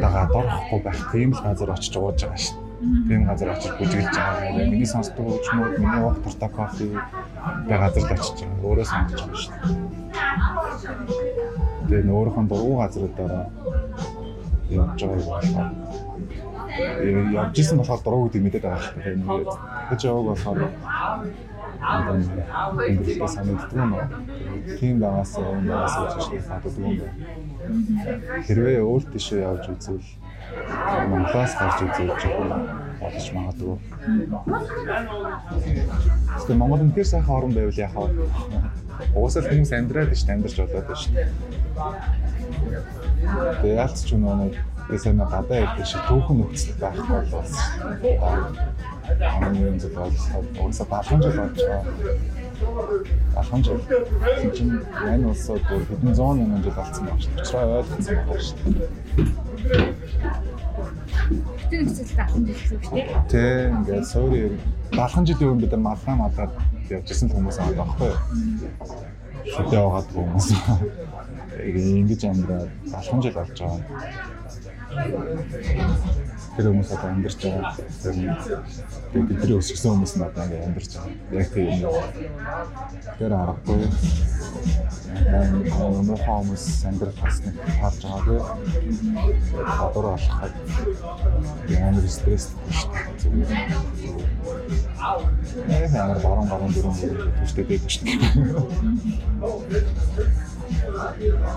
дагаа 0.01 0.25
дорхгүй 0.33 0.79
байх 0.83 0.99
тийм 1.11 1.29
л 1.35 1.43
газар 1.43 1.69
очиж 1.75 1.93
ууж 1.99 2.19
байгаа 2.23 2.39
шүү. 2.39 2.62
Тийм 3.07 3.21
газар 3.27 3.49
очиж 3.55 3.71
бүжиглж 3.79 4.15
байгаа 4.15 4.49
юм. 4.49 4.71
Миний 4.71 4.89
сонсдог 4.89 5.25
хөгжмүүд, 5.27 5.73
миний 5.79 6.01
уух 6.03 6.17
туртаа 6.23 6.49
кофе 6.49 6.85
би 7.67 7.73
газар 7.83 8.03
очиж 8.11 8.37
байгаа. 8.43 8.63
Өөрөө 8.67 8.85
сонгож 8.91 9.19
байгаа 9.23 9.39
шүү 9.43 9.53
дээ. 9.53 9.75
Тэгээ 11.87 12.15
өөрийнхөө 12.17 12.45
дургу 12.51 12.73
газруудаараа 12.81 13.45
явж 14.69 14.99
байгаа 15.03 15.41
юм 15.43 15.55
байна 15.55 16.03
явж 16.77 17.59
исэн 17.59 17.77
болохоор 17.77 18.01
дуруу 18.03 18.25
гэдэг 18.27 18.41
мэдээд 18.43 18.63
байгаа 18.65 18.81
шүү 18.81 18.97
дээ. 18.97 19.13
Ингээд 19.13 19.49
гэж 19.89 20.01
яваг 20.09 20.25
болохоор 20.33 20.59
ингээд 22.89 23.21
санагддаг 23.29 23.77
юм 23.77 23.93
уу? 23.93 24.05
Тийм 24.79 24.95
байгаас 25.03 25.33
юм 25.37 25.67
байгаас 25.69 25.95
гэж 26.01 26.23
санагддаг 26.49 26.75
юм 26.81 26.95
байна. 26.97 27.15
Хэрвээ 28.47 28.79
өөр 28.81 29.03
тийшээ 29.13 29.45
явж 29.45 29.63
үзвэл 29.69 30.07
Монголоос 31.09 31.53
гарч 31.59 31.77
жоохон 32.21 32.49
болж 33.01 33.27
магадгүй. 33.35 33.75
Гэхдээ 36.33 36.57
Монгол 36.57 36.83
үнэхээр 36.83 37.09
сайхан 37.09 37.35
орн 37.35 37.53
байвал 37.53 37.73
вэ? 37.73 37.87
Уусаа 39.15 39.43
хүмүүс 39.43 39.71
амьдраад 39.73 40.13
ш 40.13 40.23
амьдарч 40.29 40.57
болоод 40.61 40.87
ш. 40.95 41.09
Тэгээ 43.61 43.79
яалц 43.79 43.99
ч 44.05 44.09
нөгөө 44.15 44.73
Тэсээ 44.83 45.15
нэг 45.15 45.31
гадаа 45.31 45.63
ирдэг 45.63 45.87
шиг 45.87 46.03
түүхэн 46.11 46.37
нөхцөл 46.43 46.75
байхгүй 46.83 47.23
болов. 47.31 47.55
Хамгийн 49.07 49.67
юм 49.71 49.77
зүйл 49.79 49.95
бол 49.95 50.11
уусаа 50.59 50.87
балхан 50.91 51.23
жил 51.23 51.39
болж 51.39 51.59
байгаа. 51.63 51.83
Балхан 53.35 53.63
жил. 53.63 53.79
Чинь 54.51 54.83
мань 54.91 55.23
улсууд 55.31 55.63
бүр 55.71 55.87
хэдэн 55.87 56.15
зуун 56.19 56.37
мянган 56.43 56.63
жил 56.67 56.75
болсон 56.75 57.03
байна 57.07 57.21
шүү 57.23 57.31
дээ. 57.31 57.43
Учраа 57.47 57.63
ойлгосон 57.79 58.15
байна 58.27 58.43
шүү 58.43 58.57
дээ. 58.75 59.42
Бүтэн 61.33 61.87
нөхцөлд 61.87 62.19
алхам 62.19 62.43
жил 62.43 62.55
гэсэн 62.59 62.75
үг 62.75 62.83
дээ. 62.91 63.23
Тэ 63.31 63.71
ингээд 63.71 64.05
суури 64.11 64.41
балхан 64.91 65.23
жилийн 65.23 65.51
өмнө 65.55 65.63
бид 65.63 65.75
малгай 65.79 66.15
малгаад 66.19 66.51
явжсэн 66.91 67.29
хүмүүс 67.31 67.57
аа 67.63 67.71
байхгүй 67.71 68.11
юу? 68.11 68.19
Шүдэ 69.53 69.77
байгаа 69.79 70.03
хүмүүс. 70.11 70.47
Ингэж 71.63 72.21
амьдраад 72.27 72.71
балхан 72.91 73.19
жил 73.23 73.35
болж 73.39 73.55
байгаа. 73.55 73.79
Тэр 76.53 76.67
хүмүүс 76.69 76.89
одоо 76.93 77.09
амьдарч 77.09 77.37
байгаа. 77.41 77.73
Тэр 79.09 79.23
бидний 79.25 79.57
өсгсөн 79.57 79.89
хүмүүс 79.97 80.13
нь 80.17 80.25
одоо 80.27 80.43
ингээд 80.45 80.65
амьдарч 80.67 80.91
байгаа. 80.93 81.17
Яг 81.33 81.47
тийм 81.49 81.81
юм. 81.81 81.97
Тэр 83.17 83.33
аргагүй. 83.33 83.89
Аа 85.33 85.49
муухай 86.05 86.29
хүмүүс 86.29 86.65
амьдрах 86.85 87.17
тасныг 87.17 87.57
харж 87.81 88.01
байгаа 88.05 88.53
тийм. 88.77 89.17
Гадуур 89.65 90.05
болоход 90.13 90.53
амар 91.73 92.05
стресстэй 92.05 92.69
шүү 92.69 92.89
дээ. 93.33 93.65
Ээ 95.73 95.89
амар 95.97 96.19
баруун 96.21 96.49
баруун 96.53 96.73
дөрөв 96.77 97.01
төстэй 97.41 97.65
байдаг 97.65 97.89
шүү 97.89 98.05
дээ. 98.05 98.19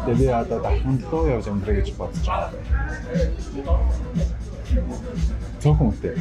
Тэгээ 0.07 0.19
би 0.21 0.27
одоо 0.41 0.59
дахин 0.65 0.97
лөө 1.13 1.31
явж 1.37 1.47
амьдрах 1.53 1.77
гэж 1.85 1.89
бодож 2.01 2.25
байгаа. 2.25 2.51
Цөөхөн 5.63 5.89
үстэй. 5.91 6.15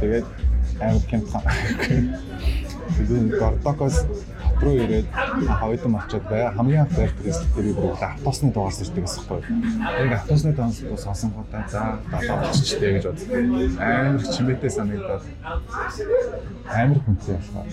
Тэгээд 0.00 0.26
амар 0.80 1.04
хямдхан. 1.10 1.42
Тэгээд 2.98 3.38
Гордокос 3.38 3.96
руу 4.60 4.74
ирээд 4.74 5.06
хавьдан 5.12 5.94
очиод 5.94 6.24
бай 6.30 6.50
хамгийн 6.50 6.82
анх 6.82 6.96
байр 6.96 7.12
төрөөс 7.14 7.40
тэр 7.54 7.66
бүр 7.78 7.94
автобусны 7.94 8.50
дугаарс 8.52 8.82
ирдэг 8.82 9.04
гэсэн 9.06 9.22
хэрэг. 9.28 9.46
Яг 10.02 10.12
автобусны 10.18 10.52
дугаарс 10.52 10.78
сонсонгуудаа 11.04 11.62
за 11.70 11.80
далаа 12.10 12.50
очичтэй 12.50 12.90
гэж 12.98 13.04
бодсон. 13.06 13.78
Амар 13.78 14.22
чимээтэй 14.34 14.70
санагдаад 14.70 15.22
амар 16.66 17.00
хүнтэй 17.06 17.36
болохоор. 17.38 17.66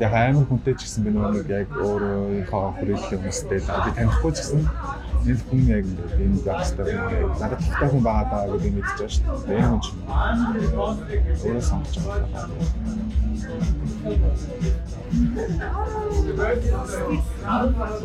Яг 0.00 0.12
амар 0.14 0.46
хүнтэй 0.48 0.74
ч 0.74 0.80
гэсэн 0.88 1.04
би 1.04 1.10
нэг 1.12 1.48
яг 1.52 1.68
өөрийнхөө 1.76 2.64
хүрээлэн 2.80 3.08
хүмүүстэй 3.12 3.60
би 3.60 3.90
танихгүй 3.92 4.32
ч 4.32 4.38
гэсэн 4.40 4.60
энэ 5.26 5.42
хүн 5.48 5.60
яг 5.68 5.86
энэ 6.24 6.38
багстай 6.46 6.86
надад 7.40 7.60
тухтай 7.60 7.88
хүн 7.90 8.02
байгаа 8.08 8.26
даа 8.30 8.44
гэдэг 8.52 8.72
мэдчихэж 8.74 9.00
байгаа 9.00 9.14
шүү 9.14 9.24
дээ. 9.46 9.58
Энэ 9.58 9.68
хүн 9.70 9.80
чинь 9.84 10.00
өөрөө 11.44 11.64
сонгож 11.68 11.96
байгаа. 12.00 12.44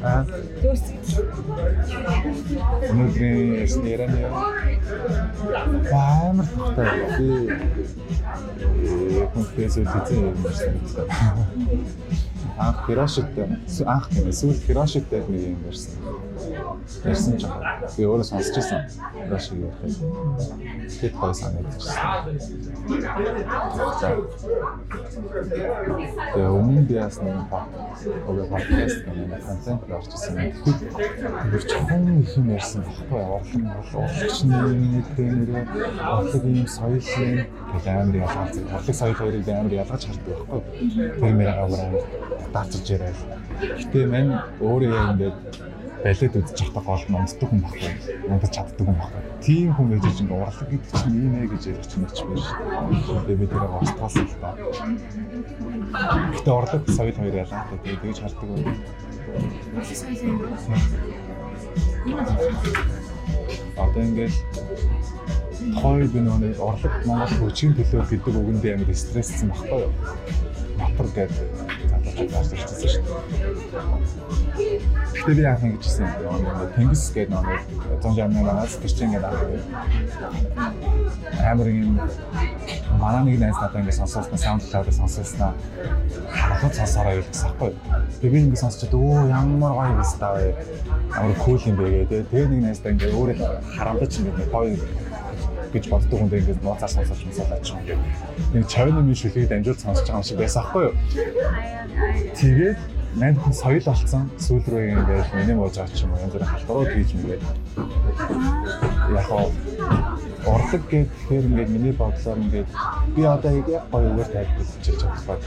Аа. 0.04 0.22
Өнөөдрийн 2.90 3.52
ясны 3.62 3.88
яран 3.94 4.14
яа. 4.20 4.32
Баамар 5.92 6.48
тухтай. 6.56 6.90
Би 8.76 8.88
хүн 9.34 9.46
фэсэл 9.56 9.88
хийсэн 9.94 10.18
юм 10.26 10.36
байна. 10.44 11.44
Анх 12.58 12.80
Хирошитой 12.88 13.46
анх 13.86 14.10
эсвэл 14.12 14.64
Хирошитой 14.68 15.22
нэг 15.28 15.44
юм 15.54 15.60
ярьсан. 15.68 15.94
Ярьсан 17.06 17.38
ч 17.40 17.46
би 17.98 18.04
өөрөө 18.04 18.28
сонсч 18.28 18.58
ирсэн. 18.60 18.82
Хирошиг 19.16 19.60
ярих. 19.66 19.80
Тэгэд 21.00 21.16
гой 21.16 21.34
санагдчихсан. 21.34 21.96
Тэгээ 26.36 26.50
өмнө 26.52 26.82
би 26.90 26.96
бас 27.00 27.18
нэг 27.24 27.38
одоо 28.28 28.46
подкаст 28.52 29.00
гэнэ 29.06 29.38
контент 29.48 29.84
орчихсан. 29.90 30.36
Тэр 31.52 31.64
чухал 31.64 32.08
их 32.20 32.38
юм 32.38 32.48
ярьсан 32.52 32.84
баггүй 32.84 33.22
орлон 33.36 33.66
урлагчны 33.80 35.04
тренерээ 35.16 35.64
орлог 36.04 36.44
ийм 36.46 36.68
соёлын 36.68 37.48
гэж 37.74 37.86
амар 37.88 38.16
ялгаач. 38.26 38.56
Орлог 38.76 38.96
соёл 38.96 39.16
хоёрыг 39.16 39.48
амар 39.50 39.74
ялгаж 39.74 40.02
хардаг 40.06 40.26
байхгүй. 40.28 40.62
Тэр 41.20 41.34
мэр 41.40 41.50
агаараа 41.50 42.04
даацж 42.54 42.90
яриад. 42.90 43.18
Гэтэ 43.62 44.00
мань 44.12 44.32
өөрөө 44.60 44.96
ингээд 45.12 45.38
балет 46.06 46.38
үзэж 46.38 46.60
явахдаа 46.62 46.84
гол 46.86 47.02
номддог 47.10 47.50
хүн 47.50 47.62
байхгүй. 47.66 47.90
Номдож 48.30 48.52
чаддаг 48.54 48.86
хүн 48.86 48.98
байхгүй. 49.02 49.22
Тийм 49.42 49.70
хүн 49.74 49.88
гэж 49.90 50.06
чинь 50.14 50.30
урлаг 50.30 50.70
гэдэг 50.70 50.92
чинь 51.02 51.18
ийм 51.18 51.34
ээ 51.34 51.50
гэж 51.50 51.64
ярих 51.66 51.88
чинь 51.90 52.06
ч 52.14 52.22
биш. 52.30 52.46
Тэгээ 53.26 53.42
би 53.42 53.48
тэрийг 53.50 53.74
устгасан 53.82 54.30
л 54.30 54.38
та. 54.38 54.54
Гэтэ 56.38 56.52
урлаг 56.54 56.84
соёл 56.94 57.18
хоёр 57.18 57.36
ялгаатай. 57.42 57.78
Тэгээ 57.82 58.02
тэгж 58.06 58.20
хардаг 58.22 58.50
байна. 58.54 58.78
Одоо 63.82 64.02
ингээд 64.06 64.36
хойд 65.82 66.10
би 66.14 66.20
нэг 66.22 66.62
орлог 66.62 66.94
Монгол 67.10 67.34
хүчийн 67.50 67.74
төлөө 67.74 68.06
гэдэг 68.14 68.30
үгэндээ 68.30 68.78
амар 68.78 68.94
стресссэн 68.94 69.50
баггүй 69.50 69.90
юу? 69.90 69.94
Мотор 70.78 71.10
гэдэг 71.18 71.50
ирчихсэн 72.06 72.90
шүү 72.90 73.04
дээ. 73.06 74.80
Гэхдээ 75.14 75.36
би 75.36 75.42
яах 75.42 75.64
юм 75.64 75.78
гэжсэн. 75.78 76.08
Тэнгис 76.76 77.04
гэдэг 77.16 77.34
нэг 77.34 77.62
168-аас 78.02 78.74
гэрчэн 78.82 79.10
гэдэг 79.16 79.34
амар 81.46 81.68
юм 81.68 82.00
манай 83.00 83.24
нэг 83.26 83.40
найз 83.40 83.58
надад 83.58 83.82
ингэ 83.82 83.92
сонсоосноо 83.92 84.38
саунд 84.38 84.64
клаудыг 84.70 84.94
сонсоосноо 84.94 85.52
харахад 86.30 86.76
сонсороо 86.76 87.14
юу 87.20 87.26
гэсэн 87.26 87.50
байхгүй. 87.50 87.72
Тэгээ 88.22 88.34
би 88.34 88.40
ингэ 88.46 88.62
сонсчод 88.62 88.94
өө 88.94 89.30
ямар 89.30 89.74
гоё 89.74 89.90
юм 89.92 89.98
бэ 90.00 90.06
таа. 90.20 90.38
Амар 91.18 91.36
кул 91.42 91.60
юм 91.66 91.76
бэ 91.76 91.86
гэдэг. 92.06 92.30
Тэгээ 92.30 92.48
нэг 92.54 92.62
найздаа 92.70 92.92
ингэ 92.94 93.12
өөрөө 93.12 93.38
харамдаж 93.76 94.12
ингэ 94.20 94.46
гоё 94.54 94.78
гэж 95.76 95.86
боддог 95.92 96.18
хүн 96.20 96.32
ингээд 96.32 96.64
нууцаар 96.64 96.92
сонсож 96.92 97.20
сонсоод 97.20 97.64
ч 97.68 97.70
юм 97.76 98.00
нэг 98.56 98.68
чавны 98.72 99.02
минь 99.04 99.20
шүлгийг 99.20 99.50
дамжуулж 99.52 99.80
сонсож 99.84 100.08
байгаа 100.08 100.20
юм 100.24 100.28
шиг 100.28 100.38
байсан 100.40 100.62
аахгүй 100.64 100.84
юу. 100.88 100.96
Тэгээд 102.40 102.80
манд 103.16 103.38
хүн 103.40 103.54
соёл 103.56 103.86
болцсон 103.88 104.24
сүүл 104.46 104.66
рүү 104.72 104.84
ингээд 104.92 105.30
миний 105.40 105.56
бууж 105.60 105.76
байгаа 105.76 105.96
ч 105.96 106.04
юм 106.04 106.12
уу 106.12 106.24
янз 106.24 106.34
бүрийн 106.36 106.52
халдварууд 106.52 106.92
хийж 106.96 107.10
мэгээд 107.16 107.44
яг 109.16 109.26
хоо 109.28 109.46
урлаг 110.52 110.84
гэхээр 110.92 111.46
ингээд 111.50 111.74
миний 111.76 111.96
бодлоор 111.96 112.38
ингээд 112.44 112.70
би 113.16 113.22
одоо 113.36 113.52
яг 113.56 113.68
гоё 113.92 114.08
үгээр 114.12 114.30
тайлбарлаж 114.36 114.84
чадахгүй. 114.84 115.38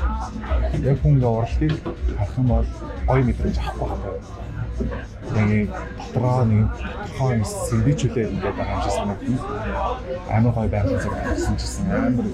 Яг 0.91 0.97
хүн 1.01 1.13
ингээд 1.17 1.37
урлагийг 1.37 1.75
харах 2.17 2.39
юм 2.41 2.49
бол 2.53 2.69
гоё 3.09 3.23
мэдрэмж 3.29 3.57
авахгүй 3.61 3.89
байна 3.89 4.48
нэг 5.35 5.71
дотроо 5.99 6.45
нэг 6.45 6.67
тухайн 7.07 7.45
сэвдичүүлээ 7.45 8.27
ингээд 8.33 8.57
байгаа 8.57 8.75
юм 8.75 8.83
шиг 8.85 8.95
санагдана. 8.99 9.41
Амар 10.31 10.53
гоё 10.55 10.69
байхын 10.73 11.01
зэрэг 11.03 11.23
гэсэн 11.35 11.57
чсэн 11.61 11.85
амар 11.93 12.27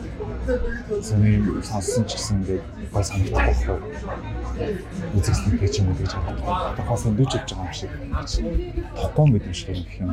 сони 1.02 1.32
сонссон 1.68 2.04
ч 2.04 2.10
гэсэн 2.16 2.36
ингээд 2.40 2.64
гоё 2.92 3.04
санагдах 3.04 3.44
байхгүй. 3.48 3.78
Үзэгсний 5.16 5.58
гэж 5.58 5.74
юм 5.80 5.88
уу 5.90 5.98
гэж 5.98 6.12
боддог. 6.14 6.46
Тухайн 6.76 7.00
сэвдич 7.02 7.32
хийж 7.32 7.50
байгаа 7.52 7.66
юм 7.66 7.74
шиг. 7.74 7.90
Токон 9.00 9.28
гэдэг 9.32 9.48
юм 9.48 9.56
шиг 9.58 9.68
юм 9.72 9.82
гэх 9.84 9.98
юм. 10.04 10.10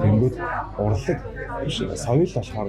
Тэнгүүд 0.00 0.36
урлаг 0.78 1.18
соёл 2.04 2.30
болохоор 2.34 2.68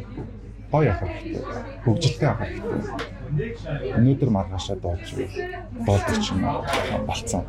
гоё 0.71 0.87
явах 0.89 1.03
хэрэгтэй. 1.03 1.43
Хөгжилтэй 1.83 2.27
авах 2.29 2.47
хэрэгтэй 2.47 3.21
өнөөдөр 3.31 4.29
маргаашаа 4.29 4.75
дооч 4.75 5.15
болдог 5.87 6.17
ч 6.19 6.35
юм 6.35 6.43
болцсон. 7.07 7.43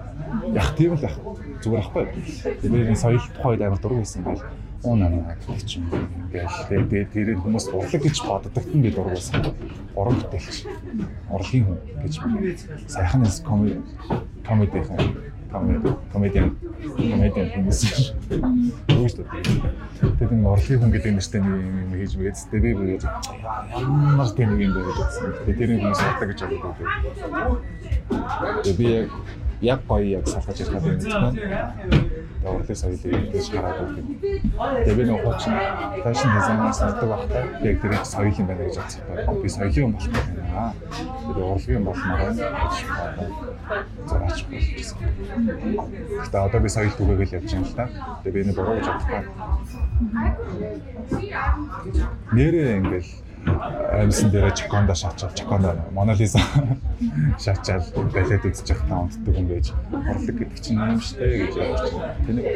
Яг 0.55 0.77
тийм 0.79 0.95
л 0.95 1.03
байх. 1.03 1.19
Зүгээр 1.63 1.83
ахгүй. 1.83 2.05
Тэгээд 2.63 2.99
соёл 2.99 3.27
тухайд 3.35 3.63
амар 3.63 3.81
дург 3.83 3.99
байсан 3.99 4.23
бол 4.23 4.43
уу 4.83 4.95
наа 4.97 5.11
гэх 5.11 5.75
юм 5.75 5.91
ингээл 6.31 6.59
тэгээд 6.71 7.11
тэр 7.11 7.29
хүмүүс 7.43 7.67
урлаг 7.75 8.03
гэж 8.03 8.17
боддог 8.23 8.67
нь 8.71 8.83
би 8.83 8.91
дург 8.95 9.11
байсан. 9.11 9.43
Уран 9.99 10.17
бүтээлч. 10.23 10.57
Урлагийн 11.31 11.67
хүн 11.67 11.79
гэж 12.03 12.15
сайхан 12.87 13.27
комеди 13.43 13.83
комеди 14.47 14.79
комедиан 15.53 15.97
комедиан 16.13 17.49
хүмүүс 17.53 17.81
юу 18.89 19.09
ч 19.09 19.21
тэгээд 20.03 20.33
энэ 20.33 20.49
орлогын 20.49 20.81
хүн 20.81 20.93
гэдэг 20.93 21.13
нэртэй 21.13 21.41
нэг 21.45 21.55
юм 21.61 21.93
хийж 21.93 22.13
мэгээд 22.17 22.39
тэ 22.51 22.59
би 22.59 22.71
би 22.73 22.97
ямар 22.97 24.29
тийм 24.33 24.49
нэг 24.57 24.61
юм 24.67 24.73
гэсэн. 24.73 25.31
Тэгээд 25.45 25.59
тэр 25.61 25.71
хүмүүс 25.77 26.01
ордог 26.03 26.29
гэж 26.33 26.41
боддог. 26.43 26.77
Тэгээд 28.65 28.79
би 28.81 28.87
яг 28.89 29.09
яг 29.63 29.81
гоё 29.87 30.19
яг 30.19 30.27
салгаж 30.27 30.61
ярих 30.61 30.75
юм 30.75 30.83
байна. 30.83 30.99
Тэгээ 32.43 32.51
урлаг 32.51 32.77
соёлыг 32.77 33.15
ингэж 33.15 33.47
хараад 33.55 33.79
байна. 33.79 34.03
Тэгээ 34.83 34.99
би 34.99 35.05
нөгөө 35.07 35.35
чинь 35.39 35.59
фэшн 36.03 36.29
дизайнер 36.35 36.75
санагддаг 36.75 37.09
багтаа 37.15 37.45
яг 37.63 37.77
тэр 37.79 37.93
соёл 38.03 38.35
юм 38.35 38.47
байна 38.51 38.67
гэж 38.67 38.77
бодсон. 38.83 39.03
Би 39.43 39.49
соёлын 39.49 39.83
юм 39.87 39.93
болох 39.95 40.11
байна. 40.11 40.75
Тэгээ 41.23 41.47
урлагийн 41.47 41.85
болмоор 41.87 42.35
зураач 44.11 44.39
болсон. 44.51 44.99
Гэтэ 46.27 46.39
одоо 46.43 46.61
би 46.61 46.69
соёл 46.69 46.99
түгээгээл 46.99 47.37
явж 47.39 47.47
байгаа 47.47 47.63
юм 47.63 47.67
л 47.71 47.79
та. 47.79 47.87
Тэгээ 48.27 48.35
би 48.35 48.41
энэ 48.43 48.53
буруу 48.59 48.75
гэж 48.83 48.87
боддог. 48.91 49.25
Нэрээ 52.35 52.83
ингээл 52.83 53.11
амьсан 53.47 54.31
дээр 54.31 54.51
Чаконда 54.53 54.95
шаачаад 54.95 55.35
Чаконда 55.35 55.77
Монолиза 55.93 56.41
шаачаад 57.45 57.85
балет 58.15 58.45
үзэж 58.45 58.71
явахдаа 58.71 58.99
унтдаг 59.03 59.35
юм 59.37 59.47
байж 59.49 59.73
орлог 59.93 60.37
гэдэг 60.39 60.61
чинь 60.63 60.79
юм 60.79 61.01
штэ 61.01 61.27
гэж 61.47 61.55
ярьж 61.57 61.93
байна. 61.93 62.15
Тэнийг 62.27 62.47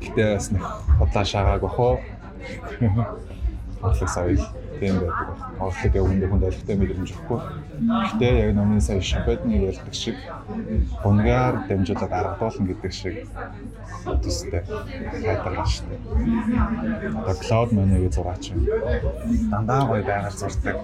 Гэтэ 0.00 0.24
бас 0.34 0.50
нэг 0.50 0.64
бодлоо 0.98 1.24
шаагааг 1.24 1.60
бахоо. 1.62 2.00
Орлог 3.82 4.08
соёл 4.14 4.40
тийм 4.80 4.94
байдаг. 5.00 5.28
Орлог 5.60 5.94
өвөндөө 5.96 6.28
хүнд 6.30 6.46
ойлгохтой 6.48 6.76
мэдрэмж 6.76 7.10
өгөхгүй. 7.12 7.40
Гэтэ 8.06 8.26
яг 8.44 8.50
номын 8.56 8.80
сая 8.80 9.00
шампетныг 9.00 9.62
ярьдаг 9.70 9.94
шиг 9.94 10.16
гунгаар 11.02 11.54
дамжуулаад 11.68 12.12
аргадуулна 12.12 12.66
гэдэг 12.68 12.92
шиг 12.92 13.14
төстэй 14.22 14.62
хайдарлаа 14.66 15.66
шүү 15.66 15.86
дээ. 15.88 16.00
Одоо 17.20 17.36
cloud 17.40 17.70
money-г 17.76 18.12
зураач 18.16 18.44
юм. 18.52 18.58
Дандаа 19.50 19.82
гоё 19.88 20.02
байгаар 20.04 20.34
зурдаг. 20.36 20.76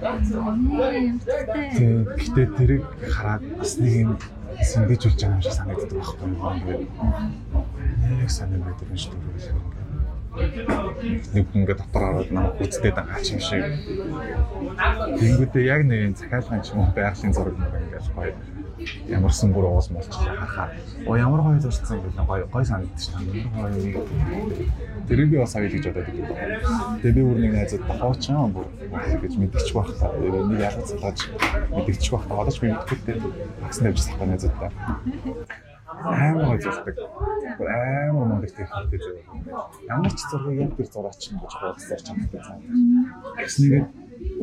Тийм. 1.77 2.09
Гэтэ 2.17 2.43
тэрийг 2.57 2.85
хараад 3.13 3.43
бас 3.59 3.77
нэг 3.79 3.95
юм 4.05 4.11
сэнгэж 4.61 5.01
үлж 5.07 5.21
байгаа 5.21 5.37
юм 5.37 5.43
шиг 5.45 5.55
санагддаг 5.59 5.93
байхгүй 5.93 6.29
юу? 6.73 6.87
Нэг 8.21 8.31
санаа 8.31 8.61
байдаг 8.65 8.89
юм 8.89 8.99
шүү 8.99 9.17
дээ 9.17 9.82
нэг 10.33 11.47
ингээ 11.53 11.77
дотор 11.77 12.03
ороод 12.09 12.31
намайг 12.33 12.61
үздэг 12.65 12.97
байгаа 12.97 13.21
юм 13.21 13.41
шиг. 13.41 13.65
Тэнгүүдээ 15.21 15.65
яг 15.69 15.83
нэг 15.85 16.01
юм 16.09 16.15
захиалгын 16.17 16.65
ч 16.65 16.73
юм 16.73 16.81
уу 16.81 16.93
байгалийн 16.97 17.37
зураг 17.37 17.57
мөр 17.61 17.77
ингээл 17.77 18.13
гоё. 18.17 18.35
Ямарсан 19.13 19.53
бүр 19.53 19.69
уус 19.69 19.93
молчлаа 19.93 20.33
харахаар. 20.33 20.71
Оо 21.05 21.17
ямар 21.21 21.41
гоё 21.45 21.61
зурцсан 21.61 22.01
гэл 22.01 22.25
гоё 22.25 22.45
гоё 22.49 22.65
санагдчих 22.65 23.13
шээ. 23.13 23.45
Ямар 23.45 23.77
гоё. 23.77 24.05
Тэрийг 25.09 25.29
би 25.29 25.37
бас 25.37 25.55
аял 25.57 25.69
гэж 25.69 25.85
бодоод 25.93 26.09
идэв. 26.09 26.33
Тэгээ 27.05 27.17
би 27.17 27.23
бүр 27.29 27.39
нэг 27.39 27.53
найзад 27.53 27.83
хооцсон 27.85 28.53
бүр 28.57 28.67
гэж 29.21 29.35
мэдгч 29.37 29.69
байх 29.77 29.91
та. 30.01 30.09
Нэг 30.17 30.61
ялгац 30.65 30.89
цалгаж 30.97 31.19
мэдгч 31.77 32.05
байх 32.09 32.25
та. 32.25 32.41
Одоо 32.41 32.53
ч 32.53 32.59
би 32.65 32.73
мэдгэвтэй. 32.73 33.17
Багс 33.61 33.79
навж 33.85 33.99
сахаа 34.01 34.27
найзад 34.27 34.57
та 34.57 34.73
амар 36.01 36.61
зурдаг. 36.63 36.97
Амар 37.59 38.27
мундаг 38.27 38.51
техниктэй 38.51 38.99
зураг. 38.99 39.27
Ямар 39.89 40.13
ч 40.13 40.21
зургийг 40.31 40.61
яг 40.61 40.73
тэр 40.77 40.89
зураач 40.89 41.21
юм 41.31 41.37
гэж 41.43 41.53
бодсоор 41.61 42.01
ч 42.01 42.07
юм 42.11 42.19
байна. 42.33 42.61
Гэснээр 43.37 43.85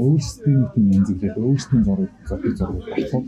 өөрсдийн 0.03 0.61
тийм 0.73 0.87
янзлээд 0.97 1.37
өөрсдийн 1.43 1.83
зураг 1.87 2.11
зургийг 2.29 2.55
зураг 2.57 2.75
авах. 2.79 3.25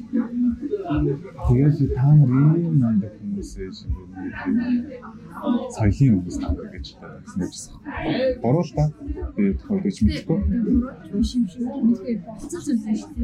Тэгээд 1.48 1.76
та 1.98 2.08
нар 2.16 2.32
ийм 2.32 2.76
мундаг 2.82 3.12
хүмүүсээ 3.20 3.70
соёлын 5.76 6.22
хүмүүс 6.22 6.38
таа 6.44 6.54
гэж 6.74 6.86
хэлсэн 7.34 7.74
юм. 7.74 7.82
Буруу 8.44 8.64
л 8.64 8.74
та. 8.78 8.86
Би 9.36 9.44
тохиол 9.58 9.82
гэж 9.86 9.98
мэдэхгүй. 10.06 10.40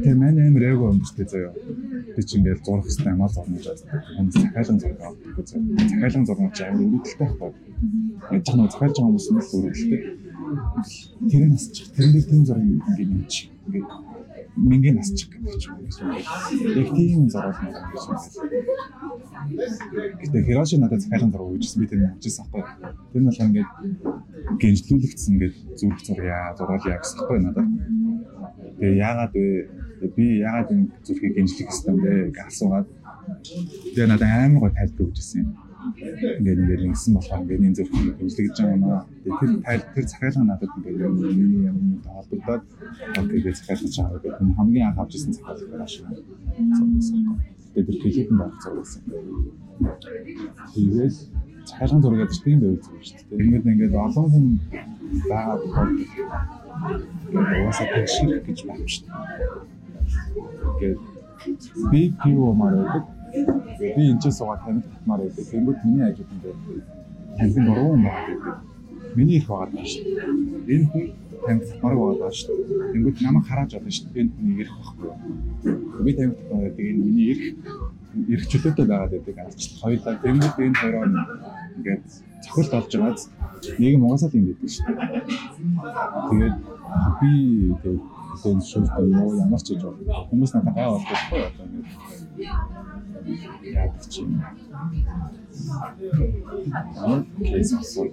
Тэгээ 0.02 0.16
манай 0.18 0.44
амир 0.48 0.64
шүү 0.72 1.16
дээ 1.16 1.28
заяа. 1.32 1.52
Би 2.16 2.20
ч 2.26 2.30
ингээл 2.36 2.64
зурх 2.64 2.84
хэвээр 2.88 3.14
амаа 3.14 3.28
зурна 3.28 3.56
гэж 3.56 3.66
боддог. 3.68 4.02
Хүмүүс 4.16 4.36
захиалан 4.42 4.78
зураг 4.80 5.00
авдаг 5.08 5.46
заяа. 5.48 5.62
Захиалан 5.92 6.24
зурмаач 6.26 6.58
амир 6.64 6.84
өрөвдөлтэй 6.88 7.28
байхгүй. 7.28 7.52
Яаж 8.32 8.44
ч 8.44 8.48
нэг 8.56 8.70
захиалж 8.72 8.96
байгаа 8.96 9.08
хүмүүс 9.08 9.26
нь 9.28 9.36
өрөвдөлтэй. 9.38 10.27
Тэр 11.30 11.42
нь 11.46 11.52
насчих. 11.52 11.90
Тэрнээ 11.94 12.22
тийм 12.22 12.42
зураг 12.46 12.62
ингээд 12.62 13.10
юм 13.10 13.26
чи. 13.26 13.50
Ингээд 13.66 13.86
мингийн 14.56 14.96
насчих 14.96 15.28
гэдэг 15.34 15.58
ч 15.58 15.64
юм. 15.66 15.76
Яг 16.78 16.88
тийм 16.94 17.28
зураг 17.28 17.56
юм 17.58 17.72
байна. 17.74 17.90
Гэтэ 20.22 20.38
Хироши 20.46 20.78
надад 20.78 21.02
захиалгын 21.02 21.32
зураг 21.32 21.48
өгчсэн 21.52 21.80
би 21.82 21.86
тэр 21.90 22.00
авчихсан 22.14 22.46
аахгүй. 22.46 22.62
Тэр 23.12 23.22
нь 23.22 23.28
бол 23.28 23.42
ингээд 23.46 23.70
гинжлүүлэгдсэн 24.62 25.32
ингээд 25.34 25.54
зүрх 25.78 26.00
зурья, 26.06 26.54
зургалъя 26.54 26.98
гэсэн 27.02 27.18
аахгүй 27.18 27.38
надад. 27.42 27.68
Тэгээ 28.78 29.00
яагаад 29.02 29.32
вэ? 29.34 29.46
Би 30.14 30.24
яагаад 30.46 30.70
энэ 30.70 30.86
зүрхийг 31.02 31.34
гинжлэх 31.34 31.66
гэсэн 31.66 31.94
бэ 31.98 32.12
гэж 32.30 32.46
асуугаад 32.46 32.86
тэгээ 33.94 34.06
надад 34.06 34.30
амар 34.30 34.60
гой 34.62 34.72
тайлбар 34.74 35.06
өгчсэн 35.10 35.42
юм. 35.42 35.67
Ингээд 35.78 36.58
ингээд 36.62 36.86
ингэсэн 36.86 37.14
болохоор 37.14 37.42
ингээд 37.42 37.66
энэ 37.66 37.76
зүрх 37.78 37.92
гинжлэгдэж 38.18 38.56
байгаа 38.58 38.76
юм 38.78 38.84
аа. 38.90 39.02
Тэр 39.38 39.50
тайл 39.62 39.84
тэр 39.94 40.06
захиалга 40.10 40.44
надад 40.44 40.72
ингээд 40.74 41.14
миний 41.22 41.70
юм 41.70 41.78
холбогдоод 42.02 42.62
тэгээд 43.14 43.58
захиалгаж 43.58 43.94
байгаа 43.94 44.18
гэдэг. 44.18 44.42
Энэ 44.42 44.56
хамгийн 44.58 44.86
анх 44.88 44.98
авч 44.98 45.12
ирсэн 45.14 45.32
захиалга 45.38 45.70
байна 45.70 45.86
шүү. 45.86 46.06
Тэгээд 47.74 47.88
тэр 47.88 47.98
клипэнд 48.02 48.42
авах 48.42 48.58
зурсан. 48.62 49.02
Тэгээд 50.74 51.14
цахилгаан 51.68 52.02
зураг 52.02 52.20
гэдэг 52.20 52.42
тийм 52.42 52.58
байв 52.60 52.74
зүйл 52.82 53.06
шүү 53.06 53.18
дээ. 53.28 53.38
Ингээд 53.44 53.70
ингээд 53.72 53.94
олон 53.94 54.26
хүн 54.32 54.46
байгаа 55.30 55.56
тохиолдолд 55.62 56.10
уусаа 57.62 57.88
тэгшэрх 57.94 58.42
гэж 58.46 58.58
байна 58.66 58.86
шүү 58.90 59.06
дээ. 59.06 59.16
Ингээд 60.74 61.00
би 61.90 62.00
пиво 62.18 62.50
мараад 62.60 63.04
би 63.96 64.02
энэ 64.10 64.20
ч 64.22 64.24
суугаад 64.30 64.60
тамиг 64.64 64.84
татмаар 64.92 65.20
байдаг. 65.22 65.44
Тэнгүүд 65.52 65.78
миний 65.84 66.04
ажил 66.08 66.32
ингээд 66.34 66.58
тамиг 67.38 67.54
дуруу 67.66 67.92
юм 67.94 68.04
байна. 68.04 68.60
Миний 69.16 69.36
их 69.38 69.48
байгаа 69.48 69.70
даа 69.72 69.86
шүү 69.86 70.04
дээ. 70.04 70.74
Энэ 70.74 70.86
хүн 70.90 71.04
тамиг 71.46 71.64
татмаар 71.68 71.96
байгаа 71.96 72.32
шүү 72.32 72.56
дээ. 72.56 72.92
Тэнгүүд 72.92 73.16
намайг 73.22 73.44
хараад 73.48 73.70
байгаа 73.72 73.92
шүү 73.96 74.06
дээ. 74.12 74.22
Энэ 74.22 74.32
хүний 74.36 74.56
ирэх 74.62 74.76
байхгүй. 74.78 75.10
Би 76.04 76.10
тамиг 76.18 76.36
татмаар 76.38 76.62
байдаг. 76.64 76.84
Энэ 76.90 77.04
миний 77.06 77.26
ирэх 77.32 77.46
ирэх 78.32 78.46
чөлөөтэй 78.50 78.86
байгаад 78.88 79.12
байдаг 79.12 79.36
арчлал. 79.38 79.80
Хоёулаа 79.82 80.14
тэнгууд 80.22 80.56
энэ 80.58 80.80
хоёроо 80.80 81.04
ингээд 81.76 82.04
цохилт 82.44 82.72
олж 82.78 82.92
байгааз 82.96 83.22
нэг 83.78 83.92
юм 83.94 84.04
угаасаа 84.06 84.28
л 84.30 84.38
юм 84.38 84.46
байдаг 84.48 84.70
шүү 84.74 84.86
дээ. 84.88 85.22
Тэгээд 86.30 86.56
би 87.20 87.30
тэгээд 87.82 88.17
энэ 88.46 88.64
шууд 88.70 88.88
юм 88.98 89.12
ямар 89.44 89.62
ч 89.62 89.66
гэж 89.72 89.82
байна. 89.84 90.26
Хүмүүс 90.30 90.52
надад 90.54 90.74
гай 90.76 90.86
болчихгүй 90.92 91.40
одоо 91.48 91.64
ингээд 91.66 91.88
яа 93.74 93.86
гэж 93.94 94.12
юм. 94.22 94.30
Ямар 96.96 97.22
кейс 97.48 97.70
асуу. 97.74 98.06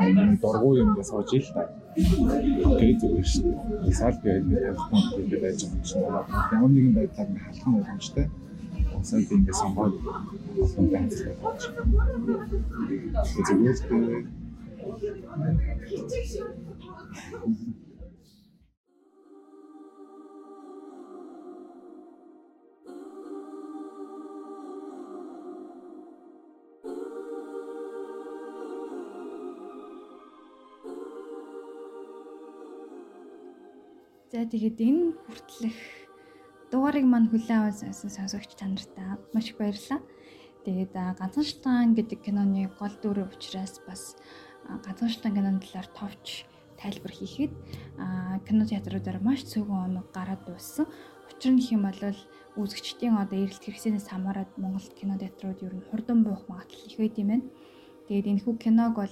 Аймаг 0.00 0.40
дургуй 0.42 0.74
юм 0.82 0.90
гэж 0.96 1.06
сууж 1.06 1.30
ил 1.38 1.48
та. 1.54 1.62
Тэгээд 1.94 3.00
зүгээр 3.00 3.28
шүү 3.32 3.42
дээ. 3.44 3.94
Сал 4.00 4.16
би 4.22 4.28
ингээд 4.40 4.64
тавьсан 4.66 5.00
гэдэг 5.16 5.40
байж 5.44 5.58
байгаа 5.60 5.76
юм 5.76 5.82
чинь. 5.88 6.04
Ямар 6.54 6.70
нэгэн 6.74 6.94
байдлаар 6.96 7.28
ингээд 7.30 7.46
халах 7.62 7.74
боломжтой 7.76 8.26
сайн 9.02 9.24
ингээд 9.30 9.56
сонгоод 9.60 9.94
олон 10.62 10.86
байцтай 10.92 11.34
болж 11.42 11.62
байна. 11.74 11.92
Тэгээд 13.46 13.78
зүгээр 13.80 14.24
За 34.30 34.46
тэгээд 34.46 34.78
энэ 34.78 35.18
хүртэлх 35.26 35.80
дугаарыг 36.70 37.02
мань 37.02 37.26
хүлээн 37.34 37.74
сонсон 37.74 38.14
сонсогч 38.14 38.54
та 38.54 38.70
нартай 38.70 39.18
маш 39.34 39.50
их 39.50 39.58
баярлалаа. 39.58 40.06
Тэгээд 40.62 40.94
ганцхан 41.18 41.42
шалтгаан 41.42 41.98
гэдэг 41.98 42.22
киноны 42.22 42.70
гол 42.78 42.94
дүр 43.02 43.26
учраас 43.26 43.82
бас 43.90 44.14
ганцхан 44.86 45.10
шалтгаан 45.10 45.34
киноны 45.34 45.58
талаар 45.58 45.88
товч 45.98 46.46
тайлбар 46.78 47.10
хийхэд 47.10 47.50
кино 48.46 48.62
театруудаар 48.70 49.18
маш 49.18 49.42
цөөхөн 49.50 49.98
оног 49.98 50.06
гараад 50.14 50.46
дууссан. 50.46 50.86
Учир 51.26 51.50
нь 51.50 51.66
хэм 51.66 51.90
бол 51.90 51.98
үзэгчдийн 52.54 53.18
одоо 53.18 53.34
эрэлт 53.34 53.66
хэрэгсэнээс 53.66 54.14
хамаарат 54.14 54.54
Монгол 54.62 54.86
кино 54.94 55.18
театрууд 55.18 55.58
ер 55.66 55.74
нь 55.74 55.86
хурдан 55.90 56.22
буух 56.22 56.46
магадлал 56.46 56.86
их 56.86 57.02
байд 57.02 57.18
юм 57.18 57.34
байна. 57.34 57.50
Тэгээд 58.06 58.30
энэ 58.30 58.42
хүү 58.46 58.54
киног 58.62 58.94
бол 58.94 59.10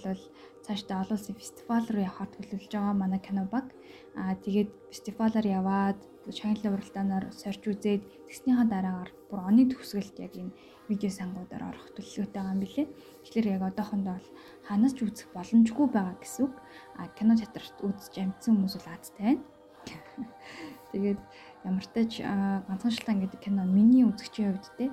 цаашдаа 0.69 1.01
олон 1.01 1.16
улсын 1.16 1.40
фестивал 1.40 1.85
руу 1.89 2.05
явахаар 2.05 2.28
төлөвлөж 2.28 2.73
байгаа 2.77 2.93
манай 2.93 3.20
кино 3.24 3.49
баг. 3.49 3.73
Аа 4.20 4.36
тэгээд 4.45 4.69
фестивалаар 4.93 5.47
яваад 5.49 5.99
шагналын 6.28 6.77
уралдаанаар 6.77 7.24
сорж 7.32 7.62
үзээд 7.73 8.05
тэгснийхаа 8.28 8.69
дараагаар 8.69 9.11
бүр 9.32 9.40
оны 9.49 9.65
төгсгөлд 9.73 10.16
яг 10.20 10.35
энэ 10.36 10.53
видео 10.93 11.09
сангуудаар 11.09 11.73
орох 11.73 11.89
төлөвлөгөөтэй 11.97 12.36
байгаа 12.36 12.53
юм 12.53 12.61
билэ. 12.61 12.85
Тэгэхээр 13.24 13.47
яг 13.57 13.62
одоохондоо 13.65 14.15
бол 14.20 14.28
ханаас 14.69 14.93
ч 14.93 14.99
үзэх 15.09 15.28
боломжгүй 15.32 15.86
байгаа 15.89 16.16
гэсэн 16.20 16.43
үг. 16.45 16.55
А 17.01 17.09
кино 17.16 17.32
театрт 17.40 17.77
үзэж 17.81 18.15
амжсан 18.20 18.53
хүмүүс 18.61 18.74
бол 18.77 18.93
азтай 18.93 19.24
байна. 19.24 19.43
Тэгээд 20.93 21.20
ямар 21.65 21.85
ч 21.85 21.89
тач 21.97 22.12
ганцхан 22.20 22.93
шилтан 22.93 23.19
гэдэг 23.24 23.40
кино 23.40 23.65
миний 23.65 24.05
үзэгчийн 24.05 24.53
хувьд 24.53 24.69
те 24.77 24.93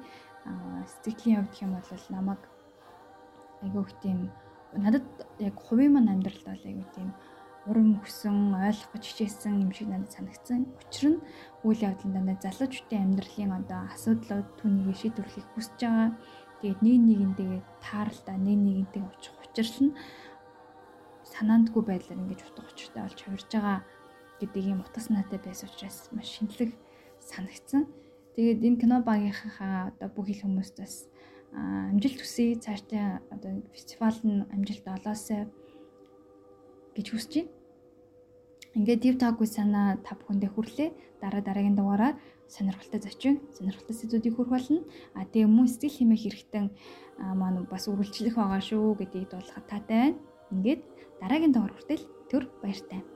сэтгэлийн 1.03 1.43
хувьд 1.43 1.56
хэм 1.60 1.72
бол 1.76 2.07
намайг 2.15 2.41
айгүйх 3.60 3.91
тийм 3.99 4.31
надад 4.77 5.07
яг 5.39 5.56
хувийн 5.56 5.93
маань 5.93 6.14
амьдралд 6.14 6.45
бол 6.45 6.64
айгүй 6.68 6.88
тийм 6.95 7.10
урам 7.65 7.97
хөсөн, 7.97 8.53
ойлгох 8.53 8.93
хичээсэн 9.02 9.65
юм 9.65 9.72
шиг 9.73 9.89
надад 9.89 10.14
санагдсан. 10.14 10.69
Учир 10.85 11.18
нь 11.18 11.23
үйл 11.65 11.81
явдлын 11.81 12.14
дандаа 12.14 12.38
залуучуудын 12.45 13.03
амьдралын 13.10 13.57
одоо 13.57 13.80
асуудлууд 13.89 14.47
түүнийг 14.61 14.93
шийдвэрлэхийг 15.02 15.49
хүсэж 15.57 15.80
байгаа. 15.81 16.10
Тэгээд 16.61 16.80
нэг 16.85 16.97
нэгэнтэйгээ 17.10 17.61
тааралтай, 17.81 18.38
нэг 18.38 18.60
нэгэнтэйгээ 18.61 19.11
очих 19.18 19.34
учрал 19.41 19.80
нь 19.81 19.97
санаандгүй 21.26 21.84
байдлаар 21.84 22.22
ингэж 22.22 22.41
утга 22.45 22.69
учиртай 22.69 23.02
болж 23.02 23.19
хувирж 23.19 23.49
байгаа 23.49 23.80
гэдэг 24.39 24.64
юм 24.64 24.80
утас 24.85 25.10
наатай 25.10 25.39
байсан 25.41 25.68
учраас 25.73 25.97
маш 26.14 26.30
шинэлэг 26.38 26.72
санагдсан. 27.19 27.89
Тэгээд 28.38 28.61
энэ 28.61 28.80
кино 28.80 29.02
багийнхаа 29.02 29.89
одоо 29.89 30.10
бүх 30.14 30.30
их 30.30 30.45
хүмүүстээс 30.45 30.95
амжилт 31.56 32.19
хүсье. 32.19 32.60
Цаашдаа 32.60 33.23
одоо 33.32 33.64
фестивал 33.72 34.18
нь 34.23 34.45
амжилт 34.52 34.86
олоосай 34.88 35.48
гэж 36.95 37.07
хүсэж 37.11 37.34
байна. 37.36 37.52
Ингээд 38.76 39.02
Deep 39.03 39.18
Talk-гүй 39.23 39.48
санаа 39.48 39.95
та 40.03 40.19
бүхэндээ 40.19 40.52
хүрлээ. 40.52 40.90
Дараа 41.23 41.40
дараагийн 41.40 41.80
дугаараар 41.80 42.19
сонирхолтой 42.52 42.99
зочин, 42.99 43.40
сонирхолтой 43.56 43.95
сэдвүүдийг 43.95 44.36
хүргэх 44.36 44.52
болно. 44.52 44.80
А 45.15 45.23
тэгээ 45.23 45.48
мөн 45.48 45.72
сэтгэл 45.72 45.95
хэмээх 45.95 46.23
хэрэгтэн 46.27 46.65
маань 47.40 47.64
бас 47.72 47.88
үргэлжлэх 47.88 48.36
байгаа 48.36 48.60
шүү 48.60 48.99
гэдгийг 48.99 49.32
дуулахад 49.32 49.65
таатай 49.72 50.11
байна. 50.11 50.19
Ингээд 50.52 50.82
дараагийн 51.23 51.56
дугаар 51.56 51.72
хүртэл 51.72 52.03
төр 52.27 52.44
баяртай. 52.60 53.14